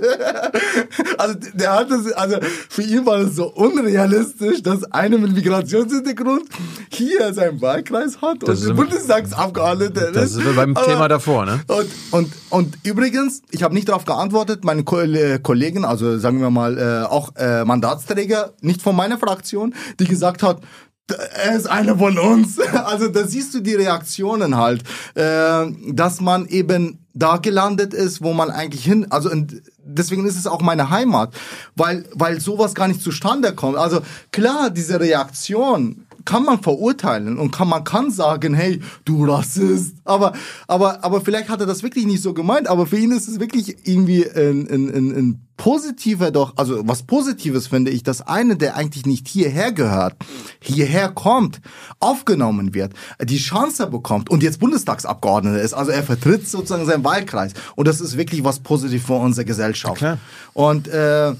Also 1.18 1.34
der 1.54 1.72
hat 1.72 1.90
das, 1.90 2.12
also 2.12 2.36
für 2.68 2.82
ihn 2.82 3.06
war 3.06 3.22
das 3.22 3.36
so 3.36 3.46
unrealistisch, 3.46 4.62
dass 4.62 4.84
einer 4.92 5.16
mit 5.18 5.32
Migrationshintergrund 5.32 6.48
hier 6.90 7.32
seinen 7.32 7.60
Wahlkreis 7.60 8.20
hat 8.20 8.38
das 8.46 8.66
und 8.66 8.76
Bundestagsabgeordneter 8.76 10.08
ist. 10.08 10.16
Das 10.16 10.34
ist 10.34 10.56
beim 10.56 10.76
Aber, 10.76 10.86
Thema 10.86 11.08
davor, 11.08 11.46
ne? 11.46 11.60
Und, 11.68 11.86
und, 12.10 12.32
und 12.50 12.78
übrigens, 12.82 13.42
ich 13.50 13.62
habe 13.62 13.74
nicht 13.74 13.88
darauf 13.88 14.04
geantwortet, 14.04 14.64
meine 14.64 14.84
Kollegen, 14.84 15.84
also 15.84 16.18
sagen 16.18 16.40
wir 16.40 16.50
mal 16.50 16.78
äh, 16.78 17.06
auch 17.06 17.34
äh, 17.36 17.64
Mandatsträger, 17.64 18.52
nicht 18.60 18.82
von 18.82 18.96
meiner 18.96 19.18
Fraktion, 19.18 19.74
die 20.00 20.06
gesagt 20.06 20.42
hat, 20.42 20.60
er 21.08 21.56
ist 21.56 21.66
einer 21.66 21.98
von 21.98 22.18
uns. 22.18 22.58
Also 22.84 23.08
da 23.08 23.26
siehst 23.26 23.54
du 23.54 23.60
die 23.60 23.74
Reaktionen 23.74 24.56
halt, 24.56 24.82
äh, 25.14 25.66
dass 25.92 26.20
man 26.20 26.46
eben 26.46 27.06
da 27.14 27.36
gelandet 27.36 27.94
ist, 27.94 28.22
wo 28.22 28.32
man 28.32 28.50
eigentlich 28.50 28.84
hin, 28.84 29.06
also 29.10 29.30
deswegen 29.78 30.26
ist 30.26 30.36
es 30.36 30.46
auch 30.46 30.60
meine 30.60 30.90
Heimat, 30.90 31.32
weil 31.76 32.04
weil 32.12 32.40
sowas 32.40 32.74
gar 32.74 32.88
nicht 32.88 33.00
zustande 33.00 33.54
kommt. 33.54 33.76
Also 33.76 34.00
klar, 34.32 34.70
diese 34.70 34.98
Reaktion 35.00 36.03
kann 36.24 36.44
man 36.44 36.60
verurteilen 36.60 37.38
und 37.38 37.50
kann 37.50 37.68
man 37.68 37.84
kann 37.84 38.10
sagen, 38.10 38.54
hey, 38.54 38.80
du 39.04 39.24
Rassist. 39.24 39.96
Aber 40.04 40.32
aber 40.66 41.04
aber 41.04 41.20
vielleicht 41.20 41.48
hat 41.48 41.60
er 41.60 41.66
das 41.66 41.82
wirklich 41.82 42.06
nicht 42.06 42.22
so 42.22 42.34
gemeint. 42.34 42.68
Aber 42.68 42.86
für 42.86 42.98
ihn 42.98 43.12
ist 43.12 43.28
es 43.28 43.40
wirklich 43.40 43.86
irgendwie 43.86 44.24
ein, 44.26 44.68
ein, 44.68 44.88
ein, 44.88 45.16
ein 45.16 45.44
positiver 45.56 46.30
doch, 46.30 46.56
also 46.56 46.86
was 46.86 47.04
Positives 47.04 47.68
finde 47.68 47.90
ich, 47.90 48.02
dass 48.02 48.22
eine, 48.22 48.56
der 48.56 48.76
eigentlich 48.76 49.06
nicht 49.06 49.28
hierher 49.28 49.72
gehört, 49.72 50.16
hierher 50.60 51.10
kommt, 51.10 51.60
aufgenommen 52.00 52.74
wird, 52.74 52.92
die 53.22 53.38
Chance 53.38 53.86
bekommt 53.86 54.30
und 54.30 54.42
jetzt 54.42 54.60
Bundestagsabgeordneter 54.60 55.62
ist. 55.62 55.74
Also 55.74 55.92
er 55.92 56.02
vertritt 56.02 56.48
sozusagen 56.48 56.86
seinen 56.86 57.04
Wahlkreis 57.04 57.52
und 57.76 57.86
das 57.86 58.00
ist 58.00 58.16
wirklich 58.16 58.42
was 58.44 58.60
Positives 58.60 59.06
für 59.06 59.14
unsere 59.14 59.44
Gesellschaft. 59.44 60.00
Ja, 60.00 60.18
und 60.54 60.88
äh, 60.88 61.34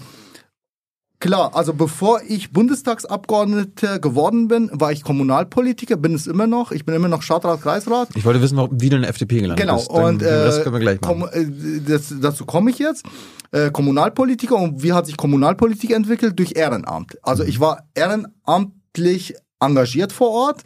Klar, 1.20 1.52
also 1.54 1.72
bevor 1.72 2.20
ich 2.28 2.52
Bundestagsabgeordneter 2.52 3.98
geworden 3.98 4.48
bin, 4.48 4.68
war 4.72 4.92
ich 4.92 5.02
Kommunalpolitiker, 5.02 5.96
bin 5.96 6.14
es 6.14 6.26
immer 6.26 6.46
noch. 6.46 6.70
Ich 6.70 6.84
bin 6.84 6.94
immer 6.94 7.08
noch 7.08 7.22
Stadtrat, 7.22 7.62
Kreisrat. 7.62 8.08
Ich 8.14 8.24
wollte 8.24 8.42
wissen, 8.42 8.58
wie 8.72 8.90
du 8.90 8.96
in 8.96 9.02
der 9.02 9.10
FDP 9.10 9.40
gelandet 9.40 9.60
genau. 9.60 9.76
bist. 9.76 9.88
Genau, 9.88 10.08
und 10.08 10.22
das 10.22 10.62
können 10.62 10.74
wir 10.74 10.80
gleich 10.80 11.00
machen. 11.00 11.24
Äh, 11.32 11.80
das, 11.86 12.14
dazu 12.20 12.44
komme 12.44 12.70
ich 12.70 12.78
jetzt. 12.78 13.06
Äh, 13.52 13.70
Kommunalpolitiker 13.70 14.56
und 14.56 14.82
wie 14.82 14.92
hat 14.92 15.06
sich 15.06 15.16
Kommunalpolitik 15.16 15.92
entwickelt? 15.92 16.38
Durch 16.38 16.56
Ehrenamt. 16.56 17.16
Also 17.22 17.44
ich 17.44 17.60
war 17.60 17.86
ehrenamtlich 17.94 19.34
engagiert 19.64 20.12
vor 20.12 20.30
Ort 20.30 20.62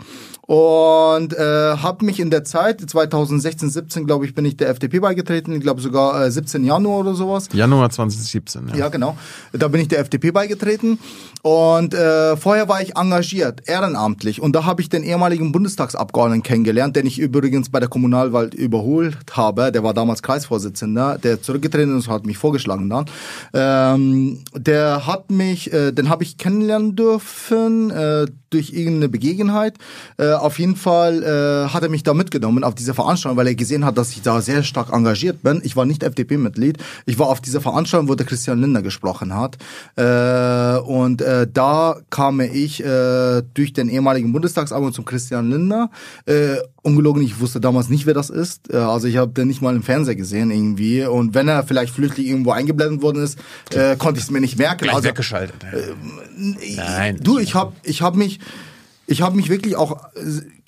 und 0.48 1.34
äh, 1.34 1.76
habe 1.76 2.06
mich 2.06 2.18
in 2.20 2.30
der 2.30 2.42
Zeit 2.42 2.80
2016, 2.80 3.68
17 3.68 4.06
glaube 4.06 4.24
ich, 4.24 4.34
bin 4.34 4.46
ich 4.46 4.56
der 4.56 4.70
FDP 4.70 4.98
beigetreten. 5.00 5.52
Ich 5.52 5.60
glaube 5.60 5.82
sogar 5.82 6.24
äh, 6.24 6.30
17 6.30 6.64
Januar 6.64 7.00
oder 7.00 7.14
sowas. 7.14 7.50
Januar 7.52 7.90
2017. 7.90 8.68
Ja. 8.68 8.76
ja, 8.76 8.88
genau. 8.88 9.18
Da 9.52 9.68
bin 9.68 9.82
ich 9.82 9.88
der 9.88 9.98
FDP 9.98 10.30
beigetreten 10.30 10.98
und 11.42 11.92
äh, 11.92 12.34
vorher 12.38 12.66
war 12.66 12.80
ich 12.80 12.96
engagiert, 12.96 13.68
ehrenamtlich 13.68 14.40
und 14.40 14.56
da 14.56 14.64
habe 14.64 14.80
ich 14.80 14.88
den 14.88 15.02
ehemaligen 15.02 15.52
Bundestagsabgeordneten 15.52 16.42
kennengelernt, 16.42 16.96
den 16.96 17.04
ich 17.04 17.18
übrigens 17.18 17.68
bei 17.68 17.78
der 17.78 17.90
Kommunalwahl 17.90 18.46
überholt 18.54 19.18
habe. 19.32 19.70
Der 19.70 19.82
war 19.82 19.92
damals 19.92 20.22
Kreisvorsitzender, 20.22 21.18
der 21.18 21.42
zurückgetreten 21.42 21.98
ist, 21.98 22.08
hat 22.08 22.24
mich 22.24 22.38
vorgeschlagen 22.38 22.88
dann. 22.88 23.04
Ähm, 23.52 24.44
der 24.56 25.06
hat 25.06 25.30
mich, 25.30 25.74
äh, 25.74 25.92
den 25.92 26.08
habe 26.08 26.22
ich 26.22 26.38
kennenlernen 26.38 26.96
dürfen 26.96 27.90
äh, 27.90 28.26
durch 28.50 28.72
irgendeine 28.88 29.08
Begebenheit. 29.08 29.74
Äh, 30.16 30.32
auf 30.32 30.58
jeden 30.58 30.76
Fall 30.76 31.22
äh, 31.22 31.72
hat 31.72 31.82
er 31.82 31.88
mich 31.88 32.02
da 32.02 32.14
mitgenommen 32.14 32.64
auf 32.64 32.74
diese 32.74 32.94
Veranstaltung, 32.94 33.36
weil 33.36 33.46
er 33.46 33.54
gesehen 33.54 33.84
hat, 33.84 33.98
dass 33.98 34.10
ich 34.10 34.22
da 34.22 34.40
sehr 34.40 34.62
stark 34.62 34.92
engagiert 34.92 35.42
bin. 35.42 35.60
Ich 35.64 35.76
war 35.76 35.84
nicht 35.84 36.02
FDP-Mitglied. 36.02 36.78
Ich 37.06 37.18
war 37.18 37.28
auf 37.28 37.40
dieser 37.40 37.60
Veranstaltung, 37.60 38.08
wo 38.08 38.14
der 38.14 38.26
Christian 38.26 38.60
Lindner 38.60 38.82
gesprochen 38.82 39.34
hat. 39.34 39.58
Äh, 39.96 40.78
und 40.80 41.22
äh, 41.22 41.46
da 41.52 41.96
kam 42.10 42.40
ich 42.40 42.84
äh, 42.84 43.42
durch 43.54 43.72
den 43.72 43.88
ehemaligen 43.88 44.32
Bundestagsabgeordneten 44.32 44.94
zum 44.94 45.04
Christian 45.04 45.50
Lindner. 45.50 45.90
Äh, 46.26 46.56
ungelogen, 46.82 47.22
ich 47.22 47.40
wusste 47.40 47.60
damals 47.60 47.88
nicht, 47.88 48.06
wer 48.06 48.14
das 48.14 48.30
ist. 48.30 48.72
Äh, 48.72 48.76
also 48.76 49.06
ich 49.06 49.16
habe 49.16 49.32
den 49.32 49.48
nicht 49.48 49.62
mal 49.62 49.74
im 49.74 49.82
Fernseher 49.82 50.16
gesehen 50.16 50.50
irgendwie. 50.50 51.04
Und 51.04 51.34
wenn 51.34 51.48
er 51.48 51.64
vielleicht 51.64 51.94
flüchtig 51.94 52.26
irgendwo 52.26 52.52
eingeblendet 52.52 53.02
worden 53.02 53.22
ist, 53.22 53.38
äh, 53.74 53.96
konnte 53.96 54.18
ich 54.18 54.24
es 54.24 54.30
mir 54.30 54.40
nicht 54.40 54.58
merken. 54.58 54.84
Gleich 54.84 54.94
also, 54.94 55.08
weggeschaltet. 55.08 55.64
Äh, 55.64 56.76
Nein. 56.76 57.18
Du, 57.22 57.38
ich 57.38 57.54
habe 57.54 57.72
ich 57.82 58.02
hab 58.02 58.16
mich 58.16 58.40
ich 59.08 59.22
habe 59.22 59.36
mich 59.36 59.48
wirklich 59.48 59.74
auch, 59.74 60.10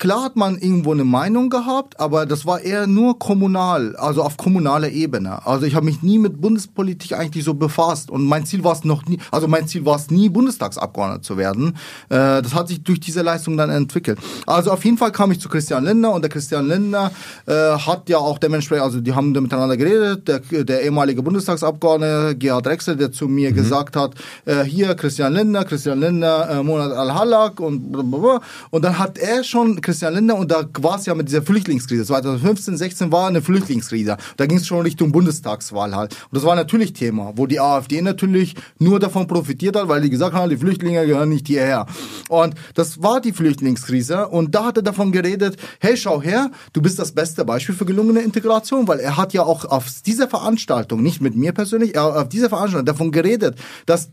klar 0.01 0.23
hat 0.23 0.35
man 0.35 0.57
irgendwo 0.57 0.93
eine 0.93 1.03
Meinung 1.03 1.51
gehabt, 1.51 1.99
aber 1.99 2.25
das 2.25 2.47
war 2.47 2.59
eher 2.59 2.87
nur 2.87 3.19
kommunal, 3.19 3.95
also 3.97 4.23
auf 4.23 4.35
kommunaler 4.35 4.89
Ebene. 4.89 5.45
Also 5.45 5.67
ich 5.67 5.75
habe 5.75 5.85
mich 5.85 6.01
nie 6.01 6.17
mit 6.17 6.41
Bundespolitik 6.41 7.13
eigentlich 7.13 7.45
so 7.45 7.53
befasst 7.53 8.09
und 8.09 8.25
mein 8.25 8.43
Ziel 8.47 8.63
war 8.63 8.73
es 8.73 8.83
noch 8.83 9.05
nie, 9.05 9.19
also 9.29 9.47
mein 9.47 9.67
Ziel 9.67 9.85
war 9.85 9.97
es 9.97 10.09
nie, 10.09 10.27
Bundestagsabgeordneter 10.27 11.21
zu 11.21 11.37
werden. 11.37 11.77
Äh, 12.09 12.41
das 12.41 12.55
hat 12.55 12.69
sich 12.69 12.81
durch 12.81 12.99
diese 12.99 13.21
Leistung 13.21 13.57
dann 13.57 13.69
entwickelt. 13.69 14.17
Also 14.47 14.71
auf 14.71 14.83
jeden 14.83 14.97
Fall 14.97 15.11
kam 15.11 15.31
ich 15.31 15.39
zu 15.39 15.49
Christian 15.49 15.83
Lindner 15.83 16.13
und 16.13 16.23
der 16.23 16.31
Christian 16.31 16.67
Lindner 16.67 17.11
äh, 17.45 17.53
hat 17.53 18.09
ja 18.09 18.17
auch 18.17 18.39
dementsprechend, 18.39 18.85
also 18.85 19.01
die 19.01 19.13
haben 19.13 19.33
miteinander 19.33 19.77
geredet, 19.77 20.27
der, 20.27 20.39
der 20.63 20.81
ehemalige 20.81 21.21
Bundestagsabgeordnete 21.21 22.37
Gerhard 22.37 22.65
Drechsel, 22.65 22.95
der 22.95 23.11
zu 23.11 23.27
mir 23.27 23.51
mhm. 23.51 23.55
gesagt 23.55 23.95
hat, 23.95 24.15
äh, 24.45 24.63
hier 24.63 24.95
Christian 24.95 25.33
Lindner, 25.33 25.63
Christian 25.63 25.99
Lindner, 25.99 26.49
äh, 26.49 26.63
Monat 26.63 26.91
Al-Halak 26.91 27.59
und 27.59 27.91
blablabla. 27.91 28.41
Und 28.71 28.83
dann 28.83 28.97
hat 28.97 29.19
er 29.19 29.43
schon, 29.43 29.79
Christian 29.91 30.13
Lindner, 30.13 30.37
und 30.37 30.49
da 30.49 30.63
war 30.79 30.97
es 30.97 31.05
ja 31.05 31.13
mit 31.13 31.27
dieser 31.27 31.41
Flüchtlingskrise, 31.41 32.05
2015, 32.05 32.77
16 32.77 33.11
war 33.11 33.27
eine 33.27 33.41
Flüchtlingskrise. 33.41 34.15
Da 34.37 34.45
ging 34.45 34.57
es 34.57 34.65
schon 34.65 34.83
Richtung 34.83 35.11
Bundestagswahl 35.11 35.93
halt. 35.93 36.13
Und 36.31 36.37
das 36.37 36.45
war 36.45 36.55
natürlich 36.55 36.93
Thema, 36.93 37.33
wo 37.35 37.45
die 37.45 37.59
AfD 37.59 38.01
natürlich 38.01 38.55
nur 38.79 39.01
davon 39.01 39.27
profitiert 39.27 39.75
hat, 39.75 39.89
weil 39.89 39.99
die 39.99 40.09
gesagt 40.09 40.33
haben, 40.33 40.49
die 40.49 40.55
Flüchtlinge 40.55 41.05
gehören 41.05 41.27
nicht 41.27 41.47
hierher. 41.47 41.87
Und 42.29 42.55
das 42.73 43.03
war 43.03 43.19
die 43.19 43.33
Flüchtlingskrise. 43.33 44.29
Und 44.29 44.55
da 44.55 44.63
hat 44.63 44.77
er 44.77 44.83
davon 44.83 45.11
geredet, 45.11 45.57
hey, 45.81 45.97
schau 45.97 46.21
her, 46.21 46.51
du 46.71 46.81
bist 46.81 46.97
das 46.97 47.11
beste 47.11 47.43
Beispiel 47.43 47.75
für 47.75 47.83
gelungene 47.83 48.21
Integration, 48.21 48.87
weil 48.87 49.01
er 49.01 49.17
hat 49.17 49.33
ja 49.33 49.43
auch 49.43 49.65
auf 49.65 49.87
dieser 50.05 50.29
Veranstaltung, 50.29 51.03
nicht 51.03 51.19
mit 51.19 51.35
mir 51.35 51.51
persönlich, 51.51 51.95
er 51.95 52.21
auf 52.21 52.29
dieser 52.29 52.47
Veranstaltung 52.47 52.85
davon 52.85 53.11
geredet, 53.11 53.57
dass 53.85 54.11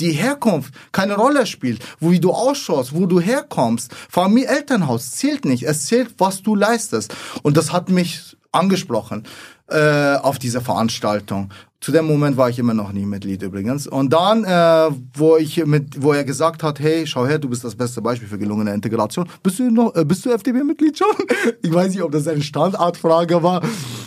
die 0.00 0.12
Herkunft 0.12 0.74
keine 0.92 1.16
Rolle 1.16 1.46
spielt, 1.46 1.82
wie 2.00 2.20
du 2.20 2.32
ausschaust, 2.32 2.94
wo 2.94 3.06
du 3.06 3.20
herkommst. 3.20 3.92
Familie, 4.08 4.48
Elternhaus 4.48 5.12
zählt 5.12 5.44
nicht. 5.44 5.64
Es 5.64 5.86
zählt, 5.86 6.14
was 6.18 6.42
du 6.42 6.54
leistest. 6.54 7.14
Und 7.42 7.56
das 7.56 7.72
hat 7.72 7.88
mich 7.88 8.36
angesprochen 8.52 9.26
äh, 9.68 10.16
auf 10.16 10.38
dieser 10.38 10.60
Veranstaltung. 10.60 11.50
Zu 11.80 11.92
dem 11.92 12.06
Moment 12.06 12.36
war 12.36 12.50
ich 12.50 12.58
immer 12.58 12.74
noch 12.74 12.92
nie 12.92 13.06
Mitglied 13.06 13.42
übrigens. 13.42 13.86
Und 13.86 14.12
dann, 14.12 14.44
äh, 14.44 14.94
wo 15.14 15.38
ich 15.38 15.64
mit, 15.64 16.02
wo 16.02 16.12
er 16.12 16.24
gesagt 16.24 16.62
hat, 16.62 16.78
hey, 16.78 17.06
schau 17.06 17.26
her, 17.26 17.38
du 17.38 17.48
bist 17.48 17.64
das 17.64 17.74
beste 17.74 18.02
Beispiel 18.02 18.28
für 18.28 18.36
gelungene 18.36 18.74
Integration. 18.74 19.26
Bist 19.42 19.60
du 19.60 19.70
noch, 19.70 19.96
äh, 19.96 20.04
bist 20.04 20.26
du 20.26 20.30
FDP-Mitglied 20.30 20.98
schon? 20.98 21.08
Ich 21.62 21.72
weiß 21.72 21.94
nicht, 21.94 22.02
ob 22.02 22.12
das 22.12 22.26
eine 22.26 22.42
Standartfrage 22.42 23.42
war, 23.42 23.62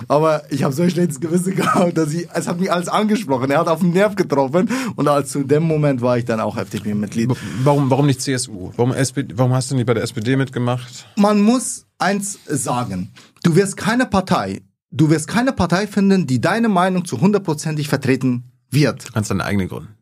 aber 0.08 0.44
ich 0.50 0.64
habe 0.64 0.74
so 0.74 0.84
ein 0.84 0.90
schlechtes 0.90 1.20
Gewissen 1.20 1.56
gehabt, 1.56 1.98
dass 1.98 2.14
ich, 2.14 2.28
es 2.34 2.48
hat 2.48 2.60
mich 2.60 2.72
alles 2.72 2.88
angesprochen. 2.88 3.50
Er 3.50 3.60
hat 3.60 3.68
auf 3.68 3.80
den 3.80 3.92
Nerv 3.92 4.16
getroffen 4.16 4.70
und 4.96 5.08
als 5.08 5.32
zu 5.32 5.44
dem 5.44 5.64
Moment 5.64 6.02
war 6.02 6.18
ich 6.18 6.26
dann 6.26 6.40
auch 6.40 6.58
FDP-Mitglied. 6.58 7.32
Warum, 7.64 7.90
warum 7.90 8.06
nicht 8.06 8.22
CSU? 8.22 8.72
Warum, 8.76 8.94
SPD, 8.94 9.34
warum 9.36 9.54
hast 9.54 9.72
du 9.72 9.76
nicht 9.76 9.88
bei 9.88 9.96
der 9.96 10.04
SPD 10.04 10.36
mitgemacht? 10.36 11.08
Man 11.16 11.42
muss 11.42 11.86
eins 11.98 12.38
sagen. 12.46 13.12
Du 13.44 13.56
wirst 13.56 13.78
keine 13.78 14.06
Partei 14.06 14.62
du 14.94 15.10
wirst 15.10 15.28
keine 15.28 15.52
Partei 15.52 15.88
finden, 15.88 16.28
die 16.28 16.40
deine 16.40 16.70
Meinung 16.70 17.04
zu 17.04 17.20
hundertprozentig 17.20 17.90
vertreten 17.90 18.52
wird. 18.70 19.10
Du 19.10 19.12
kannst 19.12 19.30
deine 19.30 19.44
eigene 19.44 19.68
gründen. 19.68 19.96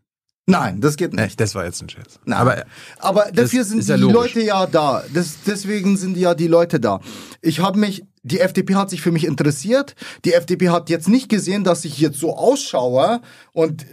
Nein, 0.47 0.81
das 0.81 0.97
geht 0.97 1.13
nicht. 1.13 1.39
Das 1.39 1.55
war 1.55 1.65
jetzt 1.65 1.81
ein 1.81 1.89
Scherz. 1.89 2.19
Nein, 2.25 2.37
aber, 2.37 2.65
aber 2.99 3.31
dafür 3.31 3.63
sind 3.63 3.87
die 3.87 3.93
logisch. 3.93 4.35
Leute 4.35 4.41
ja 4.41 4.65
da. 4.65 5.03
Das, 5.13 5.37
deswegen 5.45 5.97
sind 5.97 6.17
ja 6.17 6.33
die 6.33 6.47
Leute 6.47 6.79
da. 6.79 6.99
Ich 7.41 7.59
habe 7.59 7.79
mich, 7.79 8.03
die 8.23 8.39
FDP 8.39 8.75
hat 8.75 8.89
sich 8.89 9.01
für 9.01 9.11
mich 9.11 9.25
interessiert. 9.25 9.95
Die 10.25 10.33
FDP 10.33 10.69
hat 10.69 10.89
jetzt 10.89 11.07
nicht 11.07 11.29
gesehen, 11.29 11.63
dass 11.63 11.85
ich 11.85 11.99
jetzt 11.99 12.19
so 12.19 12.35
ausschaue 12.35 13.21
und 13.53 13.85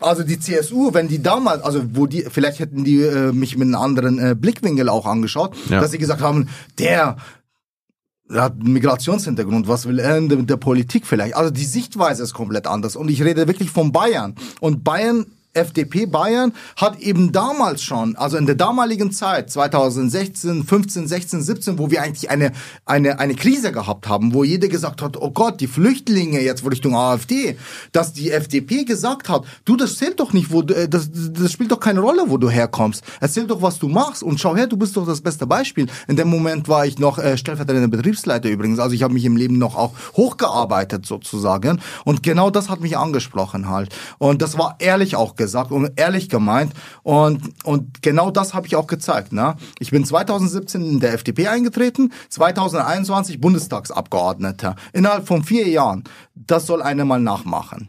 also 0.00 0.24
die 0.24 0.38
CSU, 0.38 0.92
wenn 0.92 1.08
die 1.08 1.22
damals, 1.22 1.62
also 1.62 1.82
wo 1.92 2.06
die, 2.06 2.26
vielleicht 2.28 2.58
hätten 2.58 2.84
die 2.84 3.00
äh, 3.02 3.32
mich 3.32 3.56
mit 3.56 3.68
einem 3.68 3.80
anderen 3.80 4.18
äh, 4.18 4.34
Blickwinkel 4.34 4.90
auch 4.90 5.06
angeschaut, 5.06 5.56
ja. 5.70 5.80
dass 5.80 5.92
sie 5.92 5.98
gesagt 5.98 6.20
haben, 6.20 6.48
der 6.78 6.90
er 6.90 7.16
hat 8.42 8.54
einen 8.60 8.72
Migrationshintergrund, 8.72 9.68
was 9.68 9.86
will 9.86 9.98
er 9.98 10.20
mit 10.20 10.50
der 10.50 10.56
Politik 10.56 11.06
vielleicht? 11.06 11.36
Also 11.36 11.50
die 11.50 11.64
Sichtweise 11.64 12.22
ist 12.22 12.34
komplett 12.34 12.66
anders. 12.66 12.96
Und 12.96 13.10
ich 13.10 13.22
rede 13.22 13.46
wirklich 13.46 13.70
von 13.70 13.92
Bayern. 13.92 14.34
Und 14.60 14.84
Bayern 14.84 15.26
FDP 15.54 16.06
Bayern 16.06 16.52
hat 16.76 17.00
eben 17.00 17.32
damals 17.32 17.82
schon, 17.82 18.16
also 18.16 18.36
in 18.36 18.46
der 18.46 18.56
damaligen 18.56 19.12
Zeit, 19.12 19.50
2016, 19.50 20.64
15, 20.64 21.08
16, 21.08 21.42
17, 21.42 21.78
wo 21.78 21.90
wir 21.90 22.02
eigentlich 22.02 22.30
eine, 22.30 22.52
eine, 22.84 23.18
eine 23.20 23.34
Krise 23.34 23.72
gehabt 23.72 24.08
haben, 24.08 24.34
wo 24.34 24.44
jeder 24.44 24.68
gesagt 24.68 25.00
hat, 25.00 25.16
oh 25.16 25.30
Gott, 25.30 25.60
die 25.60 25.66
Flüchtlinge 25.66 26.40
jetzt 26.40 26.64
Richtung 26.68 26.96
AfD, 26.96 27.56
dass 27.92 28.12
die 28.12 28.30
FDP 28.30 28.84
gesagt 28.84 29.28
hat, 29.28 29.44
du, 29.64 29.76
das 29.76 29.96
zählt 29.96 30.20
doch 30.20 30.32
nicht, 30.32 30.50
wo 30.50 30.62
du, 30.62 30.74
äh, 30.74 30.88
das, 30.88 31.10
das 31.12 31.52
spielt 31.52 31.70
doch 31.70 31.80
keine 31.80 32.00
Rolle, 32.00 32.24
wo 32.26 32.36
du 32.36 32.50
herkommst. 32.50 33.04
Erzähl 33.20 33.46
doch, 33.46 33.62
was 33.62 33.78
du 33.78 33.88
machst 33.88 34.22
und 34.22 34.40
schau 34.40 34.56
her, 34.56 34.66
du 34.66 34.76
bist 34.76 34.96
doch 34.96 35.06
das 35.06 35.20
beste 35.20 35.46
Beispiel. 35.46 35.86
In 36.08 36.16
dem 36.16 36.28
Moment 36.28 36.68
war 36.68 36.84
ich 36.84 36.98
noch 36.98 37.18
äh, 37.18 37.38
stellvertretender 37.38 37.88
Betriebsleiter 37.88 38.48
übrigens, 38.48 38.78
also 38.78 38.94
ich 38.94 39.02
habe 39.02 39.14
mich 39.14 39.24
im 39.24 39.36
Leben 39.36 39.58
noch 39.58 39.76
auch 39.76 39.92
hochgearbeitet 40.16 41.06
sozusagen 41.06 41.80
und 42.04 42.22
genau 42.22 42.50
das 42.50 42.68
hat 42.68 42.80
mich 42.80 42.96
angesprochen 42.96 43.68
halt. 43.68 43.94
Und 44.18 44.42
das 44.42 44.58
war 44.58 44.76
ehrlich 44.78 45.16
auch 45.16 45.36
und 45.70 45.92
ehrlich 45.96 46.28
gemeint. 46.28 46.72
Und, 47.02 47.42
und 47.64 48.02
genau 48.02 48.30
das 48.30 48.54
habe 48.54 48.66
ich 48.66 48.76
auch 48.76 48.86
gezeigt. 48.86 49.32
Ne? 49.32 49.56
Ich 49.78 49.90
bin 49.90 50.04
2017 50.04 50.84
in 50.84 51.00
der 51.00 51.14
FDP 51.14 51.48
eingetreten, 51.48 52.12
2021 52.30 53.40
Bundestagsabgeordneter. 53.40 54.76
Innerhalb 54.92 55.26
von 55.26 55.44
vier 55.44 55.68
Jahren. 55.68 56.04
Das 56.34 56.66
soll 56.66 56.82
einer 56.82 57.04
mal 57.04 57.20
nachmachen. 57.20 57.88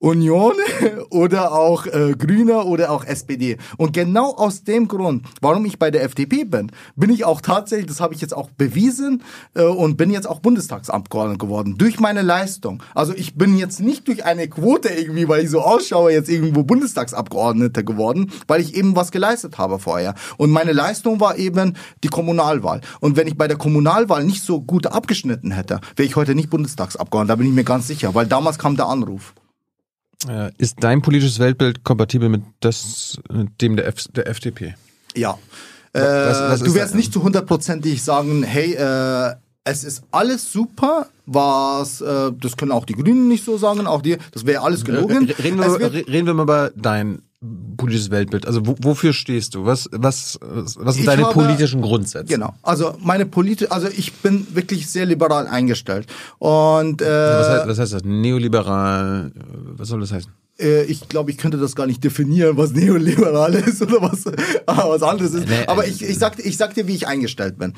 Union 0.00 0.54
oder 1.10 1.52
auch 1.52 1.86
äh, 1.86 2.14
Grüne 2.16 2.62
oder 2.64 2.92
auch 2.92 3.04
SPD. 3.04 3.56
Und 3.78 3.92
genau 3.92 4.34
aus 4.34 4.62
dem 4.62 4.86
Grund, 4.86 5.26
warum 5.40 5.64
ich 5.64 5.78
bei 5.78 5.90
der 5.90 6.04
FDP 6.04 6.44
bin, 6.44 6.70
bin 6.94 7.10
ich 7.10 7.24
auch 7.24 7.40
tatsächlich, 7.40 7.86
das 7.86 8.00
habe 8.00 8.14
ich 8.14 8.20
jetzt 8.20 8.34
auch 8.34 8.50
bewiesen 8.50 9.24
äh, 9.54 9.62
und 9.62 9.96
bin 9.96 10.10
jetzt 10.10 10.28
auch 10.28 10.38
Bundestagsabgeordneter 10.38 11.38
geworden 11.38 11.78
durch 11.78 11.98
meine 11.98 12.22
Leistung. 12.22 12.80
Also 12.94 13.12
ich 13.12 13.34
bin 13.34 13.58
jetzt 13.58 13.80
nicht 13.80 14.06
durch 14.06 14.24
eine 14.24 14.46
Quote 14.48 14.88
irgendwie, 14.88 15.28
weil 15.28 15.42
ich 15.42 15.50
so 15.50 15.62
ausschaue, 15.62 16.12
jetzt 16.12 16.28
irgendwo 16.28 16.62
Bundestagsabgeordneter 16.62 17.82
geworden, 17.82 18.30
weil 18.46 18.60
ich 18.60 18.76
eben 18.76 18.94
was 18.94 19.10
geleistet 19.10 19.58
habe 19.58 19.80
vorher. 19.80 20.14
Und 20.36 20.50
meine 20.50 20.72
Leistung 20.72 21.18
war 21.18 21.38
eben 21.38 21.74
die 22.04 22.08
Kommunalwahl. 22.08 22.82
Und 23.00 23.16
wenn 23.16 23.26
ich 23.26 23.36
bei 23.36 23.48
der 23.48 23.58
Kommunalwahl 23.58 24.22
nicht 24.22 24.44
so 24.44 24.60
gut 24.60 24.86
abgeschnitten 24.86 25.50
hätte, 25.50 25.80
wäre 25.96 26.06
ich 26.06 26.14
heute 26.14 26.36
nicht 26.36 26.50
Bundestagsabgeordneter, 26.50 27.32
da 27.32 27.36
bin 27.36 27.48
ich 27.48 27.52
mir 27.52 27.64
ganz 27.64 27.88
sicher, 27.88 28.14
weil 28.14 28.26
damals 28.26 28.60
kam 28.60 28.76
der 28.76 28.86
Anruf. 28.86 29.34
Äh, 30.26 30.50
ist 30.58 30.76
dein 30.80 31.02
politisches 31.02 31.38
Weltbild 31.38 31.84
kompatibel 31.84 32.28
mit, 32.28 32.42
das, 32.60 33.20
dem 33.60 33.76
der, 33.76 33.86
F, 33.86 34.08
der 34.08 34.26
FDP? 34.26 34.74
Ja. 35.14 35.38
Äh, 35.92 36.00
was, 36.00 36.40
was 36.40 36.62
du 36.62 36.74
wirst 36.74 36.94
nicht 36.94 37.12
zu 37.12 37.22
hundertprozentig 37.22 38.02
sagen, 38.02 38.42
hey, 38.42 38.74
äh, 38.74 39.34
es 39.64 39.84
ist 39.84 40.02
alles 40.10 40.50
super, 40.50 41.06
was, 41.26 42.00
äh, 42.00 42.32
das 42.40 42.56
können 42.56 42.72
auch 42.72 42.84
die 42.84 42.94
Grünen 42.94 43.28
nicht 43.28 43.44
so 43.44 43.58
sagen, 43.58 43.86
auch 43.86 44.02
die, 44.02 44.16
das 44.32 44.44
wäre 44.46 44.62
alles 44.62 44.84
gelogen. 44.84 45.30
Reden 45.30 45.58
wir, 45.58 46.06
reden 46.08 46.26
wir 46.26 46.34
mal 46.34 46.42
über 46.42 46.72
dein 46.74 47.22
politisches 47.76 48.10
Weltbild? 48.10 48.46
Also 48.46 48.66
wo, 48.66 48.76
wofür 48.80 49.12
stehst 49.12 49.54
du? 49.54 49.64
Was, 49.64 49.88
was, 49.92 50.38
was 50.40 50.94
sind 50.96 51.06
deine 51.06 51.24
habe, 51.24 51.34
politischen 51.34 51.80
Grundsätze? 51.80 52.26
Genau. 52.26 52.54
Also 52.62 52.96
meine 53.00 53.26
politische, 53.26 53.70
also 53.70 53.88
ich 53.88 54.12
bin 54.14 54.46
wirklich 54.54 54.88
sehr 54.88 55.06
liberal 55.06 55.46
eingestellt. 55.46 56.06
Und 56.38 57.00
äh, 57.00 57.06
was, 57.06 57.48
heißt, 57.48 57.68
was 57.68 57.78
heißt 57.78 57.92
das? 57.94 58.04
Neoliberal? 58.04 59.30
Was 59.76 59.88
soll 59.88 60.00
das 60.00 60.12
heißen? 60.12 60.32
äh, 60.58 60.82
ich 60.84 61.08
glaube, 61.08 61.30
ich 61.30 61.38
könnte 61.38 61.58
das 61.58 61.74
gar 61.74 61.86
nicht 61.86 62.02
definieren, 62.02 62.56
was 62.56 62.72
neoliberal 62.72 63.54
ist 63.66 63.80
oder 63.82 64.02
was, 64.02 64.24
was 64.66 65.02
anderes 65.02 65.34
ist. 65.34 65.46
Aber 65.66 65.86
ich, 65.86 66.02
ich, 66.02 66.18
sag, 66.18 66.38
ich 66.44 66.56
sag 66.56 66.74
dir, 66.74 66.86
wie 66.86 66.94
ich 66.94 67.06
eingestellt 67.06 67.58
bin. 67.58 67.74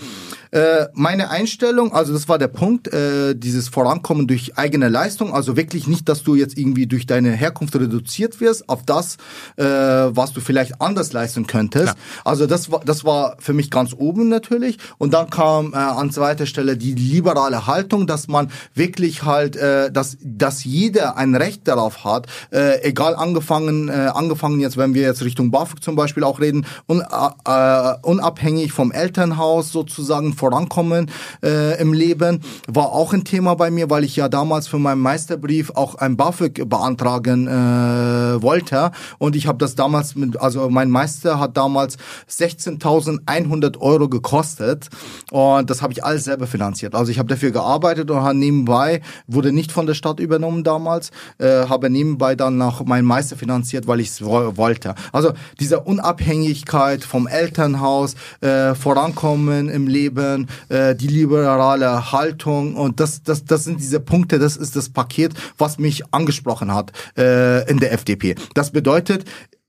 Äh, 0.52 0.86
meine 0.94 1.30
Einstellung, 1.30 1.92
also 1.92 2.12
das 2.12 2.28
war 2.28 2.38
der 2.38 2.48
Punkt, 2.48 2.92
äh, 2.92 3.34
dieses 3.36 3.68
Vorankommen 3.68 4.26
durch 4.26 4.58
eigene 4.58 4.88
Leistung, 4.88 5.32
also 5.32 5.56
wirklich 5.56 5.86
nicht, 5.86 6.08
dass 6.08 6.24
du 6.24 6.34
jetzt 6.34 6.58
irgendwie 6.58 6.88
durch 6.88 7.06
deine 7.06 7.30
Herkunft 7.30 7.76
reduziert 7.76 8.40
wirst 8.40 8.68
auf 8.68 8.84
das, 8.84 9.16
äh, 9.56 9.64
was 9.64 10.32
du 10.32 10.40
vielleicht 10.40 10.80
anders 10.80 11.12
leisten 11.12 11.46
könntest. 11.46 11.86
Ja. 11.86 11.94
Also 12.24 12.46
das 12.46 12.70
war, 12.72 12.80
das 12.84 13.04
war 13.04 13.36
für 13.38 13.52
mich 13.52 13.70
ganz 13.70 13.94
oben 13.96 14.28
natürlich. 14.28 14.78
Und 14.98 15.14
dann 15.14 15.30
kam 15.30 15.72
äh, 15.72 15.76
an 15.76 16.10
zweiter 16.10 16.46
Stelle 16.46 16.76
die 16.76 16.94
liberale 16.94 17.68
Haltung, 17.68 18.08
dass 18.08 18.26
man 18.26 18.50
wirklich 18.74 19.22
halt, 19.22 19.54
äh, 19.54 19.92
dass, 19.92 20.16
dass 20.20 20.64
jeder 20.64 21.16
ein 21.16 21.36
Recht 21.36 21.68
darauf 21.68 22.04
hat, 22.04 22.26
äh, 22.50 22.82
egal 22.82 23.14
angefangen, 23.14 23.88
äh, 23.88 24.10
angefangen 24.12 24.58
jetzt, 24.58 24.76
wenn 24.76 24.94
wir 24.94 25.02
jetzt 25.02 25.22
Richtung 25.22 25.52
BAföG 25.52 25.82
zum 25.82 25.94
Beispiel 25.94 26.24
auch 26.24 26.40
reden, 26.40 26.66
un, 26.88 27.02
äh, 27.02 27.94
unabhängig 28.02 28.72
vom 28.72 28.90
Elternhaus 28.90 29.70
sozusagen 29.70 30.34
vorankommen 30.40 31.10
äh, 31.44 31.80
im 31.80 31.92
Leben, 31.92 32.40
war 32.66 32.92
auch 32.92 33.12
ein 33.12 33.24
Thema 33.24 33.54
bei 33.54 33.70
mir, 33.70 33.90
weil 33.90 34.04
ich 34.04 34.16
ja 34.16 34.28
damals 34.28 34.68
für 34.68 34.78
meinen 34.78 35.00
Meisterbrief 35.00 35.70
auch 35.74 35.94
ein 35.96 36.16
BAföG 36.16 36.68
beantragen 36.68 37.46
äh, 37.46 38.42
wollte. 38.42 38.90
Und 39.18 39.36
ich 39.36 39.46
habe 39.46 39.58
das 39.58 39.74
damals 39.74 40.16
mit, 40.16 40.40
also 40.40 40.70
mein 40.70 40.90
Meister 40.90 41.38
hat 41.38 41.56
damals 41.56 41.98
16.100 42.30 43.78
Euro 43.78 44.08
gekostet 44.08 44.88
und 45.30 45.68
das 45.68 45.82
habe 45.82 45.92
ich 45.92 46.02
alles 46.04 46.24
selber 46.24 46.46
finanziert. 46.46 46.94
Also 46.94 47.12
ich 47.12 47.18
habe 47.18 47.28
dafür 47.28 47.50
gearbeitet 47.50 48.10
und 48.10 48.20
habe 48.20 48.36
nebenbei, 48.36 49.02
wurde 49.26 49.52
nicht 49.52 49.72
von 49.72 49.86
der 49.86 49.94
Stadt 49.94 50.20
übernommen 50.20 50.64
damals, 50.64 51.10
äh, 51.38 51.66
habe 51.68 51.90
nebenbei 51.90 52.34
dann 52.34 52.56
nach 52.56 52.84
meinem 52.84 53.06
Meister 53.06 53.36
finanziert, 53.36 53.86
weil 53.86 54.00
ich 54.00 54.08
es 54.08 54.24
wo 54.24 54.56
wollte. 54.56 54.94
Also 55.12 55.32
diese 55.58 55.80
Unabhängigkeit 55.80 57.04
vom 57.04 57.26
Elternhaus, 57.26 58.14
äh, 58.40 58.74
Vorankommen 58.74 59.68
im 59.68 59.86
Leben, 59.86 60.29
äh, 60.68 60.94
die 60.94 61.08
liberale 61.08 62.12
Haltung 62.12 62.76
und 62.76 63.00
das, 63.00 63.22
das, 63.22 63.44
das 63.44 63.64
sind 63.64 63.80
diese 63.80 64.00
Punkte, 64.00 64.38
das 64.38 64.56
ist 64.56 64.76
das 64.76 64.88
Paket, 64.88 65.32
was 65.58 65.78
mich 65.78 66.02
angesprochen 66.12 66.74
hat 66.74 66.92
äh, 67.16 67.68
in 67.70 67.78
der 67.78 67.92
FDP. 67.92 68.34
Das 68.54 68.70
bedeutet, 68.70 69.24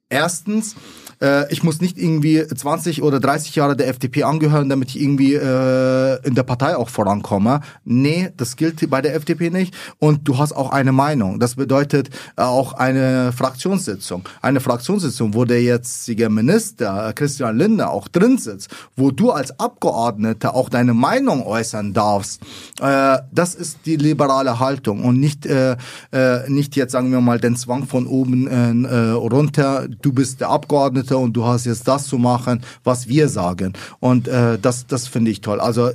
erstens, 0.09 0.75
äh, 1.21 1.51
ich 1.51 1.63
muss 1.63 1.81
nicht 1.81 1.97
irgendwie 1.97 2.45
20 2.45 3.03
oder 3.03 3.19
30 3.19 3.55
Jahre 3.55 3.75
der 3.75 3.87
FDP 3.87 4.23
angehören, 4.23 4.69
damit 4.69 4.89
ich 4.89 5.01
irgendwie 5.01 5.35
äh, 5.35 6.27
in 6.27 6.35
der 6.35 6.43
Partei 6.43 6.75
auch 6.75 6.89
vorankomme. 6.89 7.61
Nee, 7.85 8.29
das 8.37 8.55
gilt 8.55 8.89
bei 8.89 9.01
der 9.01 9.15
FDP 9.15 9.49
nicht. 9.49 9.73
Und 9.99 10.27
du 10.27 10.37
hast 10.37 10.53
auch 10.53 10.71
eine 10.71 10.91
Meinung. 10.91 11.39
Das 11.39 11.55
bedeutet 11.55 12.09
äh, 12.37 12.41
auch 12.41 12.73
eine 12.73 13.31
Fraktionssitzung. 13.31 14.23
Eine 14.41 14.59
Fraktionssitzung, 14.59 15.33
wo 15.33 15.45
der 15.45 15.61
jetzige 15.61 16.29
Minister 16.29 17.09
äh, 17.09 17.13
Christian 17.13 17.57
Lindner 17.57 17.91
auch 17.91 18.07
drin 18.07 18.37
sitzt, 18.37 18.69
wo 18.95 19.11
du 19.11 19.31
als 19.31 19.59
Abgeordneter 19.59 20.55
auch 20.55 20.69
deine 20.69 20.93
Meinung 20.93 21.45
äußern 21.45 21.93
darfst. 21.93 22.41
Äh, 22.81 23.19
das 23.31 23.55
ist 23.55 23.79
die 23.85 23.95
liberale 23.95 24.59
Haltung 24.59 25.03
und 25.03 25.19
nicht 25.19 25.45
äh, 25.45 25.77
äh, 26.11 26.49
nicht 26.49 26.75
jetzt 26.75 26.91
sagen 26.91 27.11
wir 27.11 27.21
mal 27.21 27.39
den 27.39 27.55
Zwang 27.55 27.85
von 27.85 28.07
oben 28.07 28.47
äh, 28.47 29.11
runter. 29.11 29.87
Du 30.01 30.13
bist 30.13 30.41
der 30.41 30.49
Abgeordnete 30.49 31.10
und 31.17 31.33
du 31.33 31.45
hast 31.45 31.65
jetzt 31.65 31.87
das 31.87 32.07
zu 32.07 32.17
machen, 32.17 32.61
was 32.83 33.07
wir 33.07 33.29
sagen. 33.29 33.73
Und 33.99 34.27
äh, 34.27 34.57
das, 34.59 34.87
das 34.87 35.07
finde 35.07 35.31
ich 35.31 35.41
toll. 35.41 35.59
Also 35.59 35.91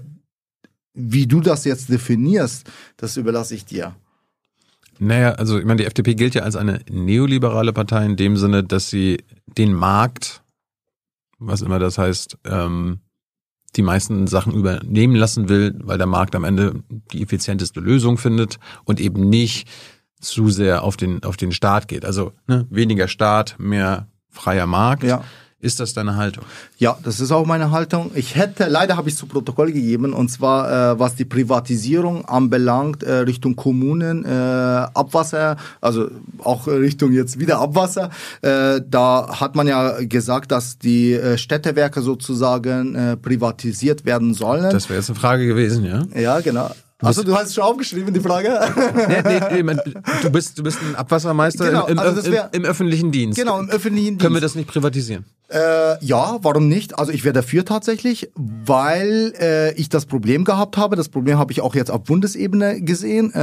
wie 0.94 1.26
du 1.26 1.40
das 1.40 1.64
jetzt 1.64 1.90
definierst, 1.90 2.68
das 2.96 3.16
überlasse 3.16 3.54
ich 3.54 3.64
dir. 3.64 3.94
Naja, 4.98 5.32
also 5.32 5.58
ich 5.58 5.64
meine, 5.66 5.82
die 5.82 5.86
FDP 5.86 6.14
gilt 6.14 6.34
ja 6.34 6.42
als 6.42 6.56
eine 6.56 6.80
neoliberale 6.90 7.72
Partei 7.72 8.06
in 8.06 8.16
dem 8.16 8.36
Sinne, 8.36 8.64
dass 8.64 8.88
sie 8.88 9.18
den 9.46 9.74
Markt, 9.74 10.42
was 11.38 11.60
immer 11.60 11.78
das 11.78 11.98
heißt, 11.98 12.38
ähm, 12.44 13.00
die 13.76 13.82
meisten 13.82 14.26
Sachen 14.26 14.54
übernehmen 14.54 15.16
lassen 15.16 15.50
will, 15.50 15.74
weil 15.82 15.98
der 15.98 16.06
Markt 16.06 16.34
am 16.34 16.44
Ende 16.44 16.82
die 17.12 17.22
effizienteste 17.22 17.80
Lösung 17.80 18.16
findet 18.16 18.58
und 18.84 19.00
eben 19.00 19.28
nicht 19.28 19.68
zu 20.18 20.48
sehr 20.48 20.82
auf 20.82 20.96
den, 20.96 21.22
auf 21.24 21.36
den 21.36 21.52
Staat 21.52 21.88
geht. 21.88 22.06
Also 22.06 22.32
ne, 22.46 22.66
weniger 22.70 23.06
Staat, 23.06 23.56
mehr 23.58 24.08
freier 24.36 24.66
Markt. 24.66 25.02
Ja. 25.02 25.22
Ist 25.58 25.80
das 25.80 25.94
deine 25.94 26.16
Haltung? 26.16 26.44
Ja, 26.76 26.98
das 27.02 27.18
ist 27.18 27.32
auch 27.32 27.46
meine 27.46 27.70
Haltung. 27.70 28.10
Ich 28.14 28.36
hätte, 28.36 28.66
leider 28.66 28.98
habe 28.98 29.08
ich 29.08 29.14
es 29.14 29.18
zu 29.18 29.26
Protokoll 29.26 29.72
gegeben, 29.72 30.12
und 30.12 30.28
zwar 30.28 30.92
äh, 30.92 30.98
was 31.00 31.14
die 31.14 31.24
Privatisierung 31.24 32.26
anbelangt, 32.26 33.02
äh, 33.02 33.14
Richtung 33.20 33.56
Kommunen, 33.56 34.24
äh, 34.26 34.28
Abwasser, 34.28 35.56
also 35.80 36.10
auch 36.44 36.66
Richtung 36.66 37.12
jetzt 37.12 37.40
wieder 37.40 37.58
Abwasser. 37.58 38.10
Äh, 38.42 38.82
da 38.86 39.40
hat 39.40 39.56
man 39.56 39.66
ja 39.66 39.96
gesagt, 40.02 40.52
dass 40.52 40.78
die 40.78 41.14
äh, 41.14 41.38
Städtewerke 41.38 42.02
sozusagen 42.02 42.94
äh, 42.94 43.16
privatisiert 43.16 44.04
werden 44.04 44.34
sollen. 44.34 44.70
Das 44.70 44.90
wäre 44.90 45.00
jetzt 45.00 45.08
eine 45.08 45.18
Frage 45.18 45.46
gewesen, 45.46 45.86
ja? 45.86 46.02
Ja, 46.14 46.40
genau. 46.40 46.70
Also 47.02 47.22
du 47.22 47.34
hast 47.34 47.48
es 47.48 47.54
schon 47.54 47.64
aufgeschrieben, 47.64 48.14
die 48.14 48.20
Frage? 48.20 48.58
nee, 48.96 49.62
nee, 49.62 49.62
nee, 49.62 49.92
du, 50.22 50.30
bist, 50.30 50.58
du 50.58 50.62
bist 50.62 50.78
ein 50.80 50.96
Abwassermeister 50.96 51.66
Genau, 51.66 51.86
im, 51.86 51.92
im, 51.92 51.98
also 51.98 52.24
wär- 52.32 52.48
im, 52.52 52.62
im 52.62 52.70
öffentlichen 52.70 53.12
Dienst. 53.12 53.38
Genau, 53.38 53.58
im 53.60 53.68
öffentlichen 53.68 54.06
Dienst. 54.12 54.22
Können 54.22 54.34
wir 54.34 54.40
das 54.40 54.54
nicht 54.54 54.66
privatisieren? 54.68 55.26
Äh, 55.48 56.02
ja, 56.04 56.38
warum 56.40 56.68
nicht? 56.68 56.98
Also 56.98 57.12
ich 57.12 57.22
wäre 57.22 57.34
dafür 57.34 57.64
tatsächlich, 57.66 58.30
weil 58.34 59.32
äh, 59.38 59.72
ich 59.74 59.88
das 59.90 60.06
Problem 60.06 60.44
gehabt 60.44 60.76
habe. 60.78 60.96
Das 60.96 61.08
Problem 61.10 61.38
habe 61.38 61.52
ich 61.52 61.60
auch 61.60 61.74
jetzt 61.74 61.90
auf 61.90 62.02
Bundesebene 62.02 62.80
gesehen, 62.80 63.32
äh, 63.32 63.38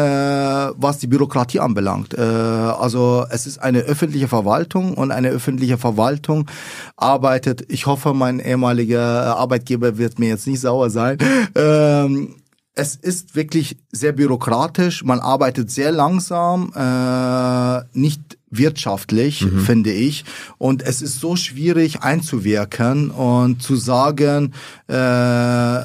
was 0.75 0.97
die 0.97 1.07
Bürokratie 1.07 1.59
anbelangt. 1.59 2.13
Äh, 2.15 2.21
also 2.21 3.23
es 3.29 3.45
ist 3.45 3.59
eine 3.59 3.81
öffentliche 3.81 4.27
Verwaltung 4.27 4.95
und 4.95 5.11
eine 5.11 5.29
öffentliche 5.29 5.77
Verwaltung 5.77 6.49
arbeitet. 6.97 7.63
Ich 7.71 7.85
hoffe, 7.85 8.13
mein 8.13 8.39
ehemaliger 8.39 9.37
Arbeitgeber 9.37 9.97
wird 9.97 10.17
mir 10.19 10.29
jetzt 10.29 10.47
nicht 10.47 10.59
sauer 10.59 10.89
sein. 10.89 11.17
Ähm, 11.55 12.35
es 12.75 12.95
ist 12.95 13.35
wirklich 13.35 13.77
sehr 13.91 14.13
bürokratisch, 14.13 15.03
man 15.03 15.19
arbeitet 15.19 15.69
sehr 15.69 15.91
langsam, 15.91 16.73
äh, 16.75 17.83
nicht 17.97 18.21
wirtschaftlich, 18.49 19.45
finde 19.65 19.91
ich. 19.91 20.25
Und 20.57 20.81
es 20.81 21.01
ist 21.01 21.19
so 21.19 21.35
schwierig 21.35 22.01
einzuwirken 22.01 23.11
und 23.11 23.61
zu 23.61 23.75
sagen, 23.75 24.53
äh, 24.87 25.83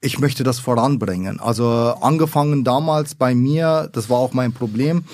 ich 0.00 0.18
möchte 0.18 0.42
das 0.42 0.58
voranbringen. 0.58 1.38
Also 1.38 1.66
angefangen 2.00 2.64
damals 2.64 3.14
bei 3.14 3.34
mir, 3.34 3.88
das 3.92 4.10
war 4.10 4.18
auch 4.18 4.32
mein 4.32 4.52
Problem, 4.52 5.04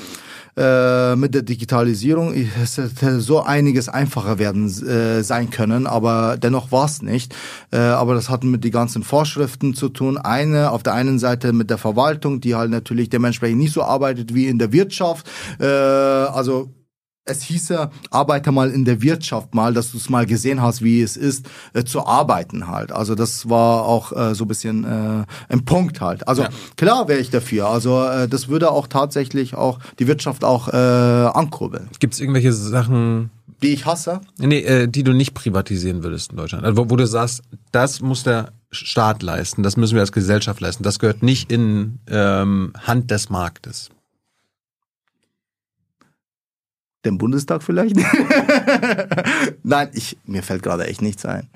äh, 0.59 1.17
mit 1.17 1.35
der 1.35 1.43
Digitalisierung. 1.43 2.35
Es 2.63 2.77
hätte 2.77 3.21
so 3.21 3.43
einiges 3.43 3.89
einfacher 3.89 4.39
werden 4.39 4.67
äh, 4.67 5.23
sein 5.23 5.51
können, 5.51 5.87
aber 5.87 6.37
dennoch 6.37 6.73
war 6.73 6.87
es 6.87 7.01
nicht. 7.01 7.35
Äh, 7.71 7.79
aber 7.79 8.15
das 8.15 8.29
hat 8.29 8.43
mit 8.45 8.65
den 8.65 8.73
ganzen 8.73 9.03
Vorschriften 9.03 9.75
zu 9.75 9.89
tun. 9.89 10.19
Eine 10.19 10.73
auf 10.73 10.83
der 10.83 10.95
einen 10.95 11.19
Seite 11.19 11.53
mit 11.53 11.71
der 11.71 11.79
Verwaltung, 11.79 12.41
die 12.41 12.55
halt 12.55 12.71
natürlich 12.71 13.09
dementsprechend 13.09 13.59
nicht 13.59 13.73
so 13.73 13.83
arbeitet 13.83 14.35
wie 14.35 14.47
in 14.47 14.59
der 14.59 14.73
Wirtschaft. 14.73 15.31
Äh, 15.61 15.67
also 15.67 16.71
es 17.29 17.43
hieße, 17.43 17.91
arbeite 18.11 18.51
mal 18.53 18.71
in 18.71 18.85
der 18.85 19.03
Wirtschaft 19.03 19.55
mal, 19.55 19.75
dass 19.75 19.93
du 19.93 19.99
es 19.99 20.09
mal 20.09 20.27
gesehen 20.27 20.63
hast, 20.63 20.83
wie 20.83 21.03
es 21.03 21.17
ist, 21.17 21.47
äh, 21.75 21.85
zu 21.85 22.07
arbeiten 22.07 22.67
halt. 22.69 22.91
Also 22.93 23.15
das 23.15 23.49
war 23.49 23.85
auch 23.85 24.13
äh, 24.13 24.35
so 24.35 24.45
ein 24.45 24.49
bisschen 24.49 24.85
äh, 24.85 25.25
ein 25.53 25.65
Punkt 25.65 26.01
halt. 26.01 26.27
Also 26.27 26.43
Ja. 26.43 26.49
klar 26.77 27.09
wäre 27.09 27.21
ich 27.21 27.31
dafür. 27.31 27.69
Also 27.69 28.03
äh, 28.05 28.29
das 28.29 28.49
würde 28.49 28.71
auch 28.71 28.87
tatsächlich 28.87 29.55
auch 29.55 29.79
die 29.99 30.07
Wirtschaft 30.07 30.45
auch 30.45 30.69
äh, 30.69 30.77
ankurbeln. 30.77 31.89
Gibt 32.01 32.15
es 32.15 32.21
irgendwelche 32.21 32.53
Sachen, 32.53 33.31
Die 33.63 33.69
ich 33.75 33.87
hasse. 33.87 34.21
nee, 34.39 34.61
äh, 34.61 34.89
die 34.89 35.03
du 35.05 35.13
nicht 35.13 35.35
privatisieren 35.35 36.03
würdest 36.03 36.31
in 36.31 36.37
Deutschland? 36.37 36.65
Also, 36.65 36.77
wo, 36.77 36.91
wo 36.91 36.97
du 36.97 37.07
sagst, 37.07 37.43
das 37.73 38.01
muss 38.01 38.23
der 38.23 38.53
Staat 38.71 39.23
leisten, 39.23 39.63
das 39.63 39.77
müssen 39.77 39.95
wir 39.95 40.03
als 40.03 40.13
Gesellschaft 40.13 40.61
leisten. 40.61 40.83
Das 40.83 40.99
gehört 40.99 41.23
nicht 41.23 41.51
in 41.51 41.99
ähm, 42.09 42.73
Hand 42.87 43.11
des 43.11 43.31
Marktes. 43.31 43.91
Den 47.05 47.16
Bundestag 47.19 47.62
vielleicht? 47.62 47.97
Nein, 49.62 49.91
ich 49.93 50.19
mir 50.25 50.43
fällt 50.43 50.62
gerade 50.62 50.87
echt 50.87 51.01
nichts 51.03 51.25
ein. 51.25 51.49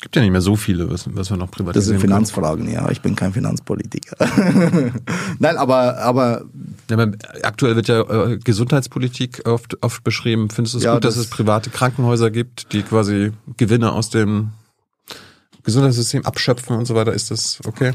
Gibt 0.00 0.16
ja 0.16 0.22
nicht 0.22 0.32
mehr 0.32 0.42
so 0.42 0.54
viele, 0.56 0.90
was, 0.90 1.06
was 1.16 1.30
wir 1.30 1.36
noch 1.38 1.46
Das 1.46 1.52
privatisieren 1.56 1.98
sind 1.98 2.00
Finanzfragen, 2.00 2.68
ja. 2.70 2.90
Ich 2.90 3.00
bin 3.00 3.16
kein 3.16 3.32
Finanzpolitiker. 3.32 4.16
Nein, 5.38 5.56
aber 5.56 5.96
aber 5.98 6.44
können. 6.88 7.16
Ja, 7.22 7.30
aber 7.30 7.46
aktuell 7.46 7.74
wird 7.76 7.88
ja 7.88 8.00
äh, 8.02 8.36
Gesundheitspolitik 8.38 9.48
oft, 9.48 9.82
oft 9.82 10.04
beschrieben. 10.04 10.50
Findest 10.50 10.74
du 10.74 10.78
es 10.78 10.84
Ja, 10.84 10.94
gut, 10.94 11.04
dass 11.04 11.14
das- 11.14 11.24
es 11.24 11.30
private 11.30 11.70
Krankenhäuser 11.70 12.30
gibt, 12.30 12.72
die 12.74 12.82
quasi 12.82 13.32
Gewinne 13.56 13.92
aus 13.92 14.10
dem 14.10 14.50
Gesundheitssystem 15.62 16.26
abschöpfen 16.26 16.76
und 16.76 16.84
so 16.84 16.94
weiter? 16.94 17.14
Ist 17.14 17.30
das 17.30 17.60
okay? 17.64 17.94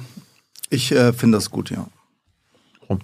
ich 0.72 0.92
äh, 0.92 1.14
finde 1.14 1.38
das 1.38 1.52
gut, 1.52 1.70
ja. 1.70 1.88
Warum? 2.82 3.02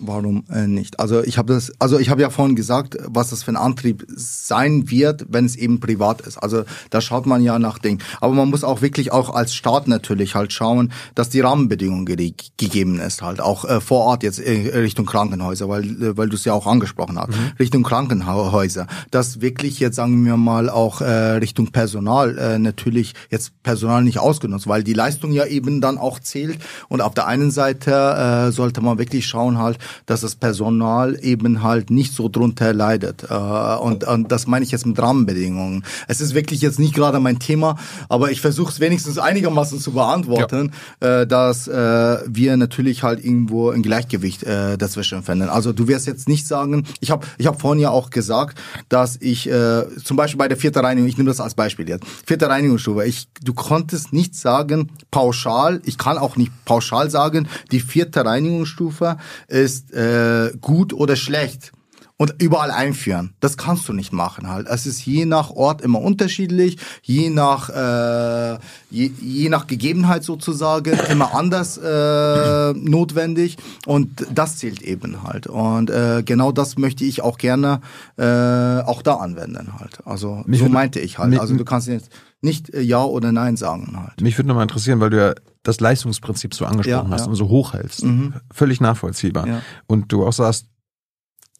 Warum 0.00 0.44
äh, 0.50 0.66
nicht? 0.66 1.00
Also 1.00 1.22
ich 1.22 1.38
habe 1.38 1.52
das, 1.52 1.72
also 1.80 1.98
ich 1.98 2.08
habe 2.08 2.22
ja 2.22 2.30
vorhin 2.30 2.54
gesagt, 2.54 2.96
was 3.06 3.30
das 3.30 3.42
für 3.42 3.50
ein 3.52 3.56
Antrieb 3.56 4.06
sein 4.08 4.90
wird, 4.90 5.26
wenn 5.28 5.44
es 5.44 5.56
eben 5.56 5.80
privat 5.80 6.20
ist. 6.20 6.38
Also 6.38 6.64
da 6.90 7.00
schaut 7.00 7.26
man 7.26 7.42
ja 7.42 7.58
nach 7.58 7.78
Dingen. 7.78 8.00
Aber 8.20 8.32
man 8.34 8.48
muss 8.48 8.62
auch 8.62 8.80
wirklich 8.80 9.12
auch 9.12 9.34
als 9.34 9.54
Staat 9.54 9.88
natürlich 9.88 10.34
halt 10.34 10.52
schauen, 10.52 10.92
dass 11.14 11.30
die 11.30 11.40
Rahmenbedingungen 11.40 12.06
ge 12.06 12.32
gegeben 12.56 13.00
ist 13.00 13.22
halt 13.22 13.40
auch 13.40 13.64
äh, 13.64 13.80
vor 13.80 14.04
Ort 14.04 14.22
jetzt 14.22 14.38
äh, 14.38 14.78
Richtung 14.78 15.06
Krankenhäuser, 15.06 15.68
weil 15.68 15.84
äh, 16.02 16.16
weil 16.16 16.28
du 16.28 16.36
es 16.36 16.44
ja 16.44 16.52
auch 16.52 16.66
angesprochen 16.66 17.18
hast, 17.18 17.30
mhm. 17.30 17.52
Richtung 17.58 17.82
Krankenhäuser, 17.82 18.86
dass 19.10 19.40
wirklich 19.40 19.80
jetzt 19.80 19.96
sagen 19.96 20.24
wir 20.24 20.36
mal 20.36 20.68
auch 20.70 21.00
äh, 21.00 21.12
Richtung 21.38 21.68
Personal 21.68 22.38
äh, 22.38 22.58
natürlich 22.58 23.14
jetzt 23.30 23.62
Personal 23.62 24.02
nicht 24.02 24.18
ausgenutzt, 24.18 24.68
weil 24.68 24.84
die 24.84 24.92
Leistung 24.92 25.32
ja 25.32 25.46
eben 25.46 25.80
dann 25.80 25.98
auch 25.98 26.18
zählt 26.20 26.58
und 26.88 27.00
auf 27.00 27.14
der 27.14 27.26
einen 27.26 27.50
Seite 27.50 28.48
äh, 28.48 28.52
sollte 28.52 28.80
man 28.80 28.98
wirklich 28.98 29.26
schauen 29.26 29.58
halt 29.58 29.78
dass 30.06 30.20
das 30.22 30.34
Personal 30.34 31.18
eben 31.22 31.62
halt 31.62 31.90
nicht 31.90 32.14
so 32.14 32.28
drunter 32.28 32.72
leidet. 32.72 33.24
Äh, 33.30 33.34
und, 33.34 34.04
und 34.04 34.32
das 34.32 34.46
meine 34.46 34.64
ich 34.64 34.70
jetzt 34.70 34.86
mit 34.86 34.98
Rahmenbedingungen. 35.00 35.84
Es 36.06 36.20
ist 36.20 36.34
wirklich 36.34 36.60
jetzt 36.60 36.78
nicht 36.78 36.94
gerade 36.94 37.20
mein 37.20 37.38
Thema, 37.38 37.76
aber 38.08 38.30
ich 38.30 38.40
versuche 38.40 38.70
es 38.72 38.80
wenigstens 38.80 39.18
einigermaßen 39.18 39.80
zu 39.80 39.92
beantworten, 39.92 40.72
ja. 41.02 41.22
äh, 41.22 41.26
dass 41.26 41.68
äh, 41.68 42.18
wir 42.26 42.56
natürlich 42.56 43.02
halt 43.02 43.24
irgendwo 43.24 43.70
ein 43.70 43.82
Gleichgewicht 43.82 44.42
äh, 44.44 44.76
dazwischen 44.76 45.22
finden. 45.22 45.48
Also 45.48 45.72
du 45.72 45.88
wirst 45.88 46.06
jetzt 46.06 46.28
nicht 46.28 46.46
sagen, 46.46 46.84
ich 47.00 47.10
habe 47.10 47.26
ich 47.38 47.46
hab 47.46 47.60
vorhin 47.60 47.80
ja 47.80 47.90
auch 47.90 48.10
gesagt, 48.10 48.58
dass 48.88 49.16
ich 49.20 49.48
äh, 49.48 49.84
zum 50.02 50.16
Beispiel 50.16 50.38
bei 50.38 50.48
der 50.48 50.56
vierten 50.56 50.84
Reinigung, 50.84 51.08
ich 51.08 51.16
nehme 51.16 51.28
das 51.28 51.40
als 51.40 51.54
Beispiel 51.54 51.88
jetzt, 51.88 52.04
vierte 52.26 52.48
Reinigungsstufe, 52.48 53.04
ich, 53.04 53.28
du 53.42 53.54
konntest 53.54 54.12
nicht 54.12 54.34
sagen 54.34 54.90
pauschal, 55.10 55.80
ich 55.84 55.98
kann 55.98 56.18
auch 56.18 56.36
nicht 56.36 56.52
pauschal 56.64 57.10
sagen, 57.10 57.48
die 57.70 57.80
vierte 57.80 58.24
Reinigungsstufe 58.24 59.16
ist 59.48 59.77
ist 59.78 59.92
äh, 59.92 60.52
gut 60.60 60.92
oder 60.92 61.16
schlecht 61.16 61.72
und 62.16 62.34
überall 62.42 62.72
einführen. 62.72 63.34
Das 63.38 63.56
kannst 63.56 63.88
du 63.88 63.92
nicht 63.92 64.12
machen 64.12 64.48
halt. 64.48 64.66
Es 64.68 64.86
ist 64.86 65.06
je 65.06 65.24
nach 65.24 65.50
Ort 65.50 65.82
immer 65.82 66.00
unterschiedlich, 66.00 66.76
je 67.02 67.30
nach 67.30 67.70
äh, 67.70 68.58
je, 68.90 69.10
je 69.20 69.48
nach 69.48 69.68
Gegebenheit 69.68 70.24
sozusagen 70.24 70.98
immer 71.10 71.32
anders 71.34 71.78
äh, 71.78 72.72
notwendig 72.72 73.56
und 73.86 74.26
das 74.34 74.58
zählt 74.58 74.82
eben 74.82 75.22
halt. 75.22 75.46
Und 75.46 75.90
äh, 75.90 76.22
genau 76.24 76.50
das 76.50 76.76
möchte 76.76 77.04
ich 77.04 77.22
auch 77.22 77.38
gerne 77.38 77.80
äh, 78.16 78.24
auch 78.24 79.02
da 79.02 79.14
anwenden 79.14 79.78
halt. 79.78 80.00
Also 80.04 80.42
mich 80.46 80.58
so 80.58 80.68
meinte 80.68 80.98
ich 80.98 81.18
halt. 81.18 81.38
Also 81.38 81.54
du 81.54 81.64
kannst 81.64 81.86
jetzt 81.86 82.10
nicht 82.40 82.74
äh, 82.74 82.80
ja 82.80 83.04
oder 83.04 83.30
nein 83.30 83.56
sagen 83.56 83.96
halt. 83.96 84.20
Mich 84.20 84.36
würde 84.36 84.48
nochmal 84.48 84.64
interessieren, 84.64 84.98
weil 84.98 85.10
du 85.10 85.18
ja 85.18 85.34
das 85.68 85.80
Leistungsprinzip 85.80 86.54
so 86.54 86.64
angesprochen 86.64 87.10
ja, 87.10 87.14
hast 87.14 87.26
ja. 87.26 87.28
und 87.28 87.34
so 87.34 87.48
hochhältst. 87.48 88.02
Mhm. 88.02 88.34
Völlig 88.50 88.80
nachvollziehbar. 88.80 89.46
Ja. 89.46 89.62
Und 89.86 90.10
du 90.10 90.26
auch 90.26 90.32
sagst, 90.32 90.66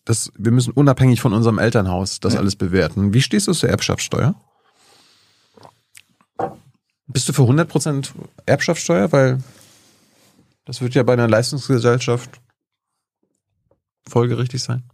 dass 0.07 0.33
wir 0.39 0.51
müssen 0.51 0.73
unabhängig 0.73 1.21
von 1.21 1.35
unserem 1.35 1.59
Elternhaus 1.59 2.19
das 2.19 2.35
alles 2.35 2.57
bewerten. 2.57 3.13
Wie 3.13 3.21
stehst 3.21 3.47
du 3.49 3.53
zur 3.53 3.69
Erbschaftssteuer? 3.69 4.35
Bist 7.07 7.29
du 7.29 7.35
für 7.35 7.43
100% 7.43 8.09
Erbschaftssteuer? 8.47 9.13
Weil 9.13 9.41
das 10.65 10.81
wird 10.81 10.95
ja 10.95 11.03
bei 11.03 11.13
einer 11.13 11.29
Leistungsgesellschaft 11.29 12.41
folgerichtig 14.09 14.63
sein. 14.63 14.85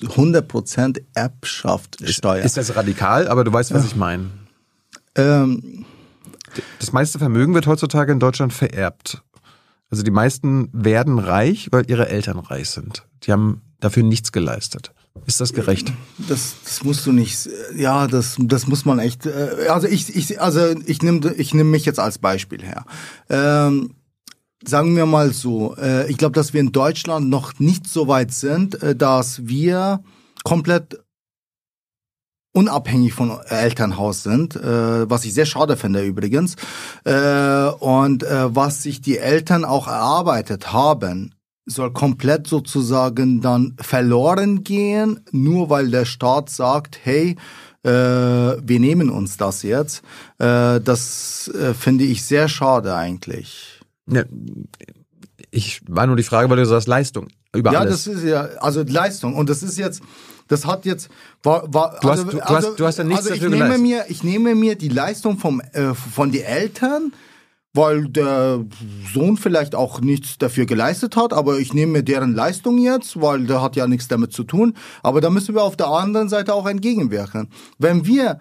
100% 0.00 1.02
Erbschaftssteuer. 1.12 2.38
Ist, 2.38 2.56
ist 2.56 2.56
das 2.56 2.76
radikal, 2.76 3.28
aber 3.28 3.44
du 3.44 3.52
weißt, 3.52 3.74
was 3.74 3.84
ich 3.84 3.94
meine. 3.94 4.30
Ähm, 5.16 5.84
das 6.78 6.92
meiste 6.92 7.18
Vermögen 7.18 7.54
wird 7.54 7.66
heutzutage 7.66 8.12
in 8.12 8.20
Deutschland 8.20 8.52
vererbt. 8.52 9.22
Also 9.90 10.02
die 10.02 10.10
meisten 10.10 10.70
werden 10.72 11.18
reich, 11.18 11.68
weil 11.70 11.88
ihre 11.88 12.08
Eltern 12.08 12.38
reich 12.38 12.70
sind. 12.70 13.06
Die 13.22 13.32
haben 13.32 13.62
dafür 13.80 14.02
nichts 14.02 14.32
geleistet. 14.32 14.92
Ist 15.26 15.40
das 15.40 15.52
gerecht? 15.52 15.92
Das, 16.28 16.56
das 16.64 16.82
musst 16.82 17.06
du 17.06 17.12
nicht. 17.12 17.48
Ja, 17.76 18.08
das, 18.08 18.36
das 18.38 18.66
muss 18.66 18.84
man 18.84 18.98
echt. 18.98 19.26
Äh, 19.26 19.68
also 19.68 19.86
ich, 19.86 20.14
ich, 20.14 20.40
also 20.40 20.74
ich 20.86 21.02
nehme, 21.02 21.32
ich 21.34 21.54
nehme 21.54 21.70
mich 21.70 21.84
jetzt 21.84 22.00
als 22.00 22.18
Beispiel 22.18 22.62
her. 22.62 22.84
Ähm, 23.30 23.94
sagen 24.66 24.96
wir 24.96 25.06
mal 25.06 25.32
so. 25.32 25.76
Äh, 25.76 26.10
ich 26.10 26.16
glaube, 26.16 26.34
dass 26.34 26.52
wir 26.52 26.60
in 26.60 26.72
Deutschland 26.72 27.28
noch 27.28 27.58
nicht 27.60 27.86
so 27.86 28.08
weit 28.08 28.32
sind, 28.32 28.82
äh, 28.82 28.96
dass 28.96 29.46
wir 29.46 30.02
komplett 30.42 31.03
unabhängig 32.54 33.12
von 33.12 33.38
Elternhaus 33.48 34.22
sind, 34.22 34.56
äh, 34.56 35.10
was 35.10 35.24
ich 35.24 35.34
sehr 35.34 35.44
schade 35.44 35.76
finde 35.76 36.02
übrigens. 36.02 36.56
Äh, 37.04 37.66
und 37.80 38.22
äh, 38.22 38.54
was 38.54 38.82
sich 38.82 39.02
die 39.02 39.18
Eltern 39.18 39.64
auch 39.64 39.88
erarbeitet 39.88 40.72
haben, 40.72 41.34
soll 41.66 41.92
komplett 41.92 42.46
sozusagen 42.46 43.40
dann 43.40 43.76
verloren 43.80 44.64
gehen, 44.64 45.20
nur 45.32 45.68
weil 45.68 45.90
der 45.90 46.04
Staat 46.04 46.48
sagt, 46.48 47.00
hey, 47.02 47.36
äh, 47.82 47.90
wir 47.90 48.80
nehmen 48.80 49.10
uns 49.10 49.36
das 49.36 49.62
jetzt. 49.62 50.02
Äh, 50.38 50.80
das 50.80 51.48
äh, 51.48 51.74
finde 51.74 52.04
ich 52.04 52.24
sehr 52.24 52.48
schade 52.48 52.94
eigentlich. 52.94 53.80
Ja, 54.06 54.22
ich 55.50 55.82
war 55.88 56.06
nur 56.06 56.16
die 56.16 56.22
Frage, 56.22 56.48
weil 56.50 56.56
du 56.58 56.66
sagst 56.66 56.88
Leistung 56.88 57.28
über 57.54 57.72
ja, 57.72 57.80
alles. 57.80 58.06
Ja, 58.06 58.12
das 58.12 58.22
ist 58.22 58.28
ja 58.28 58.40
also 58.60 58.82
Leistung 58.82 59.34
und 59.34 59.48
das 59.48 59.62
ist 59.62 59.78
jetzt 59.78 60.02
das 60.48 60.66
hat 60.66 60.84
jetzt 60.84 61.08
war, 61.42 61.72
war 61.72 61.98
du, 62.00 62.08
also, 62.08 62.24
hast, 62.24 62.32
du, 62.32 62.40
also, 62.40 62.68
hast, 62.68 62.80
du 62.80 62.86
hast 62.86 62.98
ja 62.98 63.04
nichts 63.04 63.30
also 63.30 63.34
ich 63.34 63.50
nehme 63.50 63.78
mir 63.78 64.04
ich 64.08 64.24
nehme 64.24 64.54
mir 64.54 64.76
die 64.76 64.88
Leistung 64.88 65.38
vom 65.38 65.60
äh, 65.72 65.94
von 65.94 66.32
den 66.32 66.44
Eltern 66.44 67.12
weil 67.74 68.06
der 68.06 68.64
Sohn 69.12 69.36
vielleicht 69.36 69.74
auch 69.74 70.00
nichts 70.00 70.38
dafür 70.38 70.64
geleistet 70.64 71.16
hat, 71.16 71.32
aber 71.32 71.58
ich 71.58 71.74
nehme 71.74 71.92
mir 71.92 72.02
deren 72.04 72.32
Leistung 72.32 72.78
jetzt, 72.78 73.20
weil 73.20 73.46
der 73.46 73.60
hat 73.60 73.74
ja 73.74 73.88
nichts 73.88 74.06
damit 74.06 74.32
zu 74.32 74.44
tun. 74.44 74.74
Aber 75.02 75.20
da 75.20 75.28
müssen 75.28 75.56
wir 75.56 75.64
auf 75.64 75.76
der 75.76 75.88
anderen 75.88 76.28
Seite 76.28 76.54
auch 76.54 76.66
entgegenwirken. 76.66 77.48
Wenn 77.78 78.06
wir 78.06 78.38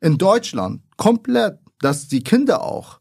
in 0.00 0.16
Deutschland 0.16 0.82
komplett, 0.96 1.58
dass 1.80 2.06
die 2.06 2.22
Kinder 2.22 2.62
auch 2.62 2.97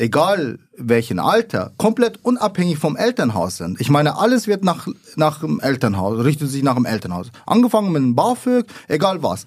egal 0.00 0.58
welchen 0.76 1.18
Alter, 1.18 1.72
komplett 1.76 2.18
unabhängig 2.24 2.78
vom 2.78 2.96
Elternhaus 2.96 3.58
sind. 3.58 3.80
Ich 3.80 3.90
meine, 3.90 4.16
alles 4.16 4.46
wird 4.46 4.64
nach, 4.64 4.88
nach 5.16 5.40
dem 5.40 5.60
Elternhaus, 5.60 6.24
richtet 6.24 6.48
sich 6.48 6.62
nach 6.62 6.74
dem 6.74 6.86
Elternhaus. 6.86 7.30
Angefangen 7.46 7.92
mit 7.92 8.02
dem 8.02 8.14
BAföG, 8.14 8.66
egal 8.88 9.22
was. 9.22 9.44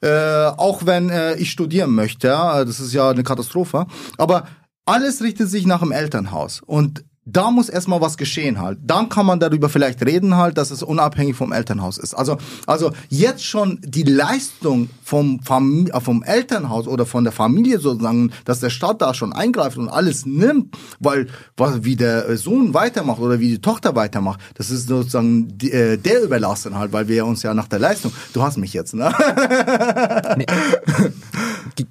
Äh, 0.00 0.46
auch 0.56 0.86
wenn 0.86 1.10
äh, 1.10 1.34
ich 1.36 1.50
studieren 1.50 1.94
möchte, 1.94 2.28
ja, 2.28 2.64
das 2.64 2.78
ist 2.78 2.92
ja 2.92 3.10
eine 3.10 3.24
Katastrophe. 3.24 3.86
Aber 4.16 4.46
alles 4.86 5.22
richtet 5.22 5.48
sich 5.48 5.66
nach 5.66 5.80
dem 5.80 5.92
Elternhaus. 5.92 6.60
Und 6.64 7.04
da 7.26 7.50
muss 7.50 7.68
erstmal 7.68 8.00
was 8.00 8.16
geschehen 8.16 8.60
halt. 8.60 8.78
Dann 8.82 9.08
kann 9.08 9.24
man 9.24 9.40
darüber 9.40 9.68
vielleicht 9.68 10.04
reden 10.04 10.36
halt, 10.36 10.58
dass 10.58 10.70
es 10.70 10.82
unabhängig 10.82 11.36
vom 11.36 11.52
Elternhaus 11.52 11.96
ist. 11.96 12.14
Also, 12.14 12.36
also 12.66 12.92
jetzt 13.08 13.44
schon 13.44 13.78
die 13.82 14.02
Leistung 14.02 14.90
vom, 15.02 15.40
Famili 15.40 15.90
äh, 15.90 16.00
vom 16.00 16.22
Elternhaus 16.22 16.86
oder 16.86 17.06
von 17.06 17.24
der 17.24 17.32
Familie 17.32 17.78
sozusagen, 17.78 18.32
dass 18.44 18.60
der 18.60 18.70
Staat 18.70 19.00
da 19.00 19.14
schon 19.14 19.32
eingreift 19.32 19.78
und 19.78 19.88
alles 19.88 20.26
nimmt, 20.26 20.76
weil 21.00 21.28
was, 21.56 21.84
wie 21.84 21.96
der 21.96 22.36
Sohn 22.36 22.74
weitermacht 22.74 23.20
oder 23.20 23.40
wie 23.40 23.48
die 23.48 23.60
Tochter 23.60 23.96
weitermacht, 23.96 24.40
das 24.54 24.70
ist 24.70 24.88
sozusagen 24.88 25.56
die, 25.56 25.72
äh, 25.72 25.96
der 25.96 26.22
überlassen 26.22 26.78
halt, 26.78 26.92
weil 26.92 27.08
wir 27.08 27.24
uns 27.24 27.42
ja 27.42 27.54
nach 27.54 27.68
der 27.68 27.78
Leistung, 27.78 28.12
du 28.34 28.42
hast 28.42 28.58
mich 28.58 28.74
jetzt, 28.74 28.94
ne? 28.94 29.12
nee. 30.36 30.46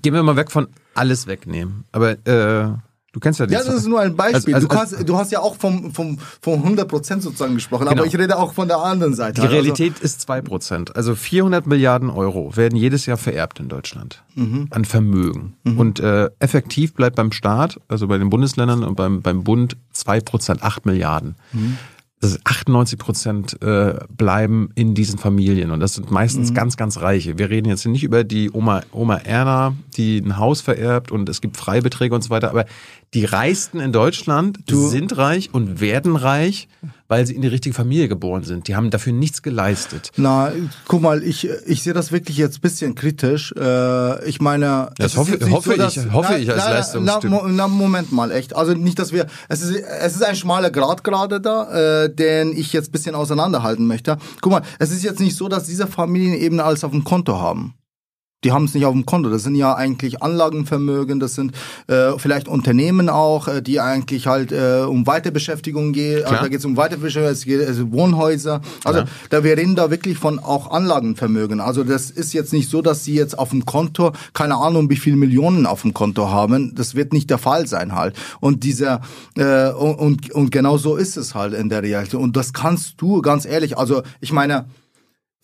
Gehen 0.01 0.14
wir 0.14 0.23
mal 0.23 0.35
weg 0.35 0.51
von 0.51 0.68
alles 0.93 1.27
wegnehmen. 1.27 1.85
Aber 1.91 2.11
äh 2.27 2.73
Du 3.14 3.19
kennst 3.19 3.40
ja 3.40 3.45
die 3.45 3.53
Ja, 3.53 3.64
das 3.64 3.76
ist 3.76 3.88
nur 3.88 4.02
ein 4.02 4.15
Beispiel. 4.15 4.56
Also, 4.56 4.68
also, 4.68 4.68
du, 4.68 4.76
kannst, 4.76 5.10
du 5.10 5.18
hast 5.18 5.31
ja 5.31 5.40
auch 5.40 5.56
vom, 5.56 5.94
vom, 5.94 6.18
vom 6.41 6.64
100% 6.65 7.22
sozusagen 7.22 7.53
gesprochen, 7.53 7.85
genau. 7.85 7.91
aber 7.91 8.07
ich 8.07 8.18
rede 8.18 8.38
auch 8.38 8.53
von 8.53 8.68
der 8.68 8.80
anderen 8.80 9.14
Seite. 9.14 9.35
Die 9.35 9.41
also 9.41 9.53
Realität 9.53 9.99
ist 9.99 10.27
2%. 10.27 10.94
Also 10.94 11.14
400 11.14 11.68
Milliarden 11.68 12.10
Euro 12.10 12.57
werden 12.57 12.76
jedes 12.76 13.06
Jahr 13.06 13.18
vererbt 13.18 13.60
in 13.60 13.69
Deutschland 13.69 14.23
mhm. 14.34 14.68
an 14.72 14.84
Vermögen. 14.84 15.56
Mhm. 15.64 15.80
Und 15.80 15.99
äh, 15.99 16.31
effektiv 16.40 16.95
bleibt 16.95 17.15
beim 17.15 17.31
Staat, 17.31 17.80
also 17.88 18.07
bei 18.07 18.18
den 18.18 18.31
Bundesländern 18.31 18.84
und 18.84 18.95
beim, 18.95 19.22
beim 19.22 19.44
Bund 19.44 19.77
2%, 19.95 20.61
8 20.61 20.88
Milliarden. 20.88 21.35
Mhm. 21.52 21.77
98 22.24 22.98
Prozent 22.98 23.62
äh, 23.62 23.95
bleiben 24.10 24.70
in 24.76 24.94
diesen 24.94 25.20
Familien 25.20 25.72
und 25.72 25.80
das 25.80 25.95
sind 25.95 26.12
meistens 26.12 26.52
mhm. 26.52 26.56
ganz, 26.56 26.78
ganz 26.78 27.02
reiche. 27.02 27.38
Wir 27.38 27.50
reden 27.50 27.70
jetzt 27.70 27.86
nicht 27.86 28.04
über 28.04 28.24
die 28.24 28.52
Oma, 28.52 28.82
Oma 28.91 29.18
Erna, 29.18 29.76
die 29.98 30.20
ein 30.20 30.38
Haus 30.38 30.62
vererbt 30.62 31.12
und 31.12 31.30
es 31.30 31.41
gibt 31.41 31.58
Freibeträge 31.58 32.16
und 32.16 32.24
so 32.24 32.30
weiter, 32.30 32.50
aber 32.50 32.66
die 33.14 33.26
Reichsten 33.26 33.80
in 33.80 33.91
Deutschland 33.91 34.60
du. 34.66 34.88
sind 34.88 35.18
reich 35.18 35.54
und 35.54 35.82
werden 35.82 36.16
reich, 36.16 36.68
weil 37.14 37.27
sie 37.27 37.35
in 37.35 37.44
die 37.44 37.48
richtige 37.48 37.76
Familie 37.76 38.07
geboren 38.07 38.44
sind. 38.44 38.68
Die 38.68 38.76
haben 38.76 38.90
dafür 38.90 39.14
nichts 39.14 39.44
geleistet. 39.44 40.10
Na, 40.18 40.52
guck 40.88 41.03
mal, 41.03 41.22
ich, 41.22 41.48
ich 41.68 41.84
sehe 41.84 41.94
das 41.94 42.11
wirklich 42.11 42.38
jetzt 42.38 42.60
bisschen 42.60 42.95
kritisch. 42.95 43.53
Äh, 43.56 44.27
ich 44.27 44.41
meine, 44.41 44.90
das 44.98 45.15
hoffe, 45.15 45.38
hoffe 45.52 45.73
so, 45.73 45.77
dass, 45.77 45.95
ich, 45.95 46.11
hoffe 46.11 46.30
na, 46.31 46.38
ich 46.40 46.52
als 46.52 46.65
Leistungstyp. 46.65 47.30
Na, 47.30 47.44
na, 47.48 47.68
Moment 47.68 48.11
mal, 48.11 48.31
echt. 48.31 48.56
Also 48.56 48.73
nicht, 48.73 48.98
dass 48.98 49.14
wir, 49.14 49.27
es 49.48 49.61
ist, 49.61 49.76
es 49.76 50.15
ist 50.15 50.23
ein 50.23 50.35
schmaler 50.35 50.72
Grad 50.72 51.03
gerade 51.03 51.40
da, 51.40 52.06
äh, 52.06 52.10
den 52.11 52.52
ich 52.57 52.73
jetzt 52.73 52.91
bisschen 52.91 53.14
auseinanderhalten 53.14 53.85
möchte. 53.85 54.18
Guck 54.41 54.52
mal, 54.52 54.64
es 54.80 54.90
ist 54.90 55.03
jetzt 55.03 55.19
nicht 55.19 55.35
so, 55.35 55.48
dass 55.48 55.65
diese 55.65 55.85
Familien 55.85 56.34
eben 56.34 56.60
alles 56.60 56.84
auf 56.84 56.90
dem 56.90 57.03
Konto 57.03 57.40
haben. 57.40 57.76
Die 58.44 58.52
haben 58.52 58.65
es 58.65 58.74
nicht 58.74 58.86
auf 58.86 58.94
dem 58.94 59.06
Konto. 59.06 59.30
Das 59.30 59.44
sind 59.44 59.56
ja 59.56 59.76
eigentlich 59.76 60.22
Anlagenvermögen, 60.22 61.20
das 61.20 61.36
sind 61.36 61.53
äh, 61.88 62.11
vielleicht 62.18 62.48
Unternehmen 62.48 63.10
auch, 63.10 63.48
äh, 63.48 63.61
die 63.61 63.80
eigentlich 63.80 64.28
halt 64.28 64.52
äh, 64.52 64.84
um 64.88 65.07
Weiterbeschäftigung 65.07 65.94
gehen. 65.94 66.24
Also 66.24 66.36
da 66.36 66.48
geht 66.48 66.60
es 66.60 66.65
um 66.65 66.78
Weiterbeschäftigung, 66.78 67.32
es 67.32 67.45
geht 67.45 67.68
also 67.68 67.91
Wohnhäuser. 67.91 68.61
Also 68.84 68.99
ja. 69.02 69.06
da 69.30 69.44
wir 69.44 69.57
reden 69.57 69.76
da 69.76 69.90
wirklich 69.90 70.18
von 70.18 70.40
auch 70.40 70.72
Anlagenvermögen. 70.72 71.60
Also 71.60 71.84
das 71.84 72.11
ist 72.11 72.34
jetzt 72.34 72.53
nicht 72.53 72.70
so, 72.70 72.82
dass 72.82 73.03
sie 73.03 73.15
jetzt 73.15 73.38
auf 73.38 73.49
dem 73.49 73.65
Konto 73.65 74.11
keine 74.34 74.56
Ahnung, 74.56 74.90
wie 74.90 74.95
viele 74.95 75.15
Millionen 75.15 75.65
auf 75.65 75.82
dem 75.82 75.94
Konto 75.94 76.30
haben. 76.30 76.76
Das 76.76 76.95
wird 76.95 77.14
nicht 77.14 77.30
der 77.30 77.38
Fall 77.38 77.68
sein 77.68 77.95
halt. 77.95 78.15
Und 78.40 78.64
dieser 78.64 79.02
äh, 79.36 79.70
und 79.70 80.32
und 80.32 80.52
genau 80.52 80.78
so 80.78 80.95
ist 80.95 81.18
es 81.18 81.36
halt 81.36 81.53
in 81.53 81.70
der 81.70 81.84
Realität. 81.84 82.20
Und 82.20 82.36
das 82.36 82.53
kannst 82.53 82.95
du 83.02 83.22
ganz 83.22 83.45
ehrlich. 83.45 83.78
Also 83.78 84.03
ich 84.20 84.32
meine 84.32 84.65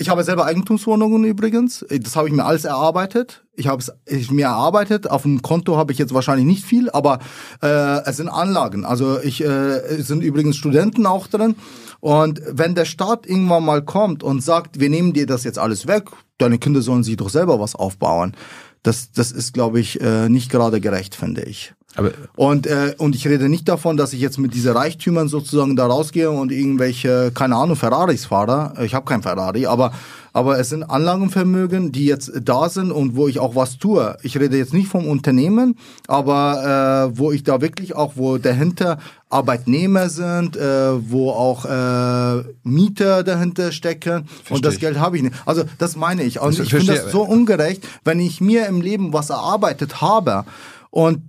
ich 0.01 0.07
habe 0.07 0.23
selber 0.23 0.45
Eigentumswohnungen 0.45 1.26
übrigens. 1.26 1.85
Das 1.89 2.15
habe 2.15 2.30
ich 2.30 2.34
mir 2.34 2.45
alles 2.45 2.63
erarbeitet. 2.63 3.43
Ich 3.57 3.67
habe 3.67 3.84
es 4.05 4.31
mir 4.31 4.45
erarbeitet. 4.45 5.09
Auf 5.09 5.23
dem 5.23 5.41
Konto 5.41 5.76
habe 5.76 5.91
ich 5.91 5.99
jetzt 5.99 6.13
wahrscheinlich 6.13 6.45
nicht 6.45 6.63
viel, 6.63 6.89
aber 6.89 7.19
äh, 7.61 8.01
es 8.05 8.15
sind 8.15 8.30
Anlagen. 8.30 8.85
Also 8.85 9.19
ich 9.19 9.43
äh, 9.43 10.01
sind 10.01 10.23
übrigens 10.23 10.55
Studenten 10.55 11.05
auch 11.05 11.27
drin. 11.27 11.55
Und 11.99 12.41
wenn 12.49 12.76
der 12.76 12.85
Staat 12.85 13.27
irgendwann 13.27 13.65
mal 13.65 13.84
kommt 13.84 14.23
und 14.23 14.41
sagt, 14.41 14.80
wir 14.80 14.89
nehmen 14.89 15.11
dir 15.11 15.26
das 15.26 15.43
jetzt 15.43 15.59
alles 15.59 15.85
weg, 15.85 16.05
deine 16.38 16.59
Kinder 16.59 16.81
sollen 16.81 17.03
sich 17.03 17.17
doch 17.17 17.30
selber 17.30 17.59
was 17.59 17.76
aufbauen. 17.76 18.38
Das, 18.84 19.11
das 19.11 19.34
ist, 19.34 19.53
glaube 19.53 19.81
ich, 19.81 19.99
äh, 19.99 20.30
nicht 20.30 20.49
gerade 20.49 20.80
gerecht, 20.80 21.13
finde 21.13 21.41
ich. 21.41 21.73
Aber 21.95 22.11
und, 22.35 22.67
äh, 22.67 22.93
und 22.97 23.15
ich 23.15 23.27
rede 23.27 23.49
nicht 23.49 23.67
davon, 23.67 23.97
dass 23.97 24.13
ich 24.13 24.21
jetzt 24.21 24.37
mit 24.37 24.53
diesen 24.53 24.73
Reichtümern 24.73 25.27
sozusagen 25.27 25.75
da 25.75 25.87
rausgehe 25.87 26.29
und 26.29 26.51
irgendwelche, 26.51 27.31
keine 27.33 27.55
Ahnung, 27.55 27.75
Ferraris 27.75 28.25
fahre. 28.25 28.73
Ich 28.83 28.93
habe 28.93 29.05
kein 29.05 29.23
Ferrari, 29.23 29.65
aber, 29.65 29.91
aber 30.31 30.59
es 30.59 30.69
sind 30.69 30.83
Anlagenvermögen, 30.83 31.91
die 31.91 32.05
jetzt 32.05 32.31
da 32.43 32.69
sind 32.69 32.91
und 32.91 33.15
wo 33.15 33.27
ich 33.27 33.39
auch 33.39 33.55
was 33.55 33.79
tue. 33.79 34.15
Ich 34.21 34.39
rede 34.39 34.55
jetzt 34.55 34.73
nicht 34.73 34.87
vom 34.87 35.07
Unternehmen, 35.07 35.77
aber 36.07 37.09
äh, 37.11 37.17
wo 37.17 37.31
ich 37.31 37.43
da 37.43 37.59
wirklich 37.59 37.95
auch, 37.95 38.13
wo 38.15 38.37
dahinter 38.37 38.99
Arbeitnehmer 39.29 40.09
sind, 40.09 40.57
äh, 40.57 41.11
wo 41.11 41.31
auch 41.31 41.65
äh, 41.65 42.43
Mieter 42.63 43.23
dahinter 43.23 43.71
stecken 43.71 44.25
Versteh 44.25 44.53
und 44.53 44.63
das 44.63 44.75
ich. 44.75 44.79
Geld 44.79 44.99
habe 44.99 45.17
ich 45.17 45.23
nicht. 45.23 45.35
Also 45.47 45.63
das 45.79 45.95
meine 45.95 46.21
ich. 46.21 46.39
Und 46.39 46.59
ich 46.59 46.69
finde 46.69 46.93
das 46.93 47.11
so 47.11 47.23
ungerecht, 47.23 47.85
wenn 48.03 48.19
ich 48.19 48.41
mir 48.41 48.67
im 48.67 48.79
Leben 48.79 49.11
was 49.11 49.31
erarbeitet 49.31 50.01
habe 50.01 50.45
und 50.91 51.23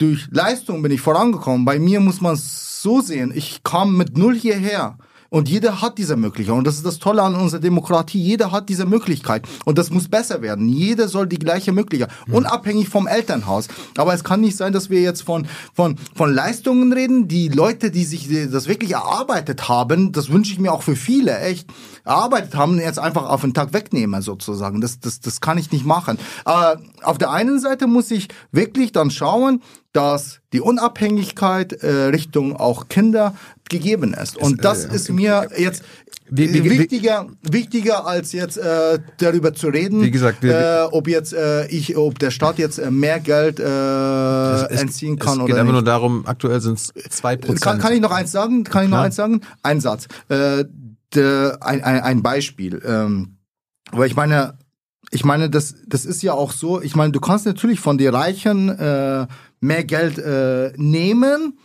durch 0.00 0.28
Leistung 0.30 0.80
bin 0.82 0.92
ich 0.92 1.00
vorangekommen. 1.00 1.66
Bei 1.66 1.78
mir 1.78 2.00
muss 2.00 2.20
man 2.20 2.34
es 2.34 2.80
so 2.80 3.00
sehen. 3.02 3.32
Ich 3.34 3.62
kam 3.62 3.96
mit 3.96 4.16
null 4.16 4.34
hierher. 4.34 4.96
Und 5.28 5.48
jeder 5.48 5.80
hat 5.80 5.96
diese 5.98 6.16
Möglichkeit. 6.16 6.56
Und 6.56 6.66
das 6.66 6.74
ist 6.74 6.84
das 6.84 6.98
Tolle 6.98 7.22
an 7.22 7.36
unserer 7.36 7.60
Demokratie. 7.60 8.20
Jeder 8.20 8.50
hat 8.50 8.68
diese 8.68 8.84
Möglichkeit. 8.84 9.46
Und 9.64 9.78
das 9.78 9.90
muss 9.90 10.08
besser 10.08 10.42
werden. 10.42 10.68
Jeder 10.68 11.06
soll 11.06 11.28
die 11.28 11.38
gleiche 11.38 11.70
Möglichkeit. 11.70 12.10
Mhm. 12.26 12.34
Unabhängig 12.34 12.88
vom 12.88 13.06
Elternhaus. 13.06 13.68
Aber 13.96 14.12
es 14.12 14.24
kann 14.24 14.40
nicht 14.40 14.56
sein, 14.56 14.72
dass 14.72 14.90
wir 14.90 15.00
jetzt 15.00 15.22
von, 15.22 15.46
von, 15.72 15.96
von 16.16 16.34
Leistungen 16.34 16.92
reden. 16.92 17.28
Die 17.28 17.48
Leute, 17.48 17.92
die 17.92 18.04
sich 18.04 18.28
das 18.50 18.66
wirklich 18.66 18.92
erarbeitet 18.92 19.68
haben, 19.68 20.10
das 20.10 20.30
wünsche 20.32 20.52
ich 20.52 20.58
mir 20.58 20.72
auch 20.72 20.82
für 20.82 20.96
viele, 20.96 21.38
echt, 21.38 21.70
erarbeitet 22.04 22.56
haben, 22.56 22.80
jetzt 22.80 22.98
einfach 22.98 23.28
auf 23.28 23.42
den 23.42 23.54
Tag 23.54 23.72
wegnehmen, 23.72 24.22
sozusagen. 24.22 24.80
Das, 24.80 24.98
das, 24.98 25.20
das 25.20 25.40
kann 25.40 25.58
ich 25.58 25.70
nicht 25.70 25.86
machen. 25.86 26.18
Aber 26.44 26.80
auf 27.02 27.18
der 27.18 27.30
einen 27.30 27.60
Seite 27.60 27.86
muss 27.86 28.10
ich 28.10 28.28
wirklich 28.50 28.90
dann 28.90 29.12
schauen, 29.12 29.62
dass 29.92 30.40
die 30.52 30.60
Unabhängigkeit 30.60 31.72
äh, 31.72 31.90
Richtung 32.06 32.56
auch 32.56 32.88
Kinder 32.88 33.34
gegeben 33.68 34.14
ist. 34.14 34.36
Und 34.36 34.64
das 34.64 34.84
äh, 34.84 34.94
ist 34.94 35.10
mir 35.10 35.48
jetzt 35.56 35.82
wie, 36.32 36.52
wie, 36.54 36.78
wichtiger, 36.78 37.26
wie, 37.42 37.52
wichtiger 37.52 38.06
als 38.06 38.32
jetzt 38.32 38.56
äh, 38.56 39.00
darüber 39.18 39.52
zu 39.52 39.68
reden, 39.68 40.02
wie 40.02 40.12
gesagt, 40.12 40.44
äh, 40.44 40.82
ob 40.90 41.08
jetzt 41.08 41.32
äh, 41.32 41.66
ich, 41.66 41.96
ob 41.96 42.18
der 42.20 42.30
Staat 42.30 42.58
jetzt 42.58 42.78
äh, 42.78 42.90
mehr 42.90 43.18
Geld 43.18 43.58
äh, 43.58 43.64
es, 43.64 44.80
entziehen 44.80 45.18
kann 45.18 45.32
es 45.32 45.38
oder 45.38 45.46
geht 45.46 45.56
einfach 45.56 45.72
nur 45.72 45.82
darum. 45.82 46.24
Aktuell 46.26 46.60
sind 46.60 46.78
es 46.78 46.92
zwei 47.10 47.36
Prozent. 47.36 47.60
Kann, 47.60 47.78
kann 47.78 47.92
ich 47.92 48.00
noch 48.00 48.12
eins 48.12 48.30
sagen? 48.30 48.62
Kann 48.62 48.84
ich 48.84 48.90
noch 48.90 48.98
eins 48.98 49.16
sagen? 49.16 49.40
Ein 49.62 49.80
Satz, 49.80 50.06
äh, 50.28 50.64
de, 51.14 51.52
ein, 51.60 51.82
ein, 51.82 52.00
ein 52.00 52.22
Beispiel, 52.22 52.80
ähm, 52.84 53.38
weil 53.90 54.06
ich 54.06 54.14
meine, 54.14 54.56
ich 55.10 55.24
meine, 55.24 55.50
das 55.50 55.74
das 55.86 56.04
ist 56.04 56.22
ja 56.22 56.34
auch 56.34 56.52
so. 56.52 56.80
Ich 56.80 56.94
meine, 56.94 57.12
du 57.12 57.20
kannst 57.20 57.46
natürlich 57.46 57.80
von 57.80 57.98
den 57.98 58.14
Reichen 58.14 58.68
äh, 58.68 59.26
mehr 59.60 59.84
Geld 59.84 60.18
äh, 60.18 60.72
nehmen 60.76 61.58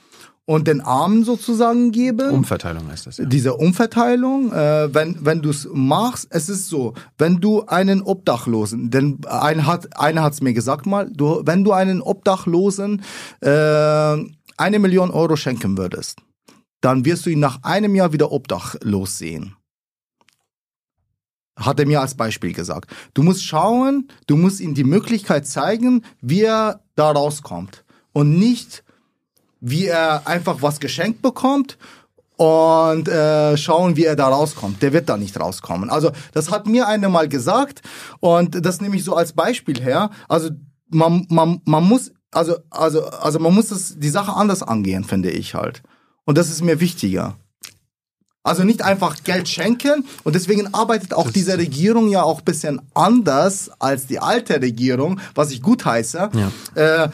und 0.45 0.67
den 0.67 0.81
Armen 0.81 1.23
sozusagen 1.23 1.91
geben. 1.91 2.29
Umverteilung 2.29 2.87
heißt 2.89 3.07
das. 3.07 3.17
Ja. 3.17 3.25
Diese 3.25 3.55
Umverteilung, 3.55 4.51
äh, 4.51 4.93
wenn 4.93 5.23
wenn 5.25 5.41
du 5.41 5.49
es 5.49 5.67
machst, 5.71 6.27
es 6.31 6.49
ist 6.49 6.69
so, 6.69 6.93
wenn 7.17 7.39
du 7.39 7.65
einen 7.65 8.01
Obdachlosen, 8.01 8.89
denn 8.89 9.19
ein 9.27 9.65
hat 9.67 9.97
einer 9.97 10.23
hat's 10.23 10.41
mir 10.41 10.53
gesagt 10.53 10.85
mal, 10.85 11.09
du 11.11 11.41
wenn 11.45 11.63
du 11.63 11.71
einen 11.71 12.01
Obdachlosen 12.01 13.03
äh, 13.41 14.17
eine 14.57 14.79
Million 14.79 15.11
Euro 15.11 15.35
schenken 15.35 15.77
würdest, 15.77 16.21
dann 16.81 17.05
wirst 17.05 17.25
du 17.25 17.29
ihn 17.29 17.39
nach 17.39 17.63
einem 17.63 17.95
Jahr 17.95 18.13
wieder 18.13 18.31
obdachlos 18.31 19.17
sehen. 19.17 19.55
Hat 21.55 21.79
er 21.79 21.85
mir 21.85 22.01
als 22.01 22.15
Beispiel 22.15 22.53
gesagt. 22.53 22.91
Du 23.13 23.23
musst 23.23 23.43
schauen, 23.43 24.09
du 24.27 24.35
musst 24.35 24.59
ihm 24.59 24.73
die 24.73 24.83
Möglichkeit 24.83 25.47
zeigen, 25.47 26.03
wie 26.21 26.41
er 26.41 26.81
da 26.95 27.11
rauskommt 27.11 27.85
und 28.11 28.37
nicht, 28.37 28.83
wie 29.61 29.85
er 29.85 30.27
einfach 30.27 30.61
was 30.61 30.79
geschenkt 30.79 31.21
bekommt 31.21 31.77
und 32.37 33.07
äh, 33.07 33.55
schauen, 33.57 33.95
wie 33.95 34.03
er 34.05 34.15
da 34.15 34.27
rauskommt. 34.27 34.81
Der 34.81 34.93
wird 34.93 35.07
da 35.07 35.17
nicht 35.17 35.39
rauskommen. 35.39 35.89
Also 35.89 36.11
das 36.33 36.51
hat 36.51 36.67
mir 36.67 36.87
einer 36.87 37.09
mal 37.09 37.29
gesagt 37.29 37.81
und 38.19 38.65
das 38.65 38.81
nehme 38.81 38.97
ich 38.97 39.03
so 39.03 39.15
als 39.15 39.33
Beispiel 39.33 39.81
her. 39.81 40.09
Also 40.27 40.49
man, 40.89 41.25
man, 41.29 41.61
man 41.65 41.83
muss 41.83 42.11
also 42.31 42.57
also 42.69 43.05
also 43.05 43.39
man 43.39 43.53
muss 43.53 43.69
das, 43.69 43.97
die 43.97 44.09
Sache 44.09 44.33
anders 44.33 44.61
angehen, 44.61 45.05
finde 45.05 45.31
ich 45.31 45.55
halt. 45.55 45.83
Und 46.25 46.37
das 46.37 46.49
ist 46.49 46.61
mir 46.61 46.79
wichtiger. 46.79 47.37
Also 48.45 48.63
nicht 48.63 48.83
einfach 48.83 49.17
Geld 49.23 49.49
schenken. 49.49 50.05
Und 50.23 50.35
deswegen 50.35 50.73
arbeitet 50.73 51.15
auch 51.15 51.31
diese 51.31 51.57
Regierung 51.57 52.09
ja 52.09 52.21
auch 52.21 52.41
bisschen 52.41 52.79
anders 52.93 53.71
als 53.79 54.05
die 54.05 54.19
alte 54.19 54.61
Regierung, 54.61 55.19
was 55.33 55.49
ich 55.49 55.63
gut 55.63 55.83
heiße. 55.83 56.29
Ja. 56.31 57.05
Äh, 57.05 57.09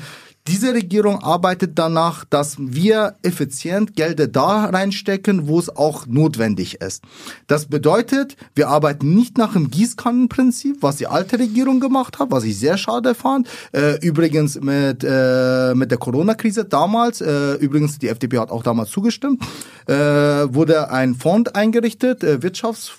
diese 0.48 0.74
Regierung 0.74 1.22
arbeitet 1.22 1.78
danach, 1.78 2.26
dass 2.26 2.56
wir 2.58 3.16
effizient 3.22 3.96
Gelder 3.96 4.28
da 4.28 4.66
reinstecken, 4.66 5.48
wo 5.48 5.60
es 5.60 5.70
auch 5.70 6.08
notwendig 6.08 6.82
ist. 6.82 7.04
Das 7.48 7.68
bedeutet, 7.68 8.36
wir 8.56 8.70
arbeiten 8.70 9.14
nicht 9.14 9.38
nach 9.38 9.54
dem 9.54 9.70
Gießkannenprinzip, 9.70 10.78
was 10.82 10.96
die 10.96 11.08
alte 11.08 11.38
Regierung 11.38 11.80
gemacht 11.80 12.18
hat, 12.18 12.32
was 12.32 12.44
ich 12.44 12.58
sehr 12.58 12.78
schade 12.78 13.14
fand. 13.14 13.48
Äh, 13.72 14.00
übrigens 14.06 14.60
mit, 14.60 15.04
äh, 15.04 15.76
mit 15.76 15.92
der 15.92 16.00
Corona-Krise 16.00 16.66
damals, 16.66 17.22
äh, 17.22 17.54
übrigens 17.56 18.00
die 18.00 18.08
FDP 18.08 18.40
hat 18.40 18.50
auch 18.50 18.64
damals 18.64 18.90
zugestimmt, 18.90 19.44
äh, 19.86 19.94
wurde 19.94 20.90
ein 20.90 21.14
Fonds 21.14 21.54
eingerichtet, 21.54 22.24
äh, 22.24 22.42
Wirtschafts 22.42 22.92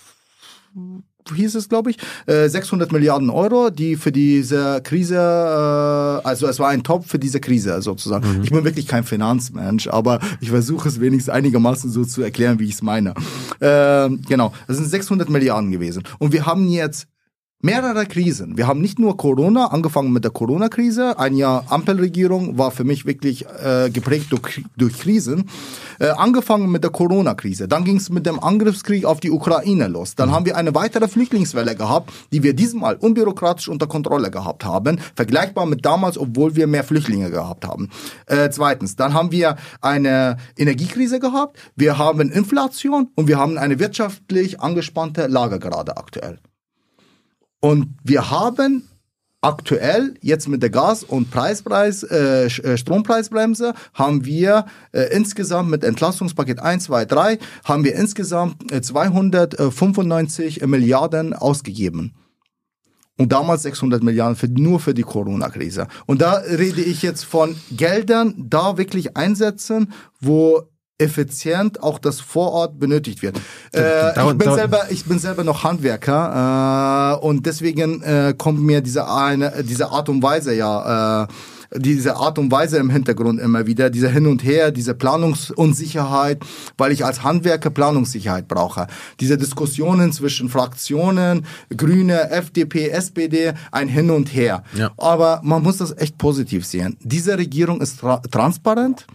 hieß 1.34 1.54
es, 1.54 1.68
glaube 1.68 1.90
ich, 1.90 1.98
äh, 2.26 2.48
600 2.48 2.92
Milliarden 2.92 3.30
Euro, 3.30 3.70
die 3.70 3.96
für 3.96 4.12
diese 4.12 4.80
Krise, 4.82 5.16
äh, 5.16 6.26
also 6.26 6.46
es 6.46 6.58
war 6.58 6.68
ein 6.68 6.82
Top 6.82 7.06
für 7.06 7.18
diese 7.18 7.40
Krise 7.40 7.80
sozusagen. 7.82 8.38
Mhm. 8.38 8.44
Ich 8.44 8.50
bin 8.50 8.64
wirklich 8.64 8.86
kein 8.86 9.04
Finanzmensch, 9.04 9.88
aber 9.88 10.20
ich 10.40 10.50
versuche 10.50 10.88
es 10.88 11.00
wenigstens 11.00 11.32
einigermaßen 11.32 11.90
so 11.90 12.04
zu 12.04 12.22
erklären, 12.22 12.58
wie 12.58 12.64
ich 12.64 12.74
es 12.74 12.82
meine. 12.82 13.14
Äh, 13.60 14.08
genau, 14.28 14.52
das 14.66 14.76
sind 14.78 14.88
600 14.88 15.28
Milliarden 15.28 15.70
gewesen. 15.70 16.02
Und 16.18 16.32
wir 16.32 16.46
haben 16.46 16.68
jetzt 16.68 17.06
mehrere 17.62 18.06
Krisen. 18.06 18.58
Wir 18.58 18.66
haben 18.66 18.80
nicht 18.80 18.98
nur 18.98 19.16
Corona, 19.16 19.66
angefangen 19.66 20.12
mit 20.12 20.24
der 20.24 20.32
Corona-Krise. 20.32 21.18
Ein 21.18 21.36
Jahr 21.36 21.64
Ampelregierung 21.68 22.58
war 22.58 22.72
für 22.72 22.82
mich 22.82 23.06
wirklich 23.06 23.46
äh, 23.46 23.88
geprägt 23.88 24.26
durch, 24.30 24.64
durch 24.76 24.98
Krisen. 24.98 25.48
Äh, 26.00 26.08
angefangen 26.08 26.70
mit 26.72 26.82
der 26.82 26.90
Corona-Krise. 26.90 27.68
Dann 27.68 27.84
ging 27.84 27.96
es 27.96 28.10
mit 28.10 28.26
dem 28.26 28.42
Angriffskrieg 28.42 29.04
auf 29.04 29.20
die 29.20 29.30
Ukraine 29.30 29.86
los. 29.86 30.16
Dann 30.16 30.30
mhm. 30.30 30.34
haben 30.34 30.46
wir 30.46 30.56
eine 30.56 30.74
weitere 30.74 31.06
Flüchtlingswelle 31.06 31.76
gehabt, 31.76 32.12
die 32.32 32.42
wir 32.42 32.54
diesmal 32.54 32.96
unbürokratisch 32.96 33.68
unter 33.68 33.86
Kontrolle 33.86 34.32
gehabt 34.32 34.64
haben. 34.64 34.98
Vergleichbar 35.14 35.66
mit 35.66 35.84
damals, 35.84 36.18
obwohl 36.18 36.56
wir 36.56 36.66
mehr 36.66 36.82
Flüchtlinge 36.82 37.30
gehabt 37.30 37.64
haben. 37.64 37.90
Äh, 38.26 38.50
zweitens, 38.50 38.96
dann 38.96 39.14
haben 39.14 39.30
wir 39.30 39.56
eine 39.80 40.36
Energiekrise 40.56 41.20
gehabt. 41.20 41.58
Wir 41.76 41.96
haben 41.96 42.32
Inflation 42.32 43.10
und 43.14 43.28
wir 43.28 43.38
haben 43.38 43.56
eine 43.56 43.78
wirtschaftlich 43.78 44.60
angespannte 44.60 45.28
Lage 45.28 45.60
gerade 45.60 45.96
aktuell. 45.96 46.40
Und 47.64 47.94
wir 48.02 48.28
haben 48.28 48.88
aktuell 49.40 50.14
jetzt 50.20 50.48
mit 50.48 50.62
der 50.62 50.70
Gas- 50.70 51.04
und 51.04 51.30
Preispreis, 51.30 52.02
äh, 52.02 52.46
äh 52.46 52.76
Strompreisbremse 52.76 53.74
haben 53.94 54.24
wir 54.24 54.66
äh, 54.90 55.14
insgesamt 55.14 55.70
mit 55.70 55.84
Entlastungspaket 55.84 56.58
1, 56.58 56.84
2, 56.84 57.04
3 57.04 57.38
haben 57.64 57.84
wir 57.84 57.94
insgesamt 57.94 58.72
äh, 58.72 58.82
295 58.82 60.66
Milliarden 60.66 61.34
ausgegeben. 61.34 62.14
Und 63.16 63.30
damals 63.30 63.62
600 63.62 64.02
Milliarden 64.02 64.34
für, 64.34 64.48
nur 64.48 64.80
für 64.80 64.94
die 64.94 65.02
Corona-Krise. 65.02 65.86
Und 66.06 66.20
da 66.20 66.32
rede 66.32 66.80
ich 66.80 67.02
jetzt 67.02 67.24
von 67.24 67.54
Geldern, 67.70 68.34
da 68.36 68.76
wirklich 68.76 69.16
einsetzen, 69.16 69.92
wo 70.18 70.62
effizient 70.98 71.82
auch 71.82 71.98
das 71.98 72.20
vor 72.20 72.52
Ort 72.52 72.78
benötigt 72.78 73.22
wird. 73.22 73.40
Äh, 73.74 74.10
ich, 74.10 74.38
bin 74.38 74.54
selber, 74.54 74.90
ich 74.90 75.04
bin 75.04 75.18
selber 75.18 75.44
noch 75.44 75.64
Handwerker 75.64 77.18
äh, 77.20 77.26
und 77.26 77.46
deswegen 77.46 78.02
äh, 78.02 78.34
kommt 78.36 78.60
mir 78.60 78.80
diese 78.80 79.08
eine, 79.08 79.64
diese 79.64 79.90
Art 79.90 80.08
und 80.08 80.22
Weise 80.22 80.54
ja 80.54 81.24
äh, 81.24 81.26
diese 81.74 82.16
Art 82.16 82.38
und 82.38 82.50
Weise 82.50 82.78
im 82.78 82.90
Hintergrund 82.90 83.40
immer 83.40 83.66
wieder, 83.66 83.90
dieser 83.90 84.10
Hin 84.10 84.26
und 84.26 84.44
Her, 84.44 84.70
diese 84.70 84.94
Planungsunsicherheit, 84.94 86.42
weil 86.76 86.92
ich 86.92 87.04
als 87.04 87.22
Handwerker 87.22 87.70
Planungssicherheit 87.70 88.48
brauche. 88.48 88.86
Diese 89.20 89.38
Diskussionen 89.38 90.12
zwischen 90.12 90.48
Fraktionen, 90.48 91.46
Grüne, 91.74 92.30
FDP, 92.30 92.88
SPD, 92.88 93.54
ein 93.70 93.88
Hin 93.88 94.10
und 94.10 94.34
Her. 94.34 94.64
Ja. 94.74 94.90
Aber 94.98 95.40
man 95.42 95.62
muss 95.62 95.78
das 95.78 95.96
echt 95.96 96.18
positiv 96.18 96.66
sehen. 96.66 96.96
Diese 97.00 97.38
Regierung 97.38 97.80
ist 97.80 98.00
tra 98.00 98.18
transparent. 98.30 99.06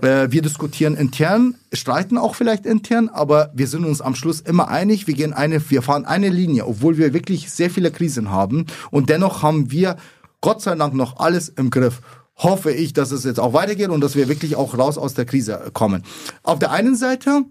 Äh, 0.00 0.28
wir 0.30 0.42
diskutieren 0.42 0.96
intern, 0.96 1.54
streiten 1.72 2.18
auch 2.18 2.34
vielleicht 2.34 2.66
intern, 2.66 3.08
aber 3.08 3.50
wir 3.54 3.66
sind 3.66 3.84
uns 3.84 4.00
am 4.00 4.14
Schluss 4.14 4.40
immer 4.40 4.68
einig. 4.68 5.06
Wir 5.06 5.14
gehen 5.14 5.32
eine, 5.32 5.70
wir 5.70 5.82
fahren 5.82 6.04
eine 6.04 6.28
Linie, 6.28 6.66
obwohl 6.66 6.98
wir 6.98 7.12
wirklich 7.12 7.50
sehr 7.50 7.70
viele 7.70 7.90
Krisen 7.90 8.30
haben. 8.30 8.66
Und 8.90 9.10
dennoch 9.10 9.42
haben 9.42 9.70
wir 9.70 9.96
Gott 10.40 10.62
sei 10.62 10.74
Dank 10.74 10.94
noch 10.94 11.18
alles 11.18 11.48
im 11.48 11.70
Griff. 11.70 12.00
Hoffe 12.36 12.72
ich, 12.72 12.92
dass 12.92 13.12
es 13.12 13.24
jetzt 13.24 13.38
auch 13.38 13.52
weitergeht 13.52 13.90
und 13.90 14.00
dass 14.00 14.16
wir 14.16 14.28
wirklich 14.28 14.56
auch 14.56 14.76
raus 14.76 14.98
aus 14.98 15.14
der 15.14 15.26
Krise 15.26 15.70
kommen. 15.72 16.02
Auf 16.42 16.58
der 16.58 16.72
einen 16.72 16.96
Seite 16.96 17.44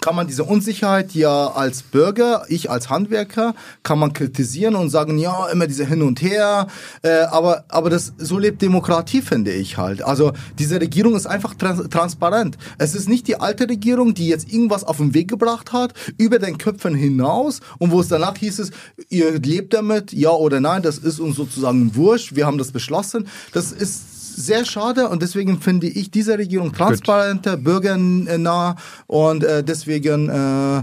kann 0.00 0.16
man 0.16 0.26
diese 0.26 0.44
Unsicherheit 0.44 1.12
ja 1.14 1.48
als 1.48 1.82
Bürger, 1.82 2.44
ich 2.48 2.70
als 2.70 2.90
Handwerker, 2.90 3.54
kann 3.82 3.98
man 3.98 4.12
kritisieren 4.12 4.74
und 4.74 4.90
sagen, 4.90 5.18
ja, 5.18 5.48
immer 5.48 5.66
diese 5.66 5.86
Hin 5.86 6.02
und 6.02 6.20
Her, 6.20 6.66
äh, 7.02 7.22
aber, 7.22 7.64
aber 7.68 7.90
das, 7.90 8.12
so 8.18 8.38
lebt 8.38 8.62
Demokratie, 8.62 9.22
finde 9.22 9.52
ich 9.52 9.78
halt. 9.78 10.02
Also 10.02 10.32
diese 10.58 10.80
Regierung 10.80 11.14
ist 11.14 11.26
einfach 11.26 11.54
trans 11.54 11.88
transparent. 11.88 12.58
Es 12.78 12.94
ist 12.94 13.08
nicht 13.08 13.28
die 13.28 13.40
alte 13.40 13.68
Regierung, 13.68 14.14
die 14.14 14.28
jetzt 14.28 14.52
irgendwas 14.52 14.84
auf 14.84 14.98
den 14.98 15.14
Weg 15.14 15.28
gebracht 15.28 15.72
hat, 15.72 15.94
über 16.18 16.38
den 16.38 16.58
Köpfen 16.58 16.94
hinaus 16.94 17.60
und 17.78 17.90
wo 17.90 18.00
es 18.00 18.08
danach 18.08 18.36
hieß 18.36 18.58
es, 18.58 18.70
ihr 19.08 19.38
lebt 19.38 19.74
damit, 19.74 20.12
ja 20.12 20.30
oder 20.30 20.60
nein, 20.60 20.82
das 20.82 20.98
ist 20.98 21.20
uns 21.20 21.36
sozusagen 21.36 21.94
wurscht, 21.94 22.34
wir 22.34 22.46
haben 22.46 22.58
das 22.58 22.72
beschlossen. 22.72 23.28
Das 23.52 23.72
ist 23.72 24.13
sehr 24.34 24.64
schade 24.64 25.08
und 25.08 25.22
deswegen 25.22 25.60
finde 25.60 25.86
ich 25.86 26.10
diese 26.10 26.38
Regierung 26.38 26.72
transparenter, 26.72 27.56
bürgernah 27.56 28.76
und 29.06 29.44
äh, 29.44 29.62
deswegen 29.62 30.28
äh, 30.28 30.82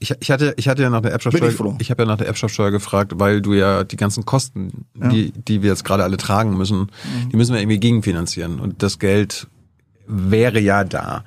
ich, 0.00 0.14
ich, 0.20 0.30
hatte, 0.30 0.54
ich 0.56 0.68
hatte 0.68 0.82
ja 0.82 0.90
nach 0.90 1.00
der 1.00 1.12
Erbschaftssteuer, 1.12 1.50
ich, 1.50 1.80
ich 1.80 1.90
habe 1.90 2.02
ja 2.02 2.06
nach 2.06 2.18
der 2.18 2.26
Erbschaftssteuer 2.26 2.70
gefragt, 2.70 3.12
weil 3.16 3.40
du 3.40 3.54
ja 3.54 3.84
die 3.84 3.96
ganzen 3.96 4.24
Kosten, 4.24 4.86
ja. 5.00 5.08
die, 5.08 5.32
die 5.32 5.62
wir 5.62 5.70
jetzt 5.70 5.84
gerade 5.84 6.02
alle 6.02 6.16
tragen 6.16 6.56
müssen, 6.56 6.80
mhm. 6.80 7.30
die 7.30 7.36
müssen 7.36 7.54
wir 7.54 7.60
irgendwie 7.60 7.78
gegenfinanzieren. 7.78 8.60
Und 8.60 8.82
das 8.82 8.98
Geld 8.98 9.46
wäre 10.06 10.60
ja 10.60 10.84
da. 10.84 11.24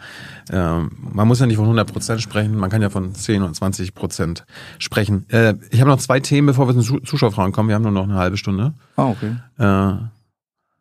Ähm, 0.51 0.91
man 0.99 1.27
muss 1.27 1.39
ja 1.39 1.45
nicht 1.45 1.57
von 1.57 1.65
100 1.65 1.91
Prozent 1.91 2.21
sprechen, 2.21 2.55
man 2.55 2.69
kann 2.69 2.81
ja 2.81 2.89
von 2.89 3.13
10 3.13 3.41
und 3.41 3.55
20 3.55 3.95
Prozent 3.95 4.45
sprechen. 4.79 5.25
Äh, 5.29 5.55
ich 5.71 5.79
habe 5.81 5.89
noch 5.89 5.97
zwei 5.97 6.19
Themen, 6.19 6.47
bevor 6.47 6.67
wir 6.67 6.79
zu 6.79 6.99
Zuschauerfragen 6.99 7.53
kommen. 7.53 7.69
Wir 7.69 7.75
haben 7.75 7.83
nur 7.83 7.91
noch 7.91 8.03
eine 8.03 8.15
halbe 8.15 8.37
Stunde. 8.37 8.73
Ah, 8.95 9.07
okay. 9.07 9.35
Äh, 9.57 10.07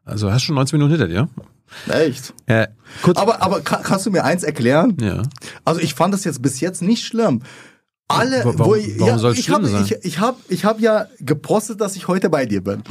also 0.07 0.33
hast 0.33 0.43
du 0.43 0.47
schon 0.47 0.55
19 0.55 0.78
Minuten 0.78 0.99
hinter 0.99 1.09
dir? 1.09 1.28
Echt? 1.89 2.33
Äh, 2.47 2.69
kurz. 3.03 3.19
Aber, 3.19 3.43
aber 3.43 3.61
kann, 3.61 3.83
kannst 3.83 4.07
du 4.07 4.11
mir 4.11 4.24
eins 4.24 4.45
erklären? 4.45 4.97
Ja. 5.01 5.23
Also 5.65 5.81
ich 5.81 5.95
fand 5.95 6.15
das 6.15 6.24
jetzt 6.24 6.41
bis 6.41 6.61
jetzt 6.61 6.81
nicht 6.81 7.05
schlimm. 7.05 7.43
Alle, 8.09 8.45
warum, 8.45 8.59
wo 8.61 8.74
ich, 8.77 9.01
warum 9.01 9.15
ja, 9.15 9.19
soll 9.19 9.33
es 9.33 9.43
schlimm 9.43 9.65
hab, 9.65 9.66
sein? 9.66 9.85
Ich, 9.85 10.05
ich 10.05 10.20
habe 10.20 10.37
ich 10.49 10.65
hab 10.65 10.81
ja 10.81 11.07
gepostet, 11.19 11.81
dass 11.81 11.97
ich 11.97 12.07
heute 12.07 12.31
bei 12.31 12.47
dir 12.47 12.62
bin. 12.62 12.85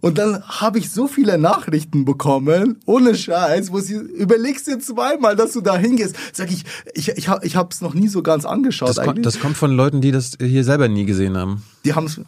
Und 0.00 0.16
dann 0.16 0.44
habe 0.44 0.78
ich 0.78 0.92
so 0.92 1.08
viele 1.08 1.38
Nachrichten 1.38 2.04
bekommen, 2.04 2.78
ohne 2.86 3.16
Scheiß, 3.16 3.72
wo 3.72 3.80
sie 3.80 3.94
überlegst 3.94 4.68
dir 4.68 4.78
zweimal, 4.78 5.34
dass 5.34 5.54
du 5.54 5.60
da 5.60 5.76
hingehst. 5.76 6.14
Sag 6.32 6.52
ich, 6.52 6.64
ich, 6.94 7.08
ich, 7.08 7.28
hab, 7.28 7.44
ich 7.44 7.56
habe 7.56 7.70
es 7.72 7.80
noch 7.80 7.94
nie 7.94 8.06
so 8.06 8.22
ganz 8.22 8.44
angeschaut. 8.44 8.90
Das, 8.90 8.98
eigentlich. 8.98 9.14
Kommt, 9.14 9.26
das 9.26 9.40
kommt 9.40 9.56
von 9.56 9.72
Leuten, 9.72 10.00
die 10.00 10.12
das 10.12 10.38
hier 10.40 10.62
selber 10.62 10.86
nie 10.86 11.04
gesehen 11.04 11.36
haben. 11.36 11.64
Die 11.84 11.94
haben 11.94 12.06
es 12.06 12.20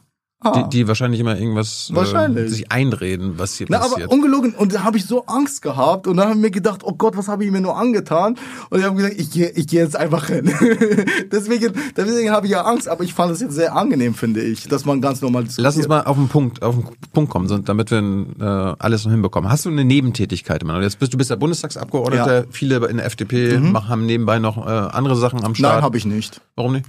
Ah. 0.45 0.63
Die, 0.63 0.79
die 0.79 0.89
wahrscheinlich 0.89 1.21
immer 1.21 1.39
irgendwas 1.39 1.91
äh, 1.91 1.97
wahrscheinlich. 1.97 2.47
Äh, 2.47 2.49
sich 2.49 2.73
einreden, 2.73 3.39
was 3.39 3.57
hier 3.57 3.67
Na, 3.71 3.79
passiert. 3.79 4.05
Aber 4.05 4.13
ungelogen. 4.13 4.55
Und 4.55 4.75
da 4.75 4.83
habe 4.83 4.97
ich 4.97 5.07
so 5.07 5.27
Angst 5.27 5.63
gehabt 5.63 6.07
und 6.07 6.17
dann 6.17 6.27
habe 6.27 6.37
ich 6.37 6.43
mir 6.43 6.51
gedacht, 6.51 6.81
oh 6.83 6.93
Gott, 6.93 7.17
was 7.17 7.29
habe 7.29 7.45
ich 7.45 7.51
mir 7.51 7.61
nur 7.61 7.77
angetan? 7.77 8.37
Und 8.71 8.81
ich 8.81 8.85
habe 8.85 8.97
gesagt, 8.97 9.15
ich 9.19 9.31
gehe 9.31 9.51
ich 9.51 9.67
geh 9.67 9.79
jetzt 9.79 9.97
einfach 9.97 10.27
hin. 10.27 10.47
deswegen 11.33 11.73
deswegen 11.97 12.31
habe 12.31 12.47
ich 12.47 12.53
ja 12.53 12.63
Angst, 12.63 12.89
aber 12.89 13.05
ich 13.05 13.15
fand 13.15 13.33
es 13.33 13.41
jetzt 13.41 13.55
sehr 13.55 13.77
angenehm, 13.77 14.15
finde 14.15 14.43
ich, 14.43 14.69
dass 14.69 14.85
man 14.85 15.01
ganz 15.01 15.21
normal 15.21 15.45
diskutiert. 15.45 15.65
Lass 15.65 15.77
uns 15.77 15.89
mal 15.89 16.03
auf 16.03 16.17
den 16.17 16.29
Punkt, 16.29 16.63
auf 16.63 16.75
den 16.75 16.87
Punkt 17.13 17.31
kommen, 17.31 17.65
damit 17.65 17.91
wir 17.91 17.99
äh, 17.99 18.75
alles 18.79 19.05
noch 19.05 19.13
hinbekommen. 19.13 19.51
Hast 19.51 19.65
du 19.65 19.71
eine 19.71 19.85
Nebentätigkeit 19.85 20.63
immer? 20.63 20.81
Jetzt 20.81 20.99
bist 20.99 21.13
du 21.13 21.19
bist 21.19 21.31
der 21.31 21.37
Bundestagsabgeordneter, 21.37 22.41
ja. 22.41 22.45
viele 22.51 22.85
in 22.89 22.97
der 22.97 23.07
FDP 23.07 23.59
mhm. 23.59 23.89
haben 23.89 24.07
nebenbei 24.07 24.39
noch 24.39 24.59
äh, 24.67 24.71
andere 24.71 25.17
Sachen 25.17 25.45
am 25.45 25.55
Start. 25.55 25.75
Nein, 25.75 25.83
habe 25.83 25.97
ich 25.97 26.05
nicht. 26.05 26.41
Warum 26.57 26.73
nicht? 26.73 26.87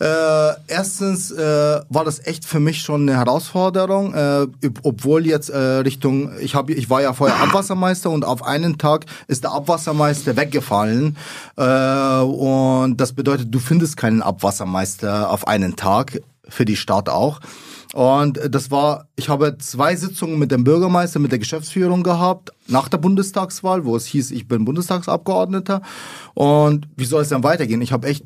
Äh, 0.00 0.06
erstens 0.66 1.30
äh, 1.30 1.80
war 1.88 2.04
das 2.04 2.26
echt 2.26 2.44
für 2.44 2.60
mich 2.60 2.80
schon 2.80 2.95
eine 3.02 3.16
Herausforderung 3.16 4.14
äh, 4.14 4.46
obwohl 4.82 5.26
jetzt 5.26 5.50
äh, 5.50 5.58
Richtung, 5.58 6.30
ich 6.40 6.54
habe, 6.54 6.72
ich 6.72 6.90
war 6.90 7.02
ja 7.02 7.12
vorher 7.12 7.40
Abwassermeister 7.40 8.10
und 8.10 8.24
auf 8.24 8.42
einen 8.42 8.78
Tag 8.78 9.06
ist 9.28 9.44
der 9.44 9.52
Abwassermeister 9.52 10.36
weggefallen 10.36 11.16
äh, 11.56 12.20
und 12.20 12.96
das 12.98 13.12
bedeutet, 13.12 13.54
du 13.54 13.58
findest 13.58 13.96
keinen 13.96 14.22
Abwassermeister 14.22 15.30
auf 15.30 15.46
einen 15.46 15.76
Tag 15.76 16.20
für 16.48 16.64
die 16.64 16.76
Stadt 16.76 17.08
auch. 17.08 17.40
Und 17.92 18.38
das 18.50 18.70
war, 18.70 19.08
ich 19.16 19.28
habe 19.28 19.56
zwei 19.58 19.96
Sitzungen 19.96 20.38
mit 20.38 20.50
dem 20.50 20.64
Bürgermeister, 20.64 21.18
mit 21.18 21.32
der 21.32 21.38
Geschäftsführung 21.38 22.02
gehabt, 22.02 22.52
nach 22.66 22.88
der 22.88 22.98
Bundestagswahl, 22.98 23.84
wo 23.86 23.96
es 23.96 24.06
hieß, 24.06 24.32
ich 24.32 24.46
bin 24.46 24.64
Bundestagsabgeordneter. 24.64 25.80
Und 26.34 26.88
wie 26.96 27.06
soll 27.06 27.22
es 27.22 27.30
dann 27.30 27.42
weitergehen? 27.42 27.80
Ich 27.80 27.92
habe 27.92 28.08
echt 28.08 28.24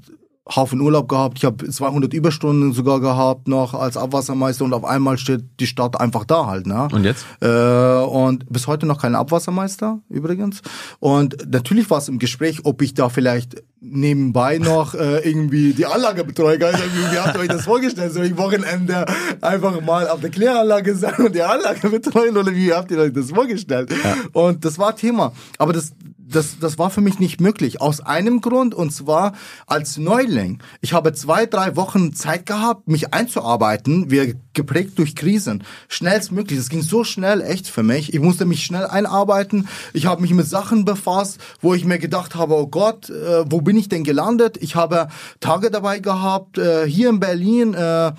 Haufen 0.48 0.80
Urlaub 0.80 1.08
gehabt, 1.08 1.38
ich 1.38 1.44
habe 1.44 1.68
200 1.68 2.12
Überstunden 2.12 2.72
sogar 2.72 3.00
gehabt 3.00 3.46
noch 3.46 3.74
als 3.74 3.96
Abwassermeister 3.96 4.64
und 4.64 4.72
auf 4.72 4.84
einmal 4.84 5.18
steht 5.18 5.44
die 5.60 5.66
Stadt 5.66 6.00
einfach 6.00 6.24
da 6.24 6.46
halt. 6.46 6.66
Ne? 6.66 6.88
Und 6.92 7.04
jetzt? 7.04 7.24
Äh, 7.40 7.48
und 7.48 8.50
bis 8.50 8.66
heute 8.66 8.86
noch 8.86 9.00
kein 9.00 9.14
Abwassermeister 9.14 10.00
übrigens. 10.08 10.62
Und 10.98 11.36
natürlich 11.50 11.88
war 11.90 11.98
es 11.98 12.08
im 12.08 12.18
Gespräch, 12.18 12.64
ob 12.64 12.82
ich 12.82 12.94
da 12.94 13.08
vielleicht 13.08 13.62
nebenbei 13.80 14.58
noch 14.58 14.94
äh, 14.94 15.18
irgendwie 15.28 15.72
die 15.72 15.86
Anlage 15.86 16.24
betreue. 16.24 16.64
Also, 16.64 16.78
wie 16.84 17.18
habt 17.18 17.36
ihr 17.36 17.40
euch 17.40 17.48
das 17.48 17.64
vorgestellt? 17.64 18.12
Soll 18.12 18.26
ich 18.26 18.36
Wochenende 18.36 19.06
einfach 19.40 19.80
mal 19.80 20.08
auf 20.08 20.20
der 20.20 20.30
Kläranlage 20.30 20.94
sein 20.94 21.14
und 21.16 21.34
die 21.34 21.42
Anlage 21.42 21.88
betreuen 21.88 22.36
oder 22.36 22.54
wie 22.54 22.72
habt 22.72 22.90
ihr 22.90 22.98
euch 22.98 23.12
das 23.12 23.30
vorgestellt? 23.30 23.90
Ja. 23.90 24.16
Und 24.32 24.64
das 24.64 24.78
war 24.78 24.94
Thema. 24.94 25.32
Aber 25.58 25.72
das 25.72 25.92
das, 26.30 26.58
das 26.58 26.78
war 26.78 26.90
für 26.90 27.00
mich 27.00 27.18
nicht 27.18 27.40
möglich. 27.40 27.80
Aus 27.80 28.00
einem 28.00 28.40
Grund, 28.40 28.74
und 28.74 28.92
zwar 28.92 29.32
als 29.66 29.98
Neuling. 29.98 30.62
Ich 30.80 30.92
habe 30.92 31.12
zwei, 31.12 31.46
drei 31.46 31.76
Wochen 31.76 32.14
Zeit 32.14 32.46
gehabt, 32.46 32.88
mich 32.88 33.12
einzuarbeiten. 33.12 34.10
Wir 34.10 34.34
geprägt 34.52 34.98
durch 34.98 35.14
Krisen. 35.14 35.64
Schnellstmöglich. 35.88 36.58
Es 36.58 36.68
ging 36.68 36.82
so 36.82 37.04
schnell, 37.04 37.40
echt 37.40 37.66
für 37.68 37.82
mich. 37.82 38.14
Ich 38.14 38.20
musste 38.20 38.46
mich 38.46 38.64
schnell 38.64 38.86
einarbeiten. 38.86 39.68
Ich 39.92 40.06
habe 40.06 40.22
mich 40.22 40.32
mit 40.32 40.46
Sachen 40.46 40.84
befasst, 40.84 41.38
wo 41.60 41.74
ich 41.74 41.84
mir 41.84 41.98
gedacht 41.98 42.34
habe, 42.34 42.54
oh 42.54 42.66
Gott, 42.66 43.10
äh, 43.10 43.44
wo 43.50 43.60
bin 43.60 43.69
ich 43.76 43.88
denn 43.88 44.04
gelandet? 44.04 44.56
Ich 44.60 44.76
habe 44.76 45.08
Tage 45.40 45.70
dabei 45.70 45.98
gehabt, 45.98 46.58
äh, 46.58 46.86
hier 46.86 47.08
in 47.08 47.18
Berlin, 47.18 47.74
äh, 47.74 48.08
äh 48.08 48.12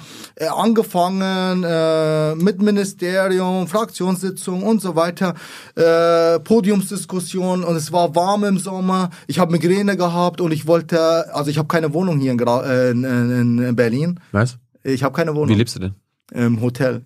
angefangen 0.53 1.63
äh, 1.63 2.35
mit 2.35 2.61
Ministerium, 2.61 3.67
Fraktionssitzung 3.67 4.63
und 4.63 4.81
so 4.81 4.95
weiter, 4.95 5.35
äh, 5.75 6.39
Podiumsdiskussion 6.39 7.63
und 7.63 7.75
es 7.75 7.91
war 7.91 8.01
war 8.01 8.15
warm 8.15 8.43
im 8.43 8.57
Sommer, 8.57 9.09
ich 9.27 9.39
habe 9.39 9.51
Migräne 9.51 9.97
gehabt 9.97 10.41
und 10.41 10.51
ich 10.51 10.67
wollte, 10.67 11.33
also 11.33 11.49
ich 11.49 11.57
habe 11.57 11.67
keine 11.67 11.93
Wohnung 11.93 12.19
hier 12.19 12.31
in, 12.31 12.39
äh, 12.39 12.89
in, 12.91 13.03
in, 13.03 13.59
in 13.59 13.75
Berlin. 13.75 14.19
Was? 14.31 14.57
Ich 14.83 15.03
habe 15.03 15.15
keine 15.15 15.35
Wohnung. 15.35 15.49
Wie 15.49 15.55
lebst 15.55 15.75
du 15.75 15.79
denn? 15.79 15.95
Im 16.33 16.61
Hotel. 16.61 17.05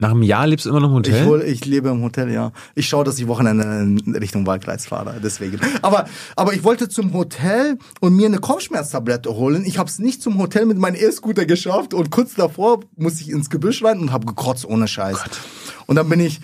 Nach 0.00 0.10
einem 0.10 0.22
Jahr 0.22 0.46
lebst 0.46 0.64
du 0.64 0.70
immer 0.70 0.80
noch 0.80 0.88
im 0.88 0.94
Hotel? 0.94 1.42
Ich, 1.42 1.52
ich 1.52 1.64
lebe 1.66 1.90
im 1.90 2.02
Hotel, 2.02 2.32
ja. 2.32 2.52
Ich 2.74 2.88
schaue, 2.88 3.04
dass 3.04 3.18
ich 3.18 3.28
Wochenende 3.28 3.64
in 3.64 4.16
Richtung 4.16 4.46
Waldkreis 4.46 4.86
fahre, 4.86 5.20
deswegen. 5.22 5.60
Aber, 5.82 6.06
aber 6.36 6.54
ich 6.54 6.64
wollte 6.64 6.88
zum 6.88 7.12
Hotel 7.12 7.76
und 8.00 8.16
mir 8.16 8.26
eine 8.26 8.38
Kopfschmerztablette 8.38 9.34
holen. 9.34 9.64
Ich 9.66 9.78
habe 9.78 9.90
es 9.90 9.98
nicht 9.98 10.22
zum 10.22 10.38
Hotel 10.38 10.64
mit 10.64 10.78
meinem 10.78 10.96
E-Scooter 10.96 11.44
geschafft 11.44 11.92
und 11.92 12.10
kurz 12.10 12.34
davor 12.34 12.80
musste 12.96 13.22
ich 13.22 13.30
ins 13.30 13.50
Gebüsch 13.50 13.84
rein 13.84 14.00
und 14.00 14.10
habe 14.10 14.24
gekotzt 14.26 14.64
ohne 14.64 14.88
Scheiß. 14.88 15.18
Gott. 15.18 15.40
Und 15.86 15.96
dann 15.96 16.08
bin 16.08 16.20
ich 16.20 16.40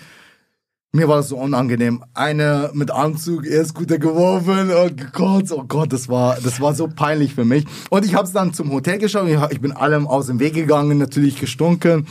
mir 0.93 1.07
war 1.07 1.17
das 1.17 1.29
so 1.29 1.37
unangenehm. 1.37 2.03
Eine 2.13 2.71
mit 2.73 2.91
Anzug, 2.91 3.45
E-Scooter 3.45 3.99
geworfen 3.99 4.71
und 4.71 4.97
gekotzt. 4.97 5.51
Oh 5.51 5.63
Gott, 5.67 5.91
das 5.91 6.09
war, 6.09 6.37
das 6.41 6.61
war 6.61 6.73
so 6.73 6.87
peinlich 6.87 7.35
für 7.35 7.45
mich. 7.45 7.65
Und 7.89 8.05
ich 8.05 8.15
habe 8.15 8.25
es 8.25 8.33
dann 8.33 8.53
zum 8.53 8.71
Hotel 8.71 8.97
geschaut. 8.97 9.27
Ich 9.51 9.61
bin 9.61 9.73
allem 9.73 10.07
aus 10.07 10.27
dem 10.27 10.39
Weg 10.39 10.53
gegangen, 10.53 10.97
natürlich 10.97 11.39
gestunken. 11.39 12.07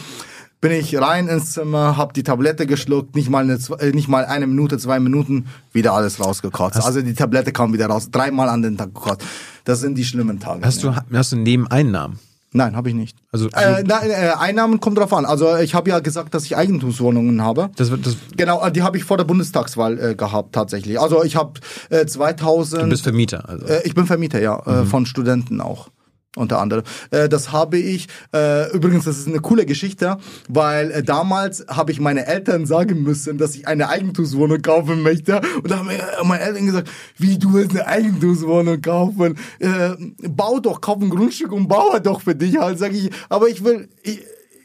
Bin 0.68 0.78
ich 0.80 0.96
rein 1.00 1.28
ins 1.28 1.52
Zimmer, 1.52 1.96
habe 1.96 2.12
die 2.12 2.22
Tablette 2.24 2.66
geschluckt, 2.66 3.14
nicht 3.14 3.30
mal, 3.30 3.44
eine, 3.44 3.58
äh, 3.78 3.90
nicht 3.92 4.08
mal 4.08 4.24
eine 4.24 4.46
Minute, 4.48 4.78
zwei 4.78 4.98
Minuten, 4.98 5.46
wieder 5.72 5.92
alles 5.92 6.18
rausgekotzt. 6.18 6.76
Hast 6.76 6.86
also 6.86 7.02
die 7.02 7.14
Tablette 7.14 7.52
kam 7.52 7.72
wieder 7.72 7.86
raus, 7.86 8.10
dreimal 8.10 8.48
an 8.48 8.62
den 8.62 8.76
Tag 8.76 8.92
gekotzt. 8.94 9.24
Das 9.64 9.80
sind 9.80 9.96
die 9.96 10.04
schlimmen 10.04 10.40
Tage. 10.40 10.64
Hast 10.64 10.82
du, 10.82 10.92
hast 11.12 11.30
du 11.32 11.36
Nebeneinnahmen? 11.36 12.18
Nein, 12.52 12.74
habe 12.74 12.88
ich 12.88 12.94
nicht. 12.94 13.16
Also, 13.32 13.48
Äh, 13.50 13.82
nein, 13.84 14.10
äh, 14.10 14.30
Einnahmen 14.38 14.80
kommt 14.80 14.96
drauf 14.98 15.12
an. 15.12 15.24
Also 15.26 15.56
ich 15.58 15.74
habe 15.74 15.90
ja 15.90 15.98
gesagt, 16.00 16.32
dass 16.34 16.44
ich 16.46 16.56
Eigentumswohnungen 16.56 17.42
habe. 17.42 17.70
das, 17.76 17.90
wird- 17.90 18.06
das, 18.06 18.16
Genau, 18.36 18.64
äh, 18.64 18.72
die 18.72 18.82
habe 18.82 18.96
ich 18.96 19.04
vor 19.04 19.18
der 19.18 19.24
Bundestagswahl 19.24 19.98
äh, 20.00 20.14
gehabt 20.14 20.54
tatsächlich. 20.54 20.98
Also 20.98 21.22
ich 21.22 21.36
habe 21.36 21.60
äh, 21.90 22.06
2000. 22.06 22.82
du 22.84 22.88
bist 22.88 23.02
Vermieter. 23.02 23.48
Also. 23.48 23.66
Ich 23.84 23.94
bin 23.94 24.06
Vermieter, 24.06 24.40
ja, 24.40 24.62
Mhm. 24.64 24.86
von 24.86 25.06
Studenten 25.06 25.60
auch. 25.60 25.88
Unter 26.36 26.60
anderem. 26.60 26.84
Äh, 27.10 27.30
das 27.30 27.50
habe 27.50 27.78
ich, 27.78 28.08
äh, 28.34 28.70
übrigens, 28.72 29.06
das 29.06 29.16
ist 29.16 29.26
eine 29.26 29.40
coole 29.40 29.64
Geschichte, 29.64 30.18
weil 30.48 30.90
äh, 30.90 31.02
damals 31.02 31.64
habe 31.66 31.92
ich 31.92 31.98
meine 31.98 32.26
Eltern 32.26 32.66
sagen 32.66 33.02
müssen, 33.02 33.38
dass 33.38 33.54
ich 33.54 33.66
eine 33.66 33.88
Eigentumswohnung 33.88 34.60
kaufen 34.60 35.02
möchte. 35.02 35.40
Und 35.62 35.70
da 35.70 35.78
haben 35.78 35.88
äh, 35.88 35.96
meine 36.24 36.42
Eltern 36.42 36.66
gesagt, 36.66 36.90
wie 37.16 37.38
du 37.38 37.54
willst 37.54 37.70
eine 37.70 37.86
Eigentumswohnung 37.86 38.82
kaufen? 38.82 39.38
Äh, 39.60 39.92
bau 40.28 40.60
doch, 40.60 40.82
kauf 40.82 41.00
ein 41.00 41.08
Grundstück 41.08 41.52
und 41.52 41.68
baue 41.68 42.02
doch 42.02 42.20
für 42.20 42.34
dich 42.34 42.58
halt, 42.58 42.78
sage 42.78 42.98
ich. 42.98 43.10
Aber 43.30 43.48
ich 43.48 43.64
will, 43.64 43.88
ich, 44.02 44.20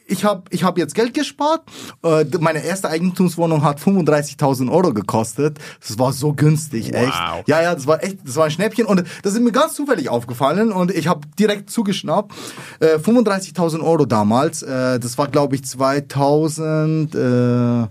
ich 0.05 0.25
habe 0.25 0.43
ich 0.49 0.63
hab 0.63 0.77
jetzt 0.77 0.95
Geld 0.95 1.13
gespart. 1.13 1.61
Äh, 2.03 2.25
meine 2.39 2.63
erste 2.63 2.89
Eigentumswohnung 2.89 3.63
hat 3.63 3.79
35.000 3.79 4.71
Euro 4.71 4.93
gekostet. 4.93 5.59
Das 5.85 5.97
war 5.97 6.13
so 6.13 6.33
günstig, 6.33 6.93
echt. 6.93 7.13
Ja, 7.47 7.61
ja, 7.61 7.75
das 7.75 7.87
war 7.87 8.03
echt, 8.03 8.17
das 8.25 8.35
war 8.35 8.45
ein 8.45 8.51
Schnäppchen 8.51 8.85
und 8.85 9.03
das 9.23 9.33
ist 9.33 9.39
mir 9.39 9.51
ganz 9.51 9.73
zufällig 9.73 10.09
aufgefallen 10.09 10.71
und 10.71 10.91
ich 10.91 11.07
habe 11.07 11.21
direkt 11.39 11.69
zugeschnappt. 11.69 12.33
Äh, 12.79 12.97
35.000 12.97 13.81
Euro 13.81 14.05
damals. 14.05 14.61
Äh, 14.63 14.99
das 14.99 15.17
war, 15.17 15.27
glaube 15.27 15.55
ich, 15.55 15.63
2000. 15.63 17.15
Äh, 17.15 17.87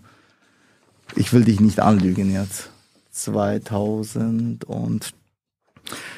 ich 1.16 1.32
will 1.32 1.44
dich 1.44 1.60
nicht 1.60 1.80
anlügen 1.80 2.32
jetzt. 2.32 2.70
2000 3.10 4.64
und 4.64 5.12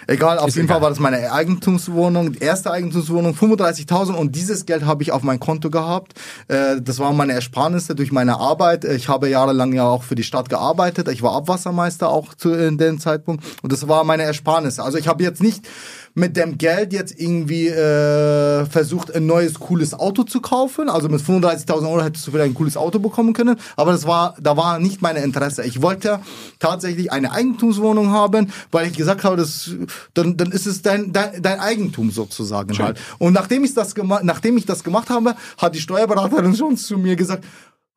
Egal, 0.07 0.39
auf 0.39 0.55
jeden 0.55 0.69
Fall 0.69 0.83
war 0.83 0.91
das 0.91 0.99
meine 0.99 1.33
Eigentumswohnung, 1.33 2.33
die 2.33 2.41
erste 2.41 2.71
Eigentumswohnung, 2.71 3.35
35.000 3.35 4.13
und 4.15 4.35
dieses 4.35 4.67
Geld 4.67 4.85
habe 4.85 5.03
ich 5.03 5.13
auf 5.13 5.23
mein 5.23 5.39
Konto 5.39 5.71
gehabt. 5.71 6.15
Äh, 6.49 6.81
Das 6.81 6.99
waren 6.99 7.17
meine 7.17 7.33
Ersparnisse 7.33 7.95
durch 7.95 8.11
meine 8.13 8.39
Arbeit. 8.39 8.85
Ich 8.85 9.09
habe 9.09 9.29
jahrelang 9.29 9.73
ja 9.73 9.85
auch 9.85 10.03
für 10.03 10.15
die 10.15 10.25
Stadt 10.25 10.49
gearbeitet. 10.49 11.09
Ich 11.09 11.23
war 11.23 11.35
Abwassermeister 11.35 12.09
auch 12.09 12.35
zu 12.35 12.53
in 12.53 12.79
dem 12.79 12.99
Zeitpunkt 12.99 13.45
und 13.63 13.73
das 13.73 13.87
war 13.89 14.05
meine 14.05 14.25
Ersparnisse. 14.25 14.83
Also 14.83 14.99
ich 14.99 15.09
habe 15.09 15.23
jetzt 15.23 15.43
nicht 15.43 15.67
mit 16.15 16.37
dem 16.37 16.59
Geld 16.59 16.93
jetzt 16.93 17.19
irgendwie 17.19 17.69
äh, 17.69 18.67
versucht, 18.67 19.15
ein 19.15 19.27
neues 19.27 19.55
cooles 19.55 19.95
Auto 19.95 20.25
zu 20.25 20.41
kaufen. 20.41 20.89
Also 20.89 21.09
mit 21.09 21.23
35.000 21.23 21.91
Euro 21.91 22.03
hättest 22.03 22.27
du 22.27 22.31
vielleicht 22.31 22.51
ein 22.51 22.55
cooles 22.55 22.77
Auto 22.77 22.99
bekommen 22.99 23.33
können, 23.33 23.57
aber 23.77 23.93
das 23.93 24.07
war, 24.07 24.37
da 24.41 24.57
war 24.57 24.79
nicht 24.79 25.01
meine 25.01 25.21
Interesse. 25.21 25.65
Ich 25.65 25.81
wollte 25.81 26.21
tatsächlich 26.59 27.13
eine 27.13 27.33
Eigentumswohnung 27.33 28.11
haben, 28.11 28.53
weil 28.71 28.87
ich 28.87 28.97
gesagt 28.97 29.25
habe, 29.25 29.37
das, 29.37 29.71
dann, 30.15 30.37
dann 30.37 30.53
ist 30.53 30.67
es 30.67 30.83
dein, 30.83 31.13
dein, 31.13 31.43
dein 31.43 31.61
Eigentum 31.61 32.11
sozusagen 32.11 32.77
halt. 32.79 33.01
Und 33.19 33.33
nachdem 33.33 33.65
ich 33.65 33.75
das 33.75 33.95
gemacht, 33.95 34.25
nachdem 34.25 34.57
ich 34.57 34.67
das 34.67 34.85
gemacht 34.85 35.11
habe, 35.11 35.35
hat 35.59 35.75
die 35.75 35.81
Steuerberaterin 35.81 36.55
schon 36.57 36.77
zu 36.77 36.99
mir 36.99 37.17
gesagt, 37.17 37.45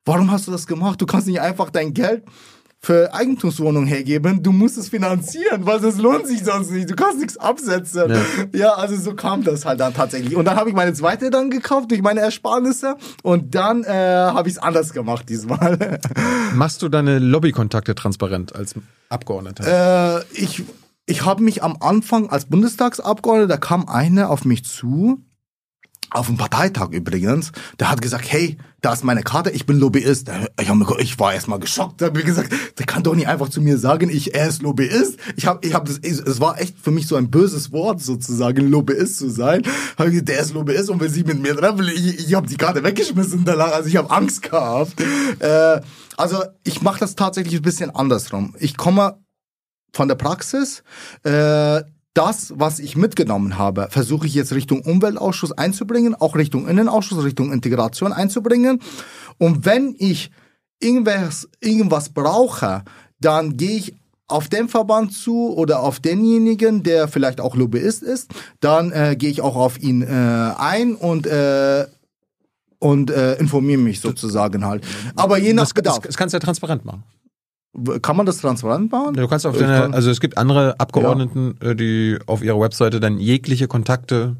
warum 0.04 0.30
hast 0.30 0.46
du 0.46 0.52
das 0.52 0.66
gemacht? 0.66 1.00
Du 1.00 1.06
kannst 1.06 1.26
nicht 1.26 1.40
einfach 1.40 1.70
dein 1.70 1.92
Geld 1.92 2.22
für 2.80 3.12
Eigentumswohnungen 3.12 3.88
hergeben, 3.88 4.42
du 4.42 4.52
musst 4.52 4.78
es 4.78 4.88
finanzieren, 4.88 5.66
weil 5.66 5.84
es 5.84 5.98
lohnt 5.98 6.26
sich 6.26 6.44
sonst 6.44 6.70
nicht. 6.70 6.88
Du 6.88 6.94
kannst 6.94 7.18
nichts 7.18 7.36
absetzen. 7.36 8.12
Ja. 8.52 8.74
also 8.74 8.96
so 8.96 9.14
kam 9.14 9.42
das 9.42 9.64
halt 9.64 9.80
dann 9.80 9.92
tatsächlich. 9.92 10.36
Und 10.36 10.44
dann 10.44 10.56
habe 10.56 10.68
ich 10.70 10.76
meine 10.76 10.92
zweite 10.92 11.30
dann 11.30 11.50
gekauft 11.50 11.90
durch 11.90 12.02
meine 12.02 12.20
Ersparnisse 12.20 12.96
und 13.22 13.54
dann 13.54 13.82
äh, 13.84 13.88
habe 13.88 14.48
ich 14.48 14.54
es 14.54 14.62
anders 14.62 14.92
gemacht 14.92 15.28
diesmal. 15.28 16.00
Machst 16.54 16.82
du 16.82 16.88
deine 16.88 17.18
Lobbykontakte 17.18 17.94
transparent 17.94 18.54
als 18.54 18.74
Abgeordneter? 19.08 20.20
äh, 20.20 20.24
ich 20.32 20.62
ich 21.06 21.24
habe 21.24 21.42
mich 21.42 21.62
am 21.62 21.76
Anfang 21.80 22.30
als 22.30 22.46
Bundestagsabgeordneter, 22.46 23.48
da 23.48 23.56
kam 23.56 23.88
einer 23.88 24.28
auf 24.28 24.44
mich 24.44 24.64
zu, 24.64 25.22
auf 26.10 26.26
dem 26.26 26.36
Parteitag 26.36 26.90
übrigens, 26.90 27.52
der 27.78 27.90
hat 27.90 28.00
gesagt, 28.00 28.30
hey, 28.30 28.56
da 28.80 28.92
ist 28.92 29.04
meine 29.04 29.22
Karte, 29.22 29.50
ich 29.50 29.66
bin 29.66 29.78
Lobbyist. 29.78 30.30
Ich, 30.60 30.68
hab, 30.68 31.00
ich 31.00 31.18
war 31.18 31.34
erstmal 31.34 31.58
geschockt, 31.58 32.00
da 32.00 32.06
hab 32.06 32.14
mir 32.14 32.22
gesagt, 32.22 32.52
der 32.78 32.86
kann 32.86 33.02
doch 33.02 33.14
nicht 33.14 33.26
einfach 33.26 33.48
zu 33.48 33.60
mir 33.60 33.78
sagen, 33.78 34.10
ich, 34.10 34.34
er 34.34 34.48
ist 34.48 34.62
Lobbyist. 34.62 35.18
Ich 35.36 35.46
habe, 35.46 35.66
ich 35.66 35.74
habe 35.74 35.90
es 35.90 36.40
war 36.40 36.60
echt 36.60 36.78
für 36.78 36.90
mich 36.90 37.06
so 37.06 37.16
ein 37.16 37.30
böses 37.30 37.72
Wort 37.72 38.00
sozusagen, 38.00 38.68
Lobbyist 38.68 39.18
zu 39.18 39.28
sein. 39.28 39.62
Hab 39.98 40.06
gesagt, 40.06 40.28
der 40.28 40.40
ist 40.40 40.54
Lobbyist 40.54 40.90
und 40.90 41.00
will 41.00 41.10
sich 41.10 41.26
mit 41.26 41.40
mir 41.40 41.56
treffen. 41.56 41.88
Ich, 41.88 42.28
ich 42.28 42.34
habe 42.34 42.46
die 42.46 42.56
Karte 42.56 42.84
weggeschmissen 42.84 43.44
danach, 43.44 43.72
also 43.72 43.88
ich 43.88 43.96
habe 43.96 44.10
Angst 44.10 44.42
gehabt. 44.42 44.94
Äh, 45.40 45.80
also 46.16 46.42
ich 46.64 46.82
mache 46.82 47.00
das 47.00 47.16
tatsächlich 47.16 47.56
ein 47.56 47.62
bisschen 47.62 47.90
andersrum. 47.90 48.54
Ich 48.58 48.76
komme 48.76 49.18
von 49.92 50.08
der 50.08 50.14
Praxis. 50.14 50.82
Äh, 51.24 51.82
das, 52.16 52.54
was 52.56 52.78
ich 52.78 52.96
mitgenommen 52.96 53.58
habe, 53.58 53.88
versuche 53.90 54.26
ich 54.26 54.34
jetzt 54.34 54.52
Richtung 54.52 54.80
Umweltausschuss 54.80 55.52
einzubringen, 55.52 56.14
auch 56.14 56.34
Richtung 56.34 56.66
Innenausschuss, 56.66 57.22
Richtung 57.22 57.52
Integration 57.52 58.12
einzubringen. 58.12 58.80
Und 59.38 59.66
wenn 59.66 59.94
ich 59.98 60.30
irgendwas, 60.80 61.48
irgendwas 61.60 62.08
brauche, 62.08 62.84
dann 63.20 63.56
gehe 63.56 63.76
ich 63.76 63.94
auf 64.28 64.48
den 64.48 64.68
Verband 64.68 65.12
zu 65.12 65.54
oder 65.54 65.80
auf 65.80 66.00
denjenigen, 66.00 66.82
der 66.82 67.06
vielleicht 67.06 67.40
auch 67.40 67.54
Lobbyist 67.54 68.02
ist, 68.02 68.30
dann 68.60 68.92
äh, 68.92 69.14
gehe 69.16 69.30
ich 69.30 69.42
auch 69.42 69.54
auf 69.54 69.78
ihn 69.78 70.02
äh, 70.02 70.06
ein 70.58 70.94
und 70.94 71.26
äh, 71.26 71.86
und 72.78 73.10
äh, 73.10 73.34
informiere 73.34 73.80
mich 73.80 74.00
sozusagen 74.00 74.64
halt. 74.64 74.84
Aber 75.16 75.38
je 75.38 75.52
nach 75.52 75.62
das, 75.62 75.68
das, 75.68 75.74
Bedarf. 75.74 75.98
das 76.00 76.16
kannst 76.16 76.34
du 76.34 76.36
ja 76.36 76.40
transparent 76.40 76.84
machen. 76.84 77.04
Kann 78.02 78.16
man 78.16 78.26
das 78.26 78.38
transparent 78.38 78.90
machen? 78.90 79.14
Du 79.14 79.28
kannst 79.28 79.46
auf 79.46 79.54
Ich 79.54 79.60
deine, 79.60 79.94
also 79.94 80.10
es 80.10 80.20
gibt 80.20 80.38
andere 80.38 80.78
Abgeordneten, 80.80 81.56
äh, 81.60 81.74
die 81.74 82.18
auf 82.26 82.42
ihrer 82.42 82.60
Webseite 82.60 83.00
dann 83.00 83.18
jegliche 83.18 83.68
Kontakte, 83.68 84.36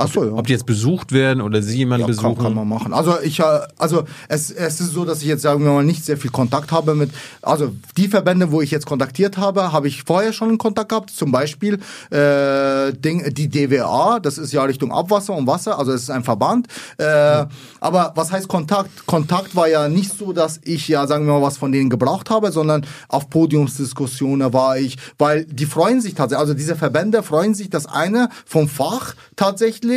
Ach 0.00 0.06
so, 0.06 0.24
ja. 0.24 0.30
ob 0.30 0.46
die 0.46 0.52
jetzt 0.52 0.64
besucht 0.64 1.10
werden 1.10 1.40
oder 1.40 1.60
sie 1.60 1.78
jemanden 1.78 2.06
Ja, 2.08 2.14
kann, 2.14 2.30
besuchen. 2.34 2.44
kann 2.44 2.54
man 2.54 2.68
machen. 2.68 2.92
Also 2.92 3.16
ich, 3.20 3.40
äh, 3.40 3.42
also 3.78 4.04
es, 4.28 4.52
es 4.52 4.80
ist 4.80 4.92
so, 4.92 5.04
dass 5.04 5.22
ich 5.22 5.26
jetzt 5.26 5.42
sagen 5.42 5.64
wir 5.64 5.72
mal 5.72 5.82
nicht 5.84 6.04
sehr 6.04 6.16
viel 6.16 6.30
Kontakt 6.30 6.70
habe 6.70 6.94
mit, 6.94 7.10
also 7.42 7.72
die 7.96 8.06
Verbände, 8.06 8.52
wo 8.52 8.62
ich 8.62 8.70
jetzt 8.70 8.86
kontaktiert 8.86 9.38
habe, 9.38 9.72
habe 9.72 9.88
ich 9.88 10.04
vorher 10.04 10.32
schon 10.32 10.50
einen 10.50 10.58
Kontakt 10.58 10.90
gehabt. 10.90 11.10
Zum 11.10 11.32
Beispiel 11.32 11.80
äh, 12.10 12.92
Ding, 12.92 13.34
die 13.34 13.48
DWA, 13.48 14.20
das 14.20 14.38
ist 14.38 14.52
ja 14.52 14.62
Richtung 14.62 14.92
Abwasser 14.92 15.34
und 15.34 15.48
Wasser, 15.48 15.76
also 15.80 15.90
es 15.90 16.02
ist 16.02 16.10
ein 16.10 16.22
Verband. 16.22 16.68
Äh, 16.98 17.46
Aber 17.80 18.12
was 18.14 18.30
heißt 18.30 18.46
Kontakt? 18.46 19.04
Kontakt 19.04 19.56
war 19.56 19.66
ja 19.68 19.88
nicht 19.88 20.16
so, 20.16 20.32
dass 20.32 20.60
ich 20.62 20.86
ja 20.86 21.08
sagen 21.08 21.26
wir 21.26 21.32
mal 21.32 21.42
was 21.42 21.56
von 21.58 21.72
denen 21.72 21.90
gebraucht 21.90 22.30
habe, 22.30 22.52
sondern 22.52 22.86
auf 23.08 23.30
Podiumsdiskussionen 23.30 24.52
war 24.52 24.78
ich, 24.78 24.96
weil 25.18 25.44
die 25.44 25.66
freuen 25.66 26.00
sich 26.00 26.14
tatsächlich, 26.14 26.40
also 26.40 26.54
diese 26.54 26.76
Verbände 26.76 27.24
freuen 27.24 27.54
sich, 27.54 27.68
dass 27.68 27.86
einer 27.86 28.28
vom 28.46 28.68
Fach 28.68 29.16
tatsächlich 29.34 29.87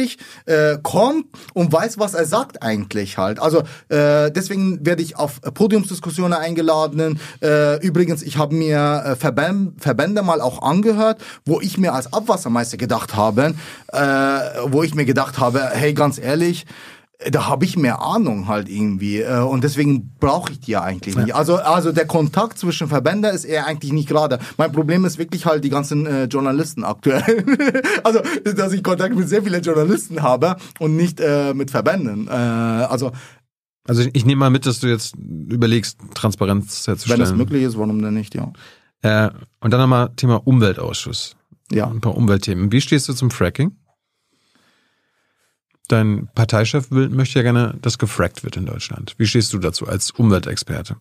äh, 0.45 0.77
kommt 0.81 1.25
und 1.53 1.71
weiß, 1.71 1.99
was 1.99 2.13
er 2.13 2.25
sagt 2.25 2.63
eigentlich 2.63 3.17
halt. 3.17 3.39
Also 3.39 3.59
äh, 3.89 4.31
deswegen 4.31 4.85
werde 4.85 5.01
ich 5.01 5.17
auf 5.17 5.41
Podiumsdiskussionen 5.41 6.33
eingeladen. 6.33 7.19
Äh, 7.41 7.85
übrigens, 7.85 8.21
ich 8.21 8.37
habe 8.37 8.55
mir 8.55 9.03
äh, 9.05 9.15
Verbände, 9.15 9.73
Verbände 9.77 10.23
mal 10.23 10.41
auch 10.41 10.61
angehört, 10.61 11.21
wo 11.45 11.61
ich 11.61 11.77
mir 11.77 11.93
als 11.93 12.11
Abwassermeister 12.13 12.77
gedacht 12.77 13.15
habe, 13.15 13.55
äh, 13.87 13.99
wo 14.65 14.83
ich 14.83 14.95
mir 14.95 15.05
gedacht 15.05 15.39
habe, 15.39 15.69
hey, 15.73 15.93
ganz 15.93 16.17
ehrlich, 16.17 16.65
da 17.29 17.47
habe 17.47 17.65
ich 17.65 17.77
mehr 17.77 18.01
Ahnung 18.01 18.47
halt 18.47 18.67
irgendwie 18.69 19.19
äh, 19.19 19.39
und 19.39 19.63
deswegen 19.63 20.11
brauche 20.19 20.51
ich 20.51 20.59
die 20.59 20.71
ja 20.71 20.81
eigentlich 20.81 21.15
nicht. 21.15 21.35
Also 21.35 21.57
also 21.57 21.91
der 21.91 22.07
Kontakt 22.07 22.57
zwischen 22.57 22.87
Verbänden 22.87 23.33
ist 23.33 23.45
eher 23.45 23.67
eigentlich 23.67 23.91
nicht 23.91 24.09
gerade. 24.09 24.39
Mein 24.57 24.71
Problem 24.71 25.05
ist 25.05 25.17
wirklich 25.17 25.45
halt 25.45 25.63
die 25.63 25.69
ganzen 25.69 26.05
äh, 26.05 26.23
Journalisten 26.25 26.83
aktuell. 26.83 27.45
also 28.03 28.21
dass 28.55 28.73
ich 28.73 28.83
Kontakt 28.83 29.15
mit 29.15 29.29
sehr 29.29 29.43
vielen 29.43 29.61
Journalisten 29.61 30.21
habe 30.21 30.55
und 30.79 30.95
nicht 30.95 31.19
äh, 31.19 31.53
mit 31.53 31.69
Verbänden. 31.69 32.27
Äh, 32.27 32.31
also 32.31 33.11
Also 33.87 34.03
ich 34.13 34.25
nehme 34.25 34.39
mal 34.39 34.49
mit, 34.49 34.65
dass 34.65 34.79
du 34.79 34.87
jetzt 34.87 35.15
überlegst, 35.15 35.97
Transparenz 36.13 36.87
wenn 36.87 36.93
herzustellen. 36.93 37.21
es 37.21 37.33
möglich 37.33 37.63
ist, 37.63 37.77
warum 37.77 38.01
denn 38.01 38.13
nicht? 38.13 38.33
Ja. 38.35 38.51
Äh, 39.01 39.31
und 39.59 39.71
dann 39.71 39.79
nochmal 39.79 40.09
Thema 40.15 40.35
Umweltausschuss. 40.45 41.35
Ja. 41.71 41.87
Ein 41.87 42.01
paar 42.01 42.15
Umweltthemen. 42.15 42.71
Wie 42.71 42.81
stehst 42.81 43.07
du 43.09 43.13
zum 43.13 43.31
Fracking? 43.31 43.75
Dein 45.91 46.29
Parteichef 46.35 46.89
will, 46.91 47.09
möchte 47.09 47.39
ja 47.39 47.43
gerne, 47.43 47.75
dass 47.81 47.97
gefrackt 47.97 48.45
wird 48.45 48.55
in 48.55 48.65
Deutschland. 48.65 49.13
Wie 49.17 49.27
stehst 49.27 49.51
du 49.51 49.57
dazu 49.57 49.87
als 49.87 50.11
Umweltexperte? 50.11 50.95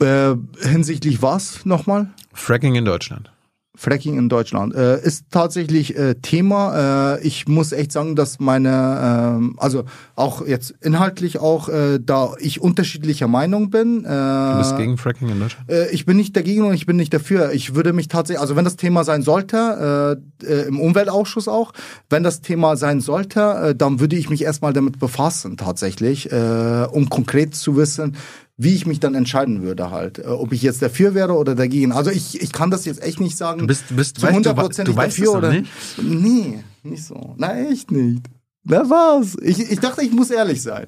Äh, 0.00 0.36
hinsichtlich 0.60 1.20
was 1.20 1.64
nochmal? 1.64 2.12
Fracking 2.32 2.76
in 2.76 2.84
Deutschland. 2.84 3.32
Fracking 3.74 4.18
in 4.18 4.28
Deutschland 4.28 4.74
äh, 4.74 5.00
ist 5.02 5.24
tatsächlich 5.30 5.96
äh, 5.96 6.14
Thema. 6.16 7.16
Äh, 7.16 7.26
ich 7.26 7.48
muss 7.48 7.72
echt 7.72 7.90
sagen, 7.90 8.14
dass 8.16 8.38
meine, 8.38 9.38
ähm, 9.38 9.54
also 9.56 9.84
auch 10.14 10.46
jetzt 10.46 10.74
inhaltlich 10.82 11.38
auch, 11.38 11.70
äh, 11.70 11.98
da 11.98 12.34
ich 12.38 12.60
unterschiedlicher 12.60 13.28
Meinung 13.28 13.70
bin. 13.70 14.04
Äh, 14.04 14.08
Du 14.08 14.58
bist 14.58 14.76
gegen 14.76 14.98
Fracking 14.98 15.30
in 15.30 15.40
Deutschland? 15.40 15.70
äh, 15.70 15.90
ich 15.90 16.04
bin 16.04 16.18
nicht 16.18 16.36
dagegen 16.36 16.64
und 16.64 16.74
ich 16.74 16.84
bin 16.84 16.96
nicht 16.96 17.14
dafür. 17.14 17.52
Ich 17.52 17.74
würde 17.74 17.94
mich 17.94 18.08
tatsächlich, 18.08 18.42
also 18.42 18.56
wenn 18.56 18.64
das 18.64 18.76
Thema 18.76 19.04
sein 19.04 19.22
sollte, 19.22 20.18
im 20.42 20.78
Umweltausschuss 20.80 21.48
auch, 21.48 21.72
wenn 22.10 22.22
das 22.22 22.42
Thema 22.42 22.76
sein 22.76 23.00
sollte, 23.00 23.74
dann 23.76 24.00
würde 24.00 24.16
ich 24.16 24.28
mich 24.28 24.42
erstmal 24.42 24.72
damit 24.72 24.98
befassen 24.98 25.56
tatsächlich, 25.56 26.30
um 26.32 27.08
konkret 27.08 27.54
zu 27.54 27.76
wissen, 27.76 28.16
wie 28.62 28.74
ich 28.74 28.86
mich 28.86 29.00
dann 29.00 29.14
entscheiden 29.14 29.62
würde 29.62 29.90
halt. 29.90 30.18
Äh, 30.18 30.26
ob 30.26 30.52
ich 30.52 30.62
jetzt 30.62 30.82
dafür 30.82 31.14
wäre 31.14 31.34
oder 31.34 31.54
dagegen. 31.54 31.92
Also 31.92 32.10
ich, 32.10 32.40
ich 32.40 32.52
kann 32.52 32.70
das 32.70 32.84
jetzt 32.84 33.02
echt 33.02 33.20
nicht 33.20 33.36
sagen. 33.36 33.60
Du 33.60 33.66
bist, 33.66 33.84
du 33.90 33.96
bist 33.96 34.18
zu 34.18 34.26
100 34.26 34.56
Prozent 34.56 34.88
du, 34.88 34.96
weißt 34.96 35.18
dafür 35.18 35.32
oder 35.34 35.52
nicht? 35.52 35.70
Nee, 36.02 36.62
nicht 36.82 37.04
so. 37.04 37.34
Nein, 37.38 37.66
echt 37.72 37.90
nicht. 37.90 38.22
Na 38.64 38.88
was? 38.88 39.36
Ich, 39.42 39.58
ich 39.58 39.80
dachte, 39.80 40.02
ich 40.02 40.12
muss 40.12 40.30
ehrlich 40.30 40.62
sein. 40.62 40.86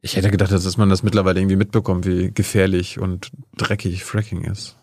Ich 0.00 0.16
hätte 0.16 0.30
gedacht, 0.30 0.50
dass 0.50 0.76
man 0.76 0.88
das 0.88 1.02
mittlerweile 1.02 1.38
irgendwie 1.38 1.56
mitbekommt, 1.56 2.06
wie 2.06 2.32
gefährlich 2.32 2.98
und 2.98 3.30
dreckig 3.56 4.02
Fracking 4.02 4.44
ist. 4.44 4.76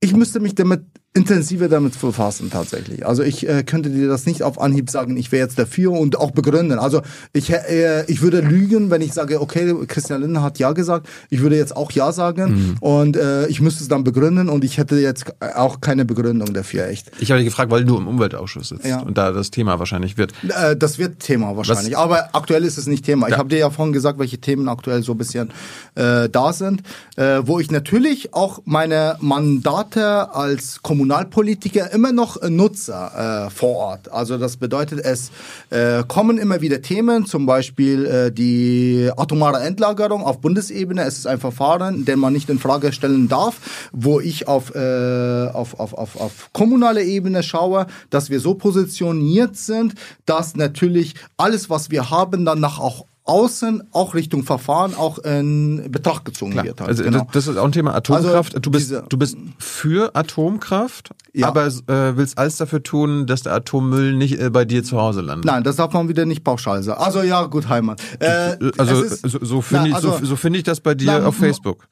Ich 0.00 0.14
müsste 0.14 0.40
mich 0.40 0.54
damit 0.54 0.84
intensiver 1.16 1.68
damit 1.68 1.98
befassen 2.00 2.50
tatsächlich. 2.50 3.06
Also 3.06 3.22
ich 3.22 3.48
äh, 3.48 3.62
könnte 3.64 3.90
dir 3.90 4.08
das 4.08 4.26
nicht 4.26 4.42
auf 4.42 4.60
Anhieb 4.60 4.90
sagen, 4.90 5.16
ich 5.16 5.32
wäre 5.32 5.42
jetzt 5.44 5.58
dafür 5.58 5.92
und 5.92 6.18
auch 6.18 6.30
begründen. 6.30 6.78
Also 6.78 7.02
ich, 7.32 7.50
äh, 7.50 8.04
ich 8.06 8.20
würde 8.22 8.40
lügen, 8.40 8.90
wenn 8.90 9.00
ich 9.02 9.12
sage, 9.12 9.40
okay, 9.40 9.74
Christian 9.88 10.20
Lindner 10.20 10.42
hat 10.42 10.58
ja 10.58 10.72
gesagt, 10.72 11.08
ich 11.30 11.40
würde 11.40 11.56
jetzt 11.56 11.74
auch 11.76 11.90
ja 11.92 12.12
sagen 12.12 12.52
mhm. 12.52 12.76
und 12.80 13.16
äh, 13.16 13.46
ich 13.46 13.60
müsste 13.60 13.82
es 13.82 13.88
dann 13.88 14.04
begründen 14.04 14.48
und 14.48 14.64
ich 14.64 14.78
hätte 14.78 14.96
jetzt 14.96 15.24
auch 15.54 15.80
keine 15.80 16.04
Begründung 16.04 16.52
dafür, 16.52 16.86
echt. 16.88 17.10
Ich 17.18 17.30
habe 17.30 17.38
dich 17.40 17.48
gefragt, 17.48 17.70
weil 17.70 17.84
du 17.84 17.96
im 17.96 18.06
Umweltausschuss 18.06 18.68
sitzt 18.68 18.84
Ja. 18.84 19.00
und 19.00 19.16
da 19.16 19.32
das 19.32 19.50
Thema 19.50 19.78
wahrscheinlich 19.78 20.18
wird. 20.18 20.32
Äh, 20.48 20.76
das 20.76 20.98
wird 20.98 21.20
Thema 21.20 21.56
wahrscheinlich, 21.56 21.96
aber 21.96 22.28
aktuell 22.34 22.64
ist 22.64 22.76
es 22.78 22.86
nicht 22.86 23.04
Thema. 23.04 23.26
Ich 23.28 23.32
Ja. 23.32 23.38
habe 23.38 23.48
dir 23.48 23.58
ja 23.58 23.70
vorhin 23.70 23.92
gesagt, 23.92 24.18
welche 24.18 24.38
Themen 24.38 24.68
aktuell 24.68 25.02
so 25.02 25.12
ein 25.12 25.18
bisschen 25.18 25.50
äh, 25.94 26.28
da 26.28 26.52
sind, 26.52 26.82
äh, 27.16 27.40
wo 27.44 27.58
ich 27.58 27.70
natürlich 27.70 28.34
auch 28.34 28.60
meine 28.64 29.16
Mandate 29.20 30.34
als 30.34 30.82
Kommunalpolitiker 31.06 31.92
immer 31.92 32.10
noch 32.10 32.42
äh, 32.42 32.50
nutze 32.50 32.92
äh, 32.92 33.48
vor 33.50 33.76
Ort. 33.76 34.10
Also 34.10 34.38
das 34.38 34.56
bedeutet, 34.56 34.98
es 35.04 35.30
äh, 35.70 36.02
kommen 36.08 36.36
immer 36.36 36.60
wieder 36.62 36.82
Themen, 36.82 37.26
zum 37.26 37.46
Beispiel 37.46 38.06
äh, 38.06 38.32
die 38.32 39.08
atomare 39.16 39.60
Endlagerung 39.60 40.24
auf 40.24 40.40
Bundesebene. 40.40 41.04
Es 41.04 41.18
ist 41.18 41.28
ein 41.28 41.38
Verfahren, 41.38 42.04
den 42.04 42.18
man 42.18 42.32
nicht 42.32 42.50
in 42.50 42.58
Frage 42.58 42.92
stellen 42.92 43.28
darf, 43.28 43.88
wo 43.92 44.18
ich 44.18 44.48
auf, 44.48 44.74
äh, 44.74 45.48
auf, 45.52 45.78
auf, 45.78 45.94
auf, 45.94 46.20
auf 46.20 46.48
kommunaler 46.52 47.02
Ebene 47.02 47.44
schaue, 47.44 47.86
dass 48.10 48.28
wir 48.28 48.40
so 48.40 48.54
positioniert 48.54 49.56
sind, 49.56 49.94
dass 50.24 50.56
natürlich 50.56 51.14
alles, 51.36 51.70
was 51.70 51.92
wir 51.92 52.10
haben, 52.10 52.44
dann 52.44 52.58
nach 52.58 52.80
auch 52.80 53.06
außen, 53.26 53.82
auch 53.92 54.14
Richtung 54.14 54.44
Verfahren, 54.44 54.94
auch 54.94 55.18
in 55.18 55.90
Betracht 55.90 56.24
gezogen 56.24 56.52
Klar. 56.52 56.64
wird. 56.64 56.80
Halt. 56.80 56.88
Also 56.90 57.02
genau. 57.02 57.26
das, 57.32 57.46
ist 57.48 57.56
auch 57.56 57.64
ein 57.64 57.72
Thema 57.72 57.94
Atomkraft. 57.94 58.54
Also 58.54 58.60
du 58.60 58.70
bist 58.70 58.94
du 59.08 59.16
bist 59.18 59.36
für 59.58 60.14
Atomkraft, 60.14 61.10
Ja. 61.32 61.48
aber 61.48 61.66
äh, 61.66 62.16
willst 62.16 62.38
alles 62.38 62.56
dafür 62.56 62.82
tun, 62.82 63.26
dass 63.26 63.42
der 63.42 63.52
Atommüll 63.54 64.14
nicht 64.14 64.40
äh, 64.40 64.50
bei 64.50 64.64
dir 64.64 64.84
zu 64.84 64.98
Hause 65.00 65.20
landet. 65.20 65.44
Nein, 65.44 65.64
das 65.64 65.76
darf 65.76 65.92
man 65.92 66.08
wieder 66.08 66.24
nicht 66.24 66.44
pauschal 66.44 66.82
sagen. 66.82 67.00
Also 67.02 67.22
ja, 67.22 67.44
gut, 67.46 67.68
Heimat. 67.68 68.00
Äh, 68.20 68.56
Also 68.78 69.02
ist- 69.02 69.28
so, 69.28 69.38
so 69.42 69.60
finde 69.60 69.90
ich, 69.90 69.96
so, 69.98 70.12
also- 70.12 70.24
so 70.24 70.36
finde 70.36 70.58
ich 70.58 70.64
das 70.64 70.80
bei 70.80 70.94
dir 70.94 71.06
Na, 71.20 71.26
auf 71.26 71.36
Facebook. 71.36 71.88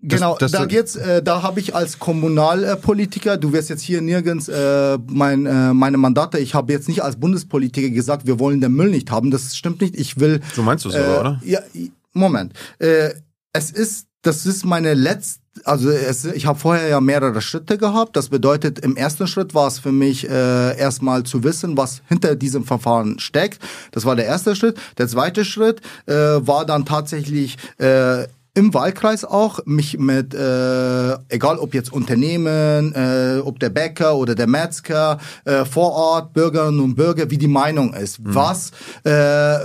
Genau, 0.00 0.36
das- 0.38 0.52
da 0.52 0.64
geht's, 0.64 0.94
äh, 0.94 1.22
da 1.22 1.42
habe 1.42 1.58
ich 1.58 1.74
als 1.74 1.98
Kommunalpolitiker, 1.98 3.36
du 3.36 3.52
wirst 3.52 3.68
jetzt 3.68 3.82
hier 3.82 4.00
nirgends 4.00 4.48
äh, 4.48 4.96
mein, 5.08 5.44
äh, 5.46 5.74
meine 5.74 5.96
Mandate, 5.98 6.38
ich 6.38 6.54
habe 6.54 6.72
jetzt 6.72 6.88
nicht 6.88 7.02
als 7.02 7.16
Bundespolitiker 7.16 7.90
gesagt, 7.90 8.26
wir 8.26 8.38
wollen 8.38 8.60
den 8.60 8.72
Müll 8.72 8.90
nicht 8.90 9.10
haben, 9.10 9.30
das 9.30 9.56
stimmt 9.56 9.80
nicht. 9.80 9.96
Ich 9.96 10.20
will. 10.20 10.40
So 10.54 10.62
meinst 10.62 10.84
du 10.84 10.90
es 10.90 10.94
äh, 10.94 10.98
aber, 11.00 11.20
oder? 11.20 11.40
Ja, 11.44 11.60
Moment. 12.12 12.52
Äh, 12.78 13.10
es 13.52 13.70
ist, 13.72 14.06
das 14.22 14.46
ist 14.46 14.64
meine 14.64 14.94
letzte. 14.94 15.40
Also 15.64 15.90
es, 15.90 16.24
ich 16.24 16.46
habe 16.46 16.56
vorher 16.56 16.86
ja 16.86 17.00
mehrere 17.00 17.40
Schritte 17.40 17.78
gehabt. 17.78 18.14
Das 18.16 18.28
bedeutet, 18.28 18.78
im 18.78 18.94
ersten 18.96 19.26
Schritt 19.26 19.54
war 19.54 19.66
es 19.66 19.80
für 19.80 19.90
mich 19.90 20.28
äh, 20.30 20.78
erstmal 20.78 21.24
zu 21.24 21.42
wissen, 21.42 21.76
was 21.76 22.02
hinter 22.06 22.36
diesem 22.36 22.62
Verfahren 22.64 23.18
steckt. 23.18 23.58
Das 23.90 24.04
war 24.04 24.14
der 24.14 24.26
erste 24.26 24.54
Schritt. 24.54 24.78
Der 24.98 25.08
zweite 25.08 25.44
Schritt 25.44 25.80
äh, 26.06 26.14
war 26.14 26.64
dann 26.64 26.84
tatsächlich 26.84 27.56
äh, 27.78 28.28
im 28.58 28.74
Wahlkreis 28.74 29.24
auch 29.24 29.60
mich 29.66 30.00
mit, 30.00 30.34
äh, 30.34 31.12
egal 31.28 31.58
ob 31.58 31.74
jetzt 31.74 31.92
Unternehmen, 31.92 32.92
äh, 32.92 33.38
ob 33.38 33.60
der 33.60 33.68
Bäcker 33.68 34.16
oder 34.16 34.34
der 34.34 34.48
Metzger, 34.48 35.18
äh, 35.44 35.64
vor 35.64 35.92
Ort, 35.92 36.32
Bürgerinnen 36.32 36.80
und 36.80 36.96
Bürger, 36.96 37.30
wie 37.30 37.38
die 37.38 37.46
Meinung 37.46 37.94
ist. 37.94 38.18
Was, 38.20 38.72
äh, 39.04 39.58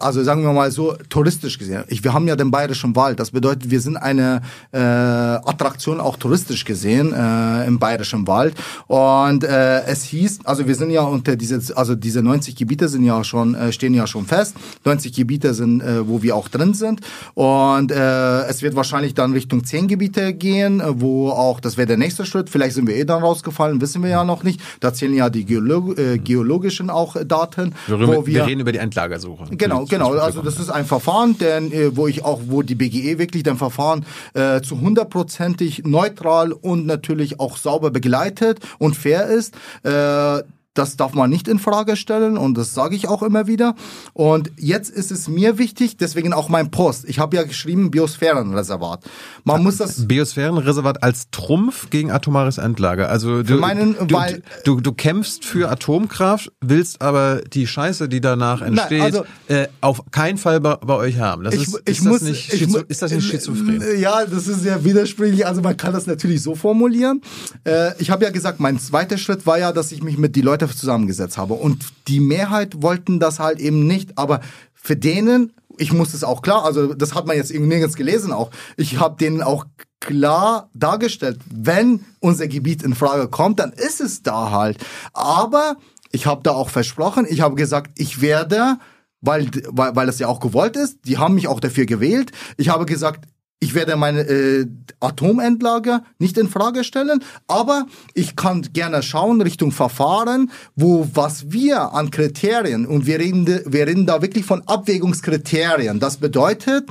also 0.00 0.22
sagen 0.22 0.42
wir 0.42 0.52
mal 0.52 0.70
so, 0.70 0.94
touristisch 1.08 1.58
gesehen. 1.58 1.84
Ich, 1.88 2.04
wir 2.04 2.12
haben 2.12 2.26
ja 2.28 2.36
den 2.36 2.50
Bayerischen 2.50 2.94
Wald. 2.96 3.20
Das 3.20 3.30
bedeutet, 3.30 3.70
wir 3.70 3.80
sind 3.80 3.96
eine 3.96 4.42
äh, 4.72 4.78
Attraktion 4.78 6.00
auch 6.00 6.16
touristisch 6.16 6.64
gesehen 6.64 7.12
äh, 7.12 7.66
im 7.66 7.78
Bayerischen 7.78 8.26
Wald. 8.26 8.54
Und 8.86 9.44
äh, 9.44 9.82
es 9.84 10.04
hieß, 10.04 10.40
also 10.44 10.66
wir 10.66 10.74
sind 10.74 10.90
ja 10.90 11.02
unter 11.02 11.36
diese, 11.36 11.60
also 11.76 11.94
diese 11.94 12.22
90 12.22 12.56
Gebiete 12.56 12.88
sind 12.88 13.04
ja 13.04 13.22
schon, 13.24 13.54
äh, 13.54 13.72
stehen 13.72 13.94
ja 13.94 14.06
schon 14.06 14.26
fest. 14.26 14.56
90 14.84 15.12
Gebiete 15.12 15.54
sind, 15.54 15.80
äh, 15.80 16.06
wo 16.06 16.22
wir 16.22 16.36
auch 16.36 16.48
drin 16.48 16.74
sind. 16.74 17.00
Und 17.34 17.92
äh, 17.92 18.42
es 18.46 18.62
wird 18.62 18.76
wahrscheinlich 18.76 19.14
dann 19.14 19.32
Richtung 19.32 19.64
10 19.64 19.88
Gebiete 19.88 20.34
gehen, 20.34 20.82
wo 20.86 21.30
auch, 21.30 21.60
das 21.60 21.76
wäre 21.76 21.86
der 21.86 21.96
nächste 21.96 22.24
Schritt. 22.26 22.50
Vielleicht 22.50 22.74
sind 22.74 22.86
wir 22.86 22.96
eh 22.96 23.04
dann 23.04 23.22
rausgefallen, 23.22 23.80
wissen 23.80 24.02
wir 24.02 24.10
ja 24.10 24.24
noch 24.24 24.42
nicht. 24.42 24.60
Da 24.80 24.92
zählen 24.92 25.14
ja 25.14 25.30
die 25.30 25.44
Geolo 25.44 25.94
äh, 25.94 26.18
geologischen 26.18 26.90
auch 26.90 27.16
äh, 27.16 27.24
Daten. 27.24 27.74
Wir, 27.86 28.06
wo 28.06 28.26
wir 28.26 28.46
reden 28.46 28.60
über 28.60 28.72
die 28.72 28.78
Endlagersuche. 28.78 29.44
Genau, 29.50 29.69
genau. 29.84 30.12
Also 30.12 30.42
das 30.42 30.58
ist 30.58 30.70
ein 30.70 30.84
Verfahren, 30.84 31.38
denn, 31.38 31.72
äh, 31.72 31.96
wo 31.96 32.06
ich 32.06 32.24
auch, 32.24 32.40
wo 32.46 32.62
die 32.62 32.74
BGE 32.74 33.18
wirklich 33.18 33.42
dein 33.42 33.56
Verfahren 33.56 34.04
äh, 34.34 34.60
zu 34.60 34.80
hundertprozentig 34.80 35.84
neutral 35.84 36.52
und 36.52 36.86
natürlich 36.86 37.40
auch 37.40 37.56
sauber 37.56 37.90
begleitet 37.90 38.60
und 38.78 38.96
fair 38.96 39.26
ist. 39.26 39.54
Äh, 39.82 40.42
das 40.74 40.96
darf 40.96 41.14
man 41.14 41.28
nicht 41.28 41.48
in 41.48 41.58
Frage 41.58 41.96
stellen 41.96 42.36
und 42.38 42.56
das 42.56 42.74
sage 42.74 42.94
ich 42.94 43.08
auch 43.08 43.22
immer 43.24 43.48
wieder. 43.48 43.74
Und 44.12 44.52
jetzt 44.56 44.88
ist 44.88 45.10
es 45.10 45.26
mir 45.26 45.58
wichtig, 45.58 45.96
deswegen 45.96 46.32
auch 46.32 46.48
mein 46.48 46.70
Post. 46.70 47.06
Ich 47.08 47.18
habe 47.18 47.36
ja 47.36 47.42
geschrieben 47.42 47.90
Biosphärenreservat. 47.90 49.04
Man 49.44 49.64
muss 49.64 49.78
das 49.78 50.06
Biosphärenreservat 50.06 51.02
als 51.02 51.30
Trumpf 51.32 51.90
gegen 51.90 52.12
atomares 52.12 52.58
Endlager. 52.58 53.08
Also 53.08 53.42
du, 53.42 53.56
meinen, 53.56 53.96
du, 54.06 54.14
weil- 54.14 54.42
du, 54.64 54.80
du 54.80 54.92
kämpfst 54.92 55.44
für 55.44 55.70
Atomkraft, 55.70 56.52
willst 56.60 57.02
aber 57.02 57.40
die 57.52 57.66
Scheiße, 57.66 58.08
die 58.08 58.20
danach 58.20 58.62
entsteht, 58.62 59.02
also- 59.02 59.24
äh, 59.48 59.66
auf 59.80 60.02
keinen 60.12 60.38
Fall 60.38 60.60
bei, 60.60 60.76
bei 60.76 60.94
euch 60.94 61.18
haben. 61.18 61.42
Das 61.42 61.54
ist, 61.54 61.76
ist, 61.84 62.06
das 62.06 62.22
nicht 62.22 62.52
ich 62.52 62.62
ist 62.88 63.02
das 63.02 63.10
nicht 63.10 63.26
schizophren? 63.28 63.82
Ja, 63.98 64.24
das 64.24 64.46
ist 64.46 64.62
sehr 64.62 64.84
widersprüchlich. 64.84 65.46
Also 65.46 65.62
man 65.62 65.76
kann 65.76 65.92
das 65.92 66.06
natürlich 66.06 66.42
so 66.42 66.54
formulieren. 66.54 67.22
Äh, 67.64 68.00
ich 68.00 68.10
habe 68.10 68.24
ja 68.24 68.30
gesagt, 68.30 68.60
mein 68.60 68.78
zweiter 68.78 69.18
Schritt 69.18 69.46
war 69.46 69.58
ja, 69.58 69.72
dass 69.72 69.90
ich 69.90 70.02
mich 70.02 70.16
mit 70.16 70.36
die 70.36 70.42
Leute 70.42 70.59
zusammengesetzt 70.68 71.38
habe. 71.38 71.54
Und 71.54 71.84
die 72.08 72.20
Mehrheit 72.20 72.82
wollten 72.82 73.20
das 73.20 73.38
halt 73.38 73.58
eben 73.60 73.86
nicht. 73.86 74.18
Aber 74.18 74.40
für 74.74 74.96
denen, 74.96 75.52
ich 75.78 75.92
muss 75.92 76.14
es 76.14 76.24
auch 76.24 76.42
klar, 76.42 76.64
also 76.64 76.94
das 76.94 77.14
hat 77.14 77.26
man 77.26 77.36
jetzt 77.36 77.52
nirgends 77.52 77.96
gelesen 77.96 78.32
auch. 78.32 78.50
Ich 78.76 78.98
habe 78.98 79.16
denen 79.16 79.42
auch 79.42 79.66
klar 80.00 80.70
dargestellt, 80.74 81.38
wenn 81.52 82.04
unser 82.20 82.48
Gebiet 82.48 82.82
in 82.82 82.94
Frage 82.94 83.28
kommt, 83.28 83.60
dann 83.60 83.72
ist 83.72 84.00
es 84.00 84.22
da 84.22 84.50
halt. 84.50 84.78
Aber 85.12 85.76
ich 86.10 86.26
habe 86.26 86.42
da 86.42 86.52
auch 86.52 86.70
versprochen, 86.70 87.26
ich 87.28 87.40
habe 87.40 87.54
gesagt, 87.54 87.92
ich 87.96 88.20
werde 88.20 88.78
weil, 89.20 89.50
weil, 89.68 89.94
weil 89.94 90.06
das 90.06 90.18
ja 90.18 90.28
auch 90.28 90.40
gewollt 90.40 90.76
ist. 90.76 91.00
Die 91.04 91.18
haben 91.18 91.34
mich 91.34 91.48
auch 91.48 91.60
dafür 91.60 91.86
gewählt. 91.86 92.32
Ich 92.56 92.70
habe 92.70 92.86
gesagt, 92.86 93.26
ich 93.60 93.74
werde 93.74 93.94
meine 93.96 94.22
äh, 94.22 94.66
Atomendlager 95.00 96.02
nicht 96.18 96.38
in 96.38 96.48
Frage 96.48 96.82
stellen, 96.82 97.22
aber 97.46 97.86
ich 98.14 98.34
kann 98.34 98.62
gerne 98.72 99.02
schauen 99.02 99.42
Richtung 99.42 99.70
Verfahren, 99.70 100.50
wo 100.74 101.06
was 101.12 101.52
wir 101.52 101.92
an 101.92 102.10
Kriterien 102.10 102.86
und 102.86 103.06
wir 103.06 103.20
reden, 103.20 103.46
wir 103.66 103.86
reden 103.86 104.06
da 104.06 104.22
wirklich 104.22 104.46
von 104.46 104.62
Abwägungskriterien. 104.66 106.00
Das 106.00 106.16
bedeutet, 106.16 106.88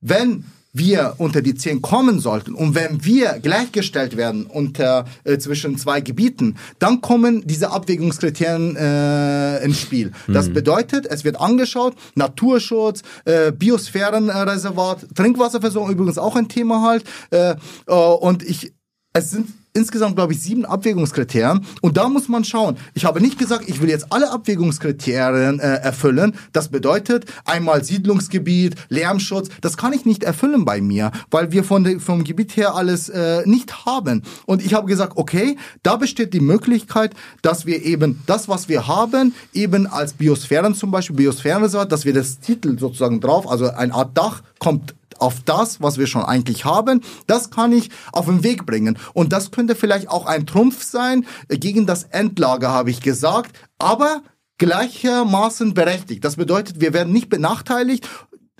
wenn 0.00 0.44
wir 0.78 1.14
unter 1.18 1.42
die 1.42 1.54
10 1.54 1.82
kommen 1.82 2.20
sollten 2.20 2.54
und 2.54 2.74
wenn 2.74 3.04
wir 3.04 3.38
gleichgestellt 3.40 4.16
werden 4.16 4.46
unter 4.46 5.04
äh, 5.24 5.38
zwischen 5.38 5.76
zwei 5.76 6.00
Gebieten, 6.00 6.56
dann 6.78 7.00
kommen 7.00 7.42
diese 7.46 7.70
Abwägungskriterien 7.70 8.76
äh, 8.76 9.64
ins 9.64 9.80
Spiel. 9.80 10.12
Das 10.26 10.48
bedeutet, 10.52 11.06
es 11.06 11.24
wird 11.24 11.40
angeschaut, 11.40 11.94
Naturschutz, 12.14 13.02
äh, 13.24 13.52
Biosphärenreservat, 13.52 15.06
Trinkwasserversorgung 15.14 15.90
übrigens 15.90 16.18
auch 16.18 16.36
ein 16.36 16.48
Thema 16.48 16.82
halt. 16.82 17.04
Äh, 17.30 17.56
äh, 17.86 17.92
und 17.92 18.42
ich, 18.42 18.72
es 19.12 19.30
sind 19.30 19.48
insgesamt, 19.72 20.16
glaube 20.16 20.32
ich, 20.32 20.40
sieben 20.40 20.64
Abwägungskriterien. 20.64 21.64
Und 21.80 21.96
da 21.96 22.08
muss 22.08 22.28
man 22.28 22.44
schauen. 22.44 22.76
Ich 22.94 23.04
habe 23.04 23.20
nicht 23.20 23.38
gesagt, 23.38 23.68
ich 23.68 23.80
will 23.80 23.88
jetzt 23.88 24.12
alle 24.12 24.30
Abwägungskriterien 24.30 25.60
äh, 25.60 25.76
erfüllen. 25.76 26.34
Das 26.52 26.68
bedeutet 26.68 27.26
einmal 27.44 27.84
Siedlungsgebiet, 27.84 28.74
Lärmschutz. 28.88 29.48
Das 29.60 29.76
kann 29.76 29.92
ich 29.92 30.04
nicht 30.04 30.24
erfüllen 30.24 30.64
bei 30.64 30.80
mir, 30.80 31.12
weil 31.30 31.52
wir 31.52 31.64
von 31.64 31.84
de, 31.84 31.98
vom 32.00 32.24
Gebiet 32.24 32.56
her 32.56 32.74
alles 32.74 33.08
äh, 33.08 33.42
nicht 33.46 33.86
haben. 33.86 34.22
Und 34.46 34.64
ich 34.64 34.74
habe 34.74 34.86
gesagt, 34.86 35.12
okay, 35.16 35.56
da 35.82 35.96
besteht 35.96 36.34
die 36.34 36.40
Möglichkeit, 36.40 37.14
dass 37.42 37.66
wir 37.66 37.82
eben 37.84 38.22
das, 38.26 38.48
was 38.48 38.68
wir 38.68 38.86
haben, 38.86 39.34
eben 39.52 39.86
als 39.86 40.12
Biosphären 40.12 40.74
zum 40.74 40.90
Beispiel, 40.90 41.16
Biosphärenreservat, 41.16 41.92
dass 41.92 42.04
wir 42.04 42.14
das 42.14 42.40
Titel 42.40 42.78
sozusagen 42.78 43.20
drauf, 43.20 43.48
also 43.48 43.70
eine 43.70 43.94
Art 43.94 44.16
Dach 44.16 44.42
kommt 44.58 44.94
auf 45.18 45.42
das, 45.44 45.80
was 45.82 45.98
wir 45.98 46.06
schon 46.06 46.22
eigentlich 46.22 46.64
haben, 46.64 47.02
das 47.26 47.50
kann 47.50 47.72
ich 47.72 47.90
auf 48.12 48.26
den 48.26 48.42
Weg 48.42 48.66
bringen. 48.66 48.98
Und 49.12 49.32
das 49.32 49.50
könnte 49.50 49.74
vielleicht 49.74 50.08
auch 50.08 50.26
ein 50.26 50.46
Trumpf 50.46 50.82
sein 50.82 51.26
äh, 51.48 51.58
gegen 51.58 51.86
das 51.86 52.04
Endlager, 52.04 52.70
habe 52.70 52.90
ich 52.90 53.00
gesagt, 53.00 53.58
aber 53.78 54.22
gleichermaßen 54.58 55.72
berechtigt. 55.72 56.24
Das 56.24 56.36
bedeutet, 56.36 56.80
wir 56.80 56.92
werden 56.92 57.12
nicht 57.12 57.28
benachteiligt 57.28 58.08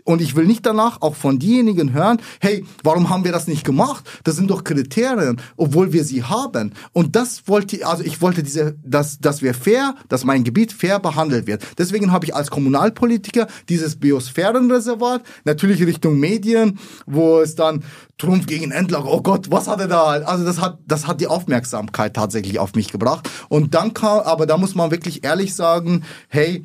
und 0.09 0.23
ich 0.23 0.35
will 0.37 0.47
nicht 0.47 0.65
danach 0.65 1.03
auch 1.03 1.15
von 1.15 1.39
diejenigen 1.39 1.93
hören, 1.93 2.17
hey, 2.41 2.65
warum 2.83 3.11
haben 3.11 3.25
wir 3.25 3.33
das 3.33 3.47
nicht 3.47 3.63
gemacht? 3.63 4.09
Das 4.25 4.37
sind 4.37 4.51
doch 4.51 4.65
Kriterien, 4.65 5.39
obwohl 5.59 5.93
wir 5.93 6.03
sie 6.03 6.25
haben. 6.25 6.73
Und 6.95 7.15
das 7.15 7.43
wollte, 7.47 7.87
also 7.87 8.03
ich 8.03 8.23
wollte 8.23 8.43
diese, 8.43 8.75
dass, 8.83 9.19
dass 9.19 9.43
wir 9.43 9.53
fair, 9.53 9.97
dass 10.09 10.25
mein 10.25 10.45
Gebiet 10.45 10.73
fair 10.73 10.99
behandelt 10.99 11.47
wird. 11.47 11.63
Deswegen 11.77 12.11
habe 12.11 12.25
ich 12.25 12.35
als 12.35 12.51
Kommunalpolitiker 12.51 13.49
dieses 13.69 13.97
Biosphärenreservat, 13.97 15.25
natürlich 15.45 15.85
Richtung 15.85 16.19
Medien, 16.19 16.79
wo 17.05 17.41
es 17.41 17.55
dann 17.55 17.85
Trumpf 18.17 18.47
gegen 18.47 18.71
Endler, 18.71 19.05
oh 19.05 19.21
Gott, 19.21 19.51
was 19.51 19.69
hat 19.69 19.79
er 19.79 19.89
da? 19.89 20.05
Also 20.07 20.43
das 20.43 20.59
hat, 20.59 20.79
das 20.87 21.07
hat 21.07 21.21
die 21.21 21.27
Aufmerksamkeit 21.27 22.15
tatsächlich 22.17 22.59
auf 22.59 22.75
mich 22.75 22.91
gebracht. 22.91 23.29
Und 23.51 23.75
dann 23.75 23.93
kam, 23.93 24.21
aber 24.21 24.47
da 24.47 24.57
muss 24.57 24.75
man 24.75 24.91
wirklich 24.91 25.23
ehrlich 25.23 25.55
sagen, 25.55 26.03
hey, 26.29 26.65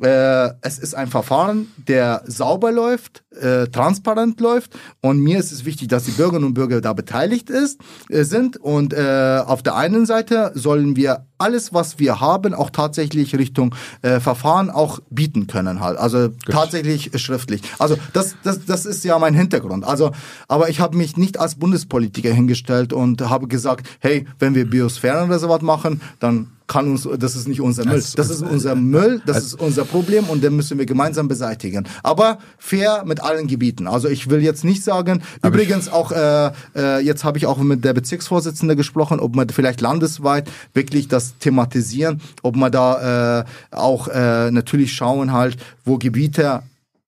äh, 0.00 0.50
es 0.60 0.78
ist 0.78 0.94
ein 0.94 1.08
Verfahren, 1.08 1.68
der 1.76 2.22
sauber 2.26 2.72
läuft, 2.72 3.22
äh, 3.30 3.68
transparent 3.68 4.40
läuft 4.40 4.76
und 5.00 5.20
mir 5.20 5.38
ist 5.38 5.52
es 5.52 5.64
wichtig, 5.64 5.88
dass 5.88 6.04
die 6.04 6.10
Bürgerinnen 6.10 6.46
und 6.46 6.54
Bürger 6.54 6.80
da 6.80 6.92
beteiligt 6.92 7.48
ist, 7.48 7.80
äh, 8.08 8.24
sind 8.24 8.56
und 8.56 8.92
äh, 8.92 9.40
auf 9.44 9.62
der 9.62 9.76
einen 9.76 10.04
Seite 10.04 10.50
sollen 10.54 10.96
wir 10.96 11.26
alles, 11.38 11.72
was 11.72 11.98
wir 11.98 12.20
haben, 12.20 12.54
auch 12.54 12.70
tatsächlich 12.70 13.36
Richtung 13.36 13.74
äh, 14.02 14.18
Verfahren 14.18 14.70
auch 14.70 15.00
bieten 15.10 15.46
können 15.46 15.80
halt, 15.80 15.98
also 15.98 16.30
Gut. 16.30 16.50
tatsächlich 16.50 17.10
schriftlich. 17.20 17.62
Also 17.78 17.96
das, 18.12 18.34
das, 18.42 18.64
das 18.64 18.86
ist 18.86 19.04
ja 19.04 19.18
mein 19.18 19.34
Hintergrund. 19.34 19.84
Also, 19.84 20.10
aber 20.48 20.70
ich 20.70 20.80
habe 20.80 20.96
mich 20.96 21.16
nicht 21.16 21.38
als 21.38 21.56
Bundespolitiker 21.56 22.32
hingestellt 22.32 22.92
und 22.92 23.28
habe 23.28 23.46
gesagt, 23.46 23.86
hey, 24.00 24.26
wenn 24.38 24.54
wir 24.54 24.68
Biosphärenreservat 24.68 25.62
machen, 25.62 26.00
dann 26.18 26.53
kann 26.66 26.88
uns, 26.90 27.06
das 27.18 27.36
ist 27.36 27.46
nicht 27.46 27.60
unser 27.60 27.84
Müll. 27.84 28.02
Das 28.16 28.30
ist 28.30 28.42
unser 28.42 28.74
Müll, 28.74 29.20
das 29.26 29.44
ist 29.44 29.54
unser 29.54 29.84
Problem 29.84 30.24
und 30.24 30.42
den 30.42 30.56
müssen 30.56 30.78
wir 30.78 30.86
gemeinsam 30.86 31.28
beseitigen. 31.28 31.86
Aber 32.02 32.38
fair 32.58 33.04
mit 33.04 33.22
allen 33.22 33.46
Gebieten. 33.46 33.86
Also 33.86 34.08
ich 34.08 34.30
will 34.30 34.42
jetzt 34.42 34.64
nicht 34.64 34.82
sagen, 34.82 35.22
Aber 35.42 35.54
übrigens 35.54 35.88
auch, 35.88 36.10
äh, 36.12 36.52
äh, 36.74 37.00
jetzt 37.00 37.24
habe 37.24 37.38
ich 37.38 37.46
auch 37.46 37.58
mit 37.58 37.84
der 37.84 37.92
Bezirksvorsitzende 37.92 38.76
gesprochen, 38.76 39.20
ob 39.20 39.36
man 39.36 39.48
vielleicht 39.50 39.80
landesweit 39.80 40.50
wirklich 40.72 41.08
das 41.08 41.36
thematisieren, 41.38 42.20
ob 42.42 42.56
man 42.56 42.72
da 42.72 43.40
äh, 43.40 43.44
auch 43.70 44.08
äh, 44.08 44.50
natürlich 44.50 44.92
schauen 44.92 45.32
halt, 45.32 45.56
wo 45.84 45.98
Gebiete 45.98 46.62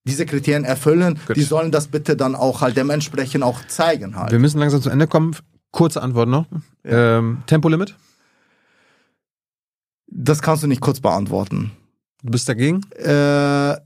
diese 0.04 0.24
Kriterien 0.24 0.64
erfüllen, 0.64 1.18
Gut. 1.26 1.36
die 1.36 1.42
sollen 1.42 1.72
das 1.72 1.88
bitte 1.88 2.16
dann 2.16 2.34
auch 2.36 2.60
halt 2.60 2.76
dementsprechend 2.76 3.42
auch 3.42 3.66
zeigen 3.66 4.16
halt. 4.16 4.30
Wir 4.30 4.38
müssen 4.38 4.60
langsam 4.60 4.80
zu 4.80 4.90
Ende 4.90 5.06
kommen. 5.06 5.34
Kurze 5.72 6.00
Antwort 6.00 6.28
noch. 6.28 6.46
Ja. 6.84 7.18
Ähm, 7.18 7.38
Tempolimit? 7.46 7.96
Das 10.18 10.40
kannst 10.40 10.62
du 10.62 10.66
nicht 10.66 10.80
kurz 10.80 10.98
beantworten. 11.00 11.72
Du 12.22 12.30
bist 12.30 12.48
dagegen? 12.48 12.80
Äh, 12.96 13.76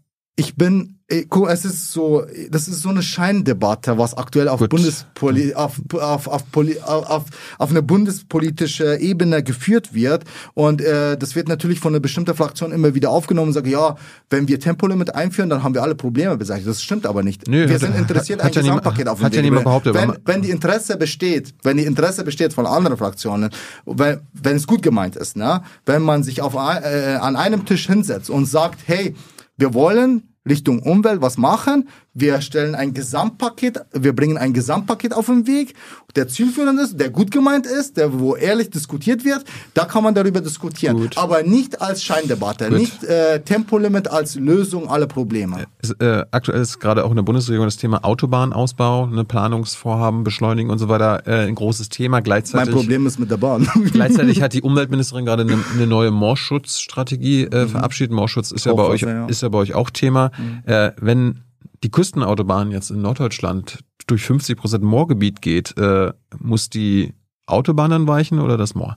ich 0.41 0.57
bin 0.57 0.97
guck, 1.29 1.49
es 1.49 1.65
ist 1.65 1.93
so, 1.93 2.25
das 2.51 2.69
ist 2.69 2.83
so 2.83 2.89
eine 2.89 3.03
Scheindebatte, 3.03 3.99
was 3.99 4.17
aktuell 4.17 4.49
auf 4.49 4.61
Bundespoli 4.61 5.55
auf, 5.55 5.81
auf, 5.93 6.29
auf, 6.29 6.51
Poli 6.53 6.79
auf, 6.81 7.27
auf 7.59 7.71
eine 7.71 7.83
bundespolitische 7.83 8.99
Ebene 8.99 9.43
geführt 9.43 9.93
wird. 9.93 10.25
Und 10.55 10.81
äh, 10.81 11.17
das 11.17 11.35
wird 11.35 11.49
natürlich 11.49 11.81
von 11.81 11.93
einer 11.93 12.01
bestimmten 12.01 12.35
Fraktion 12.35 12.73
immer 12.73 12.95
wieder 12.95 13.11
aufgenommen 13.11 13.49
und 13.49 13.55
sagt, 13.55 13.67
ja, 13.67 13.97
wenn 14.31 14.47
wir 14.49 14.61
Tempolimit 14.61 15.15
einführen, 15.15 15.51
dann 15.51 15.62
haben 15.62 15.75
wir 15.75 15.83
alle 15.83 15.95
Probleme 15.95 16.37
beseitigt. 16.37 16.69
Das 16.69 16.83
stimmt 16.83 17.07
aber 17.07 17.23
nicht. 17.23 17.49
Nö, 17.49 17.67
wir 17.67 17.75
hat, 17.75 17.81
sind 17.81 17.97
interessiert, 17.97 18.43
hat, 18.43 18.53
ein 18.53 18.55
ja 18.55 18.61
Gesamtpaket 18.62 19.09
auf 19.09 19.23
Hat 19.23 19.35
ja 19.35 19.43
niemand 19.43 19.65
behauptet. 19.65 19.95
Wenn, 19.95 20.17
wenn 20.25 20.43
die 20.43 20.51
Interesse 20.51 20.97
besteht, 20.97 21.55
wenn 21.62 21.77
die 21.77 21.85
Interesse 21.85 22.25
besteht 22.25 22.53
von 22.53 22.67
anderen 22.67 22.97
Fraktionen, 22.97 23.51
wenn, 23.85 24.21
wenn 24.33 24.57
es 24.57 24.67
gut 24.67 24.83
gemeint 24.83 25.17
ist, 25.17 25.37
ne, 25.37 25.62
wenn 25.87 26.03
man 26.03 26.23
sich 26.23 26.41
auf, 26.41 26.55
äh, 26.55 27.17
an 27.21 27.37
einem 27.37 27.65
Tisch 27.65 27.87
hinsetzt 27.87 28.31
und 28.31 28.47
sagt, 28.47 28.81
hey, 28.87 29.15
wir 29.57 29.75
wollen 29.75 30.30
Richtung 30.51 30.81
Umwelt 30.81 31.22
was 31.22 31.39
machen. 31.39 31.89
Wir 32.12 32.41
stellen 32.41 32.74
ein 32.74 32.93
Gesamtpaket, 32.93 33.82
wir 33.93 34.15
bringen 34.15 34.37
ein 34.37 34.53
Gesamtpaket 34.53 35.15
auf 35.15 35.27
den 35.27 35.47
Weg, 35.47 35.74
der 36.16 36.27
zielführend 36.27 36.81
ist, 36.81 36.99
der 36.99 37.11
gut 37.11 37.31
gemeint 37.31 37.66
ist, 37.66 37.97
der 37.97 38.19
wo 38.19 38.35
ehrlich 38.35 38.70
diskutiert 38.70 39.24
wird. 39.24 39.45
Da 39.74 39.85
kann 39.85 40.03
man 40.03 40.12
darüber 40.12 40.41
diskutieren, 40.41 40.97
gut. 40.97 41.16
aber 41.16 41.45
nicht 41.45 41.81
als 41.81 42.03
Scheindebatte, 42.03 42.69
gut. 42.69 42.78
nicht 42.78 43.05
äh, 43.05 43.41
Tempolimit 43.43 44.09
als 44.09 44.35
Lösung 44.35 44.89
aller 44.89 45.07
Probleme. 45.07 45.66
Es, 45.78 45.93
äh, 45.93 46.24
aktuell 46.32 46.61
ist 46.61 46.81
gerade 46.81 47.05
auch 47.05 47.11
in 47.11 47.16
der 47.16 47.23
Bundesregierung 47.23 47.69
das 47.69 47.77
Thema 47.77 48.05
Autobahnausbau, 48.05 49.07
ne, 49.07 49.24
Planungsvorhaben 49.24 50.24
beschleunigen 50.24 50.70
und 50.70 50.81
so 50.81 50.89
weiter 50.89 51.28
äh, 51.28 51.47
ein 51.47 51.55
großes 51.55 51.91
Thema. 51.91 52.20
Gleichzeitig 52.20 52.74
mein 52.74 52.74
Problem 52.74 53.07
ist 53.07 53.20
mit 53.20 53.31
der 53.31 53.37
Bahn. 53.37 53.69
gleichzeitig 53.93 54.43
hat 54.43 54.53
die 54.53 54.62
Umweltministerin 54.62 55.24
gerade 55.24 55.43
eine, 55.43 55.59
eine 55.74 55.87
neue 55.87 56.11
Moorschutzstrategie 56.11 57.45
äh, 57.45 57.65
mhm. 57.65 57.69
verabschiedet. 57.69 58.12
Moorschutz 58.12 58.51
ist 58.51 58.66
ja 58.66 58.74
bei 58.74 58.82
euch 58.82 59.03
ja. 59.03 59.27
ist 59.27 59.43
ja 59.43 59.49
bei 59.49 59.59
euch 59.59 59.74
auch 59.74 59.91
Thema. 59.91 60.32
Mhm. 60.37 60.62
Äh, 60.66 60.93
wenn 61.01 61.45
die 61.82 61.91
Küstenautobahn 61.91 62.70
jetzt 62.70 62.91
in 62.91 63.03
Norddeutschland 63.03 63.81
durch 64.07 64.23
50 64.23 64.57
Prozent 64.57 64.85
Moorgebiet 64.85 65.41
geht, 65.43 65.77
äh, 65.78 66.12
muss 66.39 66.69
die 66.69 67.15
Autobahn 67.47 67.91
dann 67.91 68.07
weichen 68.07 68.41
oder 68.41 68.57
das 68.57 68.74
Moor? 68.74 68.97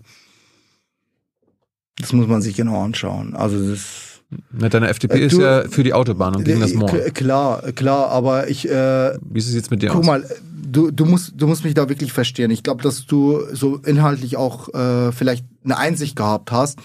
Das 1.98 2.14
muss 2.14 2.28
man 2.28 2.42
sich 2.42 2.56
genau 2.56 2.84
anschauen. 2.84 3.36
Also 3.36 3.70
das 3.70 4.14
Deine 4.52 4.88
FDP 4.88 5.20
äh, 5.20 5.26
ist 5.26 5.38
ja 5.38 5.64
für 5.70 5.84
die 5.84 5.94
Autobahn 5.94 6.36
und 6.36 6.44
gegen 6.44 6.60
das 6.60 6.74
Moor. 6.74 6.90
Klar, 6.90 7.72
klar, 7.74 8.10
aber 8.10 8.50
ich. 8.50 8.68
Äh, 8.68 9.18
Wie 9.22 9.40
ist 9.40 9.48
es 9.48 9.56
jetzt 9.56 9.72
mit 9.72 9.82
dir 9.82 9.90
guck 9.90 10.00
aus? 10.00 10.06
mal, 10.06 10.26
du, 10.52 10.92
du, 10.92 11.06
musst, 11.06 11.34
du 11.36 11.48
musst 11.48 11.64
mich 11.64 11.74
da 11.74 11.90
wirklich 11.90 12.14
verstehen. 12.14 12.52
Ich 12.52 12.64
glaube, 12.64 12.82
dass 12.84 13.06
du 13.06 13.42
so 13.52 13.78
inhaltlich 13.78 14.38
auch 14.38 14.74
äh, 14.74 15.12
vielleicht 15.12 15.46
eine 15.64 15.78
Einsicht 15.78 16.16
gehabt 16.16 16.52
hast. 16.52 16.80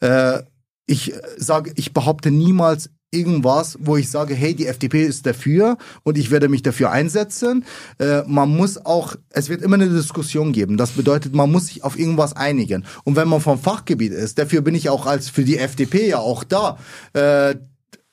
Äh, 0.00 0.42
ich 0.86 1.14
sage, 1.36 1.72
ich 1.76 1.92
behaupte 1.92 2.30
niemals, 2.30 2.90
irgendwas, 3.14 3.78
wo 3.80 3.96
ich 3.96 4.10
sage, 4.10 4.34
hey, 4.34 4.54
die 4.54 4.66
FDP 4.66 5.04
ist 5.04 5.26
dafür 5.26 5.78
und 6.02 6.18
ich 6.18 6.30
werde 6.30 6.48
mich 6.48 6.62
dafür 6.62 6.90
einsetzen. 6.90 7.64
Äh, 7.98 8.22
man 8.26 8.50
muss 8.50 8.84
auch, 8.84 9.16
es 9.30 9.48
wird 9.48 9.62
immer 9.62 9.76
eine 9.76 9.88
Diskussion 9.88 10.52
geben. 10.52 10.76
Das 10.76 10.92
bedeutet, 10.92 11.34
man 11.34 11.50
muss 11.50 11.66
sich 11.66 11.84
auf 11.84 11.98
irgendwas 11.98 12.34
einigen. 12.34 12.84
Und 13.04 13.16
wenn 13.16 13.28
man 13.28 13.40
vom 13.40 13.58
Fachgebiet 13.58 14.12
ist, 14.12 14.38
dafür 14.38 14.60
bin 14.60 14.74
ich 14.74 14.88
auch 14.88 15.06
als 15.06 15.28
für 15.28 15.44
die 15.44 15.58
FDP 15.58 16.08
ja 16.08 16.18
auch 16.18 16.44
da. 16.44 16.78
Äh, 17.12 17.54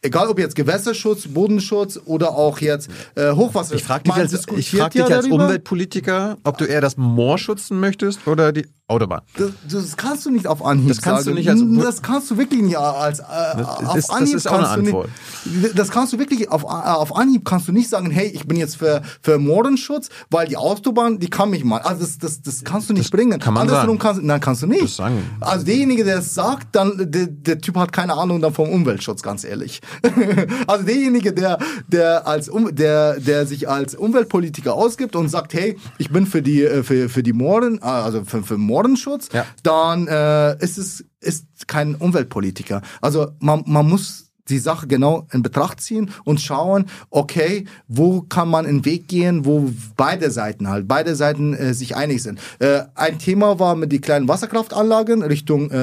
egal 0.02 0.28
ob 0.28 0.40
jetzt 0.40 0.56
Gewässerschutz, 0.56 1.28
Bodenschutz 1.28 2.00
oder 2.06 2.32
auch 2.32 2.60
jetzt 2.60 2.90
äh, 3.16 3.32
Hochwasser. 3.32 3.76
Ich 3.76 3.84
frage 3.84 4.04
dich, 4.04 4.14
als, 4.14 4.34
ich 4.58 4.72
frag 4.72 4.92
dich 4.92 5.04
als 5.04 5.28
Umweltpolitiker, 5.28 6.38
ob 6.44 6.58
du 6.58 6.66
eher 6.66 6.82
das 6.82 6.98
Moor 6.98 7.38
schützen 7.38 7.80
möchtest 7.80 8.28
oder 8.28 8.52
die 8.52 8.66
Autobahn. 8.92 9.22
Das, 9.38 9.52
das 9.70 9.98
kannst 9.98 10.26
du 10.26 10.32
nicht 10.32 10.48
auf 10.48 10.64
Anhieb 10.64 10.90
das 10.90 11.02
kannst 11.02 11.26
sagen. 11.26 11.36
Du 11.36 11.42
nicht 11.42 11.50
als, 11.50 11.86
das 11.86 12.02
kannst 12.02 12.32
du 12.32 12.38
wirklich 12.38 12.62
nicht 12.62 12.78
als 12.78 13.20
äh, 13.20 13.24
das 13.24 13.88
auf 13.88 13.98
ist, 13.98 14.10
Anhieb. 14.10 14.34
Das 14.34 14.46
ist 14.46 14.48
auch 14.48 14.58
eine 14.58 14.68
Antwort. 14.68 15.10
Nicht, 15.46 15.80
das 15.80 15.90
kannst 15.90 16.14
du 16.14 16.20
wirklich 16.20 16.50
auf, 16.50 16.64
äh, 16.64 16.68
auf 16.68 17.16
Anhieb 17.16 17.46
kannst 17.46 17.68
du 17.68 17.72
nicht 17.72 17.90
sagen, 17.90 18.12
hey, 18.12 18.28
ich 18.28 18.48
bin 18.48 18.58
jetzt 18.58 18.78
für 18.78 19.02
für 19.22 19.40
Modenschutz, 19.40 20.10
weil 20.30 20.48
die 20.48 20.58
Autobahn, 20.58 21.20
die 21.20 21.30
kann 21.30 21.50
mich 21.50 21.64
mal. 21.64 21.80
Also 21.82 22.02
das 22.02 22.18
das, 22.18 22.42
das 22.42 22.64
kannst 22.64 22.90
du 22.90 22.94
nicht 22.94 23.06
das 23.06 23.12
bringen. 23.12 23.40
Kann 23.40 23.54
man 23.54 23.62
Andersrum 23.62 23.98
sagen. 23.98 24.00
kannst 24.00 24.24
nein, 24.24 24.40
kannst 24.40 24.64
du 24.64 24.68
nicht. 24.68 24.84
Das 24.84 24.96
sagen. 24.98 25.24
Also 25.40 25.66
derjenige, 25.66 26.04
der 26.04 26.18
es 26.20 26.34
sagt, 26.34 26.76
dann 26.76 27.12
der, 27.12 27.28
der 27.28 27.60
Typ 27.60 27.78
hat 27.78 27.92
keine 27.92 28.14
Ahnung 28.14 28.42
dann 28.42 28.54
vom 28.54 28.70
Umweltschutz, 28.70 29.22
ganz 29.22 29.44
ehrlich. 29.44 29.82
also 30.68 30.86
derjenige, 30.86 31.34
der 31.34 31.58
der 31.88 32.28
als 32.28 32.50
um, 32.50 32.74
der 32.76 33.20
der 33.20 33.46
sich 33.46 33.70
als 33.70 33.96
Umweltpolitiker 33.96 34.74
ausgibt 34.74 35.16
und 35.16 35.30
sagt, 35.30 35.54
hey, 35.54 35.78
ich 35.98 36.10
bin 36.10 36.26
für 36.26 36.42
die 36.42 36.64
äh, 36.64 36.84
für 36.84 37.10
für 37.10 37.24
die 37.24 37.34
Morden, 37.34 37.82
also 37.82 38.24
für 38.26 38.44
für 38.44 38.58
Mordenschutz, 38.82 39.30
ja. 39.34 39.46
dann 39.64 40.08
äh, 40.08 40.58
ist 40.64 40.78
es 40.78 41.06
ist 41.20 41.68
kein 41.68 41.96
Umweltpolitiker. 41.96 42.82
Also 43.00 43.28
man, 43.40 43.64
man 43.68 43.88
muss 43.88 44.32
die 44.50 44.58
Sache 44.58 44.88
genau 44.88 45.28
in 45.32 45.44
Betracht 45.44 45.82
ziehen 45.82 46.10
und 46.26 46.42
schauen, 46.42 46.86
okay, 47.12 47.66
wo 47.88 48.22
kann 48.22 48.50
man 48.50 48.66
einen 48.66 48.84
Weg 48.86 49.08
gehen, 49.08 49.46
wo 49.46 49.72
beide 49.96 50.32
Seiten 50.32 50.68
halt, 50.68 50.88
beide 50.88 51.16
Seiten 51.16 51.54
äh, 51.54 51.74
sich 51.76 51.96
einig 51.96 52.24
sind. 52.24 52.40
Äh, 52.60 52.82
ein 52.96 53.20
Thema 53.20 53.60
war 53.60 53.76
mit 53.76 53.92
den 53.92 54.02
kleinen 54.02 54.28
Wasserkraftanlagen 54.28 55.22
Richtung 55.22 55.70
äh, 55.70 55.76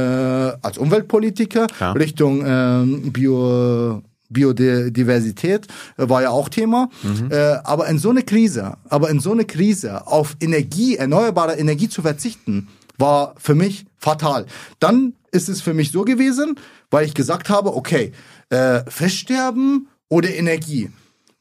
als 0.60 0.76
Umweltpolitiker, 0.76 1.68
ja. 1.80 1.92
Richtung 1.92 2.44
äh, 2.44 3.10
Bio 3.10 4.02
Biodiversität 4.30 5.66
äh, 5.96 6.08
war 6.08 6.22
ja 6.22 6.30
auch 6.30 6.48
Thema. 6.48 6.90
Mhm. 7.02 7.30
Äh, 7.30 7.36
aber 7.64 7.86
in 7.88 7.98
so 7.98 8.10
eine 8.10 8.22
Krise, 8.22 8.74
aber 8.88 9.08
in 9.10 9.20
so 9.20 9.32
eine 9.32 9.44
Krise 9.44 10.06
auf 10.06 10.36
Energie, 10.40 10.96
erneuerbare 10.96 11.54
Energie 11.56 11.88
zu 11.88 12.02
verzichten, 12.02 12.68
war 12.98 13.34
für 13.38 13.54
mich 13.54 13.86
fatal. 13.96 14.46
Dann 14.80 15.14
ist 15.32 15.48
es 15.48 15.60
für 15.60 15.74
mich 15.74 15.92
so 15.92 16.04
gewesen, 16.04 16.56
weil 16.90 17.06
ich 17.06 17.14
gesagt 17.14 17.48
habe, 17.48 17.74
okay, 17.74 18.12
äh, 18.50 18.82
Feststerben 18.88 19.88
oder 20.08 20.30
Energie. 20.30 20.90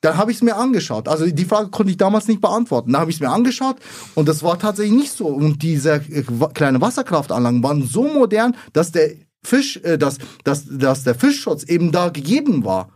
Dann 0.01 0.17
habe 0.17 0.31
ich 0.31 0.37
es 0.37 0.43
mir 0.43 0.55
angeschaut. 0.55 1.07
Also 1.07 1.25
die 1.25 1.45
Frage 1.45 1.69
konnte 1.69 1.91
ich 1.91 1.97
damals 1.97 2.27
nicht 2.27 2.39
beantworten. 2.39 2.91
Dann 2.91 3.01
habe 3.01 3.11
ich 3.11 3.17
es 3.17 3.21
mir 3.21 3.29
angeschaut 3.29 3.77
und 4.13 4.27
das 4.27 4.43
war 4.43 4.59
tatsächlich 4.59 4.95
nicht 4.95 5.11
so. 5.11 5.27
Und 5.27 5.63
diese 5.63 5.95
äh, 5.95 6.23
kleinen 6.53 6.81
Wasserkraftanlagen 6.81 7.63
waren 7.63 7.85
so 7.85 8.03
modern, 8.03 8.55
dass 8.73 8.91
der 8.91 9.11
Fisch, 9.43 9.77
äh, 9.77 9.97
dass, 9.97 10.17
dass, 10.43 10.65
dass 10.69 11.03
der 11.03 11.15
Fischschutz 11.15 11.63
eben 11.63 11.91
da 11.91 12.09
gegeben 12.09 12.63
war. 12.63 12.89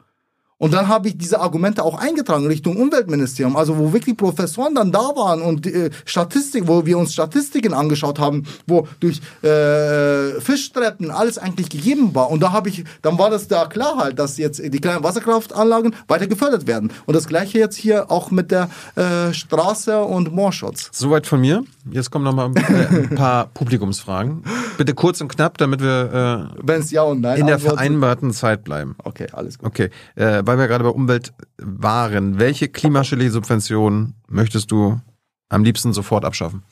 Und 0.61 0.75
dann 0.75 0.87
habe 0.87 1.07
ich 1.07 1.17
diese 1.17 1.39
Argumente 1.39 1.83
auch 1.83 1.97
eingetragen 1.97 2.45
Richtung 2.45 2.77
Umweltministerium, 2.77 3.55
also 3.55 3.79
wo 3.79 3.93
wirklich 3.93 4.15
Professoren 4.15 4.75
dann 4.75 4.91
da 4.91 4.99
waren 4.99 5.41
und 5.41 5.65
äh, 5.65 5.89
Statistik, 6.05 6.67
wo 6.67 6.85
wir 6.85 6.99
uns 6.99 7.13
Statistiken 7.13 7.73
angeschaut 7.73 8.19
haben, 8.19 8.43
wo 8.67 8.87
durch 8.99 9.21
äh, 9.41 10.39
Fischtreppen 10.39 11.09
alles 11.09 11.39
eigentlich 11.39 11.69
gegeben 11.69 12.13
war. 12.13 12.29
Und 12.29 12.41
da 12.41 12.51
habe 12.51 12.69
ich, 12.69 12.83
dann 13.01 13.17
war 13.17 13.31
das 13.31 13.47
da 13.47 13.65
klar 13.65 13.97
halt, 13.97 14.19
dass 14.19 14.37
jetzt 14.37 14.61
die 14.63 14.79
kleinen 14.79 15.03
Wasserkraftanlagen 15.03 15.95
weiter 16.07 16.27
gefördert 16.27 16.67
werden. 16.67 16.93
Und 17.07 17.15
das 17.15 17.27
gleiche 17.27 17.57
jetzt 17.57 17.75
hier 17.75 18.11
auch 18.11 18.29
mit 18.29 18.51
der 18.51 18.69
äh, 18.95 19.33
Straße 19.33 19.99
und 20.03 20.31
Moorschutz. 20.31 20.89
Soweit 20.91 21.25
von 21.25 21.41
mir. 21.41 21.63
Jetzt 21.89 22.11
kommen 22.11 22.23
noch 22.23 22.35
mal 22.35 22.51
ein 22.55 23.15
paar 23.15 23.47
Publikumsfragen. 23.55 24.43
Bitte 24.77 24.93
kurz 24.93 25.19
und 25.21 25.29
knapp, 25.29 25.57
damit 25.57 25.81
wir 25.81 26.51
äh, 26.53 26.61
Wenn 26.61 26.81
es 26.81 26.91
ja 26.91 27.01
und 27.01 27.21
nein 27.21 27.39
in 27.39 27.47
der 27.47 27.57
vereinbarten 27.57 28.31
Zeit 28.31 28.63
bleiben. 28.63 28.95
Okay, 29.03 29.25
alles 29.33 29.57
gut. 29.57 29.67
Okay, 29.67 29.89
äh, 30.15 30.43
weil 30.51 30.57
wir 30.57 30.67
gerade 30.67 30.83
bei 30.83 30.89
Umwelt 30.89 31.31
waren, 31.57 32.37
welche 32.37 32.67
klimaschädliche 32.67 33.31
Subvention 33.31 34.15
möchtest 34.27 34.69
du 34.69 34.99
am 35.47 35.63
liebsten 35.63 35.93
sofort 35.93 36.25
abschaffen? 36.25 36.63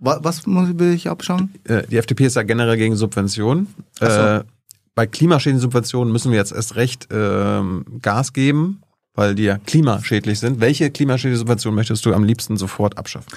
Was, 0.00 0.46
muss 0.46 0.78
will 0.78 0.92
ich 0.92 1.08
abschauen? 1.08 1.54
Äh, 1.64 1.86
die 1.86 1.96
FDP 1.96 2.26
ist 2.26 2.36
ja 2.36 2.42
generell 2.42 2.76
gegen 2.76 2.96
Subventionen. 2.96 3.68
So. 3.98 4.04
Äh, 4.04 4.44
bei 4.94 5.06
klimaschädlichen 5.06 5.60
Subventionen 5.60 6.12
müssen 6.12 6.30
wir 6.30 6.38
jetzt 6.38 6.52
erst 6.52 6.76
recht 6.76 7.08
ähm, 7.10 7.86
Gas 8.02 8.34
geben, 8.34 8.82
weil 9.14 9.34
die 9.34 9.44
ja 9.44 9.56
klimaschädlich 9.56 10.38
sind. 10.38 10.60
Welche 10.60 10.90
klimaschädliche 10.90 11.38
Subvention 11.38 11.74
möchtest 11.74 12.04
du 12.04 12.12
am 12.12 12.24
liebsten 12.24 12.58
sofort 12.58 12.98
abschaffen? 12.98 13.32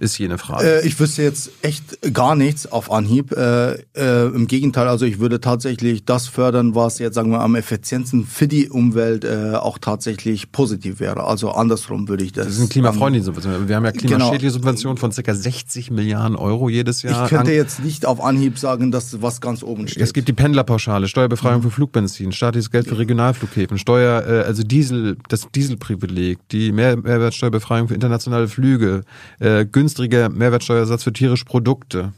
Ist 0.00 0.18
jene 0.18 0.38
Frage. 0.38 0.80
Äh, 0.80 0.86
ich 0.86 0.98
wüsste 0.98 1.22
jetzt 1.22 1.50
echt 1.60 2.14
gar 2.14 2.34
nichts 2.34 2.66
auf 2.72 2.90
Anhieb. 2.90 3.32
Äh, 3.32 3.74
äh, 3.94 4.26
Im 4.34 4.46
Gegenteil, 4.46 4.88
also 4.88 5.04
ich 5.04 5.18
würde 5.18 5.40
tatsächlich 5.40 6.06
das 6.06 6.26
fördern, 6.26 6.74
was 6.74 6.98
jetzt 6.98 7.14
sagen 7.14 7.30
wir 7.30 7.40
am 7.40 7.54
effizientesten 7.54 8.24
für 8.26 8.48
die 8.48 8.70
Umwelt 8.70 9.24
äh, 9.24 9.56
auch 9.56 9.76
tatsächlich 9.76 10.52
positiv 10.52 11.00
wäre. 11.00 11.24
Also 11.24 11.50
andersrum 11.50 12.08
würde 12.08 12.24
ich 12.24 12.32
das. 12.32 12.46
das 12.46 12.56
sind 12.56 12.70
klimafreundliche 12.70 13.26
Subventionen. 13.26 13.68
Wir 13.68 13.76
haben 13.76 13.84
ja 13.84 13.92
klimaschädliche 13.92 14.38
Genau. 14.40 14.52
Subventionen 14.54 14.96
von 14.96 15.10
ca. 15.10 15.34
60 15.34 15.90
Milliarden 15.90 16.34
Euro 16.36 16.70
jedes 16.70 17.02
Jahr. 17.02 17.24
Ich 17.24 17.30
könnte 17.30 17.52
jetzt 17.52 17.84
nicht 17.84 18.06
auf 18.06 18.24
Anhieb 18.24 18.58
sagen, 18.58 18.90
dass 18.90 19.20
was 19.20 19.42
ganz 19.42 19.62
oben 19.62 19.86
steht. 19.86 20.02
Es 20.02 20.14
gibt 20.14 20.28
die 20.28 20.32
Pendlerpauschale, 20.32 21.08
Steuerbefreiung 21.08 21.60
für 21.60 21.70
Flugbenzin, 21.70 22.32
staatliches 22.32 22.70
Geld 22.70 22.88
für 22.88 22.96
Regionalflughäfen, 22.96 23.76
Steuer, 23.76 24.24
äh, 24.26 24.46
also 24.46 24.62
Diesel, 24.62 25.18
das 25.28 25.46
Dieselprivileg, 25.54 26.38
die 26.50 26.72
Mehr 26.72 26.96
Mehrwertsteuerbefreiung 26.96 27.88
für 27.88 27.94
internationale 27.94 28.48
Flüge, 28.48 29.02
äh, 29.40 29.66
günstiger 29.90 30.28
Mehrwertsteuersatz 30.28 31.02
für 31.02 31.12
tierische 31.12 31.44
Produkte. 31.44 32.12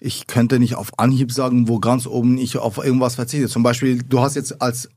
ich 0.00 0.26
könnte 0.26 0.58
nicht 0.58 0.74
auf 0.74 0.98
Anhieb 0.98 1.32
sagen, 1.32 1.68
wo 1.68 1.78
ganz 1.78 2.06
oben 2.06 2.36
ich 2.36 2.58
auf 2.58 2.76
irgendwas 2.76 3.14
verzichte. 3.14 3.48
Zum 3.48 3.62
Beispiel, 3.62 4.02
du 4.02 4.20
hast 4.20 4.34
jetzt 4.34 4.60
als 4.60 4.90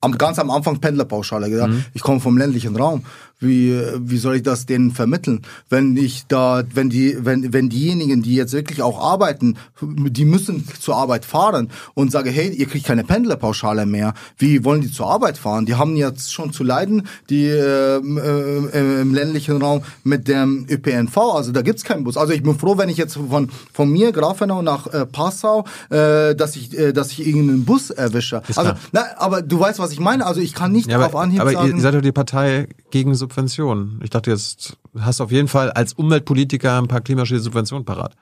am, 0.00 0.16
ganz 0.16 0.38
am 0.38 0.50
Anfang 0.50 0.78
Pendlerpauschale 0.78 1.50
gesagt, 1.50 1.74
ich 1.92 2.02
komme 2.02 2.20
vom 2.20 2.38
ländlichen 2.38 2.76
Raum. 2.76 3.04
Wie, 3.40 3.80
wie 4.00 4.18
soll 4.18 4.36
ich 4.36 4.42
das 4.42 4.66
denen 4.66 4.90
vermitteln? 4.90 5.42
Wenn 5.68 5.96
ich 5.96 6.26
da, 6.26 6.62
wenn 6.74 6.90
die, 6.90 7.16
wenn, 7.20 7.52
wenn 7.52 7.68
diejenigen, 7.68 8.22
die 8.22 8.34
jetzt 8.34 8.52
wirklich 8.52 8.82
auch 8.82 9.00
arbeiten, 9.00 9.56
die 9.80 10.24
müssen 10.24 10.66
zur 10.80 10.96
Arbeit 10.96 11.24
fahren 11.24 11.70
und 11.94 12.10
sage, 12.10 12.30
hey, 12.30 12.48
ihr 12.50 12.66
kriegt 12.66 12.86
keine 12.86 13.04
Pendlerpauschale 13.04 13.86
mehr. 13.86 14.14
Wie 14.38 14.64
wollen 14.64 14.80
die 14.80 14.90
zur 14.90 15.06
Arbeit 15.10 15.38
fahren? 15.38 15.66
Die 15.66 15.76
haben 15.76 15.96
jetzt 15.96 16.32
schon 16.32 16.52
zu 16.52 16.64
leiden, 16.64 17.06
die 17.30 17.46
äh, 17.46 17.96
äh, 17.98 19.00
im 19.02 19.14
ländlichen 19.14 19.60
Raum 19.62 19.82
mit 20.04 20.26
dem 20.28 20.66
ÖPNV. 20.68 21.16
Also 21.16 21.52
da 21.52 21.62
gibt's 21.62 21.84
keinen 21.84 22.04
Bus. 22.04 22.16
Also 22.16 22.32
ich 22.32 22.42
bin 22.42 22.58
froh, 22.58 22.76
wenn 22.78 22.88
ich 22.88 22.96
jetzt 22.96 23.14
von, 23.16 23.50
von 23.72 23.88
mir, 23.90 24.12
Grafenau 24.12 24.62
nach 24.62 24.86
äh, 24.88 25.06
Passau, 25.06 25.64
äh, 25.90 26.34
dass 26.34 26.56
ich, 26.56 26.76
äh, 26.76 26.92
dass 26.92 27.12
ich 27.12 27.26
irgendeinen 27.26 27.64
Bus 27.64 27.90
erwische. 27.90 28.42
Ist 28.48 28.58
Also, 28.58 28.72
klar. 28.72 28.80
na, 28.92 29.04
aber 29.18 29.42
du 29.42 29.60
weißt, 29.60 29.78
was 29.78 29.92
ich 29.92 30.00
meine. 30.00 30.26
Also 30.26 30.40
ich 30.40 30.54
kann 30.54 30.72
nicht 30.72 30.90
Ja, 30.90 30.98
aber, 30.98 31.20
Anhieb 31.20 31.40
aber 31.40 31.52
ihr, 31.52 31.58
sagen. 31.58 31.76
ihr 31.76 31.80
seid 31.80 31.94
doch 31.94 32.00
die 32.00 32.12
Partei 32.12 32.68
gegen 32.90 33.14
Subventionen. 33.28 34.00
Ich 34.02 34.10
dachte 34.10 34.30
jetzt, 34.30 34.76
hast 34.98 35.20
auf 35.20 35.30
jeden 35.30 35.48
Fall 35.48 35.70
als 35.70 35.92
Umweltpolitiker 35.92 36.78
ein 36.78 36.88
paar 36.88 37.00
klimaschädliche 37.00 37.44
Subventionen 37.44 37.84
parat. 37.84 38.16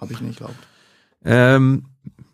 Habe 0.00 0.12
ich 0.12 0.20
nicht 0.20 0.38
glaubt. 0.38 0.54
Ähm, 1.24 1.84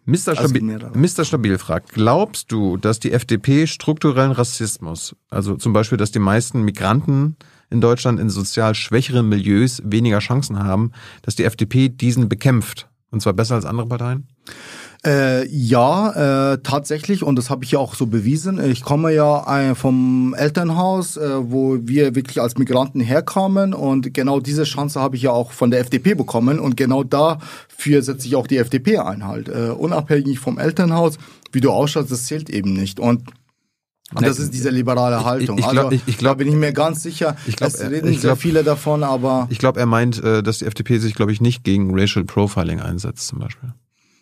Mr. 0.06 0.34
Stabil. 0.34 0.62
Mr. 0.94 1.24
Stabil 1.24 1.58
fragt, 1.58 1.92
glaubst 1.92 2.50
du, 2.50 2.76
dass 2.76 2.98
die 3.00 3.12
FDP 3.12 3.66
strukturellen 3.66 4.32
Rassismus, 4.32 5.14
also 5.28 5.56
zum 5.56 5.72
Beispiel, 5.72 5.98
dass 5.98 6.10
die 6.10 6.18
meisten 6.18 6.62
Migranten 6.62 7.36
in 7.70 7.80
Deutschland 7.80 8.18
in 8.18 8.30
sozial 8.30 8.74
schwächeren 8.74 9.28
Milieus 9.28 9.82
weniger 9.84 10.18
Chancen 10.18 10.58
haben, 10.58 10.92
dass 11.22 11.36
die 11.36 11.44
FDP 11.44 11.88
diesen 11.88 12.28
bekämpft? 12.28 12.88
Und 13.10 13.20
zwar 13.20 13.32
besser 13.32 13.56
als 13.56 13.64
andere 13.64 13.88
Parteien? 13.88 14.26
Äh, 15.06 15.46
ja, 15.48 16.52
äh, 16.52 16.58
tatsächlich, 16.62 17.22
und 17.22 17.36
das 17.36 17.48
habe 17.48 17.64
ich 17.64 17.70
ja 17.70 17.78
auch 17.78 17.94
so 17.94 18.06
bewiesen. 18.06 18.62
Ich 18.70 18.82
komme 18.82 19.14
ja 19.14 19.70
äh, 19.70 19.74
vom 19.74 20.34
Elternhaus, 20.36 21.16
äh, 21.16 21.50
wo 21.50 21.78
wir 21.80 22.14
wirklich 22.14 22.38
als 22.42 22.58
Migranten 22.58 23.00
herkamen 23.00 23.72
und 23.72 24.12
genau 24.12 24.40
diese 24.40 24.64
Chance 24.64 25.00
habe 25.00 25.16
ich 25.16 25.22
ja 25.22 25.30
auch 25.30 25.52
von 25.52 25.70
der 25.70 25.80
FDP 25.80 26.12
bekommen 26.14 26.58
und 26.58 26.76
genau 26.76 27.02
dafür 27.02 28.02
setze 28.02 28.26
ich 28.28 28.36
auch 28.36 28.46
die 28.46 28.58
FDP 28.58 28.98
ein 28.98 29.26
halt. 29.26 29.48
Äh, 29.48 29.70
unabhängig 29.70 30.38
vom 30.38 30.58
Elternhaus, 30.58 31.16
wie 31.50 31.62
du 31.62 31.70
ausschaust, 31.70 32.10
das 32.10 32.24
zählt 32.26 32.50
eben 32.50 32.74
nicht. 32.74 33.00
Und 33.00 33.22
und 34.12 34.26
das 34.26 34.40
ist 34.40 34.52
diese 34.52 34.70
liberale 34.70 35.24
Haltung. 35.24 35.56
ich 35.56 35.64
glaub- 35.68 35.84
also, 35.84 35.90
ich- 35.92 36.02
ich 36.08 36.18
glaub- 36.18 36.32
da 36.32 36.38
bin 36.44 36.48
ich 36.48 36.58
mir 36.58 36.72
ganz 36.72 37.02
sicher. 37.02 37.36
Ich 37.46 37.54
glaub, 37.56 37.68
es 37.70 37.76
äh, 37.76 37.86
reden 37.86 38.08
ich 38.08 38.20
sehr 38.20 38.30
glaub- 38.32 38.38
viele 38.40 38.64
davon, 38.64 39.02
aber 39.04 39.46
Ich 39.50 39.58
glaube, 39.60 39.78
er 39.80 39.86
meint, 39.86 40.22
äh, 40.22 40.42
dass 40.42 40.58
die 40.58 40.66
FDP 40.66 40.98
sich, 40.98 41.14
glaube 41.14 41.30
ich, 41.32 41.40
nicht 41.40 41.62
gegen 41.64 41.96
Racial 41.98 42.24
Profiling 42.24 42.80
einsetzt, 42.80 43.28
zum 43.28 43.38
Beispiel. 43.38 43.72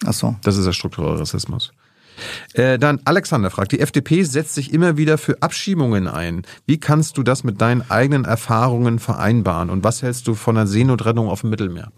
Ach 0.04 0.12
so. 0.12 0.36
Das 0.42 0.56
ist 0.56 0.64
der 0.66 0.72
strukturelle 0.72 1.20
Rassismus. 1.20 1.72
Äh, 2.54 2.80
dann 2.80 2.98
Alexander 3.04 3.48
fragt, 3.50 3.70
die 3.70 3.78
FDP 3.78 4.24
setzt 4.24 4.54
sich 4.54 4.72
immer 4.72 4.96
wieder 4.96 5.18
für 5.18 5.40
Abschiebungen 5.40 6.08
ein. 6.08 6.42
Wie 6.66 6.78
kannst 6.80 7.16
du 7.16 7.22
das 7.22 7.44
mit 7.44 7.60
deinen 7.60 7.88
eigenen 7.90 8.24
Erfahrungen 8.24 8.98
vereinbaren? 8.98 9.70
Und 9.70 9.84
was 9.84 10.02
hältst 10.02 10.26
du 10.26 10.34
von 10.34 10.56
einer 10.56 10.66
Seenotrettung 10.66 11.28
auf 11.28 11.42
dem 11.42 11.50
Mittelmeer? 11.50 11.92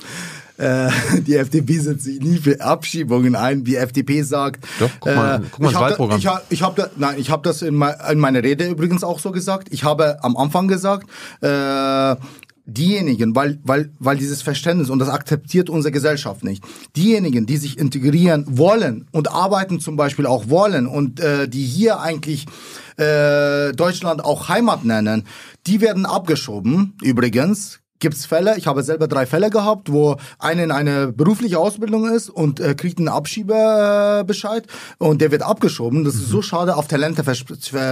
Äh, 0.58 0.90
die 1.26 1.36
FDP 1.36 1.78
setzt 1.78 2.04
sich 2.04 2.20
nie 2.20 2.36
für 2.36 2.60
Abschiebungen 2.60 3.34
ein. 3.34 3.64
Die 3.64 3.76
FDP 3.76 4.20
sagt. 4.20 4.62
Doch, 4.78 4.90
guck 5.00 5.16
mal- 5.16 5.36
äh, 5.36 5.46
guck 5.50 5.60
mal 5.60 5.72
hab 5.72 5.80
Wahlprogramm. 5.80 6.18
Ich 6.18 6.26
habe 6.26 6.42
ich 6.50 6.60
hab 6.62 6.76
da, 6.76 6.90
nein, 6.96 7.14
ich 7.18 7.30
habe 7.30 7.42
das 7.42 7.62
in, 7.62 7.74
mei- 7.74 7.96
in 8.12 8.18
meiner 8.18 8.42
Rede 8.42 8.68
übrigens 8.68 9.02
auch 9.02 9.20
so 9.20 9.30
gesagt. 9.30 9.68
Ich 9.70 9.84
habe 9.84 10.22
am 10.22 10.36
Anfang 10.36 10.68
gesagt, 10.68 11.08
äh, 11.40 12.16
diejenigen, 12.72 13.34
weil, 13.34 13.58
weil, 13.64 13.90
weil 13.98 14.16
dieses 14.16 14.42
Verständnis 14.42 14.90
und 14.90 14.98
das 14.98 15.08
akzeptiert 15.08 15.70
unsere 15.70 15.92
Gesellschaft 15.92 16.44
nicht. 16.44 16.64
Diejenigen, 16.96 17.46
die 17.46 17.56
sich 17.56 17.78
integrieren 17.78 18.44
wollen 18.48 19.06
und 19.12 19.30
arbeiten 19.30 19.80
zum 19.80 19.96
Beispiel 19.96 20.26
auch 20.26 20.48
wollen 20.48 20.86
und 20.86 21.20
äh, 21.20 21.48
die 21.48 21.64
hier 21.64 22.00
eigentlich 22.00 22.46
äh, 22.96 23.72
Deutschland 23.72 24.24
auch 24.24 24.48
Heimat 24.48 24.84
nennen, 24.84 25.24
die 25.66 25.80
werden 25.80 26.06
abgeschoben. 26.06 26.94
Übrigens 27.02 27.79
gibt's 28.00 28.26
Fälle, 28.26 28.56
ich 28.56 28.66
habe 28.66 28.82
selber 28.82 29.06
drei 29.06 29.26
Fälle 29.26 29.50
gehabt, 29.50 29.92
wo 29.92 30.16
eine 30.38 30.64
in 30.64 30.72
eine 30.72 31.12
berufliche 31.12 31.58
Ausbildung 31.58 32.08
ist 32.08 32.30
und 32.30 32.58
äh, 32.58 32.74
kriegt 32.74 32.98
einen 32.98 33.08
Abschiebebescheid 33.08 34.66
und 34.98 35.20
der 35.20 35.30
wird 35.30 35.42
abgeschoben. 35.42 36.04
Das 36.04 36.14
ist 36.14 36.28
so 36.28 36.42
schade, 36.42 36.76
auf 36.76 36.88
Talente 36.88 37.22
ver 37.22 37.34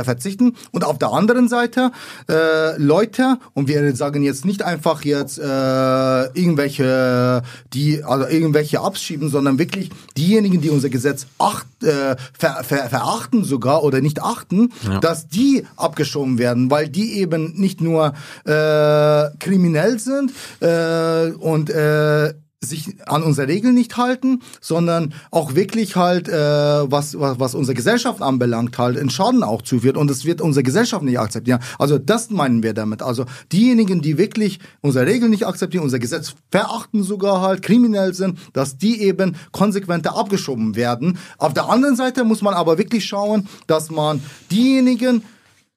verzichten. 0.05 0.57
Und 0.73 0.85
auf 0.85 0.99
der 0.99 1.13
anderen 1.13 1.49
Seite 1.49 1.93
äh, 2.29 2.77
Leute, 2.79 3.39
und 3.55 3.69
wir 3.69 3.95
sagen 3.95 4.23
jetzt 4.23 4.45
nicht 4.45 4.63
einfach 4.63 5.05
jetzt 5.05 5.39
äh, 5.39 5.43
irgendwelche, 5.45 7.43
die 7.73 8.03
also 8.03 8.27
irgendwelche 8.27 8.81
abschieben, 8.81 9.29
sondern 9.29 9.59
wirklich 9.59 9.91
diejenigen, 10.17 10.61
die 10.61 10.71
unser 10.71 10.89
Gesetz 10.89 11.27
acht, 11.39 11.67
äh, 11.83 12.17
ver, 12.39 12.65
ver, 12.65 12.89
verachten 12.89 13.45
sogar 13.45 13.83
oder 13.85 14.01
nicht 14.01 14.23
achten, 14.23 14.73
dass 15.01 15.29
die 15.29 15.67
abgeschoben 15.77 16.39
werden, 16.39 16.71
weil 16.71 16.89
die 16.89 17.15
eben 17.19 17.53
nicht 17.55 17.81
nur 17.81 18.15
äh, 18.45 19.31
kriminell 19.39 19.99
sind 19.99 20.33
äh, 20.61 21.31
und 21.33 21.71
äh, 21.71 22.35
sich 22.61 22.97
an 23.07 23.23
unsere 23.23 23.47
Regeln 23.47 23.75
nicht 23.75 23.97
halten, 23.97 24.43
sondern 24.61 25.15
auch 25.31 25.55
wirklich 25.55 25.95
halt, 25.95 26.29
äh, 26.29 26.33
was, 26.35 27.19
was, 27.19 27.39
was 27.39 27.55
unsere 27.55 27.77
Gesellschaft 27.77 28.21
anbelangt, 28.21 28.77
halt 28.79 28.99
einen 28.99 29.11
Schaden 29.11 29.45
auch 29.45 29.63
zuführt. 29.63 29.97
Und 29.97 30.11
das 30.11 30.25
wird 30.25 30.41
unsere 30.41 30.65
Gesellschaft 30.65 31.05
nicht 31.05 31.21
akzeptieren. 31.21 31.61
Also 31.79 31.99
das 31.99 32.31
meinen 32.31 32.65
wir 32.65 32.75
damit. 32.75 33.01
Also 33.01 33.27
diejenigen, 33.53 34.03
die 34.03 34.19
wirklich 34.19 34.59
unsere 34.81 35.07
Regeln 35.07 35.31
nicht 35.31 35.47
akzeptieren, 35.47 35.85
unser 35.85 36.01
Gesetz 36.01 36.35
verachten 36.51 37.05
sogar 37.05 37.43
halt, 37.43 37.63
kriminell 37.63 38.13
sind, 38.13 38.39
dass 38.53 38.77
die 38.77 39.03
eben 39.03 39.37
konsequenter 39.53 40.17
abgeschoben 40.17 40.75
werden. 40.75 41.19
Auf 41.39 41.55
der 41.55 41.69
anderen 41.69 41.95
Seite 41.95 42.25
muss 42.25 42.43
man 42.43 42.55
aber 42.55 42.77
wirklich 42.77 43.05
schauen, 43.05 43.49
dass 43.69 43.89
man 43.91 44.21
diejenigen, 44.51 45.23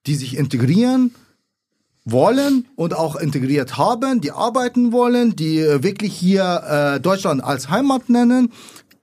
die 0.07 0.15
sich 0.15 0.35
integrieren, 0.35 1.13
wollen 2.05 2.67
und 2.75 2.95
auch 2.95 3.15
integriert 3.15 3.77
haben, 3.77 4.21
die 4.21 4.31
arbeiten 4.31 4.91
wollen, 4.91 5.35
die 5.35 5.59
äh, 5.59 5.83
wirklich 5.83 6.13
hier 6.13 6.95
äh, 6.95 6.99
Deutschland 6.99 7.43
als 7.43 7.69
Heimat 7.69 8.09
nennen, 8.09 8.51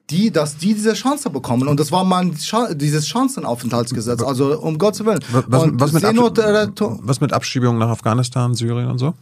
die, 0.09 0.31
dass 0.31 0.57
die 0.57 0.73
diese 0.73 0.93
Chance 0.93 1.29
bekommen. 1.29 1.67
Und 1.67 1.79
das 1.79 1.91
war 1.91 2.03
mal 2.03 2.31
dieses 2.73 3.07
Chancenaufenthaltsgesetz, 3.07 4.21
also 4.21 4.59
um 4.59 4.77
Gottes 4.77 5.05
Willen. 5.05 5.23
Was, 5.31 5.43
was, 5.47 5.63
und 5.63 5.79
was, 5.79 5.93
mit 5.93 6.03
Seenot- 6.03 6.39
Abschiebung, 6.39 6.99
was 7.03 7.21
mit 7.21 7.31
Abschiebungen 7.33 7.77
nach 7.77 7.89
Afghanistan, 7.89 8.53
Syrien 8.53 8.89
und 8.89 8.97
so? 8.97 9.13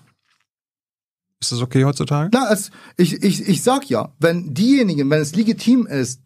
Ist 1.39 1.51
das 1.51 1.61
okay 1.61 1.85
heutzutage? 1.85 2.29
Na, 2.33 2.51
es, 2.51 2.71
ich, 2.95 3.21
ich, 3.21 3.47
ich 3.47 3.61
sag 3.61 3.89
ja, 3.89 4.13
wenn 4.19 4.55
diejenigen, 4.55 5.09
wenn 5.09 5.21
es 5.21 5.35
legitim 5.35 5.85
ist, 5.85 6.21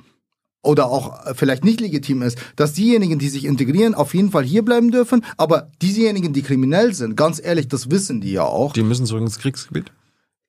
oder 0.63 0.85
auch 0.87 1.25
äh, 1.25 1.33
vielleicht 1.33 1.63
nicht 1.65 1.81
legitim 1.81 2.21
ist, 2.21 2.37
dass 2.55 2.73
diejenigen, 2.73 3.17
die 3.19 3.29
sich 3.29 3.45
integrieren, 3.45 3.95
auf 3.95 4.13
jeden 4.13 4.31
Fall 4.31 4.43
hier 4.43 4.63
bleiben 4.63 4.91
dürfen, 4.91 5.23
aber 5.37 5.69
diejenigen, 5.81 6.33
die 6.33 6.41
kriminell 6.43 6.93
sind, 6.93 7.15
ganz 7.17 7.41
ehrlich, 7.43 7.67
das 7.67 7.89
wissen 7.89 8.21
die 8.21 8.31
ja 8.33 8.43
auch. 8.43 8.73
Die 8.73 8.83
müssen 8.83 9.05
zurück 9.05 9.21
ins 9.23 9.39
Kriegsgebiet. 9.39 9.91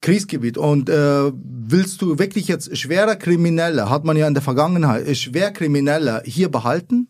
Kriegsgebiet. 0.03 0.59
Und 0.59 0.89
äh, 0.91 1.33
willst 1.35 2.03
du 2.03 2.19
wirklich 2.19 2.49
jetzt 2.49 2.77
schwerer 2.77 3.17
Kriminelle, 3.17 3.89
hat 3.89 4.05
man 4.05 4.17
ja 4.17 4.27
in 4.27 4.35
der 4.35 4.43
Vergangenheit, 4.43 5.07
äh, 5.07 5.15
schwer 5.15 5.53
Kriminelle 5.53 6.23
hier 6.27 6.51
behalten? 6.51 7.09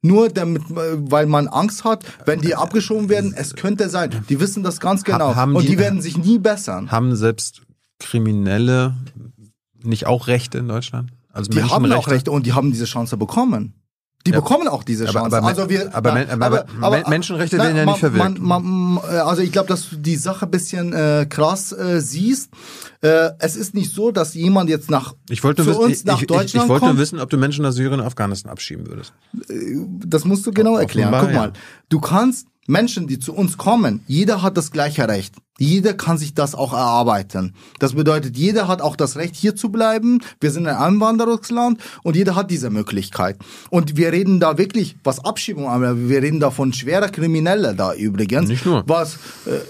Nur 0.00 0.28
damit, 0.28 0.62
äh, 0.70 0.96
weil 1.10 1.26
man 1.26 1.48
Angst 1.48 1.84
hat, 1.84 2.04
wenn 2.26 2.40
die 2.40 2.54
abgeschoben 2.56 3.08
werden, 3.10 3.32
es 3.36 3.54
könnte 3.54 3.88
sein. 3.90 4.10
Die 4.28 4.40
wissen 4.40 4.62
das 4.62 4.80
ganz 4.80 5.04
genau. 5.04 5.34
haben 5.34 5.54
und 5.54 5.62
die- 5.64 5.68
die 5.68 5.78
werden 5.78 6.00
sich 6.02 6.16
nie 6.18 6.38
bessern. 6.38 6.90
Haben 6.90 7.14
selbst 7.14 7.62
Kriminelle 8.00 8.94
nicht 9.82 10.06
auch 10.06 10.26
Rechte 10.26 10.58
in 10.58 10.68
Deutschland? 10.68 11.10
Also 11.34 11.50
Die 11.50 11.62
haben 11.62 11.90
auch 11.92 12.08
Rechte 12.08 12.30
und 12.30 12.46
die 12.46 12.52
haben 12.52 12.70
diese 12.70 12.84
Chance 12.86 13.16
bekommen. 13.16 13.74
Die 14.26 14.30
Ja. 14.30 14.40
bekommen 14.40 14.68
auch 14.68 14.84
diese 14.84 15.04
Aber- 15.06 15.12
Chance. 15.20 15.36
aber- 15.36 15.46
also 15.46 15.68
wir, 15.68 15.94
aber- 15.94 16.16
aber- 16.30 16.64
aber 16.80 17.08
Menschenrechte 17.10 17.58
werden 17.58 17.76
ja 17.76 17.84
nicht 17.84 17.98
verwirkt. 17.98 18.40
Man, 18.40 18.94
man, 18.94 19.04
äh, 19.04 19.16
also 19.18 19.42
ich 19.42 19.52
glaube, 19.52 19.68
dass 19.68 19.90
du 19.90 19.96
die 19.96 20.16
Sache 20.16 20.46
ein 20.46 20.50
bisschen 20.50 20.94
äh, 20.94 21.26
krass 21.28 21.72
äh, 21.72 22.00
siehst. 22.00 22.48
Äh, 23.02 23.32
es 23.38 23.54
ist 23.54 23.74
nicht 23.74 23.92
so, 23.94 24.12
dass 24.12 24.32
jemand 24.32 24.70
jetzt 24.70 24.88
nach 24.90 25.12
Ich 25.28 25.44
wollte, 25.44 25.66
wissen, 25.66 25.78
uns 25.78 25.98
ich, 25.98 26.04
nach 26.06 26.14
ich, 26.16 26.22
ich, 26.22 26.26
Deutschland 26.28 26.64
ich 26.64 26.68
wollte 26.70 26.84
nur 26.86 26.90
kommt. 26.92 27.00
wissen, 27.00 27.18
ob 27.20 27.28
du 27.28 27.36
Menschen 27.36 27.64
nach 27.64 27.72
Syrien 27.72 28.00
und 28.00 28.06
Afghanistan 28.06 28.50
abschieben 28.50 28.86
würdest. 28.86 29.12
Das 30.06 30.24
musst 30.24 30.46
du 30.46 30.52
genau 30.52 30.78
erklären. 30.78 31.12
Offenbar, 31.12 31.26
Guck 31.30 31.34
mal, 31.38 31.46
ja. 31.48 31.52
du 31.90 32.00
kannst 32.00 32.46
Menschen, 32.66 33.06
die 33.06 33.18
zu 33.18 33.34
uns 33.34 33.58
kommen, 33.58 34.02
jeder 34.06 34.42
hat 34.42 34.56
das 34.56 34.70
gleiche 34.70 35.08
Recht. 35.08 35.34
Jeder 35.58 35.94
kann 35.94 36.18
sich 36.18 36.34
das 36.34 36.54
auch 36.56 36.72
erarbeiten. 36.72 37.54
Das 37.78 37.94
bedeutet, 37.94 38.36
jeder 38.36 38.66
hat 38.66 38.82
auch 38.82 38.96
das 38.96 39.16
Recht, 39.16 39.36
hier 39.36 39.54
zu 39.54 39.68
bleiben. 39.68 40.20
Wir 40.40 40.50
sind 40.50 40.66
ein 40.66 40.74
Einwanderungsland 40.76 41.80
und 42.02 42.16
jeder 42.16 42.34
hat 42.34 42.50
diese 42.50 42.70
Möglichkeit. 42.70 43.38
Und 43.70 43.96
wir 43.96 44.10
reden 44.12 44.40
da 44.40 44.58
wirklich, 44.58 44.96
was 45.04 45.24
Abschiebung 45.24 45.68
anbelangt, 45.68 46.08
wir 46.08 46.22
reden 46.22 46.40
da 46.40 46.50
von 46.50 46.72
schwerer 46.72 47.08
Kriminelle 47.08 47.74
da 47.76 47.94
übrigens. 47.94 48.48
Nicht 48.48 48.66
nur. 48.66 48.82
Was, 48.86 49.14
äh, 49.46 49.60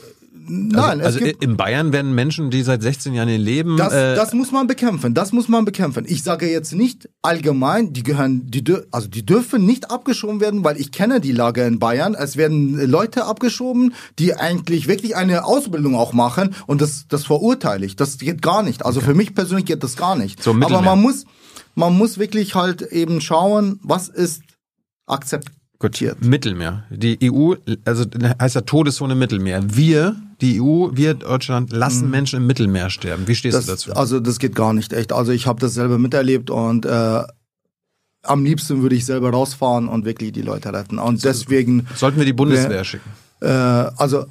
nein, 0.47 1.01
also 1.01 1.19
gibt, 1.19 1.43
in 1.43 1.57
Bayern 1.57 1.93
werden 1.93 2.15
Menschen, 2.15 2.51
die 2.51 2.63
seit 2.63 2.83
16 2.83 3.15
Jahren 3.15 3.29
hier 3.29 3.39
leben, 3.39 3.77
das, 3.77 3.93
äh, 3.93 4.15
das 4.15 4.33
muss 4.33 4.53
man 4.53 4.67
bekämpfen. 4.67 5.15
Das 5.15 5.33
muss 5.33 5.49
man 5.49 5.65
bekämpfen. 5.65 6.05
Ich 6.07 6.23
sage 6.23 6.51
jetzt 6.51 6.73
nicht 6.73 7.09
allgemein, 7.23 7.93
die 7.93 8.03
gehören, 8.03 8.51
die 8.51 8.65
also 8.91 9.09
die 9.09 9.25
dürfen 9.25 9.65
nicht 9.67 9.91
abgeschoben 9.91 10.41
werden, 10.41 10.65
weil 10.65 10.81
ich 10.81 10.93
kenne 10.93 11.21
die 11.21 11.33
Lage 11.33 11.63
in 11.65 11.79
Bayern. 11.79 12.15
Es 12.15 12.37
werden 12.37 12.75
Leute 12.91 13.25
abgeschoben, 13.25 13.95
die 14.19 14.35
eigentlich 14.35 14.89
wirklich 14.89 15.17
eine 15.17 15.45
Ausbildung 15.45 15.95
auch 15.95 16.13
machen 16.13 16.55
und 16.67 16.81
das, 16.81 17.07
das 17.09 17.25
verurteile 17.25 17.85
ich. 17.87 17.97
Das 17.97 18.19
geht 18.19 18.43
gar 18.43 18.63
nicht. 18.63 18.85
Also 18.85 19.01
für 19.01 19.15
mich 19.15 19.35
persönlich 19.35 19.67
geht 19.67 19.83
das 19.83 19.97
gar 19.97 20.17
nicht. 20.17 20.43
So, 20.43 20.53
Aber 20.53 20.83
man 20.83 21.01
muss, 21.01 21.25
man 21.75 21.97
muss 21.97 22.19
wirklich 22.19 22.55
halt 22.55 22.83
eben 22.83 23.21
schauen, 23.21 23.81
was 23.83 24.09
ist 24.09 24.43
akzeptiert. 25.07 25.55
Mittelmeer. 26.21 26.85
Die 26.91 27.19
EU, 27.33 27.55
also 27.85 28.05
heißt 28.41 28.55
ja 28.55 28.61
Todeszone 28.63 29.15
Mittelmeer. 29.15 29.63
Wir, 29.67 30.17
die 30.41 30.61
EU, 30.61 30.89
wir 30.93 31.15
Deutschland, 31.15 31.73
lassen 31.73 32.11
Menschen 32.11 32.39
im 32.39 32.47
Mittelmeer 32.47 32.91
sterben. 32.91 33.27
Wie 33.29 33.35
stehst 33.35 33.55
Mhm. 33.57 33.67
Das, 33.67 33.67
du 33.67 33.89
dazu? 33.91 34.01
also 34.01 34.21
das 34.21 34.39
geht 34.39 34.55
gar 34.55 34.73
nicht 34.73 34.93
echt. 34.93 35.13
Also 35.13 35.33
ich 35.33 35.47
habe 35.47 35.61
das 35.61 35.75
selber 35.75 35.99
miterlebt 35.99 36.51
und 36.51 36.87
äh, 36.87 37.23
am 38.23 38.45
liebsten 38.45 38.83
würde 38.83 38.97
ich 38.97 39.05
selber 39.05 39.31
rausfahren 39.31 39.89
und 39.89 40.05
wirklich 40.05 40.33
die 40.33 40.43
Leute 40.43 40.73
retten. 40.73 40.99
Und 40.99 41.23
deswegen, 41.25 41.87
Sollten 41.95 42.19
wir 42.19 42.25
die 42.25 42.33
Bundeswehr 42.33 42.83
schicken? 42.85 43.11
äh, 43.41 43.49
also 43.49 44.25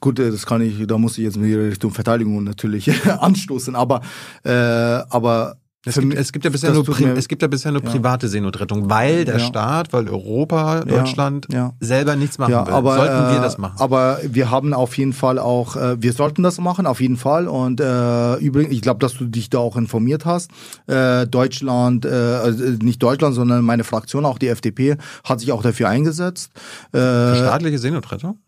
gut, 0.00 0.18
äh, 0.18 0.30
das 0.30 0.44
kann 0.46 0.60
ich, 0.62 0.84
da 0.86 0.98
muss 0.98 1.16
ich 1.18 1.24
jetzt 1.24 1.36
in 1.36 1.44
die 1.44 1.54
Richtung 1.54 1.92
Verteidigung 1.92 2.42
natürlich 2.44 2.90
anstoßen, 3.20 3.76
aber 3.76 4.00
äh, 4.44 4.50
aber 4.50 5.58
Es 5.86 5.94
gibt, 5.94 6.06
mich- 6.08 6.18
es 6.18 6.32
gibt 6.32 6.44
ja 6.44 6.50
bisher 6.50 6.72
nur, 6.72 6.84
Pri 6.84 7.04
es 7.16 7.28
gibt 7.28 7.42
ja 7.42 7.48
bisher 7.48 7.70
nur 7.72 7.82
Ja. 7.82 7.90
private 7.90 8.28
Seenotrettung, 8.28 8.90
weil 8.90 9.24
der 9.24 9.38
Ja. 9.38 9.44
Staat, 9.46 9.92
weil 9.92 10.08
Europa, 10.08 10.80
Deutschland 10.84 11.46
ja. 11.52 11.72
selber 11.80 12.16
nichts 12.16 12.38
machen 12.38 12.52
will. 12.52 12.58
aber, 12.74 12.96
Sollten 12.96 13.28
wir 13.30 13.38
äh, 13.38 13.40
das 13.40 13.56
machen? 13.58 13.76
Aber 13.78 14.18
wir 14.24 14.50
haben 14.50 14.74
auf 14.74 14.98
jeden 14.98 15.12
Fall 15.12 15.38
auch, 15.38 15.76
äh, 15.76 15.96
wir 16.02 16.12
sollten 16.12 16.42
das 16.42 16.58
machen, 16.58 16.86
auf 16.86 17.00
jeden 17.00 17.16
Fall. 17.16 17.46
Und 17.48 17.80
äh, 17.80 18.34
übrigens, 18.36 18.72
ich 18.74 18.80
glaube, 18.82 18.98
dass 19.00 19.14
du 19.14 19.24
dich 19.26 19.48
da 19.48 19.58
auch 19.58 19.76
informiert 19.76 20.24
hast. 20.26 20.50
Äh, 20.88 21.26
Deutschland, 21.26 22.04
äh, 22.04 22.08
also 22.08 22.64
nicht 22.82 23.02
Deutschland, 23.02 23.34
sondern 23.34 23.64
meine 23.64 23.84
Fraktion, 23.84 24.24
auch 24.26 24.38
die 24.38 24.48
FDP, 24.48 24.96
hat 25.24 25.40
sich 25.40 25.52
auch 25.52 25.62
dafür 25.62 25.88
eingesetzt. 25.88 26.50
Äh, 26.92 26.98
Staatliche 26.98 27.78
Seenotrettung? 27.78 28.38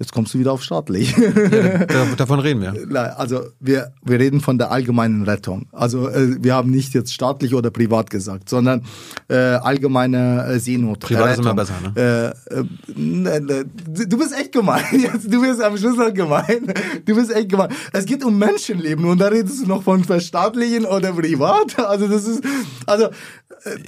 Jetzt 0.00 0.12
kommst 0.12 0.32
du 0.34 0.38
wieder 0.38 0.52
auf 0.52 0.62
staatlich. 0.62 1.14
Da, 1.14 2.06
davon 2.16 2.40
reden 2.40 2.62
wir. 2.62 2.70
Also 3.20 3.42
wir, 3.60 3.92
wir 4.02 4.18
reden 4.18 4.40
von 4.40 4.56
der 4.56 4.70
allgemeinen 4.70 5.24
Rettung. 5.24 5.66
Also 5.72 6.08
äh, 6.08 6.42
wir 6.42 6.54
haben 6.54 6.70
nicht 6.70 6.94
jetzt 6.94 7.12
staatlich 7.12 7.54
oder 7.54 7.70
privat 7.70 8.08
gesagt, 8.08 8.48
sondern 8.48 8.82
äh, 9.28 9.34
allgemeine 9.36 10.46
äh, 10.46 10.58
Seenotrettung. 10.58 11.18
Privat 11.18 11.32
ist 11.32 11.38
immer 11.40 11.54
besser, 11.54 11.74
ne? 11.82 12.34
Äh, 12.50 12.54
äh, 12.54 12.64
ne, 12.96 13.40
ne, 13.40 13.64
du 14.06 14.18
bist 14.18 14.34
echt 14.38 14.52
gemein. 14.52 14.84
Du 15.24 15.42
bist 15.42 15.62
am 15.62 15.76
Schluss 15.76 15.98
halt 15.98 16.14
gemein. 16.14 16.72
Du 17.04 17.14
bist 17.14 17.34
echt 17.34 17.50
gemein. 17.50 17.68
Es 17.92 18.06
geht 18.06 18.24
um 18.24 18.38
Menschenleben 18.38 19.04
und 19.04 19.20
da 19.20 19.28
redest 19.28 19.62
du 19.62 19.66
noch 19.66 19.82
von 19.82 20.02
verstaatlichen 20.02 20.86
oder 20.86 21.12
privat. 21.12 21.78
Also 21.78 22.08
das 22.08 22.24
ist, 22.24 22.42
also 22.86 23.08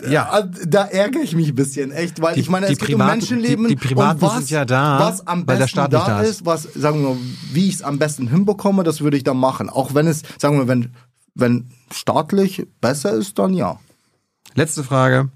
Ja. 0.08 0.38
äh, 0.40 0.48
da 0.66 0.84
ärgere 0.84 1.22
ich 1.22 1.34
mich 1.34 1.48
ein 1.48 1.54
bisschen, 1.54 1.92
echt, 1.92 2.20
weil 2.20 2.34
Die- 2.34 2.40
ich 2.40 2.48
meine, 2.50 2.66
es 2.66 2.72
geht 2.72 2.80
um 2.82 2.86
Privaten- 2.86 3.10
Menschenleben 3.18 3.68
die- 3.68 3.76
die 3.76 3.88
Privaten 3.88 4.16
und 4.16 4.22
was, 4.22 4.36
sind 4.38 4.50
ja 4.50 4.64
da, 4.64 4.98
was 5.00 5.26
am 5.26 5.46
besten 5.46 5.76
da 5.76 5.88
da 5.88 6.20
ist. 6.20 6.28
ist, 6.40 6.46
was, 6.46 6.62
sagen 6.74 7.02
wir 7.02 7.10
mal, 7.10 7.16
wie 7.52 7.68
ich 7.68 7.76
es 7.76 7.82
am 7.82 7.98
besten 7.98 8.28
hinbekomme, 8.28 8.82
das 8.84 9.00
würde 9.00 9.16
ich 9.16 9.24
dann 9.24 9.38
machen. 9.38 9.70
Auch 9.70 9.94
wenn 9.94 10.06
es, 10.06 10.22
sagen 10.38 10.56
wir 10.58 10.64
mal, 10.64 10.68
wenn, 10.68 10.90
wenn 11.34 11.70
staatlich 11.92 12.66
besser 12.80 13.12
ist, 13.12 13.38
dann 13.38 13.54
ja. 13.54 13.78
Letzte 14.54 14.84
Frage. 14.84 15.30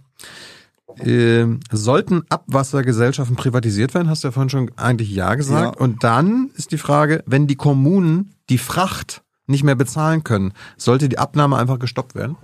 Ähm, 0.98 1.60
sollten 1.70 2.22
Abwassergesellschaften 2.30 3.36
privatisiert 3.36 3.92
werden? 3.94 4.08
Hast 4.08 4.24
du 4.24 4.28
ja 4.28 4.32
vorhin 4.32 4.48
schon 4.50 4.70
eigentlich 4.76 5.10
ja 5.10 5.34
gesagt. 5.34 5.76
Ja. 5.76 5.80
Und 5.82 6.04
dann 6.04 6.50
ist 6.54 6.72
die 6.72 6.78
Frage, 6.78 7.22
wenn 7.26 7.46
die 7.46 7.56
Kommunen 7.56 8.32
die 8.48 8.58
Fracht 8.58 9.22
nicht 9.46 9.62
mehr 9.62 9.74
bezahlen 9.74 10.24
können, 10.24 10.52
sollte 10.76 11.08
die 11.08 11.18
Abnahme 11.18 11.56
einfach 11.56 11.78
gestoppt 11.78 12.14
werden? 12.14 12.36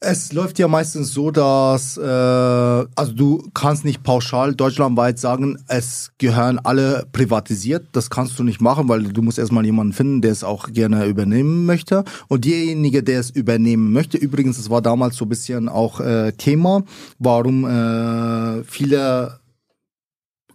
Es 0.00 0.32
läuft 0.32 0.60
ja 0.60 0.68
meistens 0.68 1.12
so, 1.12 1.32
dass 1.32 1.96
äh, 1.96 2.00
also 2.00 3.12
du 3.12 3.50
kannst 3.52 3.84
nicht 3.84 4.04
pauschal 4.04 4.54
deutschlandweit 4.54 5.18
sagen, 5.18 5.58
es 5.66 6.12
gehören 6.18 6.60
alle 6.60 7.04
privatisiert. 7.10 7.86
Das 7.90 8.08
kannst 8.08 8.38
du 8.38 8.44
nicht 8.44 8.60
machen, 8.60 8.88
weil 8.88 9.02
du 9.02 9.22
musst 9.22 9.40
erstmal 9.40 9.64
jemanden 9.64 9.92
finden, 9.92 10.20
der 10.20 10.30
es 10.30 10.44
auch 10.44 10.68
gerne 10.72 11.06
übernehmen 11.06 11.66
möchte. 11.66 12.04
Und 12.28 12.44
derjenige, 12.44 13.02
der 13.02 13.18
es 13.18 13.30
übernehmen 13.30 13.92
möchte, 13.92 14.18
übrigens, 14.18 14.56
das 14.58 14.70
war 14.70 14.82
damals 14.82 15.16
so 15.16 15.24
ein 15.24 15.30
bisschen 15.30 15.68
auch 15.68 15.98
äh, 15.98 16.30
Thema, 16.30 16.84
warum 17.18 17.64
äh, 17.64 18.62
viele 18.62 19.40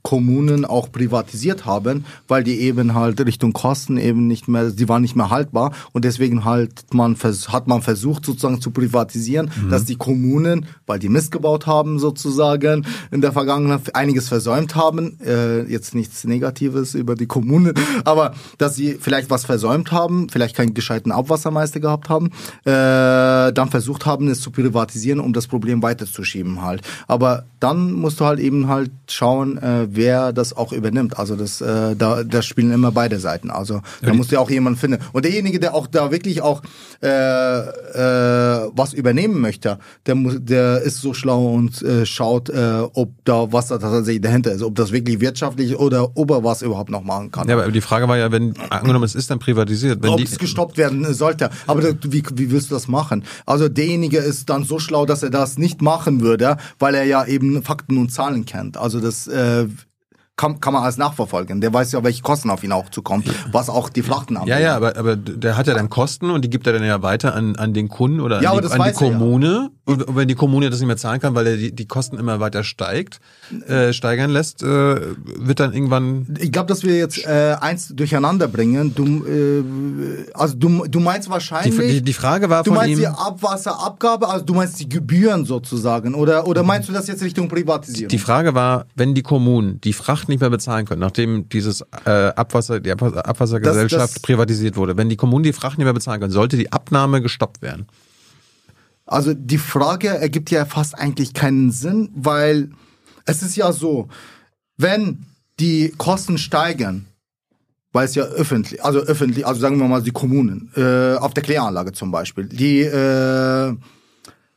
Kommunen 0.03 0.65
auch 0.65 0.91
privatisiert 0.91 1.65
haben, 1.65 2.05
weil 2.27 2.43
die 2.43 2.59
eben 2.59 2.93
halt 2.93 3.25
Richtung 3.25 3.53
Kosten 3.53 3.97
eben 3.97 4.27
nicht 4.27 4.49
mehr, 4.49 4.69
die 4.69 4.89
waren 4.89 5.01
nicht 5.01 5.15
mehr 5.15 5.29
haltbar. 5.29 5.71
Und 5.93 6.03
deswegen 6.05 6.43
halt 6.43 6.93
man 6.93 7.15
hat 7.15 7.67
man 7.67 7.81
versucht 7.81 8.25
sozusagen 8.25 8.59
zu 8.59 8.71
privatisieren, 8.71 9.49
dass 9.69 9.85
die 9.85 9.95
Kommunen, 9.95 10.65
weil 10.85 10.99
die 10.99 11.07
Mist 11.07 11.31
gebaut 11.31 11.67
haben 11.67 11.99
sozusagen 11.99 12.85
in 13.11 13.21
der 13.21 13.31
Vergangenheit 13.31 13.95
einiges 13.95 14.27
versäumt 14.27 14.75
haben, 14.75 15.19
äh, 15.21 15.63
jetzt 15.63 15.95
nichts 15.95 16.25
Negatives 16.25 16.95
über 16.95 17.15
die 17.15 17.25
Kommunen, 17.25 17.73
aber 18.03 18.33
dass 18.57 18.75
sie 18.75 18.97
vielleicht 18.99 19.29
was 19.29 19.45
versäumt 19.45 19.91
haben, 19.93 20.27
vielleicht 20.29 20.55
keinen 20.55 20.73
gescheiten 20.73 21.13
Abwassermeister 21.13 21.79
gehabt 21.79 22.09
haben, 22.09 22.27
äh, 22.65 23.53
dann 23.53 23.69
versucht 23.69 24.05
haben, 24.05 24.27
es 24.27 24.41
zu 24.41 24.51
privatisieren, 24.51 25.21
um 25.21 25.31
das 25.31 25.47
Problem 25.47 25.81
weiterzuschieben 25.81 26.61
halt. 26.61 26.81
Aber 27.07 27.45
dann 27.63 27.93
musst 27.93 28.19
du 28.19 28.25
halt 28.25 28.39
eben 28.39 28.67
halt 28.67 28.91
schauen, 29.09 29.57
äh, 29.57 29.87
wer 29.89 30.33
das 30.33 30.55
auch 30.55 30.73
übernimmt. 30.73 31.17
Also 31.17 31.35
das, 31.35 31.61
äh, 31.61 31.95
da, 31.95 32.23
da 32.23 32.41
spielen 32.41 32.71
immer 32.71 32.91
beide 32.91 33.19
Seiten. 33.19 33.49
Also 33.49 33.81
da 34.01 34.13
musst 34.13 34.31
du 34.31 34.35
ja 34.35 34.41
auch 34.41 34.49
jemanden 34.49 34.77
finden. 34.79 34.99
Und 35.13 35.23
derjenige, 35.25 35.59
der 35.59 35.73
auch 35.73 35.87
da 35.87 36.11
wirklich 36.11 36.41
auch 36.41 36.61
äh, 37.01 37.07
äh, 37.07 38.69
was 38.75 38.93
übernehmen 38.93 39.39
möchte, 39.41 39.77
der 40.05 40.15
muss, 40.15 40.35
der 40.39 40.81
ist 40.81 41.01
so 41.01 41.13
schlau 41.13 41.53
und 41.53 41.81
äh, 41.81 42.05
schaut, 42.05 42.49
äh, 42.49 42.81
ob 42.93 43.11
da 43.25 43.51
was 43.51 43.67
da 43.67 43.77
tatsächlich 43.77 44.21
dahinter 44.21 44.51
ist, 44.51 44.61
ob 44.63 44.75
das 44.75 44.91
wirklich 44.91 45.19
wirtschaftlich 45.21 45.77
oder 45.77 46.15
ob 46.17 46.31
er 46.31 46.43
was 46.43 46.61
überhaupt 46.61 46.89
noch 46.89 47.03
machen 47.03 47.31
kann. 47.31 47.47
Ja, 47.47 47.55
aber 47.57 47.71
die 47.71 47.81
Frage 47.81 48.07
war 48.07 48.17
ja, 48.17 48.31
wenn, 48.31 48.53
angenommen, 48.69 49.05
es 49.05 49.15
ist 49.15 49.29
dann 49.31 49.39
privatisiert, 49.39 50.01
wenn 50.01 50.09
ob 50.11 50.17
die, 50.17 50.23
es 50.23 50.37
gestoppt 50.37 50.77
werden 50.77 51.13
sollte. 51.13 51.49
Aber 51.67 51.81
da- 51.81 51.93
wie, 52.03 52.23
wie 52.35 52.51
willst 52.51 52.71
du 52.71 52.75
das 52.75 52.87
machen? 52.87 53.23
Also 53.45 53.69
derjenige 53.69 54.17
ist 54.17 54.49
dann 54.49 54.63
so 54.63 54.79
schlau, 54.79 55.05
dass 55.05 55.23
er 55.23 55.29
das 55.29 55.57
nicht 55.57 55.81
machen 55.81 56.21
würde, 56.21 56.57
weil 56.79 56.95
er 56.95 57.03
ja 57.05 57.25
eben 57.25 57.52
Fakten 57.61 57.97
und 57.97 58.11
Zahlen 58.11 58.45
kennt. 58.45 58.77
Also 58.77 58.99
das, 58.99 59.27
äh, 59.27 59.67
kann, 60.35 60.59
kann 60.59 60.73
man 60.73 60.81
alles 60.83 60.97
nachverfolgen. 60.97 61.61
Der 61.61 61.71
weiß 61.73 61.91
ja, 61.91 62.03
welche 62.03 62.23
Kosten 62.23 62.49
auf 62.49 62.63
ihn 62.63 62.71
auch 62.71 62.89
zukommen, 62.89 63.23
was 63.51 63.69
auch 63.69 63.89
die 63.89 64.01
Frachten 64.01 64.39
haben. 64.39 64.47
Ja, 64.47 64.57
ja, 64.57 64.75
aber, 64.75 64.97
aber 64.97 65.15
der 65.15 65.57
hat 65.57 65.67
ja 65.67 65.75
dann 65.75 65.89
Kosten 65.89 66.31
und 66.31 66.43
die 66.43 66.49
gibt 66.49 66.65
er 66.65 66.73
dann 66.73 66.83
ja 66.83 67.03
weiter 67.03 67.35
an, 67.35 67.55
an 67.55 67.73
den 67.73 67.87
Kunden 67.87 68.19
oder 68.19 68.37
an 68.37 68.41
die, 68.41 68.47
an 68.47 68.61
die 68.61 68.67
er 68.67 68.85
ja. 68.87 68.91
Kommune. 68.91 69.69
Und 69.85 70.15
wenn 70.15 70.27
die 70.27 70.35
Kommune 70.35 70.69
das 70.69 70.79
nicht 70.79 70.87
mehr 70.87 70.97
zahlen 70.97 71.19
kann, 71.19 71.35
weil 71.35 71.45
er 71.45 71.57
die, 71.57 71.75
die 71.75 71.85
Kosten 71.85 72.17
immer 72.17 72.39
weiter 72.39 72.63
steigt, 72.63 73.19
äh, 73.67 73.93
steigern 73.93 74.31
lässt, 74.31 74.63
äh, 74.63 74.65
wird 74.65 75.59
dann 75.59 75.73
irgendwann 75.73 76.35
Ich 76.39 76.51
glaube, 76.51 76.67
dass 76.67 76.83
wir 76.83 76.97
jetzt 76.97 77.25
äh, 77.25 77.55
eins 77.59 77.89
durcheinander 77.89 78.47
bringen. 78.47 78.95
Du, 78.95 79.25
äh, 79.25 80.31
also 80.33 80.55
du, 80.55 80.85
du 80.87 80.99
meinst 80.99 81.27
die, 81.27 81.31
wahrscheinlich. 81.31 81.77
die, 81.77 82.01
die 82.01 82.13
Frage 82.13 82.49
war 82.49 82.63
Du 82.63 82.71
von 82.71 82.77
meinst 82.77 82.93
ihm. 82.93 82.99
die 82.99 83.07
Abwasserabgabe, 83.07 84.27
also 84.29 84.45
du 84.45 84.53
meinst 84.55 84.79
die 84.79 84.89
Gebühren 84.89 85.45
sozusagen, 85.45 86.15
oder 86.15 86.47
oder 86.47 86.63
meinst 86.63 86.89
du 86.89 86.93
das 86.93 87.07
jetzt 87.07 87.21
Richtung 87.21 87.49
Privatisierung? 87.49 88.09
Die 88.09 88.19
Frage 88.19 88.55
war, 88.55 88.85
wenn 88.95 89.13
die 89.13 89.21
Kommunen 89.21 89.79
die 89.81 89.93
Fracht 89.93 90.22
nicht 90.27 90.39
mehr 90.41 90.49
bezahlen 90.49 90.85
können, 90.85 91.01
nachdem 91.01 91.47
dieses 91.49 91.81
äh, 92.05 92.09
Abwasser, 92.09 92.79
die 92.79 92.91
Abwas- 92.91 93.13
Abwassergesellschaft 93.15 94.01
Das- 94.03 94.13
das- 94.13 94.21
privatisiert 94.21 94.75
wurde, 94.75 94.97
wenn 94.97 95.09
die 95.09 95.15
Kommunen 95.17 95.43
die 95.43 95.53
Fracht 95.53 95.77
nicht 95.77 95.85
mehr 95.85 95.93
bezahlen 95.93 96.19
können, 96.19 96.31
sollte 96.33 96.57
die 96.57 96.71
Abnahme 96.71 97.21
gestoppt 97.21 97.61
werden. 97.61 97.87
Also 99.05 99.33
die 99.33 99.57
Frage 99.57 100.07
ergibt 100.07 100.49
ja 100.51 100.65
fast 100.65 100.97
eigentlich 100.97 101.33
keinen 101.33 101.71
Sinn, 101.71 102.09
weil 102.15 102.69
es 103.25 103.43
ist 103.43 103.55
ja 103.57 103.71
so, 103.73 104.07
wenn 104.77 105.25
die 105.59 105.93
Kosten 105.97 106.37
steigen, 106.37 107.07
weil 107.91 108.05
es 108.05 108.15
ja 108.15 108.23
öffentlich, 108.23 108.83
also 108.83 108.99
öffentlich, 108.99 109.45
also 109.45 109.59
sagen 109.61 109.77
wir 109.77 109.87
mal 109.87 110.01
die 110.01 110.11
Kommunen, 110.11 110.71
äh, 110.75 111.15
auf 111.15 111.33
der 111.33 111.43
Kläranlage 111.43 111.91
zum 111.91 112.11
Beispiel, 112.11 112.45
die 112.45 112.79
äh, 112.81 113.75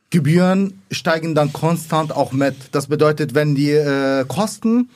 Gebühren 0.09 0.81
steigen 0.89 1.35
dann 1.35 1.51
konstant 1.51 2.13
auch 2.15 2.31
mit. 2.31 2.55
Das 2.71 2.87
bedeutet, 2.87 3.35
wenn 3.35 3.55
die 3.55 3.71
äh, 3.71 4.23
Kosten, 4.25 4.89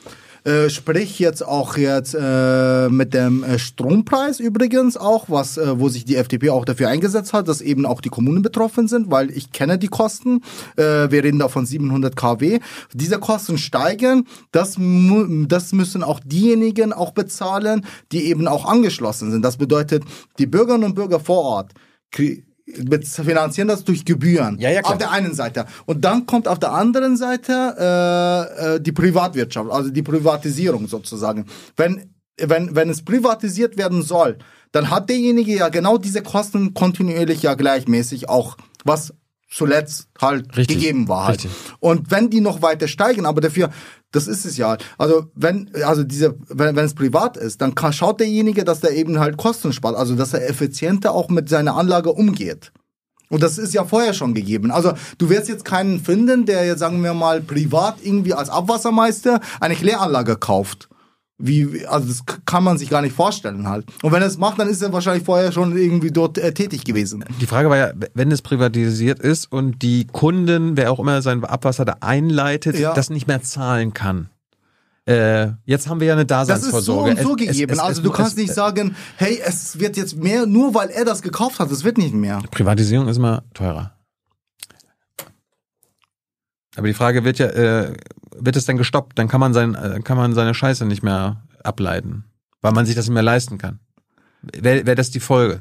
äh, 0.44 0.70
sprich 0.70 1.18
jetzt 1.18 1.46
auch 1.46 1.76
jetzt 1.76 2.16
äh, 2.18 2.88
mit 2.88 3.14
dem 3.14 3.44
äh, 3.44 3.58
Strompreis 3.58 4.40
übrigens 4.40 4.96
auch, 4.96 5.26
was 5.28 5.56
äh, 5.56 5.78
wo 5.78 5.88
sich 5.88 6.04
die 6.04 6.16
FDP 6.16 6.50
auch 6.50 6.64
dafür 6.64 6.88
eingesetzt 6.88 7.32
hat, 7.32 7.46
dass 7.46 7.60
eben 7.60 7.86
auch 7.86 8.00
die 8.00 8.08
Kommunen 8.08 8.42
betroffen 8.42 8.88
sind, 8.88 9.10
weil 9.10 9.30
ich 9.30 9.52
kenne 9.52 9.78
die 9.78 9.88
Kosten. 9.88 10.42
Äh, 10.76 11.10
wir 11.10 11.22
reden 11.22 11.38
da 11.38 11.48
von 11.48 11.64
700 11.64 12.16
kW. 12.16 12.58
Diese 12.92 13.18
Kosten 13.18 13.56
steigen. 13.56 14.26
Das 14.50 14.76
das 15.48 15.72
müssen 15.72 16.02
auch 16.02 16.20
diejenigen 16.24 16.92
auch 16.92 17.12
bezahlen, 17.12 17.86
die 18.10 18.24
eben 18.24 18.48
auch 18.48 18.64
angeschlossen 18.64 19.30
sind. 19.30 19.42
Das 19.42 19.56
bedeutet, 19.56 20.04
die 20.38 20.46
Bürgerinnen 20.46 20.84
und 20.84 20.94
Bürger 20.94 21.20
vor 21.20 21.42
Ort 21.44 21.72
finanzieren 22.66 23.68
das 23.68 23.84
durch 23.84 24.04
Gebühren. 24.04 24.58
Ja, 24.58 24.70
ja, 24.70 24.80
klar. 24.80 24.92
Auf 24.92 24.98
der 24.98 25.10
einen 25.10 25.34
Seite. 25.34 25.66
Und 25.86 26.04
dann 26.04 26.26
kommt 26.26 26.48
auf 26.48 26.58
der 26.58 26.72
anderen 26.72 27.16
Seite 27.16 27.76
äh, 27.78 28.76
äh, 28.76 28.80
die 28.80 28.92
Privatwirtschaft, 28.92 29.70
also 29.70 29.90
die 29.90 30.02
Privatisierung 30.02 30.88
sozusagen. 30.88 31.46
Wenn, 31.76 32.14
wenn, 32.38 32.74
wenn 32.74 32.88
es 32.88 33.04
privatisiert 33.04 33.76
werden 33.76 34.02
soll, 34.02 34.38
dann 34.70 34.90
hat 34.90 35.10
derjenige 35.10 35.54
ja 35.54 35.68
genau 35.68 35.98
diese 35.98 36.22
Kosten 36.22 36.72
kontinuierlich 36.74 37.42
ja 37.42 37.54
gleichmäßig 37.54 38.28
auch, 38.28 38.56
was 38.84 39.12
zuletzt 39.50 40.08
halt 40.20 40.56
Richtig. 40.56 40.78
gegeben 40.78 41.08
war 41.08 41.26
halt. 41.26 41.44
Richtig. 41.44 41.52
Und 41.80 42.10
wenn 42.10 42.30
die 42.30 42.40
noch 42.40 42.62
weiter 42.62 42.88
steigen, 42.88 43.26
aber 43.26 43.40
dafür, 43.40 43.70
das 44.12 44.28
ist 44.28 44.44
es 44.44 44.56
ja. 44.56 44.76
Also 44.98 45.26
wenn, 45.34 45.70
also 45.84 46.04
diese, 46.04 46.36
wenn, 46.48 46.76
wenn 46.76 46.84
es 46.84 46.94
privat 46.94 47.36
ist, 47.36 47.60
dann 47.60 47.74
kann, 47.74 47.92
schaut 47.92 48.20
derjenige, 48.20 48.64
dass 48.64 48.80
der 48.80 48.92
eben 48.92 49.18
halt 49.18 49.36
Kosten 49.36 49.72
spart, 49.72 49.96
also 49.96 50.14
dass 50.14 50.34
er 50.34 50.48
effizienter 50.48 51.12
auch 51.12 51.28
mit 51.28 51.48
seiner 51.48 51.76
Anlage 51.76 52.12
umgeht. 52.12 52.72
Und 53.30 53.42
das 53.42 53.56
ist 53.56 53.72
ja 53.72 53.84
vorher 53.84 54.12
schon 54.12 54.34
gegeben. 54.34 54.70
Also 54.70 54.92
du 55.16 55.30
wirst 55.30 55.48
jetzt 55.48 55.64
keinen 55.64 56.00
finden, 56.00 56.44
der 56.44 56.66
jetzt 56.66 56.80
sagen 56.80 57.02
wir 57.02 57.14
mal 57.14 57.40
privat 57.40 57.96
irgendwie 58.02 58.34
als 58.34 58.50
Abwassermeister 58.50 59.40
eine 59.58 59.74
Kläranlage 59.74 60.36
kauft. 60.36 60.90
Wie, 61.44 61.84
also 61.86 62.06
das 62.06 62.22
kann 62.46 62.62
man 62.62 62.78
sich 62.78 62.88
gar 62.88 63.02
nicht 63.02 63.16
vorstellen 63.16 63.68
halt. 63.68 63.84
Und 64.02 64.12
wenn 64.12 64.22
er 64.22 64.28
es 64.28 64.38
macht, 64.38 64.60
dann 64.60 64.68
ist 64.68 64.80
er 64.80 64.92
wahrscheinlich 64.92 65.24
vorher 65.24 65.50
schon 65.50 65.76
irgendwie 65.76 66.12
dort 66.12 66.38
äh, 66.38 66.54
tätig 66.54 66.84
gewesen. 66.84 67.24
Die 67.40 67.46
Frage 67.46 67.68
war 67.68 67.76
ja, 67.76 67.92
wenn 68.14 68.30
es 68.30 68.42
privatisiert 68.42 69.18
ist 69.18 69.50
und 69.50 69.82
die 69.82 70.06
Kunden, 70.06 70.76
wer 70.76 70.92
auch 70.92 71.00
immer 71.00 71.20
sein 71.20 71.44
Abwasser 71.44 71.84
da 71.84 71.96
einleitet, 72.00 72.78
Ja. 72.78 72.94
das 72.94 73.10
nicht 73.10 73.26
mehr 73.26 73.42
zahlen 73.42 73.92
kann. 73.92 74.28
Äh, 75.04 75.48
jetzt 75.64 75.88
haben 75.88 75.98
wir 75.98 76.06
ja 76.06 76.12
eine 76.12 76.24
Das 76.26 76.48
ist 76.48 76.48
so 76.48 76.54
Daseinsvorsorge. 76.70 77.10
und 77.10 77.16
so 77.20 77.34
Es- 77.34 77.40
es- 77.40 77.46
gegeben. 77.48 77.72
es- 77.72 77.78
also 77.80 78.02
du 78.02 78.10
kannst 78.12 78.36
nicht 78.36 78.54
sagen, 78.54 78.94
hey, 79.16 79.42
es 79.44 79.80
wird 79.80 79.96
jetzt 79.96 80.16
mehr, 80.16 80.46
nur 80.46 80.74
weil 80.76 80.90
er 80.90 81.04
das 81.04 81.22
gekauft 81.22 81.58
hat. 81.58 81.72
Es 81.72 81.82
wird 81.82 81.98
nicht 81.98 82.14
mehr. 82.14 82.40
Privatisierung 82.52 83.08
ist 83.08 83.16
immer 83.16 83.42
teurer. 83.52 83.96
Aber 86.76 86.86
die 86.86 86.94
Frage 86.94 87.24
wird 87.24 87.38
ja, 87.38 87.46
äh, 87.46 87.94
wird 88.38 88.56
es 88.56 88.66
denn 88.66 88.76
gestoppt? 88.76 89.18
Dann 89.18 89.28
kann 89.28 89.40
man 89.40 89.54
sein, 89.54 89.74
äh, 89.74 90.00
kann 90.02 90.16
man 90.16 90.34
seine 90.34 90.54
Scheiße 90.54 90.84
nicht 90.84 91.02
mehr 91.02 91.42
ableiten, 91.62 92.24
weil 92.60 92.72
man 92.72 92.86
sich 92.86 92.94
das 92.94 93.06
nicht 93.06 93.14
mehr 93.14 93.22
leisten 93.22 93.58
kann. 93.58 93.78
Wäre 94.42 94.86
wär 94.86 94.94
das 94.94 95.10
die 95.10 95.20
Folge? 95.20 95.60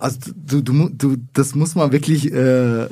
Also 0.00 0.18
du, 0.36 0.60
du, 0.60 0.88
du, 0.90 1.16
das 1.32 1.54
muss 1.54 1.74
man 1.74 1.92
wirklich 1.92 2.30
äh, 2.32 2.86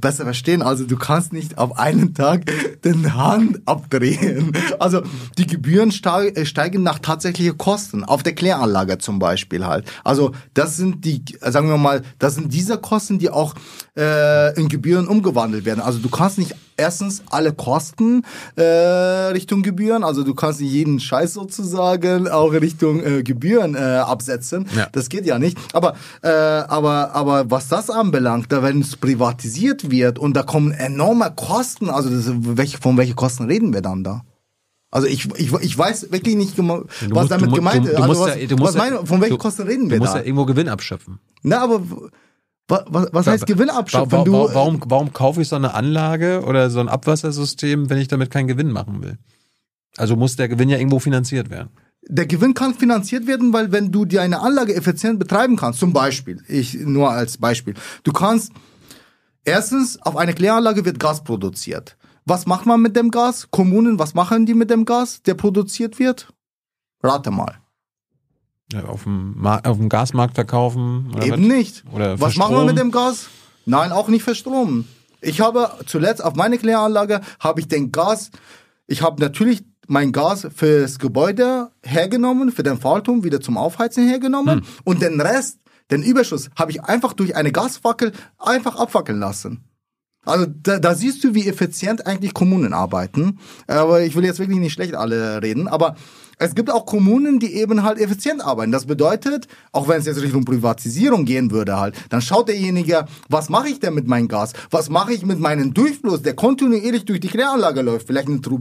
besser 0.00 0.24
verstehen. 0.24 0.62
Also 0.62 0.84
du 0.84 0.96
kannst 0.96 1.32
nicht 1.32 1.58
auf 1.58 1.78
einen 1.78 2.14
Tag 2.14 2.44
den 2.84 3.14
Hahn 3.14 3.58
abdrehen. 3.64 4.52
Also 4.78 5.02
die 5.38 5.46
Gebühren 5.46 5.90
äh, 5.90 6.44
steigen 6.44 6.82
nach 6.82 6.98
tatsächlichen 6.98 7.56
Kosten 7.58 8.04
auf 8.04 8.22
der 8.22 8.34
Kläranlage 8.34 8.98
zum 8.98 9.18
Beispiel 9.18 9.64
halt. 9.64 9.86
Also 10.04 10.32
das 10.54 10.76
sind 10.76 11.04
die, 11.04 11.24
sagen 11.40 11.68
wir 11.68 11.76
mal, 11.76 12.02
das 12.18 12.34
sind 12.34 12.52
diese 12.52 12.78
Kosten, 12.78 13.18
die 13.18 13.30
auch 13.30 13.54
äh, 13.96 14.54
in 14.58 14.68
Gebühren 14.68 15.06
umgewandelt 15.06 15.64
werden. 15.64 15.80
Also 15.80 15.98
du 15.98 16.08
kannst 16.08 16.38
nicht 16.38 16.54
erstens 16.78 17.22
alle 17.28 17.52
Kosten 17.52 18.22
äh, 18.56 18.62
Richtung 18.62 19.62
Gebühren, 19.62 20.02
also 20.04 20.24
du 20.24 20.34
kannst 20.34 20.60
nicht 20.60 20.72
jeden 20.72 20.98
Scheiß 20.98 21.34
sozusagen 21.34 22.26
auch 22.28 22.52
Richtung 22.52 23.04
äh, 23.04 23.22
Gebühren 23.22 23.74
äh, 23.74 23.78
absetzen. 23.78 24.66
Ja. 24.74 24.88
Das 24.92 25.08
geht 25.10 25.26
ja 25.26 25.38
nicht. 25.38 25.58
Aber, 25.74 25.94
äh, 26.22 26.28
aber, 26.30 27.14
aber 27.14 27.50
was 27.50 27.68
das 27.68 27.90
anbelangt, 27.90 28.50
da 28.50 28.62
wenn 28.62 28.80
es 28.80 28.96
privatisiert 28.96 29.90
wird 29.90 30.18
und 30.18 30.34
da 30.34 30.42
kommen 30.42 30.72
enorme 30.72 31.30
Kosten, 31.36 31.90
also 31.90 32.08
das, 32.08 32.24
welche, 32.56 32.78
von 32.78 32.96
welchen 32.96 33.16
Kosten 33.16 33.44
reden 33.44 33.74
wir 33.74 33.82
dann 33.82 34.02
da? 34.04 34.22
Also 34.90 35.06
ich, 35.06 35.26
ich, 35.36 35.52
ich 35.52 35.78
weiß 35.78 36.12
wirklich 36.12 36.36
nicht, 36.36 36.56
was 36.58 36.66
musst- 37.10 37.30
damit 37.30 37.54
gemeint 37.54 37.86
ist. 37.86 37.92
du 37.96 38.02
Also 38.02 38.08
musst 38.08 38.20
was, 38.20 38.36
ja- 38.40 38.46
du 38.46 38.54
was 38.56 38.60
musst 38.60 38.74
ja- 38.74 38.80
meine, 38.82 39.06
von 39.06 39.20
welchen 39.20 39.34
du- 39.36 39.38
Kosten 39.38 39.62
reden 39.62 39.84
Du 39.84 39.90
wir 39.92 39.98
musst 39.98 40.14
da? 40.14 40.18
ja 40.18 40.24
irgendwo 40.24 40.44
Gewinn 40.46 40.68
abschöpfen. 40.68 41.18
Na, 41.42 41.62
aber 41.62 41.80
was, 42.68 43.08
was, 43.12 43.26
heißt 43.26 43.46
Gewinn 43.46 43.70
abschöpfen? 43.70 44.12
Warum, 44.12 44.24
du, 44.24 44.32
warum, 44.32 44.54
warum, 44.54 44.80
warum 44.86 45.12
kaufe 45.12 45.42
ich 45.42 45.48
so 45.48 45.56
eine 45.56 45.74
Anlage 45.74 46.44
oder 46.44 46.70
so 46.70 46.80
ein 46.80 46.88
Abwassersystem, 46.88 47.90
wenn 47.90 47.98
ich 47.98 48.08
damit 48.08 48.30
keinen 48.30 48.48
Gewinn 48.48 48.70
machen 48.70 49.02
will? 49.02 49.18
Also 49.96 50.16
muss 50.16 50.36
der 50.36 50.48
Gewinn 50.48 50.68
ja 50.68 50.78
irgendwo 50.78 50.98
finanziert 50.98 51.50
werden. 51.50 51.70
der 52.08 52.26
Gewinn 52.26 52.54
kann 52.54 52.74
finanziert 52.74 53.26
werden, 53.26 53.52
weil 53.52 53.72
wenn 53.72 53.92
du 53.92 54.04
dir 54.04 54.22
eine 54.22 54.40
Anlage 54.40 54.74
effizient 54.74 55.18
betreiben 55.18 55.56
kannst, 55.56 55.80
zum 55.80 55.92
Beispiel, 55.92 56.42
ich 56.48 56.74
nur 56.74 57.10
als 57.10 57.38
Beispiel, 57.38 57.74
du 58.02 58.12
kannst 58.12 58.52
erstens 59.44 60.00
auf 60.02 60.16
eine 60.16 60.34
Kläranlage 60.34 60.84
wird 60.84 60.98
Gas 60.98 61.22
produziert. 61.24 61.96
Was 62.24 62.46
macht 62.46 62.66
man 62.66 62.80
mit 62.80 62.96
dem 62.96 63.10
Gas? 63.10 63.48
Kommunen, 63.50 63.98
was 63.98 64.14
machen 64.14 64.46
die 64.46 64.54
mit 64.54 64.70
dem 64.70 64.84
Gas, 64.84 65.22
der 65.22 65.34
produziert 65.34 65.98
wird? 65.98 66.32
Rate 67.02 67.30
mal. 67.30 67.61
Ja, 68.72 68.84
auf, 68.84 69.04
dem 69.04 69.44
auf 69.46 69.76
dem 69.76 69.88
Gasmarkt 69.88 70.34
verkaufen. 70.34 71.10
Oder 71.14 71.26
Eben 71.26 71.42
was? 71.42 71.56
nicht. 71.56 71.84
Oder 71.92 72.20
was 72.20 72.36
machen 72.36 72.56
wir 72.56 72.64
mit 72.64 72.78
dem 72.78 72.90
Gas? 72.90 73.28
Nein, 73.66 73.92
auch 73.92 74.08
nicht 74.08 74.22
für 74.24 74.34
Strom. 74.34 74.86
Ich 75.20 75.40
habe 75.40 75.70
zuletzt 75.86 76.24
auf 76.24 76.34
meine 76.34 76.58
Kläranlage 76.58 77.20
habe 77.38 77.60
ich 77.60 77.68
den 77.68 77.92
Gas, 77.92 78.30
ich 78.86 79.02
habe 79.02 79.22
natürlich 79.22 79.62
mein 79.86 80.10
Gas 80.12 80.48
fürs 80.54 80.98
Gebäude 80.98 81.70
hergenommen, 81.82 82.50
für 82.50 82.62
den 82.62 82.78
Fahrturm 82.78 83.22
wieder 83.24 83.40
zum 83.40 83.56
Aufheizen 83.56 84.08
hergenommen 84.08 84.58
Hm. 84.60 84.64
und 84.84 85.02
den 85.02 85.20
Rest, 85.20 85.58
den 85.90 86.02
Überschuss, 86.02 86.50
habe 86.58 86.70
ich 86.72 86.82
einfach 86.84 87.12
durch 87.12 87.36
eine 87.36 87.52
Gasfackel 87.52 88.12
einfach 88.38 88.76
abfackeln 88.76 89.18
lassen. 89.20 89.64
Also 90.24 90.46
da, 90.46 90.78
da 90.78 90.94
siehst 90.94 91.22
du, 91.24 91.34
wie 91.34 91.48
effizient 91.48 92.06
eigentlich 92.06 92.32
Kommunen 92.32 92.72
arbeiten. 92.72 93.38
Aber 93.66 94.02
ich 94.02 94.14
will 94.14 94.24
jetzt 94.24 94.38
wirklich 94.38 94.60
nicht 94.60 94.72
schlecht 94.72 94.94
alle 94.94 95.42
reden, 95.42 95.66
aber 95.66 95.96
es 96.42 96.54
gibt 96.56 96.70
auch 96.70 96.86
Kommunen, 96.86 97.38
die 97.38 97.54
eben 97.54 97.84
halt 97.84 98.00
effizient 98.00 98.44
arbeiten. 98.44 98.72
Das 98.72 98.86
bedeutet, 98.86 99.46
auch 99.70 99.86
wenn 99.86 100.00
es 100.00 100.06
jetzt 100.06 100.20
Richtung 100.20 100.44
Privatisierung 100.44 101.24
gehen 101.24 101.52
würde 101.52 101.78
halt, 101.78 101.94
dann 102.10 102.20
schaut 102.20 102.48
derjenige, 102.48 103.04
was 103.28 103.48
mache 103.48 103.68
ich 103.68 103.78
denn 103.78 103.94
mit 103.94 104.08
meinem 104.08 104.26
Gas? 104.26 104.52
Was 104.70 104.90
mache 104.90 105.12
ich 105.12 105.24
mit 105.24 105.38
meinem 105.38 105.72
Durchfluss, 105.72 106.22
der 106.22 106.34
kontinuierlich 106.34 107.04
durch 107.04 107.20
die 107.20 107.28
Kläranlage 107.28 107.82
läuft? 107.82 108.08
Vielleicht 108.08 108.28
eine, 108.28 108.40
Tur 108.40 108.60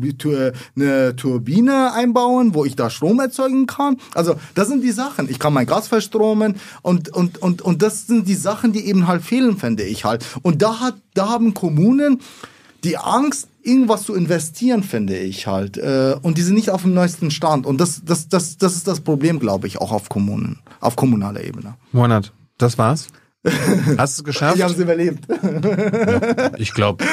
eine 0.76 1.16
Turbine 1.16 1.94
einbauen, 1.94 2.54
wo 2.54 2.66
ich 2.66 2.76
da 2.76 2.92
Strom 2.92 3.20
erzeugen 3.20 3.66
kann? 3.66 3.98
Also 4.14 4.36
das 4.54 4.68
sind 4.68 4.84
die 4.84 4.92
Sachen. 4.92 5.28
Ich 5.28 5.40
kann 5.40 5.54
mein 5.54 5.66
Gas 5.66 5.88
verstromen 5.88 6.58
und, 6.84 7.10
und, 7.10 7.40
und, 7.40 7.64
und 7.64 7.82
das 7.82 8.06
sind 8.06 8.28
die 8.28 8.36
Sachen, 8.36 8.74
die 8.74 8.86
eben 8.86 9.08
halt 9.08 9.24
fehlen, 9.24 9.58
finde 9.58 9.84
ich 9.84 10.06
halt. 10.06 10.24
Und 10.44 10.62
da 10.62 10.80
hat, 10.80 10.96
da 11.16 11.30
haben 11.30 11.56
Kommunen 11.56 12.22
die 12.84 12.98
Angst, 12.98 13.48
irgendwas 13.64 14.04
zu 14.04 14.14
investieren, 14.16 14.84
finde 14.84 15.18
ich 15.18 15.48
halt. 15.48 15.78
Äh, 15.78 16.16
Und 16.22 16.38
die 16.38 16.42
sind 16.42 16.56
nicht 16.56 16.70
auf 16.70 16.82
dem 16.84 16.94
neuesten 16.94 17.32
Stand. 17.32 17.66
Und 17.66 17.80
das, 17.80 18.02
das, 18.04 18.30
das, 18.30 18.58
das 18.58 18.76
ist 18.76 18.88
das 18.88 19.02
Problem, 19.02 19.40
glaube 19.40 19.68
ich, 19.68 19.80
auch 19.80 19.92
auf 19.92 20.10
Kommunen, 20.10 20.60
auf 20.80 20.96
kommunaler 20.96 21.44
Ebene. 21.44 21.76
Monat. 21.92 22.34
Das 22.58 22.78
war's. 22.78 23.08
Hast 23.98 24.18
du 24.20 24.22
es 24.22 24.24
geschafft? 24.24 24.58
Ich 24.58 24.62
habe 24.64 24.74
es 24.74 24.80
überlebt. 24.80 25.28
Ich 26.58 26.74
glaube, 26.74 27.04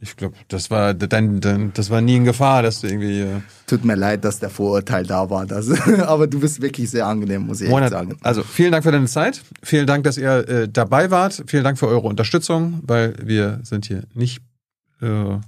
Ich 0.00 0.16
glaube, 0.16 0.34
das 0.48 0.70
war 0.70 0.92
dein, 0.92 1.40
dein, 1.40 1.72
das 1.72 1.88
war 1.88 2.00
nie 2.02 2.16
in 2.16 2.24
Gefahr, 2.24 2.62
dass 2.62 2.80
du 2.80 2.88
irgendwie. 2.88 3.20
Äh 3.20 3.40
Tut 3.66 3.84
mir 3.84 3.94
leid, 3.94 4.24
dass 4.24 4.38
der 4.38 4.50
Vorurteil 4.50 5.06
da 5.06 5.30
war. 5.30 5.46
Das, 5.46 5.70
aber 6.00 6.26
du 6.26 6.40
bist 6.40 6.60
wirklich 6.60 6.90
sehr 6.90 7.06
angenehm, 7.06 7.46
muss 7.46 7.60
ich 7.62 7.70
Monat, 7.70 7.90
sagen. 7.90 8.16
Also 8.20 8.42
vielen 8.42 8.72
Dank 8.72 8.84
für 8.84 8.92
deine 8.92 9.06
Zeit. 9.06 9.42
Vielen 9.62 9.86
Dank, 9.86 10.04
dass 10.04 10.18
ihr 10.18 10.46
äh, 10.48 10.68
dabei 10.68 11.10
wart. 11.10 11.44
Vielen 11.46 11.64
Dank 11.64 11.78
für 11.78 11.86
eure 11.88 12.06
Unterstützung, 12.06 12.80
weil 12.82 13.14
wir 13.22 13.60
sind 13.62 13.86
hier 13.86 14.02
nicht 14.12 14.42
äh, 15.00 15.38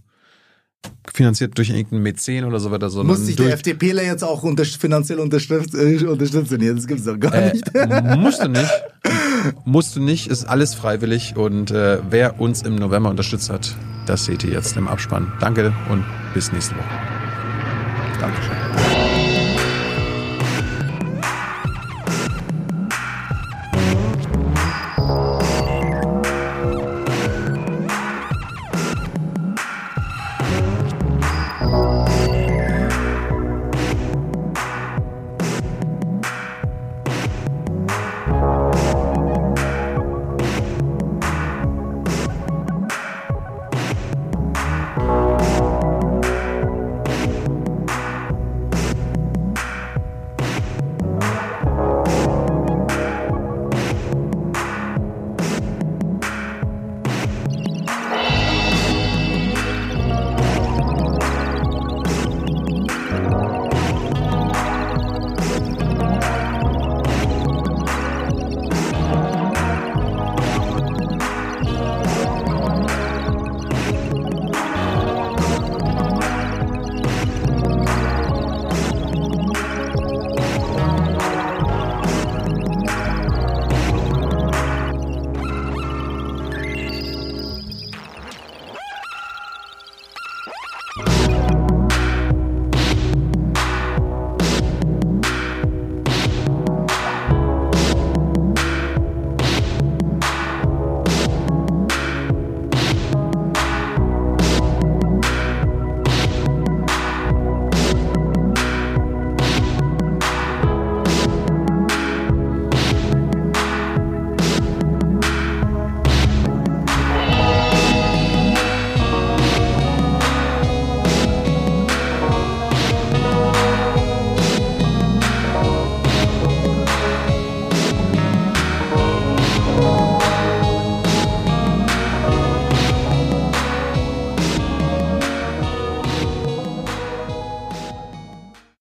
finanziert 1.12 1.56
durch 1.56 1.70
irgendeinen 1.70 2.02
Mäzen 2.02 2.44
oder 2.44 2.60
so 2.60 2.70
weiter, 2.70 2.90
sondern. 2.90 3.16
Muss 3.16 3.26
sich 3.26 3.36
der 3.36 3.52
FDPler 3.52 4.02
jetzt 4.02 4.22
auch 4.22 4.42
unter, 4.42 4.64
finanziell 4.64 5.18
äh, 5.18 5.22
unterstützen? 5.22 6.60
Hier? 6.60 6.74
Das 6.74 6.86
gibt's 6.86 7.04
doch 7.04 7.18
gar 7.18 7.34
äh, 7.34 7.52
nicht. 7.52 7.70
musst 8.18 8.42
du 8.42 8.48
nicht. 8.48 8.70
Musst 9.64 9.96
du 9.96 10.00
nicht. 10.00 10.28
Ist 10.28 10.44
alles 10.44 10.74
freiwillig. 10.74 11.36
Und 11.36 11.70
äh, 11.70 11.98
wer 12.10 12.40
uns 12.40 12.62
im 12.62 12.76
November 12.76 13.10
unterstützt 13.10 13.50
hat, 13.50 13.74
das 14.06 14.24
seht 14.24 14.44
ihr 14.44 14.50
jetzt 14.50 14.76
im 14.76 14.88
Abspann. 14.88 15.32
Danke 15.40 15.72
und 15.90 16.04
bis 16.34 16.52
nächste 16.52 16.74
Woche. 16.74 17.15